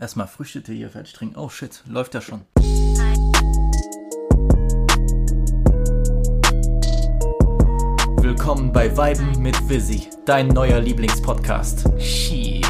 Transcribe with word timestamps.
Erstmal 0.00 0.28
Früchtetee 0.28 0.76
hier 0.76 0.90
fertig 0.90 1.12
trinken. 1.12 1.36
Oh 1.36 1.48
shit, 1.48 1.82
läuft 1.86 2.14
ja 2.14 2.20
schon. 2.20 2.42
Willkommen 8.22 8.72
bei 8.72 8.96
Weiben 8.96 9.42
mit 9.42 9.68
Visi, 9.68 10.08
dein 10.24 10.46
neuer 10.48 10.78
Lieblingspodcast. 10.78 11.88
Shit. 12.00 12.62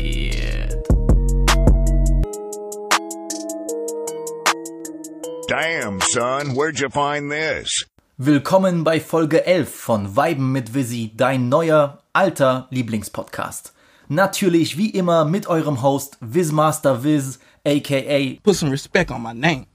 Damn, 5.49 6.01
son, 6.01 6.57
where'd 6.57 6.79
you 6.79 6.89
find 6.89 7.31
this? 7.31 7.87
Willkommen 8.17 8.85
bei 8.85 9.01
Folge 9.01 9.45
11 9.45 9.75
von 9.75 10.17
Weiben 10.17 10.51
mit 10.53 10.73
Visi, 10.73 11.13
dein 11.15 11.51
neuer, 11.51 12.03
alter 12.15 12.69
Lieblingspodcast. 12.71 13.75
Natürlich 14.11 14.79
wie 14.79 14.89
immer 14.89 15.27
mit 15.27 15.49
eurem 15.49 15.83
Host 15.83 16.17
Wizmaster 16.21 17.05
Wiz, 17.05 17.39
aka 17.67 18.39
put 18.43 18.57
some 18.57 18.73
respect 18.73 19.11
on 19.11 19.23
my 19.23 19.35
name. 19.35 19.67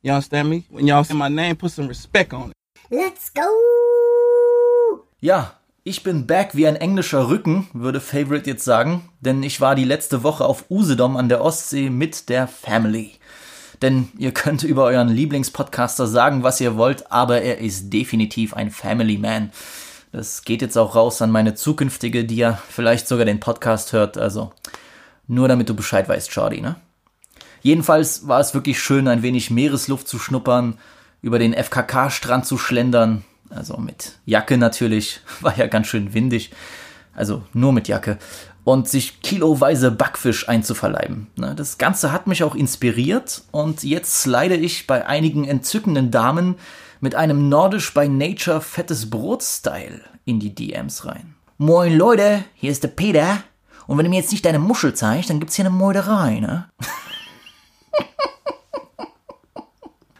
You 0.00 0.12
understand 0.12 0.48
me? 0.48 0.64
When 0.70 0.86
y'all 0.86 1.04
say 1.04 1.14
my 1.14 1.28
name, 1.28 1.56
put 1.56 1.72
some 1.72 1.86
respect 1.86 2.32
on 2.32 2.50
it. 2.50 2.52
Let's 2.88 3.30
go! 3.34 3.42
Ja, 5.20 5.52
ich 5.84 6.02
bin 6.02 6.26
back 6.26 6.56
wie 6.56 6.66
ein 6.66 6.76
englischer 6.76 7.28
Rücken, 7.28 7.68
würde 7.74 8.00
Favorite 8.00 8.48
jetzt 8.48 8.64
sagen, 8.64 9.10
denn 9.20 9.42
ich 9.42 9.60
war 9.60 9.74
die 9.74 9.84
letzte 9.84 10.22
Woche 10.22 10.46
auf 10.46 10.70
Usedom 10.70 11.18
an 11.18 11.28
der 11.28 11.42
Ostsee 11.42 11.90
mit 11.90 12.30
der 12.30 12.48
Family. 12.48 13.12
Denn 13.82 14.08
ihr 14.16 14.32
könnt 14.32 14.62
über 14.62 14.84
euren 14.84 15.08
Lieblingspodcaster 15.08 16.06
sagen, 16.06 16.42
was 16.42 16.62
ihr 16.62 16.78
wollt, 16.78 17.12
aber 17.12 17.42
er 17.42 17.58
ist 17.58 17.92
definitiv 17.92 18.54
ein 18.54 18.70
Family 18.70 19.18
Man. 19.18 19.52
Das 20.16 20.44
geht 20.44 20.62
jetzt 20.62 20.78
auch 20.78 20.94
raus 20.94 21.20
an 21.20 21.30
meine 21.30 21.54
zukünftige, 21.54 22.24
die 22.24 22.36
ja 22.36 22.58
vielleicht 22.70 23.06
sogar 23.06 23.26
den 23.26 23.38
Podcast 23.38 23.92
hört, 23.92 24.16
also 24.16 24.50
nur 25.26 25.46
damit 25.46 25.68
du 25.68 25.74
Bescheid 25.74 26.08
weißt, 26.08 26.32
Shorty, 26.32 26.62
ne? 26.62 26.76
Jedenfalls 27.60 28.26
war 28.26 28.40
es 28.40 28.54
wirklich 28.54 28.80
schön, 28.80 29.08
ein 29.08 29.20
wenig 29.20 29.50
Meeresluft 29.50 30.08
zu 30.08 30.18
schnuppern, 30.18 30.78
über 31.20 31.38
den 31.38 31.52
FKK-Strand 31.52 32.46
zu 32.46 32.56
schlendern, 32.56 33.24
also 33.50 33.76
mit 33.76 34.12
Jacke 34.24 34.56
natürlich, 34.56 35.20
war 35.42 35.54
ja 35.58 35.66
ganz 35.66 35.88
schön 35.88 36.14
windig, 36.14 36.50
also 37.14 37.42
nur 37.52 37.74
mit 37.74 37.86
Jacke, 37.86 38.16
und 38.64 38.88
sich 38.88 39.20
kiloweise 39.20 39.90
Backfisch 39.90 40.48
einzuverleiben. 40.48 41.26
Ne, 41.36 41.54
Das 41.54 41.76
Ganze 41.76 42.10
hat 42.10 42.26
mich 42.26 42.42
auch 42.42 42.54
inspiriert 42.54 43.42
und 43.50 43.82
jetzt 43.82 44.22
slide 44.22 44.56
ich 44.56 44.86
bei 44.86 45.06
einigen 45.06 45.44
entzückenden 45.44 46.10
Damen 46.10 46.54
mit 47.00 47.14
einem 47.14 47.48
nordisch 47.48 47.92
by 47.92 48.08
nature 48.08 48.60
fettes 48.60 49.10
Brot-Style 49.10 50.00
in 50.24 50.40
die 50.40 50.54
DMs 50.54 51.04
rein. 51.04 51.34
Moin 51.58 51.96
Leute, 51.96 52.44
hier 52.54 52.70
ist 52.70 52.82
der 52.82 52.88
Peter. 52.88 53.42
Und 53.86 53.96
wenn 53.98 54.04
du 54.04 54.10
mir 54.10 54.20
jetzt 54.20 54.32
nicht 54.32 54.44
deine 54.44 54.58
Muschel 54.58 54.94
zeigst, 54.94 55.30
dann 55.30 55.40
gibt's 55.40 55.54
hier 55.54 55.64
eine 55.64 55.74
Meuterei, 55.74 56.40
ne? 56.40 56.68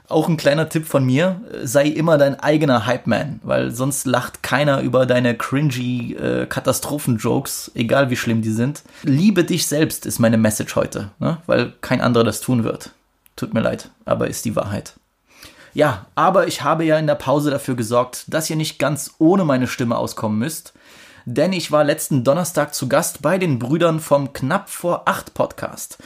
Auch 0.09 0.29
ein 0.29 0.37
kleiner 0.37 0.69
Tipp 0.69 0.87
von 0.87 1.05
mir, 1.05 1.41
sei 1.65 1.89
immer 1.89 2.17
dein 2.17 2.39
eigener 2.39 2.87
Hype-Man, 2.87 3.41
weil 3.43 3.73
sonst 3.73 4.07
lacht 4.07 4.45
keiner 4.45 4.81
über 4.81 5.05
deine 5.05 5.37
cringy 5.37 6.15
äh, 6.15 6.47
Katastrophen-Jokes, 6.47 7.73
egal 7.75 8.09
wie 8.09 8.17
schlimm 8.17 8.41
die 8.41 8.53
sind. 8.53 8.85
Liebe 9.03 9.43
dich 9.43 9.67
selbst 9.67 10.07
ist 10.07 10.21
meine 10.21 10.39
Message 10.39 10.77
heute, 10.77 11.11
ne? 11.19 11.39
weil 11.47 11.73
kein 11.81 12.01
anderer 12.01 12.23
das 12.23 12.41
tun 12.41 12.63
wird. 12.63 12.93
Tut 13.35 13.53
mir 13.53 13.61
leid, 13.63 13.91
aber 14.05 14.29
ist 14.29 14.45
die 14.45 14.55
Wahrheit. 14.55 14.95
Ja, 15.77 16.07
aber 16.15 16.47
ich 16.47 16.63
habe 16.63 16.87
ja 16.87 16.99
in 16.99 17.07
der 17.07 17.17
Pause 17.17 17.51
dafür 17.51 17.77
gesorgt, 17.77 18.25
dass 18.29 18.49
ihr 18.49 18.57
nicht 18.57 18.79
ganz 18.79 19.13
ohne 19.19 19.45
meine 19.45 19.67
Stimme 19.67 19.99
auskommen 19.99 20.39
müsst, 20.39 20.73
denn 21.27 21.53
ich 21.53 21.71
war 21.71 21.85
letzten 21.85 22.25
Donnerstag 22.25 22.75
zu 22.75 22.89
Gast 22.89 23.21
bei 23.21 23.37
den 23.37 23.59
Brüdern 23.59 24.01
vom 24.01 24.33
Knapp 24.33 24.71
vor 24.71 25.03
acht 25.07 25.35
Podcast. 25.35 25.99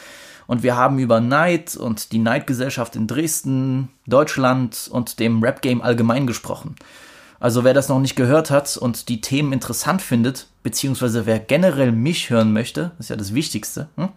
Und 0.49 0.65
wir 0.65 0.75
haben 0.75 0.99
über 0.99 1.21
Neid 1.21 1.77
und 1.77 2.11
die 2.11 2.19
Neidgesellschaft 2.19 2.97
in 2.97 3.07
Dresden, 3.07 3.91
Deutschland 4.09 4.91
und 4.91 5.21
dem 5.21 5.41
Rap-Game 5.41 5.83
allgemein 5.83 6.27
gesprochen. 6.27 6.75
Also 7.39 7.63
wer 7.63 7.73
das 7.73 7.89
noch 7.89 8.01
nicht 8.01 8.17
gehört 8.17 8.51
hat 8.51 8.77
und 8.77 9.09
die 9.09 9.21
Themen 9.21 9.53
interessant 9.53 10.03
findet, 10.03 10.49
beziehungsweise 10.65 11.27
wer 11.27 11.39
generell 11.39 11.93
mich 11.93 12.29
hören 12.29 12.53
möchte, 12.53 12.91
ist 12.99 13.11
ja 13.11 13.15
das 13.15 13.35
Wichtigste, 13.35 13.89
hm? 13.95 14.09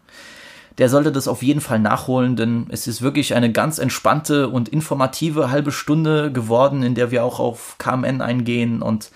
Der 0.77 0.89
sollte 0.89 1.11
das 1.11 1.27
auf 1.27 1.43
jeden 1.43 1.61
Fall 1.61 1.79
nachholen, 1.79 2.35
denn 2.35 2.67
es 2.69 2.87
ist 2.87 3.01
wirklich 3.01 3.35
eine 3.35 3.51
ganz 3.51 3.77
entspannte 3.77 4.49
und 4.49 4.69
informative 4.69 5.51
halbe 5.51 5.71
Stunde 5.71 6.31
geworden, 6.31 6.83
in 6.83 6.95
der 6.95 7.11
wir 7.11 7.23
auch 7.23 7.39
auf 7.39 7.75
KMN 7.77 8.21
eingehen 8.21 8.81
und 8.81 9.11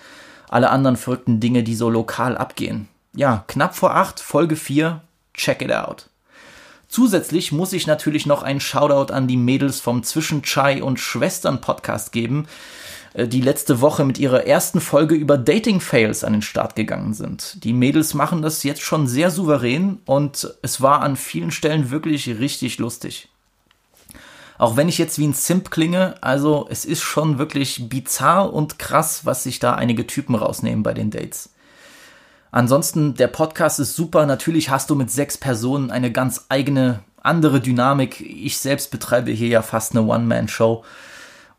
alle 0.48 0.70
anderen 0.70 0.96
verrückten 0.96 1.40
Dinge, 1.40 1.62
die 1.62 1.74
so 1.74 1.90
lokal 1.90 2.36
abgehen. 2.36 2.88
Ja, 3.14 3.44
knapp 3.48 3.74
vor 3.74 3.94
acht, 3.94 4.20
Folge 4.20 4.56
4, 4.56 5.00
check 5.34 5.62
it 5.62 5.72
out. 5.72 6.08
Zusätzlich 6.88 7.52
muss 7.52 7.74
ich 7.74 7.86
natürlich 7.86 8.24
noch 8.24 8.42
einen 8.42 8.60
Shoutout 8.60 9.12
an 9.12 9.26
die 9.26 9.36
Mädels 9.36 9.78
vom 9.78 10.02
Zwischen 10.02 10.42
Chai 10.42 10.82
und 10.82 10.98
Schwestern 10.98 11.60
Podcast 11.60 12.12
geben, 12.12 12.46
die 13.26 13.40
letzte 13.40 13.80
Woche 13.80 14.04
mit 14.04 14.18
ihrer 14.18 14.46
ersten 14.46 14.80
Folge 14.80 15.14
über 15.14 15.36
Dating 15.36 15.80
Fails 15.80 16.22
an 16.22 16.34
den 16.34 16.42
Start 16.42 16.76
gegangen 16.76 17.14
sind. 17.14 17.64
Die 17.64 17.72
Mädels 17.72 18.14
machen 18.14 18.42
das 18.42 18.62
jetzt 18.62 18.82
schon 18.82 19.08
sehr 19.08 19.30
souverän 19.30 19.98
und 20.04 20.54
es 20.62 20.80
war 20.80 21.02
an 21.02 21.16
vielen 21.16 21.50
Stellen 21.50 21.90
wirklich 21.90 22.28
richtig 22.28 22.78
lustig. 22.78 23.28
Auch 24.56 24.76
wenn 24.76 24.88
ich 24.88 24.98
jetzt 24.98 25.18
wie 25.18 25.26
ein 25.26 25.34
Simp 25.34 25.70
klinge, 25.70 26.16
also 26.20 26.66
es 26.70 26.84
ist 26.84 27.02
schon 27.02 27.38
wirklich 27.38 27.88
bizarr 27.88 28.52
und 28.52 28.78
krass, 28.78 29.24
was 29.24 29.42
sich 29.42 29.58
da 29.58 29.74
einige 29.74 30.06
Typen 30.06 30.34
rausnehmen 30.34 30.82
bei 30.82 30.94
den 30.94 31.10
Dates. 31.10 31.50
Ansonsten, 32.50 33.14
der 33.14 33.28
Podcast 33.28 33.78
ist 33.78 33.94
super. 33.94 34.26
Natürlich 34.26 34.70
hast 34.70 34.90
du 34.90 34.94
mit 34.94 35.10
sechs 35.10 35.36
Personen 35.38 35.90
eine 35.90 36.10
ganz 36.10 36.46
eigene, 36.48 37.00
andere 37.22 37.60
Dynamik. 37.60 38.20
Ich 38.20 38.58
selbst 38.58 38.90
betreibe 38.90 39.30
hier 39.30 39.48
ja 39.48 39.62
fast 39.62 39.92
eine 39.92 40.06
One-Man-Show 40.06 40.84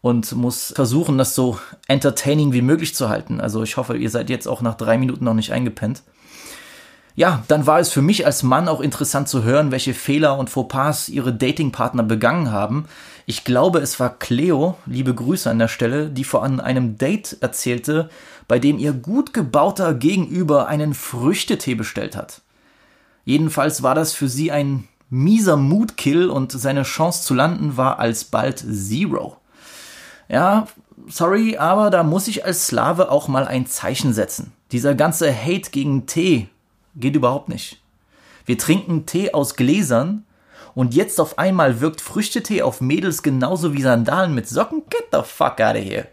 und 0.02 0.32
muss 0.34 0.74
versuchen, 0.76 1.18
das 1.18 1.36
so 1.36 1.60
entertaining 1.88 2.54
wie 2.54 2.62
möglich 2.62 2.96
zu 2.96 3.10
halten. 3.10 3.42
Also 3.42 3.64
ich 3.64 3.78
hoffe, 3.78 3.98
ihr 3.98 4.10
seid 4.10 4.30
jetzt 4.30 4.48
auch 4.48 4.62
nach 4.62 4.76
drei 4.76 4.98
Minuten 4.98 5.26
noch 5.26 5.34
nicht 5.34 5.52
eingepennt. 5.52 6.04
Ja, 7.16 7.44
dann 7.50 7.68
war 7.68 7.80
es 7.80 7.90
für 7.90 8.02
mich 8.02 8.26
als 8.26 8.44
Mann 8.44 8.70
auch 8.70 8.80
interessant 8.80 9.28
zu 9.28 9.44
hören, 9.44 9.72
welche 9.72 9.94
Fehler 9.94 10.38
und 10.38 10.50
Fauxpas 10.50 11.10
ihre 11.10 11.34
Datingpartner 11.34 12.04
begangen 12.04 12.52
haben. 12.52 12.86
Ich 13.26 13.44
glaube, 13.44 13.80
es 13.80 14.00
war 14.00 14.18
Cleo, 14.18 14.78
liebe 14.86 15.14
Grüße 15.14 15.50
an 15.50 15.60
der 15.60 15.68
Stelle, 15.68 16.10
die 16.10 16.24
vor 16.24 16.44
einem 16.44 16.98
Date 16.98 17.38
erzählte, 17.42 18.10
bei 18.48 18.58
dem 18.58 18.80
ihr 18.80 18.94
gut 18.94 19.34
gebauter 19.34 19.94
Gegenüber 19.94 20.68
einen 20.68 20.94
Früchtetee 20.94 21.76
bestellt 21.76 22.16
hat. 22.16 22.42
Jedenfalls 23.26 23.84
war 23.84 23.96
das 23.96 24.14
für 24.14 24.30
sie 24.30 24.52
ein 24.52 24.88
mieser 25.10 25.58
Moodkill 25.58 26.30
und 26.30 26.54
seine 26.54 26.84
Chance 26.84 27.24
zu 27.24 27.34
landen 27.34 27.76
war 27.76 28.00
alsbald 28.00 28.60
Zero. 28.60 29.39
Ja, 30.30 30.68
sorry, 31.08 31.58
aber 31.58 31.90
da 31.90 32.04
muss 32.04 32.28
ich 32.28 32.46
als 32.46 32.68
Slave 32.68 33.12
auch 33.12 33.28
mal 33.28 33.48
ein 33.48 33.66
Zeichen 33.68 34.14
setzen. 34.14 34.54
Dieser 34.72 34.96
ganze 34.96 35.34
Hate 35.36 35.72
gegen 35.72 36.06
Tee 36.06 36.48
geht 36.96 37.16
überhaupt 37.16 37.50
nicht. 37.50 37.82
Wir 38.46 38.58
trinken 38.58 39.06
Tee 39.06 39.34
aus 39.34 39.56
Gläsern 39.56 40.24
und 40.76 40.94
jetzt 40.94 41.20
auf 41.20 41.38
einmal 41.40 41.82
wirkt 41.82 42.02
Früchtetee 42.02 42.62
auf 42.62 42.80
Mädels 42.82 43.24
genauso 43.24 43.74
wie 43.74 43.82
Sandalen 43.82 44.34
mit 44.36 44.48
Socken. 44.48 44.84
Get 44.90 45.08
the 45.12 45.20
fuck 45.24 45.60
out 45.60 45.76
of 45.76 45.84
here. 45.84 46.08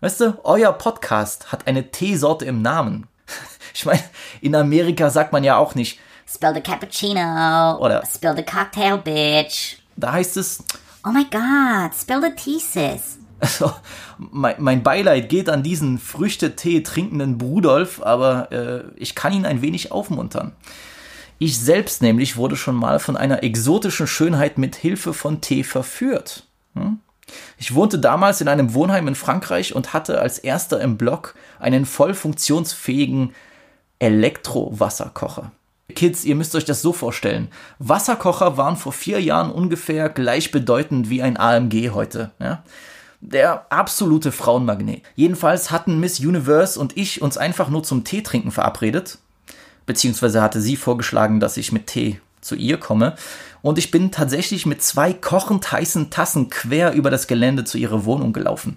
Weißt 0.00 0.20
du, 0.20 0.36
euer 0.44 0.72
Podcast 0.72 1.50
hat 1.52 1.66
eine 1.66 1.90
Teesorte 1.90 2.44
im 2.44 2.62
Namen. 2.62 3.06
Ich 3.76 3.84
meine, 3.86 4.04
in 4.40 4.54
Amerika 4.54 5.10
sagt 5.10 5.32
man 5.32 5.42
ja 5.42 5.56
auch 5.56 5.74
nicht, 5.74 5.98
Spill 6.32 6.54
the 6.54 6.60
cappuccino. 6.60 7.76
Oder- 7.80 8.04
Spill 8.06 8.36
the 8.36 8.44
cocktail, 8.44 8.98
bitch. 8.98 9.78
da 9.96 10.12
heißt 10.12 10.36
es, 10.36 10.62
Oh 11.04 11.10
my 11.10 11.24
god, 11.24 11.92
spill 11.92 12.20
the 12.22 12.30
tea, 12.36 12.60
sis. 12.60 13.18
Also, 13.40 13.72
mein, 14.18 14.56
mein 14.58 14.82
Beileid 14.82 15.28
geht 15.28 15.48
an 15.48 15.62
diesen 15.62 15.98
Früchtetee 15.98 16.80
trinkenden 16.80 17.36
Brudolf, 17.36 18.00
aber 18.02 18.52
äh, 18.52 18.84
ich 18.96 19.14
kann 19.14 19.32
ihn 19.32 19.44
ein 19.44 19.60
wenig 19.60 19.92
aufmuntern. 19.92 20.52
Ich 21.38 21.58
selbst 21.58 22.00
nämlich 22.00 22.36
wurde 22.36 22.56
schon 22.56 22.76
mal 22.76 22.98
von 22.98 23.16
einer 23.16 23.42
exotischen 23.42 24.06
Schönheit 24.06 24.56
mit 24.56 24.76
Hilfe 24.76 25.12
von 25.12 25.40
Tee 25.40 25.64
verführt. 25.64 26.46
Hm? 26.74 27.00
Ich 27.58 27.74
wohnte 27.74 27.98
damals 27.98 28.40
in 28.40 28.48
einem 28.48 28.74
Wohnheim 28.74 29.08
in 29.08 29.14
Frankreich 29.14 29.74
und 29.74 29.92
hatte 29.92 30.20
als 30.20 30.38
erster 30.38 30.80
im 30.80 30.96
Block 30.96 31.34
einen 31.58 31.86
voll 31.86 32.14
funktionsfähigen 32.14 33.34
Elektrowasserkocher. 33.98 35.52
Kids, 35.94 36.24
ihr 36.24 36.34
müsst 36.34 36.54
euch 36.54 36.64
das 36.64 36.82
so 36.82 36.92
vorstellen. 36.92 37.48
Wasserkocher 37.78 38.56
waren 38.56 38.76
vor 38.76 38.92
vier 38.92 39.20
Jahren 39.20 39.50
ungefähr 39.50 40.08
gleichbedeutend 40.08 41.10
wie 41.10 41.22
ein 41.22 41.36
AMG 41.36 41.90
heute. 41.90 42.32
Ja? 42.40 42.64
Der 43.26 43.64
absolute 43.72 44.32
Frauenmagnet. 44.32 45.02
Jedenfalls 45.16 45.70
hatten 45.70 45.98
Miss 45.98 46.20
Universe 46.20 46.78
und 46.78 46.94
ich 46.94 47.22
uns 47.22 47.38
einfach 47.38 47.70
nur 47.70 47.82
zum 47.82 48.04
Teetrinken 48.04 48.50
verabredet. 48.50 49.16
Beziehungsweise 49.86 50.42
hatte 50.42 50.60
sie 50.60 50.76
vorgeschlagen, 50.76 51.40
dass 51.40 51.56
ich 51.56 51.72
mit 51.72 51.86
Tee 51.86 52.20
zu 52.42 52.54
ihr 52.54 52.76
komme. 52.76 53.16
Und 53.62 53.78
ich 53.78 53.90
bin 53.90 54.10
tatsächlich 54.10 54.66
mit 54.66 54.82
zwei 54.82 55.14
kochend 55.14 55.72
heißen 55.72 56.10
Tassen 56.10 56.50
quer 56.50 56.92
über 56.92 57.08
das 57.10 57.26
Gelände 57.26 57.64
zu 57.64 57.78
ihrer 57.78 58.04
Wohnung 58.04 58.34
gelaufen. 58.34 58.76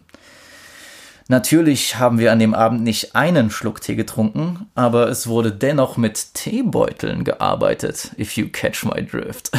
Natürlich 1.30 1.98
haben 1.98 2.20
wir 2.20 2.32
an 2.32 2.40
dem 2.40 2.54
Abend 2.54 2.84
nicht 2.84 3.14
einen 3.14 3.52
Schluck 3.52 3.82
Tee 3.82 3.96
getrunken, 3.96 4.68
aber 4.76 5.10
es 5.10 5.28
wurde 5.28 5.52
dennoch 5.52 5.98
mit 5.98 6.34
Teebeuteln 6.34 7.26
gearbeitet, 7.26 8.12
if 8.18 8.38
you 8.38 8.48
catch 8.48 8.86
my 8.86 9.06
drift. 9.06 9.52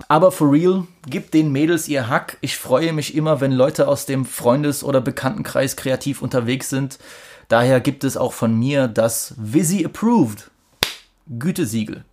aber 0.08 0.32
for 0.32 0.50
real, 0.50 0.88
gib 1.06 1.32
den 1.32 1.52
Mädels 1.52 1.90
ihr 1.90 2.08
Hack. 2.08 2.38
Ich 2.40 2.58
freue 2.58 2.94
mich 2.94 3.14
immer, 3.16 3.42
wenn 3.42 3.52
Leute 3.52 3.90
aus 3.90 4.06
dem 4.06 4.24
Freundes- 4.24 4.86
oder 4.86 5.02
Bekanntenkreis 5.02 5.76
kreativ 5.76 6.22
unterwegs 6.22 6.70
sind. 6.70 6.98
Daher 7.50 7.82
gibt 7.82 8.06
es 8.06 8.16
auch 8.16 8.32
von 8.32 8.58
mir 8.58 8.88
das 8.88 9.34
Visi 9.38 9.84
Approved 9.84 10.50
Gütesiegel. 11.28 12.06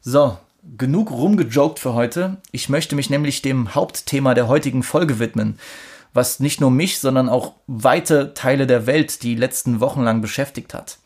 So, 0.00 0.38
genug 0.76 1.10
rumgejoked 1.10 1.78
für 1.78 1.94
heute. 1.94 2.38
Ich 2.52 2.68
möchte 2.68 2.94
mich 2.94 3.10
nämlich 3.10 3.42
dem 3.42 3.74
Hauptthema 3.74 4.34
der 4.34 4.48
heutigen 4.48 4.82
Folge 4.82 5.18
widmen, 5.18 5.58
was 6.12 6.40
nicht 6.40 6.60
nur 6.60 6.70
mich, 6.70 6.98
sondern 6.98 7.28
auch 7.28 7.54
weite 7.66 8.34
Teile 8.34 8.66
der 8.66 8.86
Welt 8.86 9.22
die 9.22 9.36
letzten 9.36 9.80
Wochen 9.80 10.02
lang 10.02 10.20
beschäftigt 10.20 10.74
hat. 10.74 10.98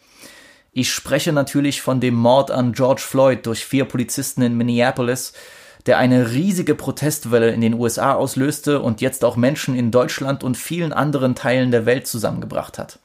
Ich 0.73 0.93
spreche 0.93 1.33
natürlich 1.33 1.83
von 1.83 2.01
dem 2.01 2.15
Mord 2.15 2.51
an 2.51 2.73
George 2.73 3.03
Floyd 3.03 3.47
durch 3.47 3.65
vier 3.65 3.85
Polizisten 3.85 4.43
in 4.43 4.57
Minneapolis, 4.57 5.33
der 5.87 5.99
eine 5.99 6.33
riesige 6.33 6.75
Protestwelle 6.75 7.51
in 7.51 7.61
den 7.61 7.75
USA 7.75 8.15
auslöste 8.15 8.81
und 8.81 9.01
jetzt 9.01 9.25
auch 9.25 9.37
Menschen 9.37 9.77
in 9.77 9.91
Deutschland 9.91 10.43
und 10.43 10.57
vielen 10.57 10.93
anderen 10.93 11.35
Teilen 11.35 11.71
der 11.71 11.87
Welt 11.87 12.07
zusammengebracht 12.07 12.79
hat. 12.79 12.99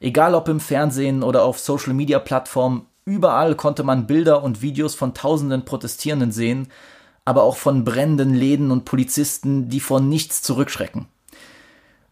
Egal 0.00 0.34
ob 0.34 0.48
im 0.48 0.60
Fernsehen 0.60 1.22
oder 1.22 1.44
auf 1.44 1.58
Social-Media-Plattformen, 1.58 2.86
Überall 3.04 3.54
konnte 3.54 3.82
man 3.82 4.06
Bilder 4.06 4.42
und 4.42 4.62
Videos 4.62 4.94
von 4.94 5.14
tausenden 5.14 5.64
Protestierenden 5.64 6.32
sehen, 6.32 6.68
aber 7.24 7.42
auch 7.42 7.56
von 7.56 7.84
brennenden 7.84 8.34
Läden 8.34 8.70
und 8.70 8.84
Polizisten, 8.84 9.68
die 9.68 9.80
vor 9.80 10.00
nichts 10.00 10.42
zurückschrecken. 10.42 11.06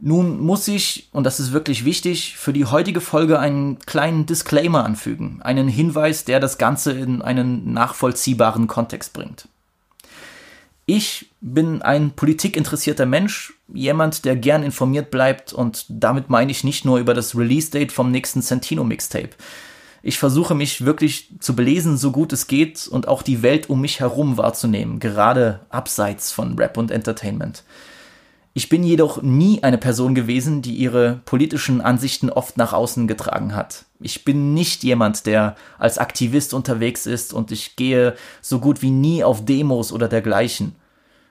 Nun 0.00 0.40
muss 0.40 0.68
ich, 0.68 1.08
und 1.12 1.24
das 1.24 1.40
ist 1.40 1.52
wirklich 1.52 1.84
wichtig, 1.84 2.36
für 2.36 2.52
die 2.52 2.66
heutige 2.66 3.00
Folge 3.00 3.40
einen 3.40 3.80
kleinen 3.80 4.26
Disclaimer 4.26 4.84
anfügen, 4.84 5.42
einen 5.42 5.66
Hinweis, 5.66 6.24
der 6.24 6.38
das 6.38 6.56
Ganze 6.56 6.92
in 6.92 7.20
einen 7.20 7.72
nachvollziehbaren 7.72 8.68
Kontext 8.68 9.12
bringt. 9.12 9.48
Ich 10.86 11.30
bin 11.40 11.82
ein 11.82 12.12
politikinteressierter 12.12 13.06
Mensch, 13.06 13.54
jemand, 13.74 14.24
der 14.24 14.36
gern 14.36 14.62
informiert 14.62 15.10
bleibt 15.10 15.52
und 15.52 15.84
damit 15.88 16.30
meine 16.30 16.50
ich 16.52 16.64
nicht 16.64 16.84
nur 16.84 16.98
über 16.98 17.12
das 17.12 17.36
Release-Date 17.36 17.92
vom 17.92 18.10
nächsten 18.12 18.40
Santino 18.40 18.84
Mixtape, 18.84 19.30
ich 20.02 20.18
versuche 20.18 20.54
mich 20.54 20.84
wirklich 20.84 21.30
zu 21.40 21.56
belesen, 21.56 21.96
so 21.96 22.12
gut 22.12 22.32
es 22.32 22.46
geht 22.46 22.86
und 22.88 23.08
auch 23.08 23.22
die 23.22 23.42
Welt 23.42 23.68
um 23.68 23.80
mich 23.80 24.00
herum 24.00 24.36
wahrzunehmen, 24.36 25.00
gerade 25.00 25.60
abseits 25.70 26.32
von 26.32 26.58
Rap 26.58 26.76
und 26.76 26.90
Entertainment. 26.90 27.64
Ich 28.54 28.68
bin 28.68 28.82
jedoch 28.82 29.22
nie 29.22 29.62
eine 29.62 29.78
Person 29.78 30.14
gewesen, 30.14 30.62
die 30.62 30.74
ihre 30.74 31.20
politischen 31.24 31.80
Ansichten 31.80 32.28
oft 32.28 32.56
nach 32.56 32.72
außen 32.72 33.06
getragen 33.06 33.54
hat. 33.54 33.84
Ich 34.00 34.24
bin 34.24 34.54
nicht 34.54 34.82
jemand, 34.82 35.26
der 35.26 35.54
als 35.78 35.98
Aktivist 35.98 36.54
unterwegs 36.54 37.06
ist 37.06 37.32
und 37.32 37.52
ich 37.52 37.76
gehe 37.76 38.16
so 38.40 38.58
gut 38.58 38.82
wie 38.82 38.90
nie 38.90 39.22
auf 39.22 39.44
Demos 39.44 39.92
oder 39.92 40.08
dergleichen. 40.08 40.74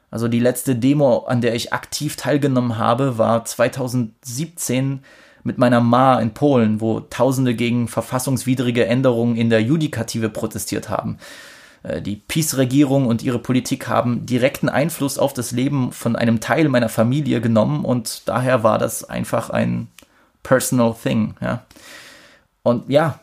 Also 0.09 0.27
die 0.27 0.39
letzte 0.39 0.75
Demo, 0.75 1.25
an 1.27 1.41
der 1.41 1.53
ich 1.53 1.73
aktiv 1.73 2.15
teilgenommen 2.15 2.77
habe, 2.77 3.17
war 3.17 3.43
2017 3.43 5.01
mit 5.47 5.57
meiner 5.57 5.79
Ma 5.79 6.19
in 6.19 6.33
Polen, 6.33 6.81
wo 6.81 6.99
Tausende 6.99 7.55
gegen 7.55 7.87
verfassungswidrige 7.87 8.85
Änderungen 8.85 9.37
in 9.37 9.49
der 9.49 9.63
Judikative 9.63 10.29
protestiert 10.29 10.89
haben. 10.89 11.17
Äh, 11.83 12.01
die 12.01 12.17
Peace-Regierung 12.17 13.07
und 13.07 13.23
ihre 13.23 13.39
Politik 13.39 13.87
haben 13.87 14.25
direkten 14.25 14.67
Einfluss 14.67 15.17
auf 15.17 15.33
das 15.33 15.51
Leben 15.51 15.93
von 15.93 16.17
einem 16.17 16.41
Teil 16.41 16.67
meiner 16.67 16.89
Familie 16.89 17.39
genommen 17.39 17.85
und 17.85 18.27
daher 18.27 18.61
war 18.63 18.77
das 18.77 19.05
einfach 19.05 19.49
ein 19.49 19.87
personal 20.43 20.93
thing, 21.01 21.35
ja. 21.41 21.65
Und 22.61 22.89
ja, 22.89 23.21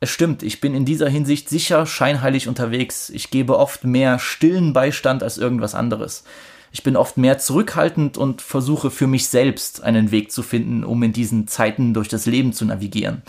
es 0.00 0.08
stimmt, 0.08 0.42
ich 0.42 0.62
bin 0.62 0.74
in 0.74 0.86
dieser 0.86 1.10
Hinsicht 1.10 1.50
sicher 1.50 1.84
scheinheilig 1.84 2.48
unterwegs. 2.48 3.10
Ich 3.10 3.30
gebe 3.30 3.58
oft 3.58 3.84
mehr 3.84 4.18
stillen 4.18 4.72
Beistand 4.72 5.22
als 5.22 5.36
irgendwas 5.36 5.74
anderes. 5.74 6.24
Ich 6.72 6.82
bin 6.82 6.96
oft 6.96 7.16
mehr 7.16 7.38
zurückhaltend 7.38 8.18
und 8.18 8.42
versuche 8.42 8.90
für 8.90 9.06
mich 9.06 9.28
selbst 9.28 9.82
einen 9.82 10.10
Weg 10.10 10.32
zu 10.32 10.42
finden, 10.42 10.84
um 10.84 11.02
in 11.02 11.12
diesen 11.12 11.48
Zeiten 11.48 11.94
durch 11.94 12.08
das 12.08 12.26
Leben 12.26 12.52
zu 12.52 12.64
navigieren. 12.64 13.22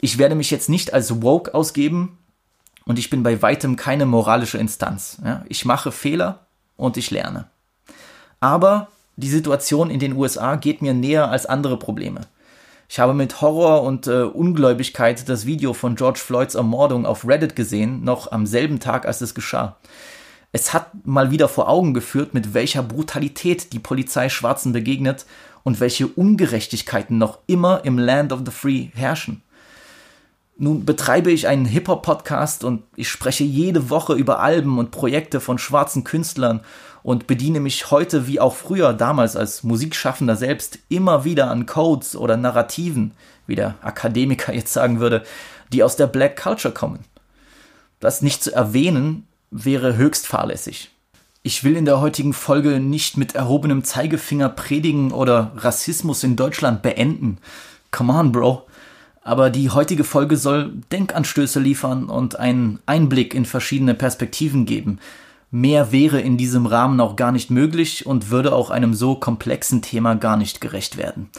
Ich 0.00 0.18
werde 0.18 0.34
mich 0.34 0.50
jetzt 0.50 0.68
nicht 0.68 0.94
als 0.94 1.22
woke 1.22 1.54
ausgeben 1.54 2.18
und 2.84 2.98
ich 2.98 3.10
bin 3.10 3.22
bei 3.22 3.42
weitem 3.42 3.76
keine 3.76 4.06
moralische 4.06 4.58
Instanz. 4.58 5.18
Ja, 5.24 5.44
ich 5.48 5.64
mache 5.64 5.92
Fehler 5.92 6.46
und 6.76 6.96
ich 6.96 7.10
lerne. 7.10 7.48
Aber 8.40 8.88
die 9.16 9.28
Situation 9.28 9.90
in 9.90 9.98
den 9.98 10.12
USA 10.12 10.56
geht 10.56 10.82
mir 10.82 10.94
näher 10.94 11.30
als 11.30 11.46
andere 11.46 11.78
Probleme. 11.78 12.22
Ich 12.88 13.00
habe 13.00 13.14
mit 13.14 13.40
Horror 13.40 13.82
und 13.82 14.06
äh, 14.06 14.22
Ungläubigkeit 14.22 15.28
das 15.28 15.46
Video 15.46 15.72
von 15.72 15.96
George 15.96 16.20
Floyds 16.20 16.54
Ermordung 16.54 17.04
auf 17.04 17.26
Reddit 17.26 17.56
gesehen, 17.56 18.04
noch 18.04 18.30
am 18.30 18.46
selben 18.46 18.78
Tag, 18.78 19.06
als 19.06 19.20
es 19.20 19.34
geschah. 19.34 19.76
Es 20.56 20.72
hat 20.72 21.06
mal 21.06 21.30
wieder 21.30 21.50
vor 21.50 21.68
Augen 21.68 21.92
geführt, 21.92 22.32
mit 22.32 22.54
welcher 22.54 22.82
Brutalität 22.82 23.74
die 23.74 23.78
Polizei 23.78 24.30
Schwarzen 24.30 24.72
begegnet 24.72 25.26
und 25.64 25.80
welche 25.80 26.06
Ungerechtigkeiten 26.06 27.18
noch 27.18 27.40
immer 27.46 27.84
im 27.84 27.98
Land 27.98 28.32
of 28.32 28.40
the 28.46 28.50
Free 28.50 28.88
herrschen. 28.94 29.42
Nun 30.56 30.86
betreibe 30.86 31.30
ich 31.30 31.46
einen 31.46 31.66
Hip-Hop-Podcast 31.66 32.64
und 32.64 32.84
ich 32.96 33.10
spreche 33.10 33.44
jede 33.44 33.90
Woche 33.90 34.14
über 34.14 34.40
Alben 34.40 34.78
und 34.78 34.92
Projekte 34.92 35.40
von 35.40 35.58
schwarzen 35.58 36.04
Künstlern 36.04 36.62
und 37.02 37.26
bediene 37.26 37.60
mich 37.60 37.90
heute 37.90 38.26
wie 38.26 38.40
auch 38.40 38.54
früher 38.54 38.94
damals 38.94 39.36
als 39.36 39.62
Musikschaffender 39.62 40.36
selbst 40.36 40.78
immer 40.88 41.26
wieder 41.26 41.50
an 41.50 41.66
Codes 41.66 42.16
oder 42.16 42.38
Narrativen, 42.38 43.12
wie 43.46 43.56
der 43.56 43.74
Akademiker 43.82 44.54
jetzt 44.54 44.72
sagen 44.72 45.00
würde, 45.00 45.22
die 45.70 45.82
aus 45.82 45.96
der 45.96 46.06
Black 46.06 46.42
Culture 46.42 46.72
kommen. 46.72 47.00
Das 48.00 48.22
nicht 48.22 48.42
zu 48.42 48.54
erwähnen, 48.54 49.26
wäre 49.64 49.96
höchst 49.96 50.26
fahrlässig. 50.26 50.90
Ich 51.42 51.62
will 51.62 51.76
in 51.76 51.84
der 51.84 52.00
heutigen 52.00 52.32
Folge 52.32 52.80
nicht 52.80 53.16
mit 53.16 53.34
erhobenem 53.34 53.84
Zeigefinger 53.84 54.48
predigen 54.48 55.12
oder 55.12 55.52
Rassismus 55.56 56.24
in 56.24 56.34
Deutschland 56.34 56.82
beenden. 56.82 57.38
Come 57.92 58.12
on, 58.12 58.32
Bro. 58.32 58.66
Aber 59.22 59.50
die 59.50 59.70
heutige 59.70 60.04
Folge 60.04 60.36
soll 60.36 60.72
Denkanstöße 60.92 61.60
liefern 61.60 62.06
und 62.06 62.38
einen 62.38 62.80
Einblick 62.86 63.34
in 63.34 63.44
verschiedene 63.44 63.94
Perspektiven 63.94 64.66
geben. 64.66 64.98
Mehr 65.50 65.92
wäre 65.92 66.20
in 66.20 66.36
diesem 66.36 66.66
Rahmen 66.66 67.00
auch 67.00 67.16
gar 67.16 67.32
nicht 67.32 67.50
möglich 67.50 68.06
und 68.06 68.30
würde 68.30 68.52
auch 68.52 68.70
einem 68.70 68.94
so 68.94 69.14
komplexen 69.14 69.82
Thema 69.82 70.14
gar 70.14 70.36
nicht 70.36 70.60
gerecht 70.60 70.96
werden. 70.96 71.30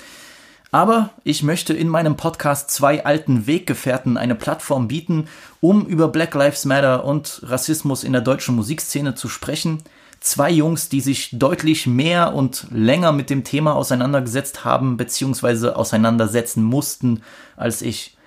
Aber 0.72 1.12
ich 1.24 1.44
möchte 1.44 1.74
in 1.74 1.88
meinem 1.88 2.18
Podcast 2.18 2.72
zwei 2.72 3.06
alten 3.06 3.48
Weggefährten 3.48 4.18
eine 4.18 4.36
Plattform 4.36 4.88
bieten, 4.88 5.28
um 5.62 5.86
über 5.86 6.10
Black 6.10 6.34
Lives 6.34 6.66
Matter 6.66 7.06
und 7.06 7.42
Rassismus 7.44 8.04
in 8.04 8.12
der 8.12 8.22
deutschen 8.22 8.56
Musikszene 8.56 9.16
zu 9.16 9.30
sprechen. 9.30 9.82
Zwei 10.20 10.52
Jungs, 10.52 10.90
die 10.90 11.00
sich 11.00 11.30
deutlich 11.32 11.88
mehr 11.88 12.34
und 12.34 12.68
länger 12.72 13.12
mit 13.12 13.30
dem 13.30 13.44
Thema 13.44 13.76
auseinandergesetzt 13.76 14.66
haben 14.66 14.98
bzw. 14.98 15.70
auseinandersetzen 15.70 16.64
mussten 16.64 17.22
als 17.56 17.82
ich. 17.82 18.18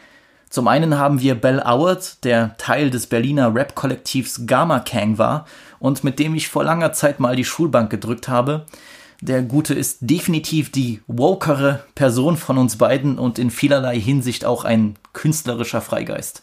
Zum 0.48 0.66
einen 0.66 0.98
haben 0.98 1.20
wir 1.20 1.34
Bell 1.34 1.62
Howard, 1.62 2.24
der 2.24 2.56
Teil 2.56 2.90
des 2.90 3.06
Berliner 3.06 3.54
Rap-Kollektivs 3.54 4.46
Gamma 4.46 4.80
Kang 4.80 5.18
war 5.18 5.46
und 5.78 6.02
mit 6.02 6.18
dem 6.18 6.34
ich 6.34 6.48
vor 6.48 6.64
langer 6.64 6.92
Zeit 6.92 7.20
mal 7.20 7.36
die 7.36 7.44
Schulbank 7.44 7.90
gedrückt 7.90 8.28
habe. 8.28 8.66
Der 9.22 9.42
Gute 9.42 9.74
ist 9.74 9.98
definitiv 10.00 10.72
die 10.72 11.02
wokere 11.06 11.84
Person 11.94 12.38
von 12.38 12.56
uns 12.56 12.76
beiden 12.76 13.18
und 13.18 13.38
in 13.38 13.50
vielerlei 13.50 14.00
Hinsicht 14.00 14.46
auch 14.46 14.64
ein 14.64 14.96
künstlerischer 15.12 15.82
Freigeist. 15.82 16.42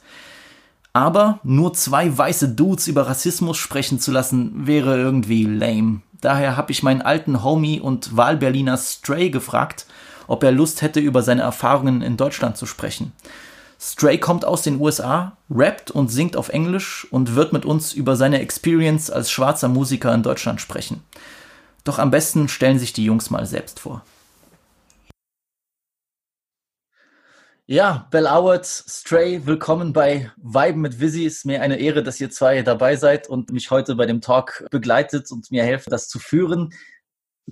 Aber 0.94 1.40
nur 1.44 1.74
zwei 1.74 2.16
weiße 2.16 2.50
Dudes 2.50 2.88
über 2.88 3.08
Rassismus 3.08 3.58
sprechen 3.58 4.00
zu 4.00 4.12
lassen, 4.12 4.68
wäre 4.68 4.96
irgendwie 4.96 5.46
lame. 5.46 6.02
Daher 6.22 6.56
habe 6.56 6.72
ich 6.72 6.84
meinen 6.84 7.02
alten 7.02 7.44
Homie 7.44 7.80
und 7.80 8.16
Wahlberliner 8.16 8.78
Stray 8.78 9.32
gefragt, 9.32 9.88
ob 10.28 10.44
er 10.44 10.52
Lust 10.52 10.84
hätte, 10.84 11.00
über 11.00 11.24
seine 11.24 11.44
Erfahrungen 11.44 12.04
in 12.04 12.18
Deutschland 12.18 12.58
zu 12.58 12.68
sprechen. 12.68 13.12
Stray 13.80 14.18
kommt 14.18 14.46
aus 14.46 14.64
den 14.64 14.80
USA, 14.80 15.38
rappt 15.50 15.92
und 15.92 16.10
singt 16.10 16.36
auf 16.36 16.50
Englisch 16.50 17.08
und 17.12 17.36
wird 17.36 17.54
mit 17.54 17.66
uns 17.66 17.94
über 17.94 18.16
seine 18.16 18.40
Experience 18.40 19.12
als 19.12 19.30
schwarzer 19.30 19.68
Musiker 19.68 20.14
in 20.14 20.24
Deutschland 20.24 20.62
sprechen. 20.62 21.04
Doch 21.88 22.00
am 22.00 22.12
besten 22.12 22.50
stellen 22.50 22.80
sich 22.80 22.92
die 22.92 23.06
Jungs 23.06 23.30
mal 23.30 23.46
selbst 23.46 23.80
vor. 23.80 24.04
Ja, 27.66 28.10
Bell 28.12 28.30
Howard, 28.30 28.66
Stray, 28.66 29.46
willkommen 29.46 29.94
bei 29.94 30.30
Vibe 30.36 30.80
mit 30.80 31.00
Visi. 31.00 31.26
Es 31.26 31.38
ist 31.38 31.46
mir 31.46 31.62
eine 31.62 31.80
Ehre, 31.80 32.04
dass 32.04 32.20
ihr 32.20 32.30
zwei 32.30 32.62
dabei 32.62 32.98
seid 32.98 33.30
und 33.30 33.54
mich 33.54 33.72
heute 33.72 33.96
bei 33.96 34.06
dem 34.06 34.20
Talk 34.20 34.66
begleitet 34.70 35.32
und 35.32 35.50
mir 35.50 35.64
helft, 35.64 35.90
das 35.90 36.10
zu 36.10 36.20
führen. 36.20 36.74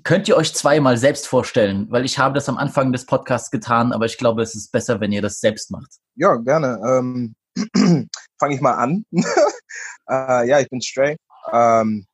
Könnt 0.04 0.28
ihr 0.28 0.36
euch 0.36 0.54
zwei 0.54 0.82
mal 0.82 0.98
selbst 0.98 1.28
vorstellen? 1.28 1.88
Weil 1.90 2.04
ich 2.04 2.20
habe 2.20 2.36
das 2.36 2.50
am 2.50 2.58
Anfang 2.58 2.92
des 2.92 3.06
Podcasts 3.06 3.52
getan, 3.52 3.94
aber 3.94 4.06
ich 4.06 4.18
glaube, 4.18 4.42
es 4.42 4.54
ist 4.54 4.70
besser, 4.74 5.00
wenn 5.00 5.14
ihr 5.14 5.22
das 5.22 5.40
selbst 5.40 5.72
macht. 5.72 5.94
Ja, 6.16 6.36
gerne. 6.36 6.78
Ähm, 6.86 7.36
Fange 8.38 8.56
ich 8.56 8.60
mal 8.60 8.74
an. 8.74 9.06
äh, 10.10 10.50
ja, 10.50 10.60
ich 10.60 10.70
bin 10.70 10.82
Stray. 10.82 11.16
Ähm, 11.54 12.06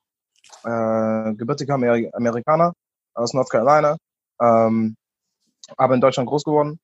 äh, 0.63 1.34
gebürtiger 1.34 1.75
Ameri 1.75 2.10
Amerikaner, 2.13 2.74
aus 3.13 3.34
North 3.34 3.50
Carolina. 3.50 3.98
Ähm, 4.41 4.96
aber 5.77 5.96
in 5.96 6.01
Deutschland 6.01 6.27
groß 6.27 6.44
geworden. 6.44 6.80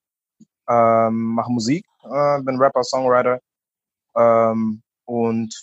Ähm, 0.69 1.34
mache 1.34 1.51
Musik, 1.51 1.86
äh, 2.03 2.41
bin 2.41 2.57
Rapper, 2.57 2.84
Songwriter 2.84 3.39
ähm, 4.15 4.81
und 5.05 5.53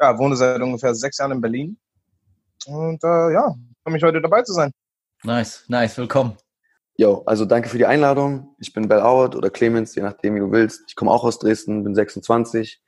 ja, 0.00 0.18
wohne 0.18 0.36
seit 0.36 0.60
ungefähr 0.60 0.94
sechs 0.94 1.18
Jahren 1.18 1.32
in 1.32 1.40
Berlin. 1.40 1.78
Und 2.66 3.02
äh, 3.04 3.32
ja, 3.32 3.54
freue 3.82 3.92
mich 3.92 4.02
heute 4.02 4.20
dabei 4.20 4.42
zu 4.42 4.52
sein. 4.52 4.72
Nice, 5.22 5.64
nice, 5.68 5.96
willkommen. 5.96 6.36
Jo, 6.96 7.22
also 7.26 7.44
danke 7.44 7.68
für 7.68 7.78
die 7.78 7.86
Einladung. 7.86 8.54
Ich 8.58 8.72
bin 8.72 8.88
Bell 8.88 9.02
Howard 9.02 9.34
oder 9.34 9.50
Clemens, 9.50 9.94
je 9.94 10.02
nachdem, 10.02 10.34
wie 10.34 10.40
du 10.40 10.52
willst. 10.52 10.84
Ich 10.88 10.96
komme 10.96 11.10
auch 11.10 11.24
aus 11.24 11.38
Dresden, 11.38 11.82
bin 11.84 11.94
26. 11.94 12.80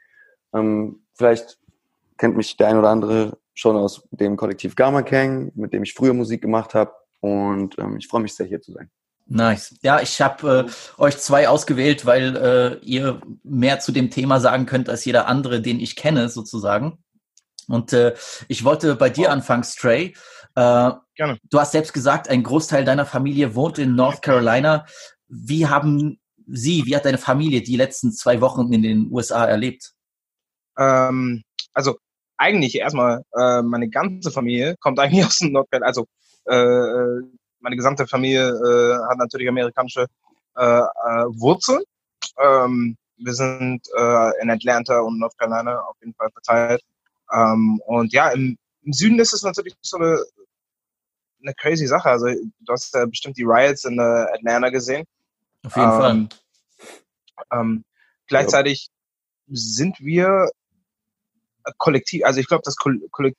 Ähm, 0.54 1.04
vielleicht 1.14 1.58
kennt 2.16 2.36
mich 2.36 2.56
der 2.56 2.68
ein 2.68 2.78
oder 2.78 2.90
andere 2.90 3.38
schon 3.56 3.76
aus 3.76 4.06
dem 4.10 4.36
Kollektiv 4.36 4.76
Gamma 4.76 5.00
Gang, 5.00 5.50
mit 5.56 5.72
dem 5.72 5.82
ich 5.82 5.94
früher 5.94 6.12
Musik 6.12 6.42
gemacht 6.42 6.74
habe. 6.74 6.92
Und 7.20 7.76
ähm, 7.78 7.96
ich 7.96 8.06
freue 8.06 8.22
mich 8.22 8.34
sehr, 8.34 8.46
hier 8.46 8.60
zu 8.60 8.72
sein. 8.72 8.90
Nice. 9.28 9.74
Ja, 9.82 10.00
ich 10.00 10.20
habe 10.20 10.68
äh, 10.68 11.02
euch 11.02 11.16
zwei 11.18 11.48
ausgewählt, 11.48 12.06
weil 12.06 12.36
äh, 12.36 12.84
ihr 12.84 13.20
mehr 13.42 13.80
zu 13.80 13.90
dem 13.90 14.10
Thema 14.10 14.38
sagen 14.38 14.66
könnt 14.66 14.88
als 14.88 15.04
jeder 15.04 15.26
andere, 15.26 15.60
den 15.60 15.80
ich 15.80 15.96
kenne, 15.96 16.28
sozusagen. 16.28 17.02
Und 17.66 17.92
äh, 17.92 18.14
ich 18.46 18.62
wollte 18.62 18.94
bei 18.94 19.10
dir 19.10 19.32
anfangen, 19.32 19.64
Stray. 19.64 20.14
Äh, 20.54 20.90
Gerne. 21.16 21.38
Du 21.50 21.58
hast 21.58 21.72
selbst 21.72 21.92
gesagt, 21.92 22.28
ein 22.28 22.42
Großteil 22.42 22.84
deiner 22.84 23.06
Familie 23.06 23.54
wohnt 23.54 23.78
in 23.78 23.96
North 23.96 24.22
Carolina. 24.22 24.84
Wie 25.28 25.66
haben 25.66 26.20
Sie, 26.46 26.84
wie 26.84 26.94
hat 26.94 27.06
deine 27.06 27.18
Familie 27.18 27.62
die 27.62 27.76
letzten 27.76 28.12
zwei 28.12 28.40
Wochen 28.40 28.72
in 28.72 28.82
den 28.82 29.10
USA 29.10 29.46
erlebt? 29.46 29.94
Ähm, 30.78 31.42
also 31.72 31.96
eigentlich 32.36 32.76
erstmal, 32.76 33.22
äh, 33.36 33.62
meine 33.62 33.88
ganze 33.88 34.30
Familie 34.30 34.76
kommt 34.80 34.98
eigentlich 34.98 35.24
aus 35.26 35.40
North 35.40 35.70
Carolina. 35.70 35.86
Also 35.86 36.06
äh, 36.44 37.26
meine 37.60 37.76
gesamte 37.76 38.06
Familie 38.06 38.48
äh, 38.48 39.10
hat 39.10 39.18
natürlich 39.18 39.48
amerikanische 39.48 40.06
äh, 40.56 40.62
äh, 40.62 41.24
Wurzeln. 41.28 41.82
Ähm, 42.38 42.96
wir 43.18 43.32
sind 43.32 43.86
äh, 43.96 44.42
in 44.42 44.50
Atlanta 44.50 45.00
und 45.00 45.18
North 45.18 45.36
Carolina 45.38 45.80
auf 45.80 45.96
jeden 46.00 46.14
Fall 46.14 46.30
verteilt. 46.30 46.82
Ähm, 47.32 47.80
und 47.86 48.12
ja, 48.12 48.28
im, 48.30 48.56
im 48.82 48.92
Süden 48.92 49.18
ist 49.18 49.32
es 49.32 49.42
natürlich 49.42 49.74
so 49.80 49.96
eine, 49.96 50.22
eine 51.42 51.54
crazy 51.54 51.86
Sache. 51.86 52.10
Also 52.10 52.26
du 52.26 52.72
hast 52.72 52.94
ja 52.94 53.06
bestimmt 53.06 53.36
die 53.36 53.44
Riots 53.44 53.84
in 53.84 53.98
äh, 53.98 54.02
Atlanta 54.02 54.68
gesehen. 54.70 55.04
Auf 55.64 55.76
jeden 55.76 55.90
Ähm, 55.90 55.98
Fall. 55.98 56.28
Ähm, 57.52 57.84
gleichzeitig 58.28 58.88
sind 59.48 59.98
wir 60.00 60.26
äh, 60.26 60.48
kollektiv, 61.78 62.24
also 62.24 62.40
ich 62.40 62.48
glaube, 62.48 62.62
das 62.64 62.76
Koll 62.76 63.00
Koll 63.10 63.32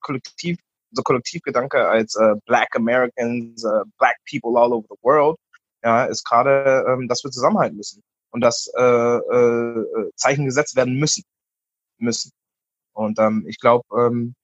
Kollektiv, 0.00 0.58
so 0.92 1.02
Kollektivgedanke 1.02 1.86
als 1.86 2.14
äh, 2.16 2.34
Black 2.46 2.74
Americans, 2.76 3.64
äh, 3.64 3.84
Black 3.98 4.16
People 4.30 4.58
all 4.58 4.72
over 4.72 4.86
the 4.90 4.96
world, 5.02 5.36
ja, 5.82 6.04
ist 6.04 6.24
gerade, 6.24 6.84
ähm, 6.88 7.08
dass 7.08 7.24
wir 7.24 7.30
zusammenhalten 7.30 7.76
müssen 7.76 8.02
und 8.30 8.40
dass 8.40 8.70
äh, 8.76 8.82
äh, 8.82 10.10
Zeichen 10.16 10.44
gesetzt 10.44 10.76
werden 10.76 10.98
müssen, 10.98 11.24
müssen. 11.98 12.32
Und 12.92 13.18
ähm, 13.18 13.44
ich 13.48 13.58
glaube, 13.60 13.84
ähm, 13.96 14.34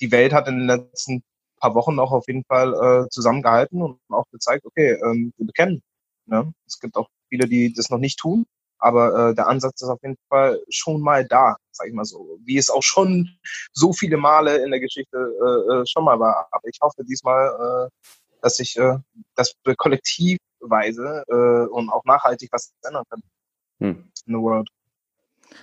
die 0.00 0.12
Welt 0.12 0.32
hat 0.32 0.48
in 0.48 0.58
den 0.58 0.66
letzten 0.66 1.22
paar 1.60 1.74
Wochen 1.74 1.98
auch 1.98 2.12
auf 2.12 2.26
jeden 2.26 2.44
Fall 2.44 2.74
äh, 2.74 3.08
zusammengehalten 3.10 3.82
und 3.82 4.00
auch 4.08 4.24
gezeigt, 4.32 4.64
okay, 4.64 4.92
ähm, 5.04 5.32
wir 5.36 5.46
bekennen. 5.46 5.82
Ne? 6.26 6.52
Es 6.66 6.80
gibt 6.80 6.96
auch 6.96 7.08
viele, 7.28 7.46
die 7.48 7.72
das 7.72 7.90
noch 7.90 7.98
nicht 7.98 8.18
tun, 8.18 8.46
aber 8.78 9.30
äh, 9.30 9.34
der 9.34 9.48
Ansatz 9.48 9.82
ist 9.82 9.88
auf 9.88 10.02
jeden 10.02 10.16
Fall 10.28 10.60
schon 10.70 11.00
mal 11.00 11.26
da, 11.26 11.56
sag 11.80 11.88
ich 11.88 11.94
mal 11.94 12.04
so. 12.04 12.38
Wie 12.44 12.58
es 12.58 12.70
auch 12.70 12.82
schon 12.82 13.28
so 13.72 13.92
viele 13.92 14.16
Male 14.16 14.62
in 14.62 14.70
der 14.70 14.80
Geschichte 14.80 15.16
äh, 15.16 15.72
äh, 15.72 15.86
schon 15.86 16.04
mal 16.04 16.18
war. 16.20 16.48
Aber 16.50 16.68
ich 16.68 16.78
hoffe 16.80 17.04
diesmal, 17.04 17.88
äh, 17.90 18.08
dass 18.42 18.56
sich, 18.56 18.76
äh, 18.76 18.98
dass 19.34 19.54
wir 19.64 19.74
kollektivweise 19.76 21.24
äh, 21.28 21.72
und 21.72 21.90
auch 21.90 22.04
nachhaltig 22.04 22.50
was 22.52 22.72
ändern 22.86 23.04
können 23.08 23.22
Hm. 23.80 24.12
in 24.26 24.34
the 24.34 24.40
world. 24.40 24.68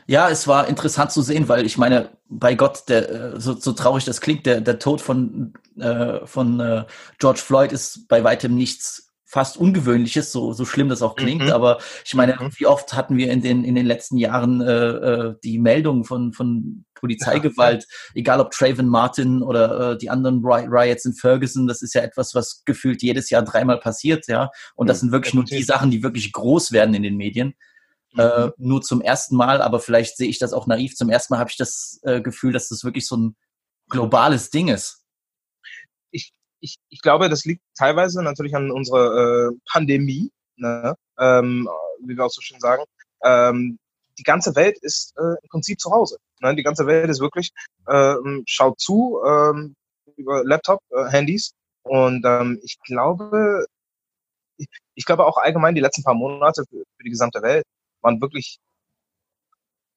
Ja, 0.08 0.30
es 0.30 0.48
war 0.48 0.68
interessant 0.68 1.12
zu 1.12 1.22
sehen, 1.22 1.48
weil 1.48 1.66
ich 1.66 1.78
meine, 1.78 2.18
bei 2.28 2.56
Gott, 2.56 2.90
der, 2.90 3.10
äh, 3.10 3.40
so, 3.40 3.54
so 3.54 3.74
traurig 3.74 4.06
das 4.06 4.22
klingt, 4.22 4.46
der, 4.46 4.60
der 4.60 4.80
Tod 4.80 5.02
von, 5.02 5.54
äh, 5.78 6.26
von 6.26 6.60
äh, 6.60 6.86
George 7.20 7.40
Floyd 7.40 7.72
ist 7.72 8.08
bei 8.08 8.24
weitem 8.24 8.56
nichts 8.56 9.07
fast 9.30 9.58
Ungewöhnliches, 9.58 10.32
so, 10.32 10.54
so 10.54 10.64
schlimm 10.64 10.88
das 10.88 11.02
auch 11.02 11.16
klingt. 11.18 11.44
Mhm. 11.44 11.52
Aber 11.52 11.80
ich 12.06 12.14
meine, 12.16 12.38
Mhm. 12.40 12.50
wie 12.58 12.66
oft 12.66 12.94
hatten 12.94 13.18
wir 13.18 13.30
in 13.30 13.42
den, 13.42 13.66
in 13.66 13.76
den 13.76 13.86
letzten 13.86 14.16
Jahren 14.18 14.62
äh, 14.62 14.88
äh, 14.88 15.36
die 15.44 15.60
Meldungen 15.60 16.06
von, 16.06 16.32
von 16.32 16.86
Polizeigewalt, 16.94 17.86
egal 18.16 18.40
ob 18.40 18.52
Traven 18.52 18.88
Martin 18.88 19.42
oder 19.44 19.92
äh, 19.92 19.98
die 19.98 20.10
anderen 20.10 20.42
Ri- 20.42 20.68
Riots 20.70 21.04
in 21.06 21.14
Ferguson, 21.14 21.68
das 21.68 21.82
ist 21.82 21.94
ja 21.94 22.02
etwas, 22.02 22.34
was 22.36 22.64
gefühlt 22.64 23.04
jedes 23.04 23.30
Jahr 23.30 23.44
dreimal 23.44 23.80
passiert, 23.80 24.28
ja. 24.28 24.50
Und 24.76 24.88
das 24.88 24.98
Mhm. 24.98 25.08
sind 25.08 25.12
wirklich 25.12 25.34
nur 25.34 25.44
die. 25.44 25.62
Sachen, 25.64 25.92
die 25.92 26.02
wirklich 26.04 26.32
groß 26.32 26.72
werden 26.72 26.94
in 26.96 27.04
den 27.04 27.18
Medien 27.18 27.54
Mhm. 28.14 28.20
äh, 28.22 28.50
nur 28.58 28.82
zum 28.82 29.02
ersten 29.02 29.36
Mal, 29.36 29.62
aber 29.62 29.82
vielleicht 29.82 30.16
sehe 30.16 30.30
ich 30.30 30.40
das 30.40 30.54
auch 30.54 30.66
naiv. 30.68 30.96
Zum 30.96 31.10
ersten 31.10 31.34
Mal 31.34 31.40
habe 31.40 31.50
ich 31.50 31.58
das 31.58 32.00
äh, 32.04 32.22
Gefühl, 32.22 32.54
dass 32.54 32.70
das 32.70 32.86
wirklich 32.86 33.06
so 33.06 33.18
ein 33.18 33.36
globales 33.90 34.50
Ding 34.50 34.70
ist. 34.70 35.04
ich, 36.12 36.32
ich, 36.60 36.78
ich 36.90 37.02
glaube, 37.02 37.30
das 37.30 37.46
liegt 37.46 37.62
teilweise 37.78 38.22
natürlich 38.24 38.56
an 38.56 38.72
unserer 38.72 39.50
äh, 39.50 39.52
Pandemie, 39.72 40.32
ne? 40.56 40.96
ähm, 41.20 41.70
wie 42.02 42.16
wir 42.16 42.26
auch 42.26 42.32
so 42.32 42.42
schön 42.42 42.60
sagen. 42.60 42.84
Ähm, 43.24 43.80
die 44.18 44.24
ganze 44.24 44.56
Welt 44.56 44.78
ist 44.82 45.16
äh, 45.18 45.36
im 45.42 45.50
Prinzip 45.50 45.80
zu 45.80 45.92
Hause. 45.92 46.18
Ne? 46.42 46.56
Die 46.56 46.64
ganze 46.64 46.88
Welt 46.88 47.10
ist 47.10 47.20
wirklich, 47.20 47.52
ähm, 47.88 48.44
schaut 48.48 48.80
zu 48.80 49.20
ähm, 49.26 49.76
über 50.16 50.44
Laptop, 50.44 50.82
äh, 50.92 51.06
Handys. 51.10 51.54
Und 51.84 52.26
ähm, 52.26 52.60
ich 52.64 52.80
glaube, 52.82 53.66
ich, 54.58 54.68
ich 54.96 55.06
glaube 55.06 55.26
auch 55.26 55.38
allgemein 55.38 55.76
die 55.76 55.82
letzten 55.82 56.04
paar 56.04 56.16
Monate 56.16 56.64
für, 56.70 56.80
für 56.80 57.04
die 57.04 57.12
gesamte 57.12 57.42
Welt 57.42 57.66
waren 58.02 58.22
wirklich 58.22 58.60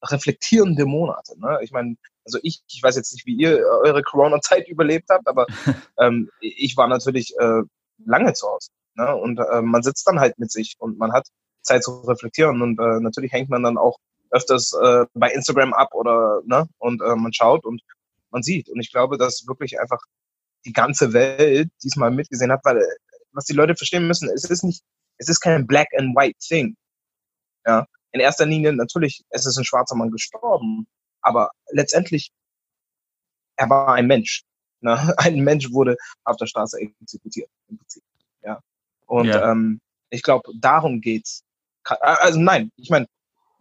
reflektierende 0.03 0.87
Monate. 0.87 1.39
Ne? 1.39 1.59
Ich 1.63 1.73
meine, 1.73 1.97
also 2.31 2.39
ich, 2.43 2.63
ich 2.69 2.83
weiß 2.83 2.97
jetzt 2.97 3.13
nicht, 3.13 3.27
wie 3.27 3.35
ihr 3.35 3.59
eure 3.85 4.03
Corona-Zeit 4.03 4.69
überlebt 4.69 5.09
habt, 5.11 5.27
aber 5.27 5.47
ähm, 5.99 6.31
ich 6.41 6.77
war 6.77 6.87
natürlich 6.87 7.35
äh, 7.39 7.63
lange 8.05 8.33
zu 8.33 8.47
Hause. 8.47 8.71
Ne? 8.95 9.15
Und 9.17 9.39
äh, 9.39 9.63
man 9.63 9.83
sitzt 9.83 10.07
dann 10.07 10.21
halt 10.21 10.39
mit 10.39 10.51
sich 10.51 10.77
und 10.79 10.99
man 10.99 11.13
hat 11.13 11.27
Zeit 11.63 11.83
zu 11.83 12.01
reflektieren 12.01 12.63
und 12.63 12.79
äh, 12.79 13.01
natürlich 13.01 13.33
hängt 13.33 13.51
man 13.51 13.63
dann 13.63 13.77
auch 13.77 13.99
öfters 14.31 14.73
äh, 14.81 15.07
bei 15.15 15.31
Instagram 15.31 15.73
ab 15.75 15.89
oder 15.93 16.41
ne 16.45 16.67
und 16.79 17.03
äh, 17.03 17.17
man 17.17 17.33
schaut 17.33 17.65
und 17.65 17.83
man 18.31 18.43
sieht. 18.43 18.69
Und 18.69 18.81
ich 18.81 18.91
glaube, 18.93 19.19
dass 19.19 19.47
wirklich 19.47 19.81
einfach 19.81 20.01
die 20.65 20.73
ganze 20.73 21.13
Welt 21.13 21.69
diesmal 21.83 22.11
mitgesehen 22.11 22.53
hat, 22.53 22.61
weil 22.65 22.79
äh, 22.79 22.85
was 23.33 23.45
die 23.45 23.55
Leute 23.55 23.75
verstehen 23.75 24.07
müssen, 24.07 24.31
es 24.31 24.45
ist 24.45 24.63
nicht, 24.63 24.83
es 25.19 25.29
ist 25.29 25.41
kein 25.41 25.67
Black 25.67 25.89
and 25.97 26.17
White 26.17 26.39
Thing. 26.41 26.77
Ja, 27.67 27.87
in 28.13 28.21
erster 28.21 28.47
Linie 28.47 28.73
natürlich, 28.73 29.23
es 29.31 29.47
ist 29.47 29.59
ein 29.59 29.65
schwarzer 29.65 29.97
Mann 29.97 30.11
gestorben, 30.11 30.87
aber 31.23 31.51
letztendlich 31.71 32.31
er 33.57 33.69
war 33.69 33.95
ein 33.95 34.07
Mensch. 34.07 34.43
Ne? 34.81 34.93
Ein 35.19 35.41
Mensch 35.41 35.71
wurde 35.73 35.97
auf 36.25 36.37
der 36.37 36.47
Straße 36.47 36.79
exekutiert 36.81 37.51
im 37.69 37.77
Prinzip. 37.79 38.03
Ja, 38.43 38.61
und 39.07 39.27
Ja. 39.27 39.53
ähm, 39.53 39.81
ich 40.09 40.23
glaube, 40.23 40.51
darum 40.59 41.01
geht's. 41.01 41.43
Ka- 41.85 41.97
Also 41.97 42.41
nein, 42.41 42.71
ich 42.77 42.89
meine, 42.91 43.07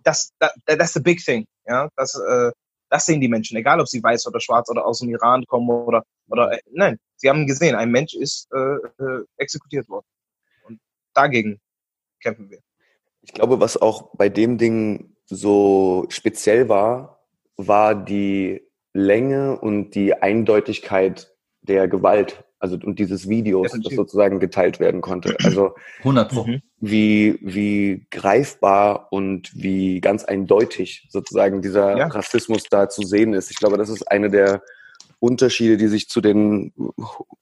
das, 0.03 0.31
das, 0.39 0.53
that's 0.65 0.93
the 0.93 1.01
big 1.01 1.19
thing. 1.23 1.45
Ja, 1.65 1.89
das, 1.97 2.15
äh, 2.15 2.51
das 2.89 3.05
sehen 3.05 3.19
die 3.21 3.27
Menschen, 3.27 3.57
egal 3.57 3.79
ob 3.81 3.87
sie 3.87 4.01
weiß 4.01 4.25
oder 4.27 4.39
schwarz 4.39 4.69
oder 4.69 4.85
aus 4.85 4.99
dem 4.99 5.09
Iran 5.09 5.45
kommen 5.45 5.69
oder 5.69 6.03
oder 6.29 6.51
äh, 6.53 6.61
nein, 6.71 6.97
sie 7.17 7.29
haben 7.29 7.45
gesehen, 7.45 7.75
ein 7.75 7.91
Mensch 7.91 8.13
ist 8.13 8.47
äh, 8.53 9.03
äh, 9.03 9.25
exekutiert 9.37 9.87
worden 9.89 10.05
und 10.63 10.79
dagegen 11.13 11.59
kämpfen 12.21 12.49
wir. 12.49 12.59
Ich 13.21 13.33
glaube, 13.33 13.59
was 13.59 13.75
auch 13.77 14.11
bei 14.15 14.29
dem 14.29 14.57
Ding 14.57 15.15
so 15.25 16.05
speziell 16.09 16.69
war, 16.69 17.18
war 17.67 17.93
die 17.93 18.61
Länge 18.93 19.59
und 19.59 19.91
die 19.91 20.13
Eindeutigkeit 20.13 21.31
der 21.61 21.87
Gewalt, 21.89 22.45
also 22.57 22.77
und 22.81 22.99
dieses 22.99 23.27
Videos, 23.27 23.71
das 23.71 23.93
sozusagen 23.93 24.39
geteilt 24.39 24.79
werden 24.79 25.01
konnte. 25.01 25.35
Also 25.43 25.75
100 25.99 26.31
Pro. 26.31 26.45
Mhm. 26.45 26.61
wie, 26.79 27.37
wie 27.41 28.07
greifbar 28.11 29.11
und 29.11 29.51
wie 29.53 29.99
ganz 29.99 30.23
eindeutig 30.23 31.07
sozusagen 31.09 31.61
dieser 31.61 31.97
Ja. 31.97 32.07
Rassismus 32.07 32.63
da 32.69 32.87
zu 32.89 33.03
sehen 33.03 33.33
ist. 33.33 33.51
Ich 33.51 33.57
glaube, 33.57 33.77
das 33.77 33.89
ist 33.89 34.09
eine 34.09 34.29
der 34.29 34.61
Unterschiede, 35.19 35.75
die 35.75 35.87
sich 35.87 36.07
zu 36.07 36.21
den, 36.21 36.73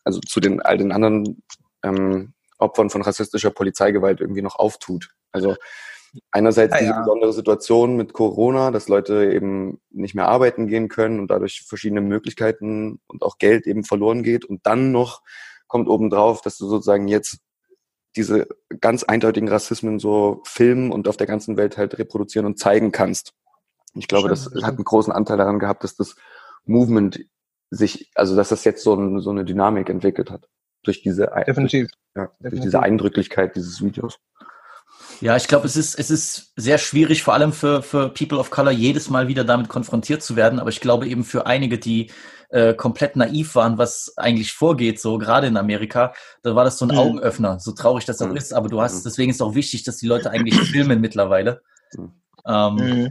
also 0.04 0.20
zu 0.20 0.40
den 0.40 0.62
all 0.62 0.80
den 0.80 0.92
anderen 0.92 1.44
ähm, 1.84 2.34
Opfern 2.58 2.90
von 2.90 3.04
rassistischer 3.04 3.52
Polizeigewalt 3.52 4.20
irgendwie 4.20 4.42
noch 4.42 4.56
auftut. 4.58 5.10
Also 5.32 5.56
einerseits 6.32 6.74
Ja, 6.76 6.80
diese 6.80 6.92
ja. 6.92 7.00
besondere 7.00 7.34
Situation 7.34 7.96
mit 7.96 8.14
Corona, 8.14 8.72
dass 8.72 8.88
Leute 8.88 9.32
eben 9.34 9.80
nicht 9.90 10.16
mehr 10.16 10.28
arbeiten 10.28 10.68
gehen 10.68 10.88
können 10.88 11.20
und 11.20 11.30
dadurch 11.30 11.64
verschiedene 11.68 12.02
Möglichkeiten 12.02 13.00
und 13.08 13.24
auch 13.24 13.38
Geld 13.38 13.68
eben 13.68 13.84
verloren 13.84 14.24
geht. 14.24 14.46
Und 14.46 14.66
dann 14.66 14.92
noch 14.92 15.22
kommt 15.68 15.88
obendrauf, 15.88 16.42
dass 16.42 16.58
du 16.58 16.68
sozusagen 16.68 17.08
jetzt 17.08 17.40
diese 18.16 18.48
ganz 18.80 19.04
eindeutigen 19.04 19.50
Rassismen 19.50 20.00
so 20.00 20.42
filmen 20.46 20.92
und 20.92 21.08
auf 21.08 21.18
der 21.18 21.28
ganzen 21.28 21.58
Welt 21.58 21.78
halt 21.78 21.98
reproduzieren 22.00 22.46
und 22.46 22.58
zeigen 22.58 22.92
kannst. 22.92 23.34
Ich 23.96 24.08
glaube, 24.08 24.28
Stimmt, 24.28 24.32
das 24.32 24.44
das 24.46 24.54
hat 24.54 24.60
stimmt. 24.62 24.78
einen 24.80 24.86
großen 24.86 25.14
Anteil 25.14 25.38
daran 25.38 25.60
gehabt, 25.60 25.84
dass 25.84 25.96
das 25.96 26.16
Movement 26.66 27.20
sich, 27.70 28.12
also 28.16 28.36
dass 28.36 28.50
das 28.50 28.64
jetzt 28.64 28.84
so, 28.84 28.96
ein, 28.96 29.20
so 29.20 29.30
eine 29.30 29.46
Dynamik 29.46 29.90
entwickelt 29.90 30.32
hat. 30.32 30.48
durch 30.84 31.02
diese, 31.02 31.28
Definitiv. 31.48 31.90
ja, 32.16 32.26
durch 32.26 32.38
definitiv. 32.40 32.64
diese 32.64 32.80
Eindrücklichkeit 32.82 33.56
dieses 33.56 33.82
Videos. 33.84 34.20
Ja, 35.22 35.36
ich 35.36 35.48
glaube, 35.48 35.66
es 35.66 35.76
ist, 35.76 35.98
es 35.98 36.10
ist 36.10 36.54
sehr 36.56 36.78
schwierig, 36.78 37.24
vor 37.24 37.34
allem 37.34 37.52
für, 37.54 37.82
für 37.82 38.10
People 38.10 38.38
of 38.38 38.50
Color, 38.52 38.72
jedes 38.72 39.10
Mal 39.10 39.28
wieder 39.28 39.44
damit 39.44 39.68
konfrontiert 39.68 40.22
zu 40.22 40.36
werden. 40.36 40.60
Aber 40.60 40.70
ich 40.70 40.80
glaube 40.82 41.08
eben 41.08 41.24
für 41.24 41.46
einige, 41.48 41.80
die 41.80 42.12
äh, 42.50 42.74
komplett 42.74 43.16
naiv 43.16 43.56
waren, 43.56 43.78
was 43.78 44.14
eigentlich 44.18 44.54
vorgeht, 44.54 45.02
so 45.02 45.18
gerade 45.18 45.48
in 45.48 45.58
Amerika, 45.58 46.14
da 46.44 46.56
war 46.56 46.64
das 46.64 46.78
so 46.78 46.86
ein 46.86 46.92
Mhm. 46.92 46.98
Augenöffner, 46.98 47.60
so 47.60 47.72
traurig 47.74 48.06
das 48.06 48.22
auch 48.22 48.30
Mhm. 48.30 48.38
ist. 48.38 48.54
Aber 48.54 48.70
du 48.70 48.82
hast, 48.82 49.00
Mhm. 49.00 49.10
deswegen 49.10 49.32
ist 49.32 49.42
auch 49.42 49.56
wichtig, 49.56 49.84
dass 49.84 49.98
die 49.98 50.08
Leute 50.08 50.30
eigentlich 50.32 50.56
filmen 50.56 51.02
mittlerweile. 51.02 51.62
Mhm. 51.98 52.12
Ähm, 52.46 52.76
Mhm. 52.76 53.10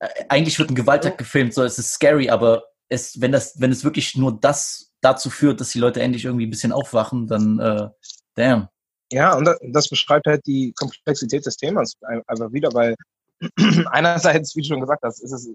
äh, 0.00 0.08
eigentlich 0.28 0.58
wird 0.58 0.70
ein 0.70 0.74
Gewalttag 0.74 1.18
gefilmt, 1.18 1.54
so 1.54 1.62
es 1.62 1.78
ist 1.78 1.92
scary, 1.92 2.28
aber 2.30 2.64
es, 2.88 3.20
wenn 3.20 3.32
das, 3.32 3.60
wenn 3.60 3.72
es 3.72 3.84
wirklich 3.84 4.16
nur 4.16 4.38
das 4.38 4.92
dazu 5.00 5.30
führt, 5.30 5.60
dass 5.60 5.70
die 5.70 5.78
Leute 5.78 6.00
endlich 6.00 6.24
irgendwie 6.24 6.46
ein 6.46 6.50
bisschen 6.50 6.72
aufwachen, 6.72 7.26
dann 7.26 7.58
äh, 7.58 7.88
damn. 8.34 8.68
Ja, 9.12 9.34
und 9.36 9.48
das, 9.62 9.88
beschreibt 9.88 10.26
halt 10.26 10.46
die 10.46 10.72
Komplexität 10.76 11.46
des 11.46 11.56
Themas 11.56 11.94
ein- 12.02 12.22
einfach 12.26 12.52
wieder, 12.52 12.70
weil 12.74 12.96
einerseits, 13.90 14.56
wie 14.56 14.62
du 14.62 14.68
schon 14.68 14.80
gesagt 14.80 15.02
hast, 15.02 15.20
ist 15.22 15.32
es 15.32 15.54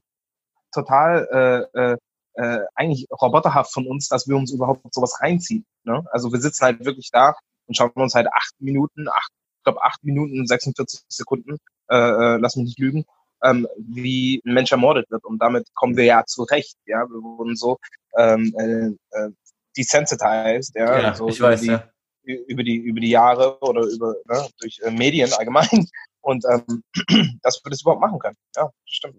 total 0.74 1.68
äh, 1.76 1.80
äh, 1.80 1.98
äh, 2.36 2.66
eigentlich 2.76 3.08
roboterhaft 3.22 3.74
von 3.74 3.88
uns, 3.88 4.08
dass 4.08 4.28
wir 4.28 4.38
uns 4.38 4.52
überhaupt 4.52 4.94
sowas 4.94 5.20
reinziehen. 5.22 5.66
Ne? 5.84 6.04
Also 6.12 6.32
wir 6.32 6.40
sitzen 6.40 6.64
halt 6.64 6.86
wirklich 6.86 7.10
da 7.12 7.36
und 7.68 7.76
schauen 7.76 7.92
uns 7.96 8.14
halt 8.16 8.28
acht 8.32 8.54
Minuten, 8.60 9.10
acht, 9.10 9.32
ich 9.58 9.64
glaube 9.64 9.84
acht 9.84 10.04
Minuten 10.04 10.40
und 10.40 10.48
46 10.48 11.02
Sekunden, 11.10 11.58
äh, 11.90 11.96
äh, 11.98 12.38
lass 12.38 12.56
mich 12.56 12.66
nicht 12.66 12.80
lügen, 12.80 13.04
ähm, 13.44 13.68
wie 13.78 14.42
ein 14.46 14.54
Mensch 14.54 14.72
ermordet 14.72 15.10
wird. 15.12 15.26
Und 15.26 15.40
damit 15.42 15.68
kommen 15.74 15.98
wir 15.98 16.06
ja 16.06 16.24
zurecht. 16.26 16.78
Ja, 16.86 17.06
wir 17.10 17.22
wurden 17.22 17.56
so 17.58 17.78
ähm, 18.18 18.54
äh, 18.58 19.18
äh, 19.18 19.30
desensitized, 19.76 20.76
ja, 20.76 21.14
so 21.16 21.28
ich 21.28 21.40
über 21.40 21.50
weiß, 21.50 21.62
die, 21.62 21.68
ja. 21.68 21.90
Über 22.24 22.64
die 22.64 22.78
über 22.78 23.00
die 23.00 23.10
Jahre 23.10 23.60
oder 23.62 23.84
über 23.84 24.16
ne, 24.28 24.48
durch 24.60 24.80
äh, 24.84 24.92
Medien 24.92 25.32
allgemein 25.34 25.88
und 26.22 26.44
ähm, 26.46 26.84
dass 27.42 27.62
wir 27.64 27.70
das 27.70 27.82
überhaupt 27.82 28.02
machen 28.02 28.20
können. 28.20 28.38
Ja, 28.56 28.70
stimmt. 28.86 29.16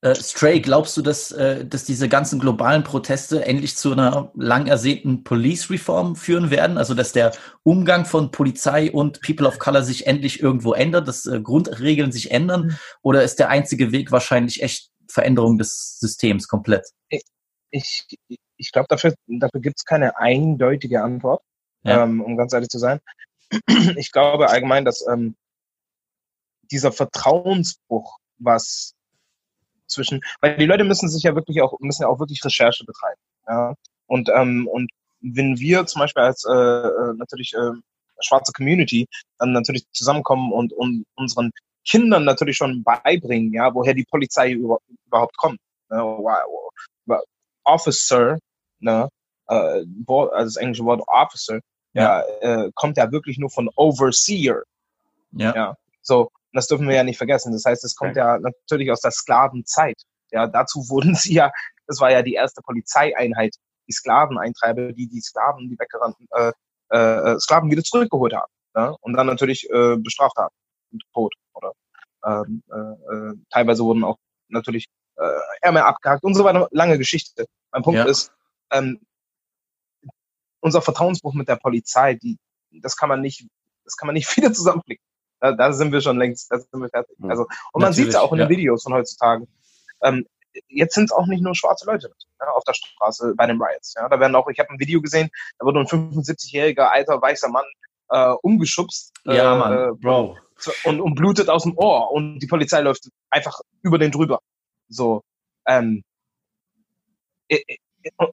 Äh, 0.00 0.14
Stray, 0.14 0.60
glaubst 0.60 0.96
du, 0.96 1.02
dass, 1.02 1.32
äh, 1.32 1.66
dass 1.66 1.84
diese 1.84 2.08
ganzen 2.08 2.38
globalen 2.38 2.84
Proteste 2.84 3.44
endlich 3.44 3.76
zu 3.76 3.90
einer 3.90 4.30
lang 4.36 4.68
ersehnten 4.68 5.24
Police 5.24 5.70
Reform 5.70 6.14
führen 6.14 6.50
werden? 6.50 6.78
Also, 6.78 6.94
dass 6.94 7.12
der 7.12 7.32
Umgang 7.64 8.04
von 8.04 8.30
Polizei 8.30 8.92
und 8.92 9.20
People 9.22 9.48
of 9.48 9.58
Color 9.58 9.82
sich 9.82 10.06
endlich 10.06 10.40
irgendwo 10.40 10.72
ändert, 10.72 11.08
dass 11.08 11.26
äh, 11.26 11.40
Grundregeln 11.40 12.12
sich 12.12 12.30
ändern? 12.30 12.78
Oder 13.02 13.24
ist 13.24 13.40
der 13.40 13.48
einzige 13.48 13.90
Weg 13.90 14.12
wahrscheinlich 14.12 14.62
echt 14.62 14.90
Veränderung 15.08 15.58
des 15.58 15.98
Systems 15.98 16.46
komplett? 16.46 16.86
Ich 17.70 18.06
ich 18.56 18.72
glaube 18.72 18.86
dafür 18.88 19.14
dafür 19.26 19.60
gibt 19.60 19.78
es 19.78 19.84
keine 19.84 20.16
eindeutige 20.16 21.02
Antwort, 21.02 21.42
Ja. 21.82 22.04
ähm, 22.04 22.20
um 22.20 22.36
ganz 22.36 22.52
ehrlich 22.52 22.68
zu 22.68 22.78
sein. 22.78 23.00
Ich 23.96 24.12
glaube 24.12 24.50
allgemein, 24.50 24.84
dass 24.84 25.06
ähm, 25.06 25.36
dieser 26.70 26.92
Vertrauensbruch, 26.92 28.18
was 28.38 28.94
zwischen, 29.86 30.20
weil 30.40 30.56
die 30.58 30.66
Leute 30.66 30.84
müssen 30.84 31.08
sich 31.08 31.22
ja 31.22 31.34
wirklich 31.34 31.62
auch 31.62 31.78
müssen 31.80 32.02
ja 32.02 32.08
auch 32.08 32.20
wirklich 32.20 32.44
Recherche 32.44 32.84
betreiben, 32.84 33.20
ja. 33.46 33.74
Und 34.06 34.28
ähm, 34.34 34.68
und 34.68 34.90
wenn 35.20 35.58
wir 35.58 35.86
zum 35.86 36.00
Beispiel 36.00 36.22
als 36.22 36.44
äh, 36.44 36.52
äh, 36.52 37.14
natürlich 37.16 37.54
äh, 37.54 37.72
schwarze 38.20 38.52
Community 38.52 39.06
dann 39.38 39.52
natürlich 39.52 39.84
zusammenkommen 39.92 40.52
und, 40.52 40.72
und 40.72 41.04
unseren 41.14 41.50
Kindern 41.86 42.24
natürlich 42.24 42.56
schon 42.56 42.82
beibringen, 42.82 43.52
ja, 43.52 43.74
woher 43.74 43.94
die 43.94 44.04
Polizei 44.04 44.52
über, 44.52 44.78
überhaupt 45.06 45.36
kommt. 45.36 45.58
Ne, 45.90 46.02
Officer, 47.64 48.38
ne, 48.80 49.08
äh, 49.48 49.84
also 50.06 50.44
das 50.44 50.56
englische 50.56 50.84
Wort 50.84 51.02
Officer, 51.06 51.60
ja, 51.94 52.22
äh, 52.40 52.70
kommt 52.74 52.96
ja 52.96 53.10
wirklich 53.10 53.38
nur 53.38 53.50
von 53.50 53.68
Overseer. 53.74 54.62
Ja. 55.32 55.54
Ja. 55.54 55.76
So, 56.02 56.22
und 56.22 56.30
das 56.54 56.68
dürfen 56.68 56.88
wir 56.88 56.94
ja 56.94 57.04
nicht 57.04 57.18
vergessen. 57.18 57.52
Das 57.52 57.64
heißt, 57.64 57.84
es 57.84 57.94
kommt 57.96 58.16
ja 58.16 58.38
natürlich 58.38 58.90
aus 58.90 59.00
der 59.00 59.10
Sklavenzeit. 59.10 60.00
Ja, 60.30 60.46
dazu 60.46 60.88
wurden 60.88 61.14
sie 61.14 61.34
ja, 61.34 61.50
das 61.86 62.00
war 62.00 62.10
ja 62.10 62.22
die 62.22 62.34
erste 62.34 62.62
Polizeieinheit, 62.62 63.54
die 63.88 63.92
Sklaveneintreiber, 63.92 64.92
die 64.92 65.08
die 65.08 65.20
Sklaven, 65.20 65.68
die 65.68 65.78
weggerannten 65.78 66.26
äh, 66.32 66.52
äh, 66.90 67.38
Sklaven 67.40 67.70
wieder 67.70 67.82
zurückgeholt 67.82 68.34
haben. 68.34 68.52
Ja? 68.74 68.94
Und 69.00 69.14
dann 69.14 69.26
natürlich 69.26 69.68
äh, 69.70 69.96
bestraft 69.96 70.36
haben. 70.36 70.54
Mit 70.90 71.02
Tod. 71.12 71.34
Oder 71.54 71.72
ähm, 72.24 72.62
äh, 72.70 72.76
äh, 72.76 73.34
teilweise 73.50 73.84
wurden 73.84 74.04
auch 74.04 74.16
natürlich 74.48 74.86
äh, 75.16 75.38
Ärmel 75.60 75.82
abgehackt 75.82 76.24
und 76.24 76.34
so 76.34 76.44
weiter. 76.44 76.68
Lange 76.70 76.96
Geschichte. 76.96 77.46
Mein 77.72 77.82
Punkt 77.82 77.98
Ja. 77.98 78.06
ist, 78.06 78.32
ähm, 78.70 79.00
unser 80.60 80.82
Vertrauensbruch 80.82 81.34
mit 81.34 81.48
der 81.48 81.56
Polizei, 81.56 82.14
die, 82.14 82.38
das 82.70 82.96
kann 82.96 83.08
man 83.08 83.20
nicht, 83.20 83.46
das 83.84 83.96
kann 83.96 84.06
man 84.06 84.14
nicht 84.14 84.28
wieder 84.36 84.52
zusammenblicken. 84.52 85.04
Da, 85.40 85.52
da 85.52 85.72
sind 85.72 85.92
wir 85.92 86.00
schon 86.00 86.18
längst, 86.18 86.50
da 86.50 86.58
sind 86.58 86.80
wir 86.80 86.88
fertig. 86.88 87.16
Also, 87.22 87.46
und 87.72 87.82
man 87.82 87.92
sieht 87.92 88.08
es 88.08 88.16
auch 88.16 88.32
in 88.32 88.38
den 88.38 88.50
ja. 88.50 88.50
Videos 88.50 88.82
von 88.82 88.92
heutzutage. 88.92 89.46
Ähm, 90.02 90.26
jetzt 90.68 90.94
sind 90.94 91.04
es 91.04 91.12
auch 91.12 91.26
nicht 91.26 91.42
nur 91.42 91.54
schwarze 91.54 91.86
Leute 91.86 92.10
ja, 92.40 92.46
auf 92.48 92.64
der 92.64 92.74
Straße 92.74 93.34
bei 93.36 93.46
den 93.46 93.60
Riots. 93.60 93.94
Ja. 93.94 94.08
Da 94.08 94.18
werden 94.18 94.34
auch, 94.34 94.48
ich 94.48 94.58
habe 94.58 94.70
ein 94.70 94.80
Video 94.80 95.00
gesehen, 95.00 95.30
da 95.58 95.66
wurde 95.66 95.80
ein 95.80 95.86
75-jähriger 95.86 96.88
alter 96.88 97.20
weißer 97.20 97.48
Mann 97.48 97.64
äh, 98.10 98.34
umgeschubst 98.42 99.12
Ja, 99.24 99.54
äh, 99.54 99.58
Mann, 99.58 99.72
äh, 99.72 99.94
Bro. 99.94 100.38
und, 100.84 101.00
und 101.00 101.14
blutet 101.14 101.48
aus 101.48 101.62
dem 101.62 101.76
Ohr 101.76 102.10
und 102.10 102.40
die 102.40 102.46
Polizei 102.46 102.80
läuft 102.80 103.08
einfach 103.30 103.60
über 103.82 103.98
den 103.98 104.10
drüber. 104.10 104.40
So, 104.88 105.22
ähm, 105.66 106.02
äh, 107.48 107.62
äh, 107.66 107.76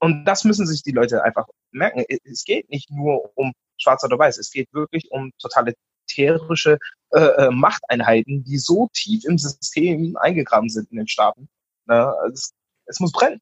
und- 0.00 0.24
das 0.24 0.44
müssen 0.44 0.66
sich 0.66 0.82
die 0.82 0.92
Leute 0.92 1.22
einfach 1.24 1.46
merken. 1.70 2.04
Es 2.24 2.44
geht 2.44 2.68
nicht 2.70 2.90
nur 2.90 3.30
um 3.36 3.52
Schwarz 3.78 4.04
oder 4.04 4.18
Weiß, 4.18 4.38
es 4.38 4.50
geht 4.50 4.72
wirklich 4.72 5.10
um 5.10 5.30
totalitärische 5.38 6.78
äh, 7.12 7.20
äh, 7.20 7.50
Machteinheiten, 7.50 8.42
die 8.44 8.58
so 8.58 8.88
tief 8.92 9.24
im 9.24 9.38
System 9.38 10.16
eingegraben 10.16 10.68
sind 10.68 10.90
in 10.90 10.98
den 10.98 11.08
Staaten. 11.08 11.48
Na, 11.86 12.12
es, 12.32 12.52
es 12.86 13.00
muss 13.00 13.12
brennen. 13.12 13.40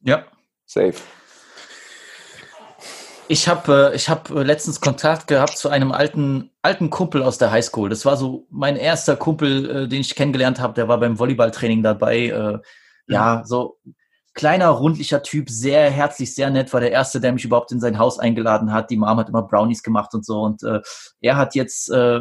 Ja. 0.00 0.26
Safe. 0.66 0.94
Ich 3.30 3.46
habe 3.46 3.90
äh, 3.92 3.96
ich 3.96 4.08
hab 4.08 4.30
äh, 4.30 4.42
letztens 4.42 4.80
Kontakt 4.80 5.26
gehabt 5.26 5.58
zu 5.58 5.68
einem 5.68 5.92
alten 5.92 6.50
alten 6.62 6.88
Kumpel 6.88 7.22
aus 7.22 7.36
der 7.36 7.50
Highschool. 7.50 7.90
Das 7.90 8.06
war 8.06 8.16
so 8.16 8.46
mein 8.50 8.76
erster 8.76 9.16
Kumpel, 9.16 9.70
äh, 9.70 9.88
den 9.88 10.00
ich 10.00 10.14
kennengelernt 10.14 10.60
habe. 10.60 10.74
Der 10.74 10.88
war 10.88 10.98
beim 10.98 11.18
Volleyballtraining 11.18 11.82
dabei. 11.82 12.26
Äh, 12.26 12.58
ja, 13.06 13.42
so 13.44 13.78
kleiner, 14.38 14.68
rundlicher 14.68 15.22
Typ, 15.24 15.50
sehr 15.50 15.90
herzlich, 15.90 16.32
sehr 16.32 16.48
nett. 16.48 16.72
War 16.72 16.80
der 16.80 16.92
erste, 16.92 17.20
der 17.20 17.32
mich 17.32 17.44
überhaupt 17.44 17.72
in 17.72 17.80
sein 17.80 17.98
Haus 17.98 18.20
eingeladen 18.20 18.72
hat. 18.72 18.88
Die 18.88 18.96
Mom 18.96 19.18
hat 19.18 19.28
immer 19.28 19.42
Brownies 19.42 19.82
gemacht 19.82 20.14
und 20.14 20.24
so. 20.24 20.40
Und 20.42 20.62
äh, 20.62 20.80
er 21.20 21.36
hat 21.36 21.56
jetzt 21.56 21.90
äh, 21.90 22.20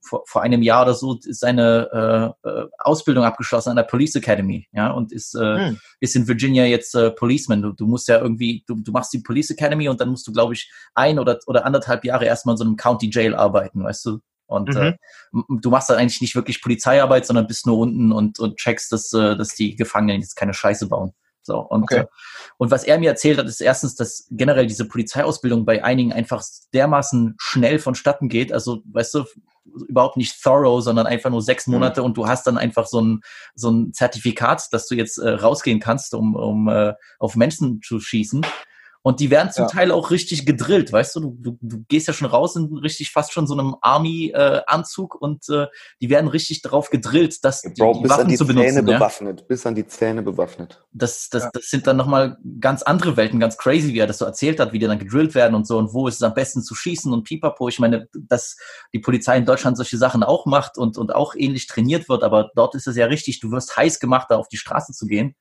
vor, 0.00 0.22
vor 0.26 0.42
einem 0.42 0.62
Jahr 0.62 0.82
oder 0.82 0.94
so 0.94 1.18
seine 1.20 2.34
äh, 2.44 2.48
äh, 2.48 2.66
Ausbildung 2.78 3.24
abgeschlossen 3.24 3.70
an 3.70 3.76
der 3.76 3.82
Police 3.82 4.16
Academy. 4.16 4.68
Ja, 4.72 4.90
und 4.90 5.12
ist 5.12 5.34
äh, 5.34 5.58
Hm. 5.58 5.78
ist 6.00 6.16
in 6.16 6.26
Virginia 6.26 6.64
jetzt 6.64 6.94
äh, 6.94 7.10
Policeman. 7.10 7.60
Du, 7.60 7.72
du 7.72 7.86
musst 7.86 8.08
ja 8.08 8.18
irgendwie, 8.18 8.64
du, 8.66 8.76
du 8.76 8.90
machst 8.90 9.12
die 9.12 9.18
Police 9.20 9.50
Academy 9.50 9.88
und 9.90 10.00
dann 10.00 10.08
musst 10.08 10.26
du, 10.26 10.32
glaube 10.32 10.54
ich, 10.54 10.72
ein 10.94 11.18
oder, 11.18 11.38
oder 11.46 11.66
anderthalb 11.66 12.04
Jahre 12.06 12.24
erstmal 12.24 12.54
in 12.54 12.58
so 12.58 12.64
einem 12.64 12.76
County 12.76 13.10
Jail 13.12 13.34
arbeiten, 13.34 13.84
weißt 13.84 14.06
du? 14.06 14.20
Und 14.46 14.74
Mhm. 14.74 14.76
äh, 14.76 14.92
du 15.60 15.70
machst 15.70 15.90
dann 15.90 15.98
eigentlich 15.98 16.22
nicht 16.22 16.34
wirklich 16.34 16.62
Polizeiarbeit, 16.62 17.26
sondern 17.26 17.46
bist 17.46 17.66
nur 17.66 17.78
unten 17.78 18.12
und, 18.12 18.40
und 18.40 18.56
checkst, 18.56 18.90
dass, 18.92 19.12
äh, 19.12 19.36
dass 19.36 19.54
die 19.54 19.76
Gefangenen 19.76 20.22
jetzt 20.22 20.36
keine 20.36 20.54
Scheiße 20.54 20.88
bauen. 20.88 21.12
So, 21.42 21.58
und, 21.58 21.84
Okay. 21.84 22.00
äh, 22.00 22.06
und 22.58 22.70
was 22.70 22.84
er 22.84 22.98
mir 22.98 23.10
erzählt 23.10 23.38
hat, 23.38 23.46
ist 23.46 23.60
erstens, 23.60 23.94
dass 23.94 24.26
generell 24.30 24.66
diese 24.66 24.86
Polizeiausbildung 24.86 25.64
bei 25.64 25.82
einigen 25.82 26.12
einfach 26.12 26.42
dermaßen 26.74 27.36
schnell 27.38 27.78
vonstatten 27.78 28.28
geht. 28.28 28.52
Also, 28.52 28.82
weißt 28.92 29.14
du, 29.14 29.24
überhaupt 29.88 30.16
nicht 30.16 30.42
thorough, 30.42 30.82
sondern 30.82 31.06
einfach 31.06 31.30
nur 31.30 31.42
sechs 31.42 31.66
Mhm. 31.66 31.74
Monate 31.74 32.02
und 32.02 32.16
du 32.16 32.26
hast 32.26 32.46
dann 32.46 32.58
einfach 32.58 32.86
so 32.86 33.00
ein, 33.00 33.20
so 33.54 33.70
ein 33.70 33.92
Zertifikat, 33.92 34.68
dass 34.72 34.86
du 34.86 34.94
jetzt 34.94 35.18
äh, 35.18 35.30
rausgehen 35.30 35.80
kannst, 35.80 36.14
um, 36.14 36.34
um 36.34 36.68
äh, 36.68 36.94
auf 37.18 37.36
Menschen 37.36 37.80
zu 37.82 38.00
schießen. 38.00 38.44
Und 39.02 39.20
die 39.20 39.30
werden 39.30 39.50
zum 39.50 39.64
Ja. 39.64 39.68
Teil 39.70 39.92
auch 39.92 40.10
richtig 40.10 40.44
gedrillt, 40.44 40.92
weißt 40.92 41.16
du? 41.16 41.20
Du, 41.20 41.36
du, 41.38 41.58
du 41.62 41.84
gehst 41.88 42.06
ja 42.06 42.12
schon 42.12 42.28
raus 42.28 42.54
in 42.56 42.76
richtig 42.78 43.12
fast 43.12 43.32
schon 43.32 43.46
so 43.46 43.54
einem 43.54 43.76
Army-Anzug 43.80 45.14
und 45.14 45.48
äh, 45.48 45.66
die 46.00 46.10
werden 46.10 46.28
richtig 46.28 46.62
darauf 46.62 46.90
gedrillt, 46.90 47.42
dass 47.44 47.62
die, 47.62 47.70
Bro, 47.78 47.94
die 47.94 48.00
bis 48.02 48.10
an 48.10 48.18
Waffen 48.18 48.28
die 48.28 48.36
zu 48.36 48.44
Zähne 48.44 48.58
benutzen. 48.62 48.88
Ja? 48.88 48.98
bewaffnet. 48.98 49.48
Bis 49.48 49.66
an 49.66 49.74
die 49.74 49.86
Zähne 49.86 50.22
bewaffnet. 50.22 50.82
Das, 50.92 51.28
das, 51.30 51.44
Ja. 51.44 51.50
das 51.52 51.70
sind 51.70 51.86
dann 51.86 51.96
nochmal 51.96 52.36
ganz 52.60 52.82
andere 52.82 53.16
Welten, 53.16 53.40
ganz 53.40 53.56
crazy, 53.56 53.94
wie 53.94 53.98
er 54.00 54.06
das 54.06 54.18
so 54.18 54.26
erzählt 54.26 54.60
hat, 54.60 54.72
wie 54.72 54.78
die 54.78 54.86
dann 54.86 54.98
gedrillt 54.98 55.34
werden 55.34 55.54
und 55.54 55.66
so 55.66 55.78
und 55.78 55.94
wo 55.94 56.06
ist 56.06 56.16
es 56.16 56.22
am 56.22 56.34
besten 56.34 56.62
zu 56.62 56.74
schießen 56.74 57.12
und 57.12 57.24
pipapo. 57.24 57.68
Ich 57.68 57.78
meine, 57.78 58.08
dass 58.14 58.56
die 58.92 58.98
Polizei 58.98 59.38
in 59.38 59.46
Deutschland 59.46 59.76
solche 59.78 59.96
Sachen 59.96 60.22
auch 60.22 60.44
macht 60.46 60.76
und, 60.76 60.98
und 60.98 61.14
auch 61.14 61.34
ähnlich 61.34 61.66
trainiert 61.66 62.08
wird, 62.08 62.22
aber 62.22 62.50
dort 62.54 62.74
ist 62.74 62.86
es 62.86 62.96
ja 62.96 63.06
richtig, 63.06 63.40
du 63.40 63.50
wirst 63.50 63.76
heiß 63.76 63.98
gemacht, 63.98 64.26
da 64.30 64.36
auf 64.36 64.48
die 64.48 64.58
Straße 64.58 64.92
zu 64.92 65.06
gehen. 65.06 65.34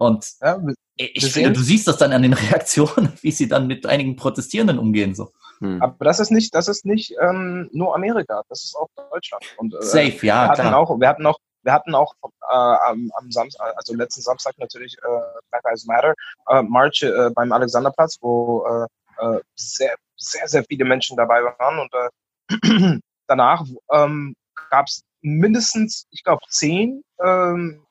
Und 0.00 0.32
Ja, 0.40 0.58
ich 0.96 1.30
finde, 1.32 1.52
du 1.52 1.60
siehst 1.60 1.86
das 1.86 1.98
dann 1.98 2.12
an 2.12 2.22
den 2.22 2.32
Reaktionen, 2.50 3.12
wie 3.20 3.32
sie 3.32 3.48
dann 3.48 3.66
mit 3.66 3.84
einigen 3.86 4.16
Protestierenden 4.16 4.78
umgehen. 4.78 5.14
So. 5.14 5.30
Hm. 5.58 5.82
aber 5.82 6.06
das 6.06 6.20
ist 6.20 6.30
nicht, 6.30 6.54
das 6.54 6.68
ist 6.68 6.86
nicht 6.86 7.14
ähm, 7.20 7.68
nur 7.72 7.94
Amerika, 7.94 8.42
das 8.48 8.64
ist 8.64 8.74
auch 8.74 8.88
Deutschland. 9.10 9.44
Und, 9.58 9.74
äh, 9.74 9.82
Safe, 9.82 10.26
ja, 10.26 10.44
wir 10.44 10.48
hatten 10.48 10.60
klar. 10.62 10.78
auch, 10.78 10.98
wir 10.98 11.06
hatten 11.06 11.26
auch, 11.26 11.38
wir 11.62 11.72
hatten 11.74 11.94
auch 11.94 12.14
äh, 12.22 12.54
am, 12.54 13.10
am 13.14 13.30
Samstag, 13.30 13.74
also 13.76 13.94
letzten 13.94 14.22
Samstag 14.22 14.54
natürlich 14.56 14.96
äh, 15.02 15.40
Black 15.50 15.62
Lives 15.64 15.84
Matter 15.84 16.14
äh, 16.48 16.62
March 16.62 17.02
äh, 17.02 17.28
beim 17.34 17.52
Alexanderplatz, 17.52 18.16
wo 18.22 18.64
äh, 18.66 18.86
äh, 19.22 19.40
sehr, 19.54 19.94
sehr, 20.16 20.48
sehr 20.48 20.64
viele 20.64 20.86
Menschen 20.86 21.18
dabei 21.18 21.42
waren 21.42 21.78
und 21.78 21.92
äh, 21.92 22.98
danach 23.26 23.62
ähm, 23.92 24.34
gab 24.70 24.86
es 24.86 25.02
mindestens, 25.20 26.06
ich 26.10 26.24
glaube, 26.24 26.40
zehn 26.48 27.02
ähm, 27.22 27.82
äh, 27.82 27.89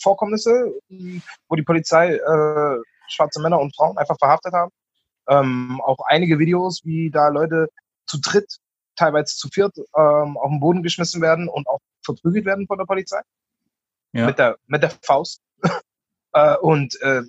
Vorkommnisse, 0.00 0.72
die- 0.88 1.22
wo 1.48 1.56
die 1.56 1.62
Polizei 1.62 2.14
äh, 2.16 2.78
schwarze 3.08 3.40
Männer 3.40 3.60
und 3.60 3.74
Frauen 3.76 3.98
einfach 3.98 4.16
verhaftet 4.18 4.52
haben. 4.52 4.70
Ähm, 5.28 5.80
auch 5.84 5.98
einige 6.06 6.38
Videos, 6.38 6.80
wie 6.84 7.10
da 7.10 7.28
Leute 7.28 7.68
zu 8.06 8.20
dritt, 8.20 8.58
teilweise 8.96 9.36
zu 9.36 9.48
viert, 9.48 9.76
ähm, 9.78 10.36
auf 10.36 10.50
den 10.50 10.60
Boden 10.60 10.82
geschmissen 10.82 11.20
werden 11.22 11.48
und 11.48 11.66
auch 11.68 11.80
verprügelt 12.04 12.44
werden 12.44 12.66
von 12.66 12.78
der 12.78 12.84
Polizei 12.86 13.20
Ja. 14.12 14.26
mit 14.26 14.38
der 14.38 14.56
mit 14.66 14.82
der 14.82 14.90
Faust. 15.02 15.40
äh, 16.32 16.56
und 16.58 17.00
äh, 17.02 17.22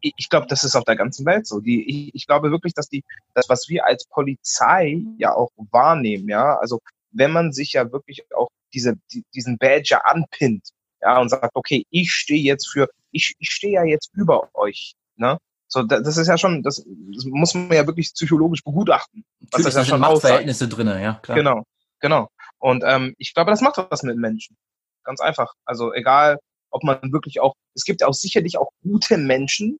ich, 0.00 0.12
ich 0.16 0.28
glaube, 0.28 0.46
das 0.48 0.64
ist 0.64 0.74
auf 0.76 0.84
der 0.84 0.96
ganzen 0.96 1.26
Welt 1.26 1.46
so. 1.46 1.60
Die, 1.60 1.88
ich, 2.08 2.14
ich 2.14 2.26
glaube 2.26 2.50
wirklich, 2.50 2.74
dass 2.74 2.88
die, 2.88 3.04
das, 3.34 3.48
was 3.48 3.68
wir 3.68 3.84
als 3.86 4.06
Polizei 4.06 5.02
ja 5.18 5.34
auch 5.34 5.50
wahrnehmen, 5.70 6.28
ja, 6.28 6.56
also 6.58 6.80
wenn 7.12 7.32
man 7.32 7.52
sich 7.52 7.72
ja 7.74 7.90
wirklich 7.92 8.24
auch 8.34 8.48
diese, 8.72 8.94
die, 9.12 9.24
diesen 9.34 9.58
Badge 9.58 9.88
ja 9.90 9.98
anpinnt, 10.04 10.68
ja, 11.02 11.18
und 11.20 11.28
sagt, 11.28 11.50
okay, 11.54 11.84
ich 11.90 12.10
stehe 12.12 12.42
jetzt 12.42 12.68
für, 12.68 12.88
ich, 13.10 13.34
ich 13.38 13.50
stehe 13.50 13.74
ja 13.74 13.84
jetzt 13.84 14.10
über 14.14 14.48
euch, 14.54 14.94
ne? 15.16 15.38
So, 15.68 15.82
da- 15.84 16.00
das 16.00 16.16
ist 16.16 16.26
ja 16.26 16.36
schon, 16.36 16.62
das, 16.62 16.84
das 17.14 17.24
muss 17.26 17.54
man 17.54 17.72
ja 17.72 17.86
wirklich 17.86 18.12
psychologisch 18.12 18.62
begutachten. 18.64 19.24
Was 19.52 19.62
das 19.62 19.74
ja 19.74 19.84
schon. 19.84 20.00
Machtverhältnisse 20.00 20.66
drinne, 20.68 21.00
ja, 21.02 21.14
klar. 21.22 21.36
Genau, 21.36 21.62
genau. 22.00 22.28
Und 22.58 22.82
ähm, 22.84 23.14
ich 23.18 23.34
glaube, 23.34 23.50
das 23.52 23.60
macht 23.60 23.78
was 23.90 24.02
mit 24.02 24.16
Menschen. 24.16 24.56
Ganz 25.04 25.20
einfach. 25.20 25.54
Also 25.64 25.94
egal, 25.94 26.38
ob 26.70 26.82
man 26.82 27.12
wirklich 27.12 27.40
auch, 27.40 27.54
es 27.74 27.84
gibt 27.84 28.02
auch 28.02 28.14
sicherlich 28.14 28.58
auch 28.58 28.70
gute 28.82 29.16
Menschen, 29.16 29.78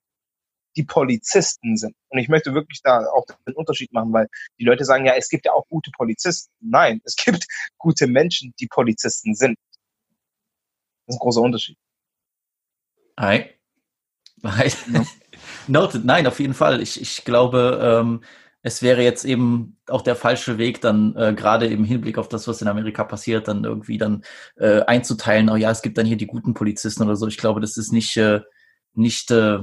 die 0.77 0.85
Polizisten 0.85 1.77
sind. 1.77 1.95
Und 2.09 2.19
ich 2.19 2.29
möchte 2.29 2.55
wirklich 2.55 2.81
da 2.83 3.01
auch 3.13 3.25
den 3.47 3.55
Unterschied 3.55 3.93
machen, 3.93 4.13
weil 4.13 4.29
die 4.59 4.65
Leute 4.65 4.85
sagen, 4.85 5.07
ja, 5.07 5.15
es 5.15 5.29
gibt 5.29 5.47
ja 5.47 5.53
auch 5.53 5.67
gute 5.69 5.91
Polizisten. 5.91 6.53
Nein, 6.61 7.01
es 7.05 7.17
gibt 7.17 7.47
gute 7.79 8.07
Menschen, 8.07 8.53
die 8.61 8.67
Polizisten 8.67 9.35
sind. 9.35 9.57
Das 11.07 11.17
ist 11.17 11.21
ein 11.21 11.23
großer 11.23 11.41
Unterschied. 11.41 11.77
Ei. 13.17 13.55
Ei. 14.43 14.73
Noted, 15.67 16.05
nein, 16.05 16.27
auf 16.27 16.41
jeden 16.41 16.55
Fall. 16.55 16.81
Ich, 16.81 17.01
ich 17.01 17.25
glaube, 17.25 17.81
ähm, 17.83 18.23
es 18.63 18.83
wäre 18.83 19.03
jetzt 19.03 19.25
eben 19.25 19.79
auch 19.89 20.03
der 20.03 20.17
falsche 20.17 20.59
Weg, 20.59 20.81
dann 20.81 21.17
äh, 21.17 21.35
gerade 21.35 21.67
im 21.67 21.85
Hinblick 21.85 22.19
auf 22.19 22.29
das, 22.29 22.47
was 22.47 22.61
in 22.61 22.69
Amerika 22.69 23.05
passiert, 23.05 23.49
dann 23.49 23.65
irgendwie 23.65 23.99
dann 23.99 24.23
äh, 24.57 24.81
einzuteilen, 24.83 25.49
oh 25.49 25.57
ja, 25.57 25.71
es 25.71 25.83
gibt 25.83 25.97
dann 25.99 26.07
hier 26.07 26.17
die 26.17 26.27
guten 26.27 26.55
Polizisten 26.55 27.03
oder 27.03 27.17
so. 27.17 27.27
Ich 27.27 27.39
glaube, 27.39 27.61
das 27.61 27.77
ist 27.77 27.93
nicht, 27.93 28.17
äh, 28.17 28.41
nicht, 28.95 29.31
äh, 29.31 29.61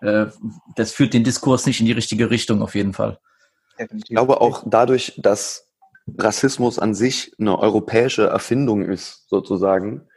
äh, 0.00 0.26
das 0.74 0.92
führt 0.92 1.14
den 1.14 1.24
Diskurs 1.24 1.66
nicht 1.66 1.80
in 1.80 1.86
die 1.86 1.92
richtige 1.92 2.30
Richtung, 2.30 2.62
auf 2.62 2.74
jeden 2.74 2.92
Fall. 2.92 3.18
Ich 3.78 4.04
glaube 4.04 4.40
auch 4.40 4.64
dadurch, 4.66 5.14
dass 5.18 5.68
Rassismus 6.18 6.78
an 6.78 6.94
sich 6.94 7.34
eine 7.38 7.58
europäische 7.58 8.26
Erfindung 8.26 8.82
ist, 8.82 9.28
sozusagen, 9.28 10.08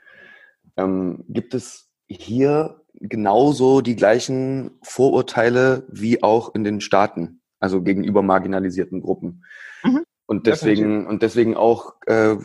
ähm, 0.77 1.25
gibt 1.27 1.53
es 1.53 1.89
hier 2.07 2.81
genauso 2.93 3.81
die 3.81 3.95
gleichen 3.95 4.71
Vorurteile 4.81 5.85
wie 5.89 6.23
auch 6.23 6.53
in 6.55 6.63
den 6.63 6.81
Staaten, 6.81 7.41
also 7.59 7.81
gegenüber 7.81 8.21
marginalisierten 8.21 9.01
Gruppen. 9.01 9.43
Mhm. 9.83 10.03
Und 10.25 10.45
deswegen, 10.45 11.07
und 11.07 11.23
deswegen 11.23 11.57
auch 11.57 11.95
äh, 12.05 12.35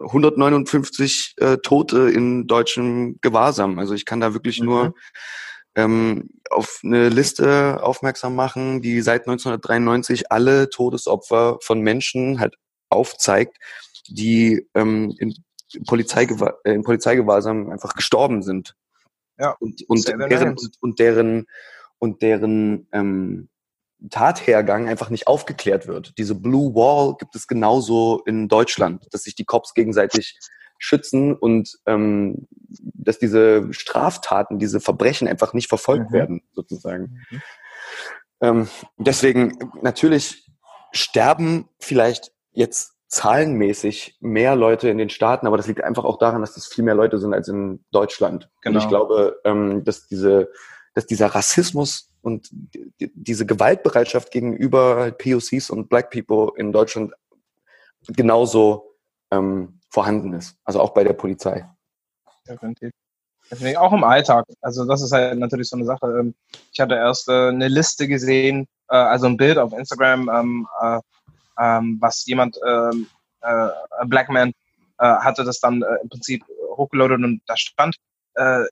159 0.00 1.34
äh, 1.36 1.58
Tote 1.58 2.08
in 2.08 2.46
deutschem 2.46 3.18
Gewahrsam. 3.20 3.78
Also 3.78 3.92
ich 3.92 4.06
kann 4.06 4.20
da 4.20 4.32
wirklich 4.32 4.60
Mhm. 4.60 4.66
nur 4.66 4.94
ähm, 5.74 6.30
auf 6.50 6.80
eine 6.82 7.08
Liste 7.08 7.82
aufmerksam 7.82 8.34
machen, 8.34 8.82
die 8.82 9.00
seit 9.00 9.22
1993 9.22 10.30
alle 10.30 10.68
Todesopfer 10.68 11.58
von 11.62 11.80
Menschen 11.80 12.40
halt 12.40 12.56
aufzeigt, 12.88 13.56
die 14.08 14.66
ähm, 14.74 15.14
in, 15.18 15.34
Polizeigewa 15.86 16.54
äh, 16.64 16.72
in 16.72 16.82
Polizeigewahrsam 16.82 17.70
einfach 17.70 17.94
gestorben 17.94 18.42
sind. 18.42 18.74
Ja, 19.38 19.56
Und, 19.60 19.82
und, 19.88 20.06
deren, 20.06 20.56
und 20.80 20.98
deren 20.98 21.46
und 22.00 22.22
deren 22.22 22.88
ähm, 22.92 23.48
Tathergang 24.10 24.88
einfach 24.88 25.10
nicht 25.10 25.28
aufgeklärt 25.28 25.86
wird. 25.86 26.14
Diese 26.18 26.34
Blue 26.34 26.74
Wall 26.74 27.16
gibt 27.18 27.36
es 27.36 27.46
genauso 27.46 28.22
in 28.24 28.48
Deutschland, 28.48 29.06
dass 29.12 29.24
sich 29.24 29.34
die 29.34 29.44
Cops 29.44 29.74
gegenseitig 29.74 30.38
schützen 30.80 31.36
und 31.36 31.78
ähm, 31.86 32.48
dass 32.82 33.18
diese 33.18 33.72
Straftaten, 33.72 34.58
diese 34.58 34.80
Verbrechen 34.80 35.28
einfach 35.28 35.52
nicht 35.52 35.68
verfolgt 35.68 36.10
Mhm. 36.10 36.14
werden, 36.14 36.42
sozusagen. 36.52 37.20
Ähm, 38.40 38.68
deswegen, 38.96 39.56
natürlich 39.82 40.50
sterben 40.92 41.68
vielleicht 41.78 42.32
jetzt 42.52 42.94
zahlenmäßig 43.08 44.16
mehr 44.20 44.56
Leute 44.56 44.88
in 44.88 44.96
den 44.98 45.10
Staaten, 45.10 45.46
aber 45.46 45.56
das 45.56 45.66
liegt 45.66 45.82
einfach 45.84 46.04
auch 46.04 46.18
daran, 46.18 46.40
dass 46.40 46.54
das 46.54 46.66
viel 46.66 46.84
mehr 46.84 46.94
Leute 46.94 47.18
sind 47.18 47.34
als 47.34 47.48
in 47.48 47.84
Deutschland. 47.90 48.44
Und 48.44 48.62
Genau. 48.62 48.78
ich 48.78 48.88
glaube, 48.88 49.40
ähm, 49.44 49.84
dass 49.84 50.06
diese, 50.06 50.50
dass 50.94 51.06
dieser 51.06 51.26
Rassismus 51.26 52.08
und 52.22 52.48
die, 52.52 52.92
die- 53.00 53.12
diese 53.14 53.46
Gewaltbereitschaft 53.46 54.30
gegenüber 54.30 55.10
POCs 55.12 55.70
und 55.70 55.88
Black 55.88 56.10
People 56.10 56.52
in 56.56 56.72
Deutschland 56.72 57.12
genauso 58.06 58.96
ähm, 59.32 59.79
vorhanden 59.90 60.32
ist. 60.32 60.56
Also 60.64 60.80
auch 60.80 60.94
bei 60.94 61.04
der 61.04 61.12
Polizei. 61.12 61.68
Definitiv. 62.48 62.92
Definitiv. 63.50 63.78
Auch 63.78 63.92
im 63.92 64.04
Alltag. 64.04 64.46
Also 64.60 64.84
das 64.86 65.02
ist 65.02 65.12
halt 65.12 65.38
natürlich 65.38 65.68
so 65.68 65.76
eine 65.76 65.84
Sache. 65.84 66.06
Ähm, 66.18 66.34
Ich 66.72 66.80
hatte 66.80 66.94
erst 66.94 67.28
äh, 67.28 67.48
eine 67.48 67.68
Liste 67.68 68.08
gesehen, 68.08 68.66
äh, 68.88 68.96
also 68.96 69.26
ein 69.26 69.36
Bild 69.36 69.58
auf 69.58 69.72
Instagram, 69.72 70.30
ähm, 70.32 70.68
äh, 70.80 71.00
ähm, 71.58 71.98
was 72.00 72.24
jemand, 72.26 72.56
ein 72.62 73.06
Black 74.06 74.30
Man, 74.30 74.52
hatte 74.98 75.44
das 75.44 75.60
dann 75.60 75.82
im 76.02 76.08
Prinzip 76.08 76.42
hochgeloadet 76.76 77.22
und 77.22 77.42
da 77.46 77.56
stand, 77.56 77.96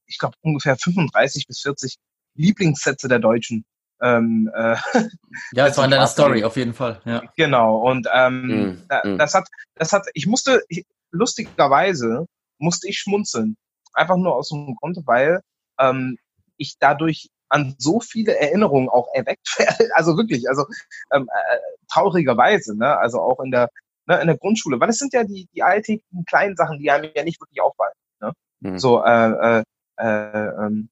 ich 0.07 0.19
glaube, 0.19 0.37
ungefähr 0.41 0.77
35 0.77 1.47
bis 1.47 1.61
40 1.61 1.97
Lieblingssätze 2.35 3.09
der 3.09 3.19
Deutschen. 3.19 3.67
Ähm, 4.01 4.51
äh, 4.55 4.77
Ja, 5.53 5.67
es 5.67 5.77
war 5.77 5.85
in 5.85 5.91
deiner 5.91 6.07
Story, 6.07 6.45
auf 6.45 6.57
jeden 6.57 6.75
Fall. 6.75 7.01
Ja. 7.05 7.23
Genau, 7.37 7.79
und 7.79 8.09
ähm, 8.13 8.47
Mm, 8.47 8.83
da, 8.89 9.03
mm. 9.05 9.19
das 9.19 9.35
hat, 9.35 9.49
das 9.75 9.93
hat, 9.93 10.07
ich 10.15 10.27
musste, 10.27 10.63
ich, 10.69 10.87
lustigerweise 11.11 12.27
musste 12.59 12.89
ich 12.89 12.99
schmunzeln. 12.99 13.57
Einfach 13.95 14.17
nur 14.17 14.35
aus 14.35 14.51
dem 14.51 14.77
Grund, 14.77 14.99
weil 15.07 15.41
ähm, 15.79 16.19
ich 16.57 16.77
dadurch 16.79 17.29
an 17.49 17.75
so 17.79 18.01
viele 18.01 18.37
Erinnerungen 18.39 18.89
auch 18.89 19.09
erweckt 19.15 19.59
werde. 19.59 19.89
Also 19.95 20.17
wirklich, 20.17 20.49
also 20.49 20.67
ähm, 21.13 21.29
äh, 21.33 21.59
traurigerweise, 21.91 22.77
ne? 22.77 22.97
Also 22.99 23.21
auch 23.21 23.41
in 23.41 23.51
der, 23.51 23.71
ne, 24.07 24.21
in 24.21 24.27
der 24.27 24.37
Grundschule. 24.37 24.79
Weil 24.81 24.91
es 24.91 24.99
sind 24.99 25.13
ja 25.15 25.25
die, 25.25 25.49
die 25.55 25.63
alltäglichen 25.63 26.25
kleinen 26.27 26.57
Sachen, 26.57 26.79
die 26.79 26.91
einem 26.91 27.11
ja 27.15 27.25
nicht 27.25 27.41
wirklich 27.41 27.61
auffallen. 27.61 27.95
Ne? 28.21 28.33
Mhm. 28.61 28.79
So, 28.79 29.03
äh, 29.03 29.61
äh, 29.61 29.65
äh, 29.99 30.67
ähm, 30.67 30.91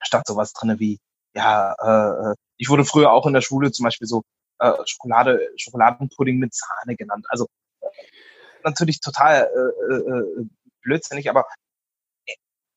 statt 0.00 0.26
sowas 0.26 0.52
drinne 0.52 0.78
wie, 0.78 0.98
ja, 1.34 1.74
äh, 1.80 2.30
äh, 2.30 2.34
ich 2.56 2.68
wurde 2.68 2.84
früher 2.84 3.12
auch 3.12 3.26
in 3.26 3.34
der 3.34 3.40
Schule 3.40 3.72
zum 3.72 3.84
Beispiel 3.84 4.06
so 4.06 4.22
äh, 4.60 4.72
Schokolade, 4.86 5.48
Schokoladenpudding 5.56 6.38
mit 6.38 6.54
Sahne 6.54 6.96
genannt. 6.96 7.26
Also 7.28 7.46
natürlich 8.64 9.00
total 9.00 9.48
äh, 9.90 9.94
äh, 9.94 10.46
blödsinnig, 10.82 11.28
aber 11.30 11.46
äh, 12.26 12.32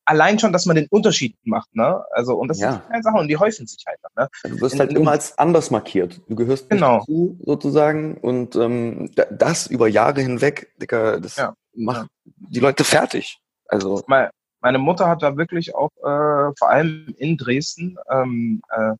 allein 0.05 0.39
schon, 0.39 0.53
dass 0.53 0.65
man 0.65 0.75
den 0.75 0.87
Unterschied 0.89 1.35
macht, 1.43 1.75
ne? 1.75 2.03
Also 2.11 2.35
und 2.37 2.47
das 2.49 2.59
Ja. 2.59 2.71
sind 2.73 2.87
keine 2.89 3.03
Sachen 3.03 3.19
und 3.19 3.27
die 3.27 3.37
häufen 3.37 3.67
sich 3.67 3.83
halt 3.87 3.99
dann, 4.01 4.25
ne? 4.25 4.29
Du 4.55 4.61
wirst 4.61 4.75
In- 4.75 4.79
halt 4.79 4.93
immer 4.93 5.11
als 5.11 5.37
anders 5.37 5.71
markiert. 5.71 6.21
Du 6.27 6.35
gehörst 6.35 6.69
Genau. 6.69 6.99
dazu, 6.99 7.37
sozusagen. 7.45 8.17
Und 8.17 8.55
ähm, 8.55 9.11
da- 9.15 9.25
das 9.25 9.67
über 9.67 9.87
Jahre 9.87 10.21
hinweg, 10.21 10.73
Dicker, 10.81 11.19
das 11.19 11.35
Ja. 11.37 11.53
macht 11.73 12.07
die 12.25 12.59
Leute 12.59 12.83
fertig. 12.83 13.39
Also, 13.67 14.01
Meine, 14.07 14.29
meine 14.61 14.77
Mutter 14.79 15.07
hat 15.09 15.21
da 15.23 15.35
wirklich 15.37 15.75
auch 15.75 15.91
äh, 15.97 16.53
vor 16.57 16.69
allem 16.69 17.13
in 17.17 17.35
Dresden, 17.37 17.97
ähm, 18.09 18.61
äh, 18.69 18.93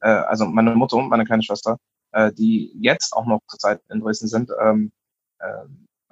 äh, 0.00 0.08
also 0.08 0.46
meine 0.46 0.74
Mutter 0.74 0.96
und 0.96 1.08
meine 1.10 1.24
kleine 1.24 1.42
Schwester, 1.42 1.76
äh, 2.12 2.32
die 2.32 2.72
jetzt 2.80 3.12
auch 3.12 3.26
noch 3.26 3.40
zurzeit 3.48 3.80
in 3.90 4.00
Dresden 4.00 4.28
sind, 4.28 4.50
ähm, 4.62 4.92
äh, 5.40 5.46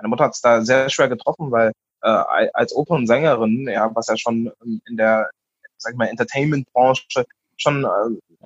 meine 0.02 0.08
Mutter 0.10 0.24
hat 0.24 0.34
es 0.34 0.40
da 0.40 0.62
sehr 0.62 0.90
schwer 0.90 1.08
getroffen, 1.08 1.50
weil 1.52 1.72
äh, 2.02 2.08
als 2.52 2.74
Opernsängerin, 2.74 3.68
ja, 3.68 3.94
was 3.94 4.08
ja 4.08 4.16
schon 4.16 4.52
in 4.86 4.96
der, 4.96 5.30
sag 5.78 5.92
ich 5.92 5.98
mal, 5.98 6.08
Entertainment-Branche 6.08 7.04
schon 7.56 7.84
äh, 7.84 8.42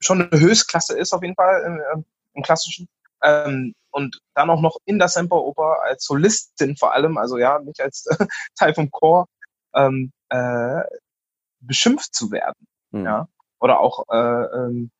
schon 0.00 0.22
eine 0.22 0.40
Höchstklasse 0.40 0.96
ist 0.98 1.12
auf 1.12 1.22
jeden 1.22 1.34
Fall 1.34 1.62
im, 1.62 1.80
im- 1.94 2.04
im 2.34 2.42
klassischen. 2.42 2.88
Ähm, 3.22 3.74
und 3.90 4.18
dann 4.34 4.50
auch 4.50 4.60
noch 4.60 4.76
in 4.84 4.98
der 4.98 5.08
Semperoper 5.08 5.82
als 5.82 6.04
Solistin 6.04 6.76
vor 6.76 6.92
allem, 6.92 7.18
also 7.18 7.38
ja, 7.38 7.58
nicht 7.60 7.80
als 7.80 8.04
Teil 8.58 8.74
vom 8.74 8.90
Chor, 8.90 9.26
ähm, 9.74 10.10
äh, 10.30 10.82
beschimpft 11.60 12.14
zu 12.14 12.30
werden. 12.30 12.66
hm. 12.92 13.04
Ja. 13.04 13.28
Oder 13.60 13.78
auch, 13.80 14.04
äh, 14.10 14.16
ähm, 14.56 14.90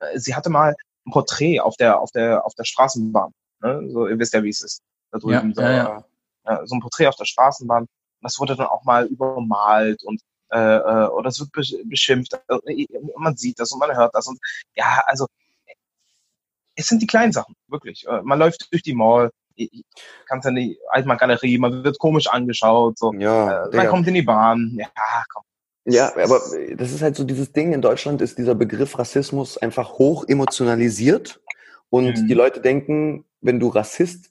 äh, 0.00 0.18
sie 0.18 0.34
hatte 0.34 0.50
mal 0.50 0.74
ein 1.06 1.12
Porträt 1.12 1.60
auf 1.60 1.76
der, 1.76 2.00
auf 2.00 2.10
der, 2.10 2.44
auf 2.44 2.54
der 2.54 2.64
Straßenbahn. 2.64 3.32
Ne? 3.62 3.88
So, 3.90 4.06
ihr 4.08 4.18
wisst 4.18 4.34
ja, 4.34 4.42
wie 4.42 4.48
es 4.48 4.62
ist. 4.62 4.82
da 5.10 5.18
drüben. 5.18 5.50
Ja, 5.50 5.54
so, 5.54 5.62
ja, 5.62 6.04
ja. 6.46 6.62
äh, 6.62 6.66
so 6.66 6.74
ein 6.76 6.80
Porträt 6.80 7.06
auf 7.08 7.16
der 7.16 7.24
Straßenbahn. 7.24 7.86
Das 8.22 8.38
wurde 8.38 8.56
dann 8.56 8.66
auch 8.66 8.84
mal 8.84 9.06
übermalt 9.06 10.02
und 10.04 10.20
äh, 10.52 10.58
äh, 10.58 11.06
oder 11.08 11.28
es 11.28 11.40
wird 11.40 11.50
besch- 11.50 11.88
beschimpft. 11.88 12.34
Äh, 12.48 12.86
Man 13.16 13.36
sieht 13.36 13.58
das 13.60 13.72
und 13.72 13.78
man 13.78 13.96
hört 13.96 14.14
das 14.14 14.26
und 14.26 14.38
ja, 14.74 15.02
also 15.06 15.26
es 16.76 16.86
sind 16.86 17.02
die 17.02 17.06
kleinen 17.06 17.32
Sachen, 17.32 17.54
wirklich. 17.68 18.06
Äh, 18.06 18.22
Man 18.22 18.38
läuft 18.38 18.72
durch 18.72 18.82
die 18.82 18.94
Mall, 18.94 19.30
kannst 20.26 20.46
ja 20.46 20.52
die 20.52 20.78
Altmarkt-Galerie, 20.90 21.58
man 21.58 21.84
wird 21.84 21.98
komisch 21.98 22.26
angeschaut, 22.28 22.98
so. 22.98 23.12
Ja, 23.14 23.66
Äh, 23.66 23.76
man 23.76 23.88
kommt 23.88 24.08
in 24.08 24.14
die 24.14 24.22
Bahn, 24.22 24.76
ja, 24.78 24.88
komm. 25.32 25.42
Ja, 25.86 26.08
aber 26.14 26.40
das 26.76 26.92
ist 26.92 27.00
halt 27.02 27.16
so 27.16 27.24
dieses 27.24 27.52
Ding. 27.52 27.72
In 27.72 27.80
Deutschland 27.82 28.20
ist 28.20 28.36
dieser 28.38 28.54
Begriff 28.54 28.98
Rassismus 28.98 29.56
einfach 29.58 29.94
hoch 29.94 30.24
emotionalisiert. 30.28 31.40
Und 31.90 32.22
Mhm. 32.22 32.26
die 32.28 32.34
Leute 32.34 32.60
denken, 32.60 33.24
wenn 33.40 33.60
du 33.60 33.68
Rassist 33.68 34.30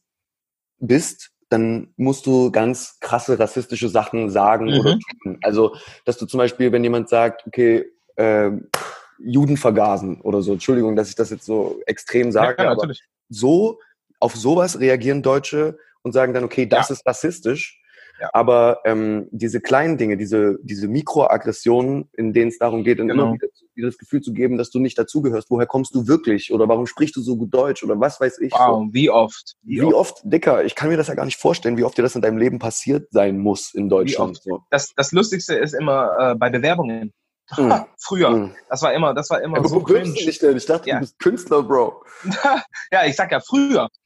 bist, 0.80 1.32
dann 1.50 1.94
musst 1.98 2.26
du 2.26 2.52
ganz 2.52 3.00
krasse 3.00 3.38
rassistische 3.40 3.90
Sachen 3.90 4.30
sagen 4.30 4.68
Mhm. 4.72 4.80
oder 4.80 5.00
tun. 5.24 5.38
Also, 5.42 5.76
dass 6.06 6.18
du 6.18 6.26
zum 6.26 6.38
Beispiel, 6.38 6.72
wenn 6.72 6.84
jemand 6.84 7.10
sagt, 7.10 7.46
okay, 7.48 7.86
ähm, 8.18 8.70
Juden 9.18 9.58
vergasen 9.58 10.22
oder 10.22 10.42
so, 10.42 10.54
Entschuldigung, 10.54 10.96
dass 10.96 11.10
ich 11.10 11.16
das 11.16 11.30
jetzt 11.30 11.46
so 11.46 11.82
extrem 11.86 12.32
sage, 12.32 12.64
ja, 12.64 12.72
aber 12.72 12.94
so, 13.30 13.80
auf 14.20 14.36
sowas 14.36 14.80
reagieren 14.80 15.22
Deutsche 15.22 15.78
und 16.02 16.14
sagen 16.14 16.34
dann, 16.34 16.44
okay, 16.44 16.66
das 16.66 16.90
ist 16.90 17.06
rassistisch. 17.06 17.79
Ja. 18.20 18.30
Aber 18.34 18.82
ähm, 18.86 19.28
diese 19.32 19.62
kleinen 19.62 19.98
Dinge, 19.98 20.18
diese, 20.18 20.58
diese 20.64 20.88
Mikroaggressionen, 20.88 22.10
in 22.18 22.34
denen 22.34 22.50
es 22.50 22.58
darum 22.58 22.84
geht, 22.84 22.98
Genau. 22.98 23.14
immer 23.14 23.34
wieder, 23.34 23.48
das 23.82 23.98
Gefühl 23.98 24.22
zu 24.22 24.34
geben, 24.34 24.58
dass 24.58 24.72
du 24.72 24.80
nicht 24.80 24.98
dazugehörst. 24.98 25.50
Woher 25.50 25.66
kommst 25.66 25.96
du 25.96 26.06
wirklich? 26.08 26.52
Oder 26.52 26.68
warum 26.68 26.86
sprichst 26.86 27.16
du 27.16 27.22
so 27.22 27.38
gut 27.38 27.54
Deutsch? 27.54 27.82
Oder 27.84 27.98
was 28.00 28.20
weiß 28.20 28.40
ich? 28.40 28.52
Wow, 28.52 28.90
wie 28.92 29.10
oft? 29.10 29.48
So. 29.48 29.56
Wie 29.64 29.82
oft, 29.94 30.18
Dicker, 30.24 30.66
ich 30.66 30.76
kann 30.76 30.90
mir 30.90 30.98
das 30.98 31.08
ja 31.08 31.16
gar 31.16 31.24
nicht 31.26 31.40
vorstellen, 31.40 31.78
wie 31.78 31.84
oft 31.86 31.98
dir 31.98 32.02
das 32.02 32.16
in 32.16 32.22
deinem 32.22 32.38
Leben 32.38 32.60
passiert 32.60 33.08
sein 33.12 33.38
muss 33.40 33.74
in 33.74 33.88
Deutschland. 33.88 34.32
oft? 34.32 34.44
So. 34.44 34.60
Das, 34.70 34.92
das 34.98 35.12
Lustigste 35.14 35.56
ist 35.56 35.74
immer 35.74 36.12
äh, 36.20 36.36
bei 36.36 36.50
Bewerbungen. 36.50 37.14
Hm. 37.56 37.74
Früher. 37.98 38.30
Hm. 38.30 38.52
Das 38.70 38.84
war 38.84 38.94
immer, 38.94 39.16
das 39.16 39.28
war 39.32 39.42
immer 39.42 39.58
Aber 39.58 39.68
so 39.70 39.82
cringe. 39.82 40.14
dich 40.14 40.38
denn? 40.38 40.56
Ich 40.56 40.68
dachte, 40.68 40.88
Ja. 40.88 40.96
du 40.98 41.00
bist 41.02 41.18
Künstler, 41.18 41.64
Bro. 41.64 42.04
ja, 42.92 43.06
ich 43.08 43.16
sag 43.16 43.32
ja 43.32 43.40
früher. 43.40 43.88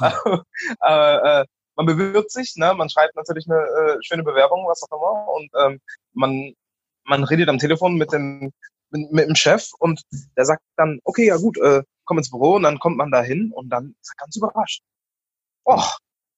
äh, 0.00 1.40
äh, 1.42 1.44
man 1.82 1.96
bewirbt 1.96 2.30
sich, 2.30 2.54
ne? 2.56 2.74
man 2.74 2.88
schreibt 2.88 3.16
natürlich 3.16 3.46
eine 3.48 3.60
äh, 3.60 3.98
schöne 4.02 4.22
Bewerbung, 4.22 4.66
was 4.66 4.82
auch 4.82 4.96
immer, 4.96 5.28
und 5.32 5.50
ähm, 5.58 5.80
man, 6.12 6.54
man 7.04 7.24
redet 7.24 7.48
am 7.48 7.58
Telefon 7.58 7.96
mit 7.96 8.12
dem, 8.12 8.52
mit, 8.90 9.12
mit 9.12 9.28
dem 9.28 9.34
Chef 9.34 9.70
und 9.78 10.02
der 10.36 10.44
sagt 10.44 10.62
dann, 10.76 11.00
okay, 11.04 11.26
ja 11.26 11.36
gut, 11.36 11.58
äh, 11.58 11.82
komm 12.04 12.18
ins 12.18 12.30
Büro 12.30 12.56
und 12.56 12.62
dann 12.62 12.78
kommt 12.78 12.96
man 12.96 13.10
da 13.10 13.22
hin 13.22 13.52
und 13.52 13.70
dann 13.70 13.94
ist 14.00 14.12
er 14.12 14.24
ganz 14.24 14.36
überrascht. 14.36 14.82
Oh, 15.64 15.82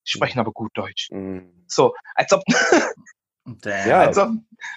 die 0.05 0.11
sprechen 0.11 0.39
aber 0.39 0.51
gut 0.51 0.71
Deutsch. 0.75 1.09
Hm. 1.09 1.65
So, 1.67 1.93
als 2.15 2.31
ob, 2.31 2.43
Damn. 3.45 3.87
Ja. 3.87 3.99
als 3.99 4.17
ob, 4.17 4.29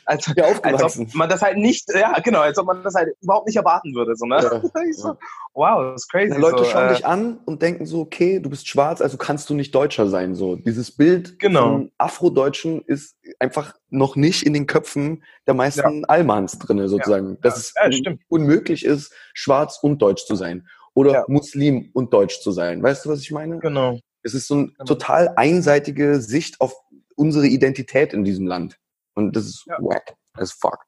als, 0.05 0.27
Ja, 0.37 0.45
als 0.63 0.99
ob 0.99 1.15
man 1.15 1.29
das 1.31 1.41
halt 1.41 1.57
nicht, 1.57 1.89
ja 1.95 2.19
genau, 2.21 2.41
als 2.41 2.59
ob 2.59 2.67
man 2.67 2.83
das 2.83 2.95
halt 2.95 3.09
überhaupt 3.23 3.47
nicht 3.47 3.57
erwarten 3.57 3.95
würde. 3.95 4.15
So, 4.15 4.27
ne? 4.27 4.37
Ja, 4.43 4.61
so, 4.93 5.17
wow, 5.55 5.83
das 5.93 6.03
ist 6.03 6.09
crazy. 6.11 6.33
Ja, 6.35 6.39
Leute 6.39 6.59
so, 6.59 6.65
schauen 6.65 6.89
äh, 6.91 6.95
dich 6.95 7.07
an 7.07 7.39
und 7.47 7.63
denken 7.63 7.87
so, 7.87 8.01
okay, 8.01 8.41
du 8.41 8.51
bist 8.51 8.69
schwarz, 8.69 9.01
also 9.01 9.17
kannst 9.17 9.49
du 9.49 9.55
nicht 9.55 9.75
Deutscher 9.75 10.07
sein. 10.09 10.35
So 10.35 10.57
dieses 10.57 10.95
Bild 10.95 11.39
Genau. 11.39 11.63
von 11.63 11.93
Afrodeutschen 11.97 12.83
ist 12.83 13.17
einfach 13.39 13.75
noch 13.89 14.17
nicht 14.17 14.43
in 14.43 14.53
den 14.53 14.67
Köpfen 14.67 15.25
der 15.47 15.55
meisten 15.55 16.05
Allmanns 16.05 16.59
drinne 16.59 16.89
sozusagen. 16.91 17.41
Dass 17.41 17.57
es 17.57 17.73
Ja, 17.75 17.87
un 18.11 18.19
unmöglich 18.29 18.85
ist, 18.85 19.13
schwarz 19.33 19.79
und 19.81 20.03
deutsch 20.03 20.27
zu 20.27 20.35
sein 20.35 20.69
oder 20.93 21.13
Ja. 21.13 21.25
Muslim 21.29 21.89
und 21.95 22.13
deutsch 22.13 22.41
zu 22.43 22.53
sein. 22.53 22.83
Weißt 22.83 23.07
du, 23.07 23.09
was 23.09 23.21
ich 23.21 23.31
meine? 23.31 23.61
Genau. 23.61 23.99
Es 24.23 24.35
ist 24.35 24.47
so 24.47 24.55
eine 24.55 24.67
Genau. 24.67 24.85
total 24.85 25.33
einseitige 25.37 26.21
Sicht 26.21 26.61
auf 26.61 26.75
unsere 27.19 27.47
Identität 27.47 28.13
in 28.13 28.25
diesem 28.25 28.47
Land. 28.47 28.79
Und 29.15 29.35
das 29.35 29.45
ist 29.47 29.67
Ja. 29.67 29.77
wack 29.81 30.15
as 30.35 30.53
fuck. 30.53 30.79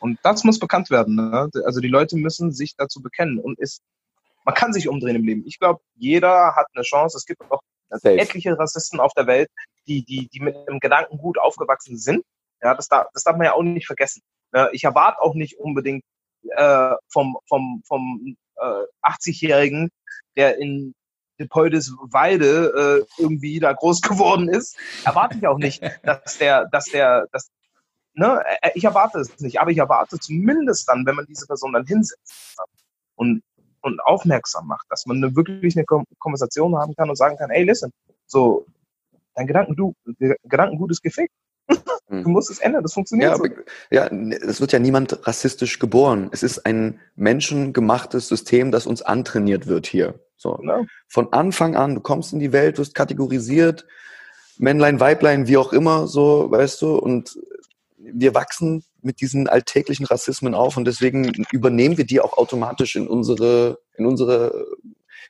Und 0.00 0.18
das 0.22 0.44
muss 0.44 0.58
bekannt 0.58 0.90
werden. 0.90 1.16
Ne? 1.16 1.50
Also 1.64 1.80
die 1.80 1.88
Leute 1.88 2.16
müssen 2.16 2.52
sich 2.52 2.76
dazu 2.76 3.02
bekennen. 3.02 3.38
Und 3.40 3.58
es, 3.58 3.80
man 4.44 4.54
kann 4.54 4.72
sich 4.72 4.88
umdrehen 4.88 5.16
im 5.16 5.24
Leben. 5.24 5.42
Ich 5.46 5.58
glaube, 5.58 5.80
jeder 5.96 6.54
hat 6.54 6.66
eine 6.74 6.84
Chance. 6.84 7.16
Es 7.16 7.26
gibt 7.26 7.40
auch 7.50 7.60
Safe. 7.90 8.16
etliche 8.18 8.56
Rassisten 8.58 9.00
auf 9.00 9.12
der 9.14 9.26
Welt, 9.26 9.48
die, 9.88 10.04
die, 10.04 10.28
die 10.28 10.40
mit 10.40 10.54
einem 10.54 10.78
Gedankengut 10.78 11.38
aufgewachsen 11.38 11.98
sind. 11.98 12.24
Ja, 12.62 12.74
das 12.74 12.88
darf, 12.88 13.08
das 13.12 13.24
darf 13.24 13.36
man 13.36 13.46
ja 13.46 13.54
auch 13.54 13.62
nicht 13.62 13.86
vergessen. 13.86 14.22
Ne? 14.52 14.68
Ich 14.72 14.84
erwarte 14.84 15.20
auch 15.20 15.34
nicht 15.34 15.58
unbedingt 15.58 16.04
äh, 16.50 16.94
vom, 17.08 17.38
vom, 17.48 17.82
vom 17.86 18.36
äh, 18.56 18.82
80-Jährigen, 19.02 19.90
der 20.36 20.58
in 20.58 20.94
Depoldeswalde 21.38 23.04
äh, 23.18 23.22
irgendwie 23.22 23.60
da 23.60 23.72
groß 23.72 24.00
geworden 24.02 24.48
ist, 24.48 24.76
erwarte 25.04 25.38
ich 25.38 25.46
auch 25.46 25.58
nicht, 25.58 25.82
dass 26.02 26.38
der, 26.38 26.66
dass 26.66 26.86
der, 26.86 27.26
dass, 27.32 27.50
ne, 28.14 28.42
äh, 28.62 28.70
ich 28.74 28.84
erwarte 28.84 29.18
es 29.18 29.38
nicht, 29.40 29.60
aber 29.60 29.70
ich 29.70 29.78
erwarte 29.78 30.18
zumindest 30.18 30.88
dann, 30.88 31.06
wenn 31.06 31.16
man 31.16 31.26
diese 31.26 31.46
Person 31.46 31.72
dann 31.72 31.86
hinsetzt 31.86 32.58
und, 33.14 33.42
und 33.82 34.00
aufmerksam 34.00 34.66
macht, 34.66 34.86
dass 34.90 35.06
man 35.06 35.18
eine, 35.18 35.36
wirklich 35.36 35.76
eine 35.76 35.84
Konversation 36.18 36.76
haben 36.76 36.94
kann 36.94 37.08
und 37.10 37.16
sagen 37.16 37.36
kann, 37.36 37.50
ey, 37.50 37.64
listen, 37.64 37.92
so, 38.26 38.66
dein 39.34 39.46
Gedankengut, 39.46 39.94
Gedankengut 40.44 40.90
ist 40.90 41.02
gefickt. 41.02 41.32
Hm. 42.08 42.22
Du 42.22 42.28
musst 42.30 42.50
es 42.52 42.60
ändern, 42.60 42.84
das 42.84 42.94
funktioniert 42.94 43.32
Ja, 43.32 43.36
so. 43.36 43.46
ja, 43.90 44.06
es 44.06 44.60
wird 44.60 44.70
ja 44.70 44.78
niemand 44.78 45.26
rassistisch 45.26 45.80
geboren. 45.80 46.28
Es 46.30 46.44
ist 46.44 46.64
ein 46.64 47.00
menschengemachtes 47.16 48.28
System, 48.28 48.70
das 48.70 48.86
uns 48.86 49.02
antrainiert 49.02 49.66
wird 49.66 49.88
hier. 49.88 50.20
So. 50.36 50.58
Ne? 50.62 50.86
Von 51.08 51.32
Anfang 51.32 51.76
an, 51.76 51.94
du 51.94 52.00
kommst 52.00 52.32
in 52.32 52.38
die 52.38 52.52
Welt, 52.52 52.78
wirst 52.78 52.94
kategorisiert, 52.94 53.86
Männlein, 54.58 55.00
Weiblein, 55.00 55.48
wie 55.48 55.56
auch 55.56 55.72
immer, 55.72 56.06
so, 56.06 56.50
weißt 56.50 56.80
du, 56.82 56.96
und 56.96 57.38
wir 57.98 58.34
wachsen 58.34 58.84
mit 59.02 59.20
diesen 59.20 59.48
alltäglichen 59.48 60.06
Rassismen 60.06 60.54
auf 60.54 60.76
und 60.76 60.86
deswegen 60.86 61.44
übernehmen 61.52 61.98
wir 61.98 62.06
die 62.06 62.20
auch 62.20 62.38
automatisch 62.38 62.96
in 62.96 63.06
unsere, 63.06 63.78
in 63.96 64.06
unsere, 64.06 64.66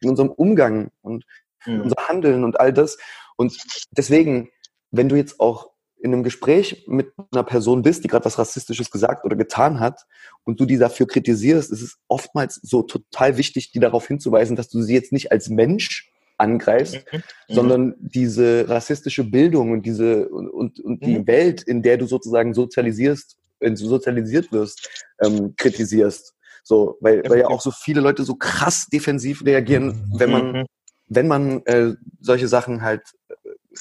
in 0.00 0.10
unserem 0.10 0.30
Umgang 0.30 0.90
und 1.02 1.24
Mhm. 1.66 1.82
unser 1.82 2.08
Handeln 2.08 2.44
und 2.44 2.60
all 2.60 2.72
das. 2.72 2.98
Und 3.36 3.56
deswegen, 3.90 4.50
wenn 4.90 5.08
du 5.08 5.16
jetzt 5.16 5.40
auch 5.40 5.70
in 6.06 6.14
einem 6.14 6.22
Gespräch 6.22 6.84
mit 6.86 7.12
einer 7.32 7.42
Person 7.42 7.82
bist, 7.82 8.04
die 8.04 8.08
gerade 8.08 8.24
was 8.24 8.38
Rassistisches 8.38 8.90
gesagt 8.90 9.24
oder 9.24 9.34
getan 9.36 9.80
hat 9.80 10.06
und 10.44 10.60
du 10.60 10.64
die 10.64 10.78
dafür 10.78 11.06
kritisierst, 11.06 11.72
ist 11.72 11.82
es 11.82 11.98
oftmals 12.06 12.60
so 12.62 12.82
total 12.82 13.36
wichtig, 13.36 13.72
die 13.72 13.80
darauf 13.80 14.06
hinzuweisen, 14.06 14.54
dass 14.56 14.68
du 14.68 14.82
sie 14.82 14.94
jetzt 14.94 15.12
nicht 15.12 15.32
als 15.32 15.48
Mensch 15.48 16.12
angreifst, 16.38 17.04
Mhm. 17.12 17.22
sondern 17.48 17.94
diese 17.98 18.68
rassistische 18.68 19.24
Bildung 19.24 19.72
und 19.72 19.84
diese 19.84 20.28
und, 20.28 20.48
und, 20.48 20.80
und 20.80 21.04
die 21.04 21.18
Mhm. 21.18 21.26
Welt, 21.26 21.62
in 21.62 21.82
der 21.82 21.96
du 21.98 22.06
sozusagen 22.06 22.54
sozialisierst, 22.54 23.36
äh, 23.60 23.74
sozialisiert 23.74 24.52
wirst, 24.52 24.88
ähm, 25.20 25.54
kritisierst. 25.56 26.34
So, 26.62 26.98
weil, 27.00 27.22
weil 27.28 27.40
ja 27.40 27.48
auch 27.48 27.60
so 27.60 27.70
viele 27.72 28.00
Leute 28.00 28.22
so 28.22 28.36
krass 28.36 28.86
defensiv 28.92 29.44
reagieren, 29.44 30.08
wenn 30.16 30.30
man 30.30 30.52
Mhm. 30.52 30.66
wenn 31.08 31.28
man 31.28 31.64
äh, 31.66 31.94
solche 32.20 32.48
Sachen 32.48 32.82
halt 32.82 33.02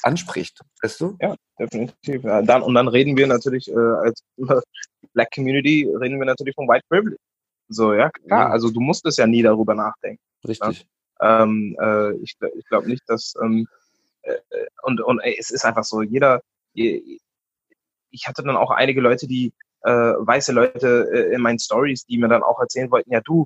anspricht, 0.04 0.60
weißt 0.82 1.02
du? 1.02 1.18
Ja, 1.22 1.36
definitiv. 1.60 2.24
Ja, 2.24 2.42
dann, 2.42 2.62
und 2.62 2.74
dann 2.76 2.88
reden 2.88 3.16
wir 3.18 3.28
natürlich 3.28 3.70
äh, 3.70 3.76
als 3.76 4.24
Black 5.14 5.30
Community, 5.34 5.88
reden 6.00 6.20
wir 6.20 6.26
natürlich 6.26 6.56
von 6.56 6.68
White 6.68 6.86
Privilege. 6.90 7.18
So, 7.68 7.94
ja, 7.94 8.10
klar. 8.10 8.48
Ja. 8.48 8.50
Also 8.50 8.70
du 8.70 8.80
musstest 8.80 9.18
ja 9.18 9.28
nie 9.28 9.42
darüber 9.42 9.74
nachdenken. 9.74 10.22
Richtig. 10.48 10.86
Ähm, 11.22 11.76
äh, 11.80 12.14
ich 12.18 12.36
ich 12.58 12.66
glaube 12.68 12.88
nicht, 12.90 13.04
dass 13.08 13.34
ähm, 13.42 13.68
äh, 14.24 14.34
äh, 14.34 14.68
und 14.84 15.02
und 15.02 15.20
ey, 15.22 15.36
es 15.40 15.50
ist 15.50 15.66
einfach 15.66 15.84
so, 15.84 16.02
jeder 16.02 16.42
je- 16.74 17.20
ich 18.12 18.28
hatte 18.28 18.44
dann 18.44 18.58
auch 18.58 18.72
einige 18.72 19.02
Leute, 19.02 19.28
die 19.28 19.54
äh, 19.84 19.92
weiße 19.92 20.52
Leute 20.52 21.10
äh, 21.14 21.34
in 21.34 21.42
meinen 21.42 21.60
Stories, 21.60 22.06
die 22.06 22.18
mir 22.18 22.28
dann 22.28 22.44
auch 22.44 22.60
erzählen 22.60 22.92
wollten, 22.92 23.12
ja 23.12 23.22
du, 23.22 23.46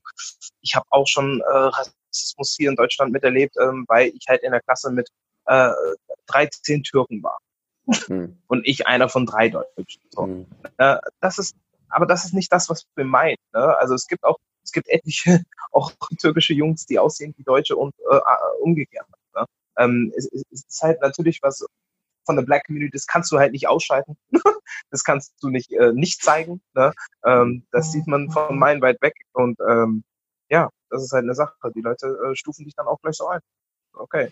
ich 0.61 0.75
habe 0.75 0.85
auch 0.89 1.07
schon 1.07 1.41
äh, 1.41 1.53
Rassismus 1.53 2.55
hier 2.57 2.69
in 2.69 2.75
Deutschland 2.75 3.11
miterlebt, 3.11 3.55
ähm, 3.61 3.85
weil 3.87 4.07
ich 4.09 4.25
halt 4.27 4.41
in 4.43 4.51
der 4.51 4.61
Klasse 4.61 4.91
mit 4.91 5.09
äh, 5.49 5.71
13 6.27 6.83
Türken 6.83 7.23
war 7.23 7.39
Hm, 8.07 8.37
und 8.47 8.67
ich 8.67 8.87
einer 8.87 9.09
von 9.09 9.25
drei 9.25 9.49
Deutschen. 9.49 10.01
So. 10.09 10.23
hm. 10.23 10.45
Äh, 10.77 10.97
das 11.21 11.39
ist, 11.39 11.55
aber 11.89 12.05
das 12.05 12.25
ist 12.25 12.33
nicht 12.33 12.51
das, 12.51 12.69
was 12.69 12.85
wir 12.95 13.05
meinen. 13.05 13.37
Ne? 13.53 13.77
Also 13.77 13.95
es 13.95 14.07
gibt 14.07 14.23
auch, 14.23 14.37
es 14.63 14.71
gibt 14.71 14.87
etliche 14.89 15.41
auch 15.71 15.91
türkische 16.19 16.53
Jungs, 16.53 16.85
die 16.85 16.99
aussehen 16.99 17.33
wie 17.37 17.43
Deutsche 17.43 17.75
und 17.75 17.93
äh, 18.11 18.19
umgekehrt. 18.61 19.07
Ne? 19.35 19.45
Ähm, 19.77 20.13
es, 20.15 20.25
es 20.31 20.43
es 20.51 20.65
ist 20.67 20.81
halt 20.81 21.01
natürlich 21.01 21.39
was 21.41 21.65
von 22.25 22.35
der 22.35 22.43
Black 22.43 22.67
Community, 22.67 22.91
das 22.91 23.07
kannst 23.07 23.31
du 23.31 23.39
halt 23.39 23.53
nicht 23.53 23.67
ausschalten. 23.67 24.17
das 24.91 25.03
kannst 25.03 25.33
du 25.41 25.49
nicht 25.49 25.71
äh, 25.71 25.91
nicht 25.93 26.21
zeigen. 26.21 26.61
Ne? 26.75 26.93
Ähm, 27.25 27.65
das 27.71 27.91
sieht 27.91 28.05
man 28.05 28.29
von 28.29 28.59
meinen 28.59 28.81
weit 28.81 29.01
weg 29.01 29.15
und 29.33 29.59
ähm, 29.67 30.03
ja, 30.49 30.69
das 30.89 31.03
ist 31.03 31.11
halt 31.11 31.23
eine 31.23 31.33
Sache. 31.35 31.55
Die 31.75 31.81
Leute 31.81 32.07
äh, 32.07 32.35
stufen 32.35 32.65
dich 32.65 32.75
dann 32.75 32.87
auch 32.87 32.99
gleich 33.01 33.15
so 33.15 33.27
ein. 33.27 33.39
Okay. 33.93 34.29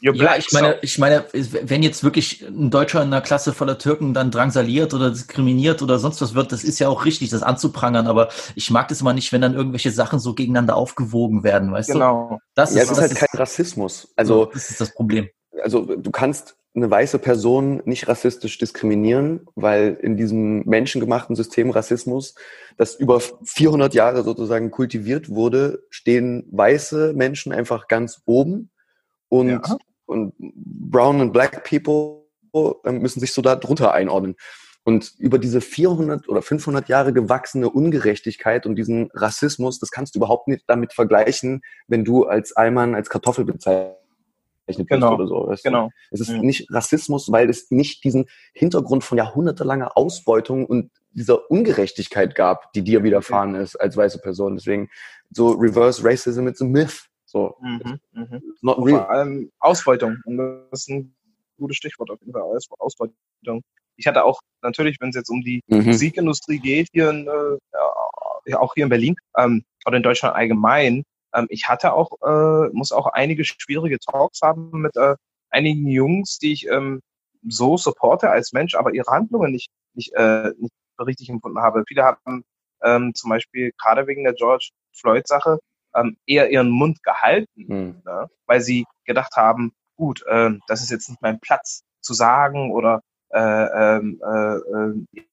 Ja, 0.00 0.36
ich 0.36 0.52
meine, 0.52 0.76
ich 0.82 0.98
meine, 0.98 1.24
wenn 1.32 1.82
jetzt 1.82 2.04
wirklich 2.04 2.44
ein 2.46 2.70
Deutscher 2.70 3.02
in 3.02 3.08
einer 3.08 3.20
Klasse 3.20 3.52
voller 3.52 3.78
Türken 3.78 4.14
dann 4.14 4.30
drangsaliert 4.30 4.94
oder 4.94 5.10
diskriminiert 5.10 5.82
oder 5.82 5.98
sonst 5.98 6.20
was 6.20 6.34
wird, 6.34 6.52
das 6.52 6.62
ist 6.62 6.78
ja 6.78 6.88
auch 6.88 7.04
richtig, 7.04 7.30
das 7.30 7.42
anzuprangern, 7.42 8.06
aber 8.06 8.28
ich 8.54 8.70
mag 8.70 8.88
das 8.88 9.00
immer 9.00 9.12
nicht, 9.12 9.32
wenn 9.32 9.40
dann 9.40 9.54
irgendwelche 9.54 9.90
Sachen 9.90 10.20
so 10.20 10.34
gegeneinander 10.34 10.76
aufgewogen 10.76 11.42
werden, 11.42 11.72
weißt 11.72 11.88
so. 11.88 11.94
du? 11.94 11.98
Genau. 11.98 12.38
Das 12.54 12.74
Ja, 12.74 12.82
ist, 12.82 12.90
es 12.92 12.98
ist 12.98 13.00
das 13.00 13.20
halt 13.20 13.30
kein 13.30 13.40
Rassismus. 13.40 14.12
Also, 14.16 14.46
das 14.46 14.70
ist 14.70 14.80
das 14.80 14.94
Problem. 14.94 15.28
also 15.62 15.84
du 15.84 16.10
kannst 16.10 16.56
eine 16.76 16.90
weiße 16.90 17.18
Person 17.18 17.82
nicht 17.86 18.06
rassistisch 18.06 18.56
diskriminieren, 18.58 19.48
weil 19.56 19.98
in 20.00 20.16
diesem 20.16 20.62
menschengemachten 20.64 21.34
System 21.34 21.70
Rassismus, 21.70 22.36
das 22.76 22.94
über 22.94 23.20
400 23.20 23.94
Jahre 23.94 24.22
sozusagen 24.22 24.70
kultiviert 24.70 25.28
wurde, 25.28 25.82
stehen 25.90 26.46
weiße 26.52 27.14
Menschen 27.14 27.52
einfach 27.52 27.88
ganz 27.88 28.22
oben 28.26 28.70
und, 29.28 29.48
Ja. 29.48 29.78
Und 30.08 30.34
brown 30.38 31.20
and 31.20 31.32
black 31.32 31.64
people 31.68 32.24
äh, 32.84 32.92
müssen 32.92 33.20
sich 33.20 33.32
so 33.32 33.42
da 33.42 33.56
drunter 33.56 33.92
einordnen. 33.92 34.36
Und 34.84 35.12
über 35.18 35.38
diese 35.38 35.60
400 35.60 36.28
oder 36.28 36.40
500 36.40 36.88
Jahre 36.88 37.12
gewachsene 37.12 37.68
Ungerechtigkeit 37.68 38.64
und 38.64 38.76
diesen 38.76 39.10
Rassismus, 39.12 39.78
das 39.78 39.90
kannst 39.90 40.14
du 40.14 40.18
überhaupt 40.18 40.48
nicht 40.48 40.64
damit 40.66 40.94
vergleichen, 40.94 41.60
wenn 41.88 42.04
du 42.04 42.24
als 42.24 42.56
Allmann, 42.56 42.94
als 42.94 43.10
Kartoffel 43.10 43.44
bezeichnet 43.44 43.96
bist 44.66 44.78
Genau. 44.88 45.14
oder 45.14 45.26
so. 45.26 45.46
Weißt 45.48 45.64
du? 45.64 45.68
Genau. 45.68 45.90
Es 46.10 46.20
ist 46.20 46.28
Ja. 46.30 46.38
nicht 46.38 46.72
Rassismus, 46.72 47.30
weil 47.30 47.50
es 47.50 47.70
nicht 47.70 48.02
diesen 48.04 48.26
Hintergrund 48.54 49.04
von 49.04 49.18
jahrhundertelanger 49.18 49.96
Ausbeutung 49.96 50.64
und 50.64 50.90
dieser 51.10 51.50
Ungerechtigkeit 51.50 52.34
gab, 52.34 52.72
die 52.72 52.82
dir 52.82 53.02
widerfahren 53.02 53.54
ist 53.56 53.76
als 53.76 53.96
weiße 53.96 54.20
Person. 54.20 54.56
Deswegen 54.56 54.88
so 55.30 55.50
Reverse 55.50 56.02
Racism, 56.04 56.46
it's 56.48 56.62
a 56.62 56.64
myth. 56.64 57.08
So, 57.28 57.56
Mhm. 57.60 58.00
Mhm. 58.12 58.42
not 58.62 58.78
real. 58.78 59.00
Vor 59.00 59.10
allem 59.10 59.50
Ausbeutung. 59.58 60.16
Und 60.24 60.38
das 60.38 60.80
ist 60.80 60.88
ein 60.88 61.14
gutes 61.58 61.76
Stichwort 61.76 62.10
auf 62.10 62.18
jeden 62.20 62.32
Fall. 62.32 62.40
Aus- 62.40 62.66
Ausbeutung. 62.78 63.62
Ich 63.96 64.06
hatte 64.06 64.24
auch 64.24 64.40
natürlich, 64.62 64.96
wenn 65.00 65.10
es 65.10 65.16
jetzt 65.16 65.28
um 65.28 65.42
die 65.42 65.60
Mhm. 65.66 65.84
Musikindustrie 65.84 66.58
geht, 66.58 66.88
hier 66.92 67.10
in, 67.10 67.26
äh, 67.28 67.58
ja, 68.46 68.58
auch 68.60 68.72
hier 68.74 68.84
in 68.84 68.88
Berlin 68.88 69.14
ähm, 69.36 69.62
oder 69.84 69.98
in 69.98 70.02
Deutschland 70.02 70.34
allgemein, 70.34 71.02
ähm, 71.34 71.46
ich 71.50 71.68
hatte 71.68 71.92
auch, 71.92 72.12
äh, 72.24 72.70
muss 72.72 72.92
auch 72.92 73.06
einige 73.08 73.44
schwierige 73.44 73.98
Talks 73.98 74.40
haben 74.40 74.70
mit 74.80 74.96
äh, 74.96 75.14
einigen 75.50 75.86
Jungs, 75.86 76.38
die 76.38 76.52
ich 76.52 76.66
ähm, 76.68 77.00
so 77.46 77.76
supporte 77.76 78.30
als 78.30 78.52
Mensch, 78.54 78.74
aber 78.74 78.94
ihre 78.94 79.10
Handlungen 79.10 79.52
nicht, 79.52 79.68
nicht, 79.92 80.14
äh, 80.14 80.52
nicht 80.58 80.72
richtig 80.98 81.28
empfunden 81.28 81.58
habe. 81.60 81.84
Viele 81.86 82.04
haben 82.04 82.42
ähm, 82.82 83.14
zum 83.14 83.28
Beispiel 83.28 83.72
gerade 83.76 84.06
wegen 84.06 84.24
der 84.24 84.32
George 84.32 84.70
Floyd-Sache 84.94 85.58
ähm, 86.00 86.16
eher 86.26 86.50
ihren 86.50 86.70
Mund 86.70 87.02
gehalten 87.02 87.64
Mhm. 87.68 88.02
ne? 88.04 88.28
weil 88.46 88.60
sie 88.60 88.84
gedacht 89.04 89.36
haben, 89.36 89.72
gut, 89.96 90.24
ähm, 90.28 90.60
das 90.68 90.80
ist 90.82 90.90
jetzt 90.90 91.08
nicht 91.08 91.22
mein 91.22 91.40
Platz 91.40 91.82
zu 92.00 92.14
sagen 92.14 92.72
oder 92.72 93.02
äh, 93.30 93.38
ähm, 93.40 94.20
äh, 94.24 94.56
äh, 94.56 95.24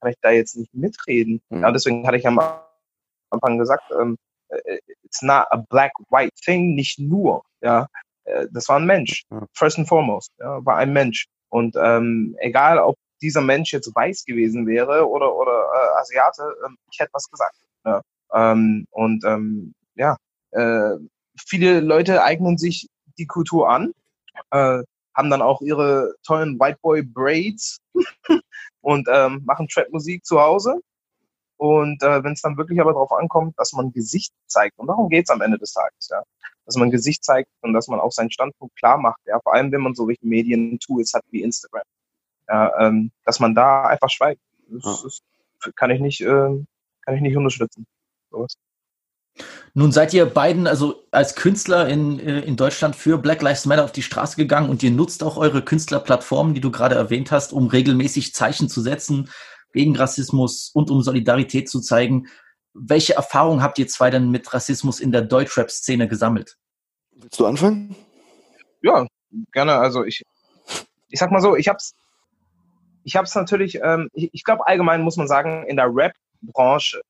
kann 0.00 0.10
ich 0.10 0.16
da 0.20 0.30
jetzt 0.30 0.56
nicht 0.56 0.72
mitreden. 0.74 1.40
Mhm. 1.48 1.62
Ja, 1.62 1.70
deswegen 1.70 2.06
hatte 2.06 2.16
ich 2.16 2.26
am 2.26 2.40
Anfang 3.30 3.58
gesagt, 3.58 3.84
ähm, 4.00 4.16
äh, 4.48 4.78
it's 5.04 5.22
not 5.22 5.46
a 5.50 5.56
black-white 5.56 6.34
thing, 6.44 6.74
nicht 6.74 6.98
nur. 6.98 7.42
Ja, 7.62 7.86
Äh, 8.24 8.46
das 8.52 8.68
war 8.68 8.76
ein 8.78 8.86
Mensch, 8.86 9.24
first 9.52 9.78
and 9.78 9.88
foremost, 9.88 10.30
ja, 10.38 10.64
war 10.64 10.76
ein 10.76 10.92
Mensch. 10.92 11.26
Und 11.48 11.74
ähm, 11.76 12.36
egal, 12.38 12.78
ob 12.78 12.96
dieser 13.20 13.40
Mensch 13.40 13.72
jetzt 13.72 13.92
weiß 13.94 14.24
gewesen 14.24 14.66
wäre 14.66 15.08
oder 15.08 15.34
oder 15.34 15.52
äh, 15.74 16.00
Asiate, 16.00 16.42
ähm, 16.64 16.76
ich 16.90 16.98
hätte 17.00 17.10
was 17.12 17.28
gesagt. 17.28 17.56
Ja. 17.84 18.00
Ähm, 18.32 18.86
und 18.90 19.24
ähm, 19.24 19.74
ja, 19.94 20.16
äh, 20.52 20.96
viele 21.38 21.80
Leute 21.80 22.22
eignen 22.22 22.58
sich 22.58 22.88
die 23.18 23.26
Kultur 23.26 23.68
an, 23.70 23.92
äh, 24.50 24.82
haben 25.14 25.30
dann 25.30 25.42
auch 25.42 25.60
ihre 25.60 26.14
tollen 26.24 26.58
White 26.58 26.78
Boy 26.82 27.02
Braids 27.02 27.78
und 28.80 29.08
ähm, 29.10 29.42
machen 29.44 29.68
Trap-Musik 29.68 30.24
zu 30.24 30.40
Hause. 30.40 30.80
Und 31.58 32.02
äh, 32.02 32.24
wenn 32.24 32.32
es 32.32 32.40
dann 32.42 32.56
wirklich 32.56 32.80
aber 32.80 32.92
darauf 32.92 33.12
ankommt, 33.12 33.54
dass 33.56 33.72
man 33.72 33.92
Gesicht 33.92 34.32
zeigt, 34.46 34.78
und 34.78 34.88
darum 34.88 35.08
geht's 35.08 35.30
am 35.30 35.42
Ende 35.42 35.58
des 35.58 35.72
Tages, 35.72 36.08
ja, 36.10 36.22
dass 36.66 36.76
man 36.76 36.90
Gesicht 36.90 37.22
zeigt 37.24 37.48
und 37.60 37.72
dass 37.72 37.86
man 37.88 38.00
auch 38.00 38.10
seinen 38.10 38.32
Standpunkt 38.32 38.74
klar 38.76 38.98
macht, 38.98 39.20
ja, 39.26 39.38
vor 39.40 39.54
allem 39.54 39.70
wenn 39.70 39.80
man 39.80 39.94
so 39.94 40.08
welche 40.08 40.26
Medien-Tools 40.26 41.14
hat 41.14 41.22
wie 41.30 41.42
Instagram, 41.42 41.82
ja, 42.48 42.86
ähm, 42.86 43.12
dass 43.24 43.38
man 43.38 43.54
da 43.54 43.84
einfach 43.84 44.10
schweigt. 44.10 44.40
Das, 44.68 45.02
Ja. 45.02 45.06
ist, 45.06 45.22
kann 45.76 45.90
ich 45.90 46.00
nicht, 46.00 46.20
ähm, 46.22 46.66
kann 47.02 47.14
ich 47.14 47.20
nicht 47.20 47.36
unterstützen. 47.36 47.86
Sowas. 48.30 48.56
Nun 49.74 49.90
seid 49.90 50.12
ihr 50.12 50.26
beiden 50.26 50.66
also 50.66 51.06
als 51.10 51.34
Künstler 51.34 51.88
in, 51.88 52.20
äh, 52.20 52.40
in 52.40 52.56
Deutschland 52.56 52.94
für 52.94 53.16
Black 53.16 53.40
Lives 53.40 53.64
Matter 53.64 53.84
auf 53.84 53.92
die 53.92 54.02
Straße 54.02 54.36
gegangen 54.36 54.68
und 54.68 54.82
ihr 54.82 54.90
nutzt 54.90 55.22
auch 55.22 55.38
eure 55.38 55.62
Künstlerplattformen, 55.62 56.54
die 56.54 56.60
du 56.60 56.70
gerade 56.70 56.94
erwähnt 56.94 57.30
hast, 57.30 57.52
um 57.52 57.68
regelmäßig 57.68 58.34
Zeichen 58.34 58.68
zu 58.68 58.82
setzen 58.82 59.30
gegen 59.72 59.96
Rassismus 59.96 60.70
und 60.74 60.90
um 60.90 61.00
Solidarität 61.00 61.70
zu 61.70 61.80
zeigen. 61.80 62.26
Welche 62.74 63.14
Erfahrungen 63.14 63.62
habt 63.62 63.78
ihr 63.78 63.88
zwei 63.88 64.10
denn 64.10 64.30
mit 64.30 64.52
Rassismus 64.52 65.00
in 65.00 65.10
der 65.10 65.22
Deutschrap-Szene 65.22 66.06
gesammelt? 66.06 66.58
Willst 67.12 67.40
du 67.40 67.46
anfangen? 67.46 67.96
Ja, 68.82 69.06
gerne. 69.52 69.76
Also 69.76 70.04
ich, 70.04 70.22
ich 71.08 71.18
sag 71.18 71.30
mal 71.30 71.40
so, 71.40 71.56
ich 71.56 71.68
hab's, 71.68 71.94
ich 73.04 73.16
hab's 73.16 73.34
natürlich, 73.34 73.80
ähm, 73.82 74.10
ich, 74.12 74.28
ich 74.32 74.44
glaube 74.44 74.66
allgemein 74.66 75.02
muss 75.02 75.16
man 75.16 75.28
sagen, 75.28 75.64
in 75.66 75.76
der 75.76 75.88
Rap-Branche 75.88 77.00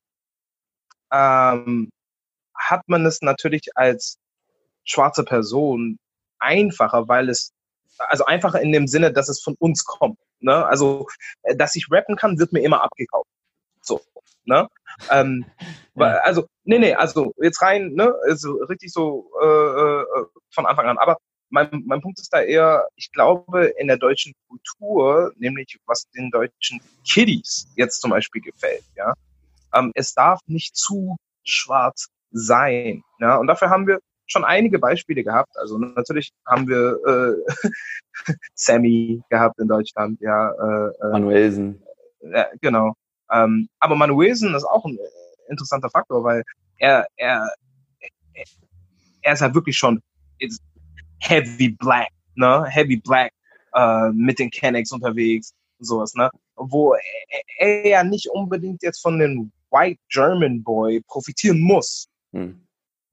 ähm, 1.11 1.89
hat 2.69 2.87
man 2.87 3.05
es 3.05 3.21
natürlich 3.21 3.75
als 3.75 4.17
schwarze 4.83 5.23
Person 5.23 5.97
einfacher, 6.39 7.07
weil 7.07 7.29
es, 7.29 7.51
also 7.97 8.25
einfacher 8.25 8.61
in 8.61 8.71
dem 8.71 8.87
Sinne, 8.87 9.13
dass 9.13 9.29
es 9.29 9.41
von 9.41 9.55
uns 9.59 9.85
kommt. 9.85 10.19
Ne? 10.39 10.65
Also, 10.65 11.07
äh, 11.43 11.55
dass 11.55 11.75
ich 11.75 11.87
rappen 11.91 12.15
kann, 12.15 12.39
wird 12.39 12.51
mir 12.53 12.61
immer 12.61 12.83
abgekauft. 12.83 13.29
So, 13.81 14.01
ne? 14.45 14.67
Ähm, 15.09 15.45
weil- 15.95 16.17
Also, 16.19 16.47
nee, 16.63 16.79
nee, 16.79 16.93
also 16.93 17.33
jetzt 17.41 17.61
rein, 17.61 17.93
ne, 17.93 18.13
also 18.27 18.53
richtig 18.69 18.91
so 18.91 19.29
äh, 19.41 19.45
äh, 19.45 20.05
von 20.51 20.65
Anfang 20.65 20.87
an. 20.87 20.97
Aber 20.97 21.17
mein, 21.49 21.83
mein 21.85 22.01
Punkt 22.01 22.19
ist 22.19 22.33
da 22.33 22.41
eher, 22.41 22.87
ich 22.95 23.11
glaube, 23.11 23.65
in 23.77 23.87
der 23.87 23.97
deutschen 23.97 24.33
Kultur, 24.47 25.31
nämlich 25.37 25.77
was 25.85 26.09
den 26.15 26.31
deutschen 26.31 26.81
Kiddies 27.07 27.67
jetzt 27.75 28.01
zum 28.01 28.09
Beispiel 28.11 28.41
gefällt, 28.41 28.83
ja, 28.95 29.13
ähm, 29.73 29.91
es 29.95 30.13
darf 30.13 30.39
nicht 30.47 30.75
zu 30.75 31.15
schwarz 31.43 32.07
sein. 32.33 33.01
Ja, 33.19 33.37
und 33.37 33.47
dafür 33.47 33.69
haben 33.69 33.87
wir 33.87 33.99
schon 34.27 34.43
einige 34.43 34.79
Beispiele 34.79 35.23
gehabt. 35.23 35.55
Also 35.57 35.77
natürlich 35.77 36.31
haben 36.45 36.67
wir 36.67 36.97
äh, 37.07 37.73
Sammy 38.55 39.21
gehabt 39.29 39.59
in 39.59 39.67
Deutschland, 39.67 40.19
ja, 40.21 40.51
äh, 40.51 40.87
äh, 40.89 41.11
Manuelsen. 41.11 41.81
ja, 42.21 42.47
genau. 42.61 42.93
Ähm, 43.31 43.67
aber 43.79 43.95
Manuelsen 43.95 44.53
ist 44.55 44.63
auch 44.65 44.85
ein 44.85 44.97
äh, 44.97 45.49
interessanter 45.51 45.89
Faktor, 45.89 46.23
weil 46.23 46.43
er, 46.77 47.05
er, 47.17 47.49
er- 49.21 49.33
ist 49.33 49.41
ja 49.41 49.53
wirklich 49.53 49.77
schon 49.77 50.01
heavy 51.19 51.69
black, 51.69 52.09
ne? 52.35 52.65
Heavy 52.67 52.97
black 52.97 53.31
äh, 53.73 54.09
mit 54.09 54.39
den 54.39 54.49
Kennex 54.49 54.91
unterwegs 54.91 55.53
und 55.79 55.85
sowas, 55.85 56.13
ne? 56.15 56.29
Wo 56.55 56.93
er, 56.93 57.01
er 57.57 57.87
ja 57.87 58.03
nicht 58.03 58.27
unbedingt 58.29 58.83
jetzt 58.83 59.01
von 59.01 59.19
den 59.19 59.51
White 59.71 59.99
German 60.09 60.61
Boy 60.63 61.01
profitieren 61.07 61.59
muss. 61.61 62.07
Hm. 62.33 62.59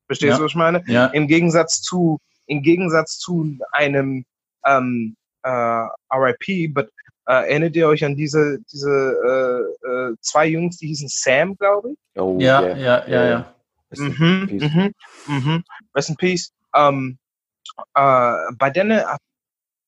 Verstehst 0.06 0.30
Ja. 0.32 0.36
du, 0.38 0.44
was 0.44 0.52
ich 0.52 0.56
meine? 0.56 0.82
Ja, 0.86 1.06
Im 1.06 1.28
Gegensatz 1.28 1.80
zu, 1.82 2.18
im 2.46 2.62
Gegensatz 2.62 3.18
zu 3.18 3.56
einem 3.72 4.24
ähm, 4.66 5.14
äh, 5.42 5.86
RIP, 6.12 6.74
but 6.74 6.90
äh, 7.26 7.48
erinnert 7.48 7.76
ihr 7.76 7.86
euch 7.86 8.04
an 8.04 8.16
diese, 8.16 8.58
diese 8.72 8.90
äh, 9.84 9.88
äh, 9.88 10.14
zwei 10.20 10.46
Jungs, 10.48 10.78
die 10.78 10.88
hießen 10.88 11.08
Sam, 11.08 11.56
glaube 11.56 11.92
ich? 11.92 11.98
Oh, 12.20 12.36
ja, 12.40 12.60
yeah. 12.62 12.76
ja, 12.76 13.08
ja, 13.08 13.28
ja. 13.28 13.54
Rest 13.92 14.02
in 14.02 14.08
Mhm, 14.08 14.46
peace. 14.48 14.62
mhm, 14.74 14.92
mhm. 15.26 15.64
Rest 15.94 16.08
in 16.10 16.16
Peace. 16.16 16.52
Ähm, 16.74 17.18
äh, 17.94 18.32
bei 18.58 18.70
denen 18.70 19.00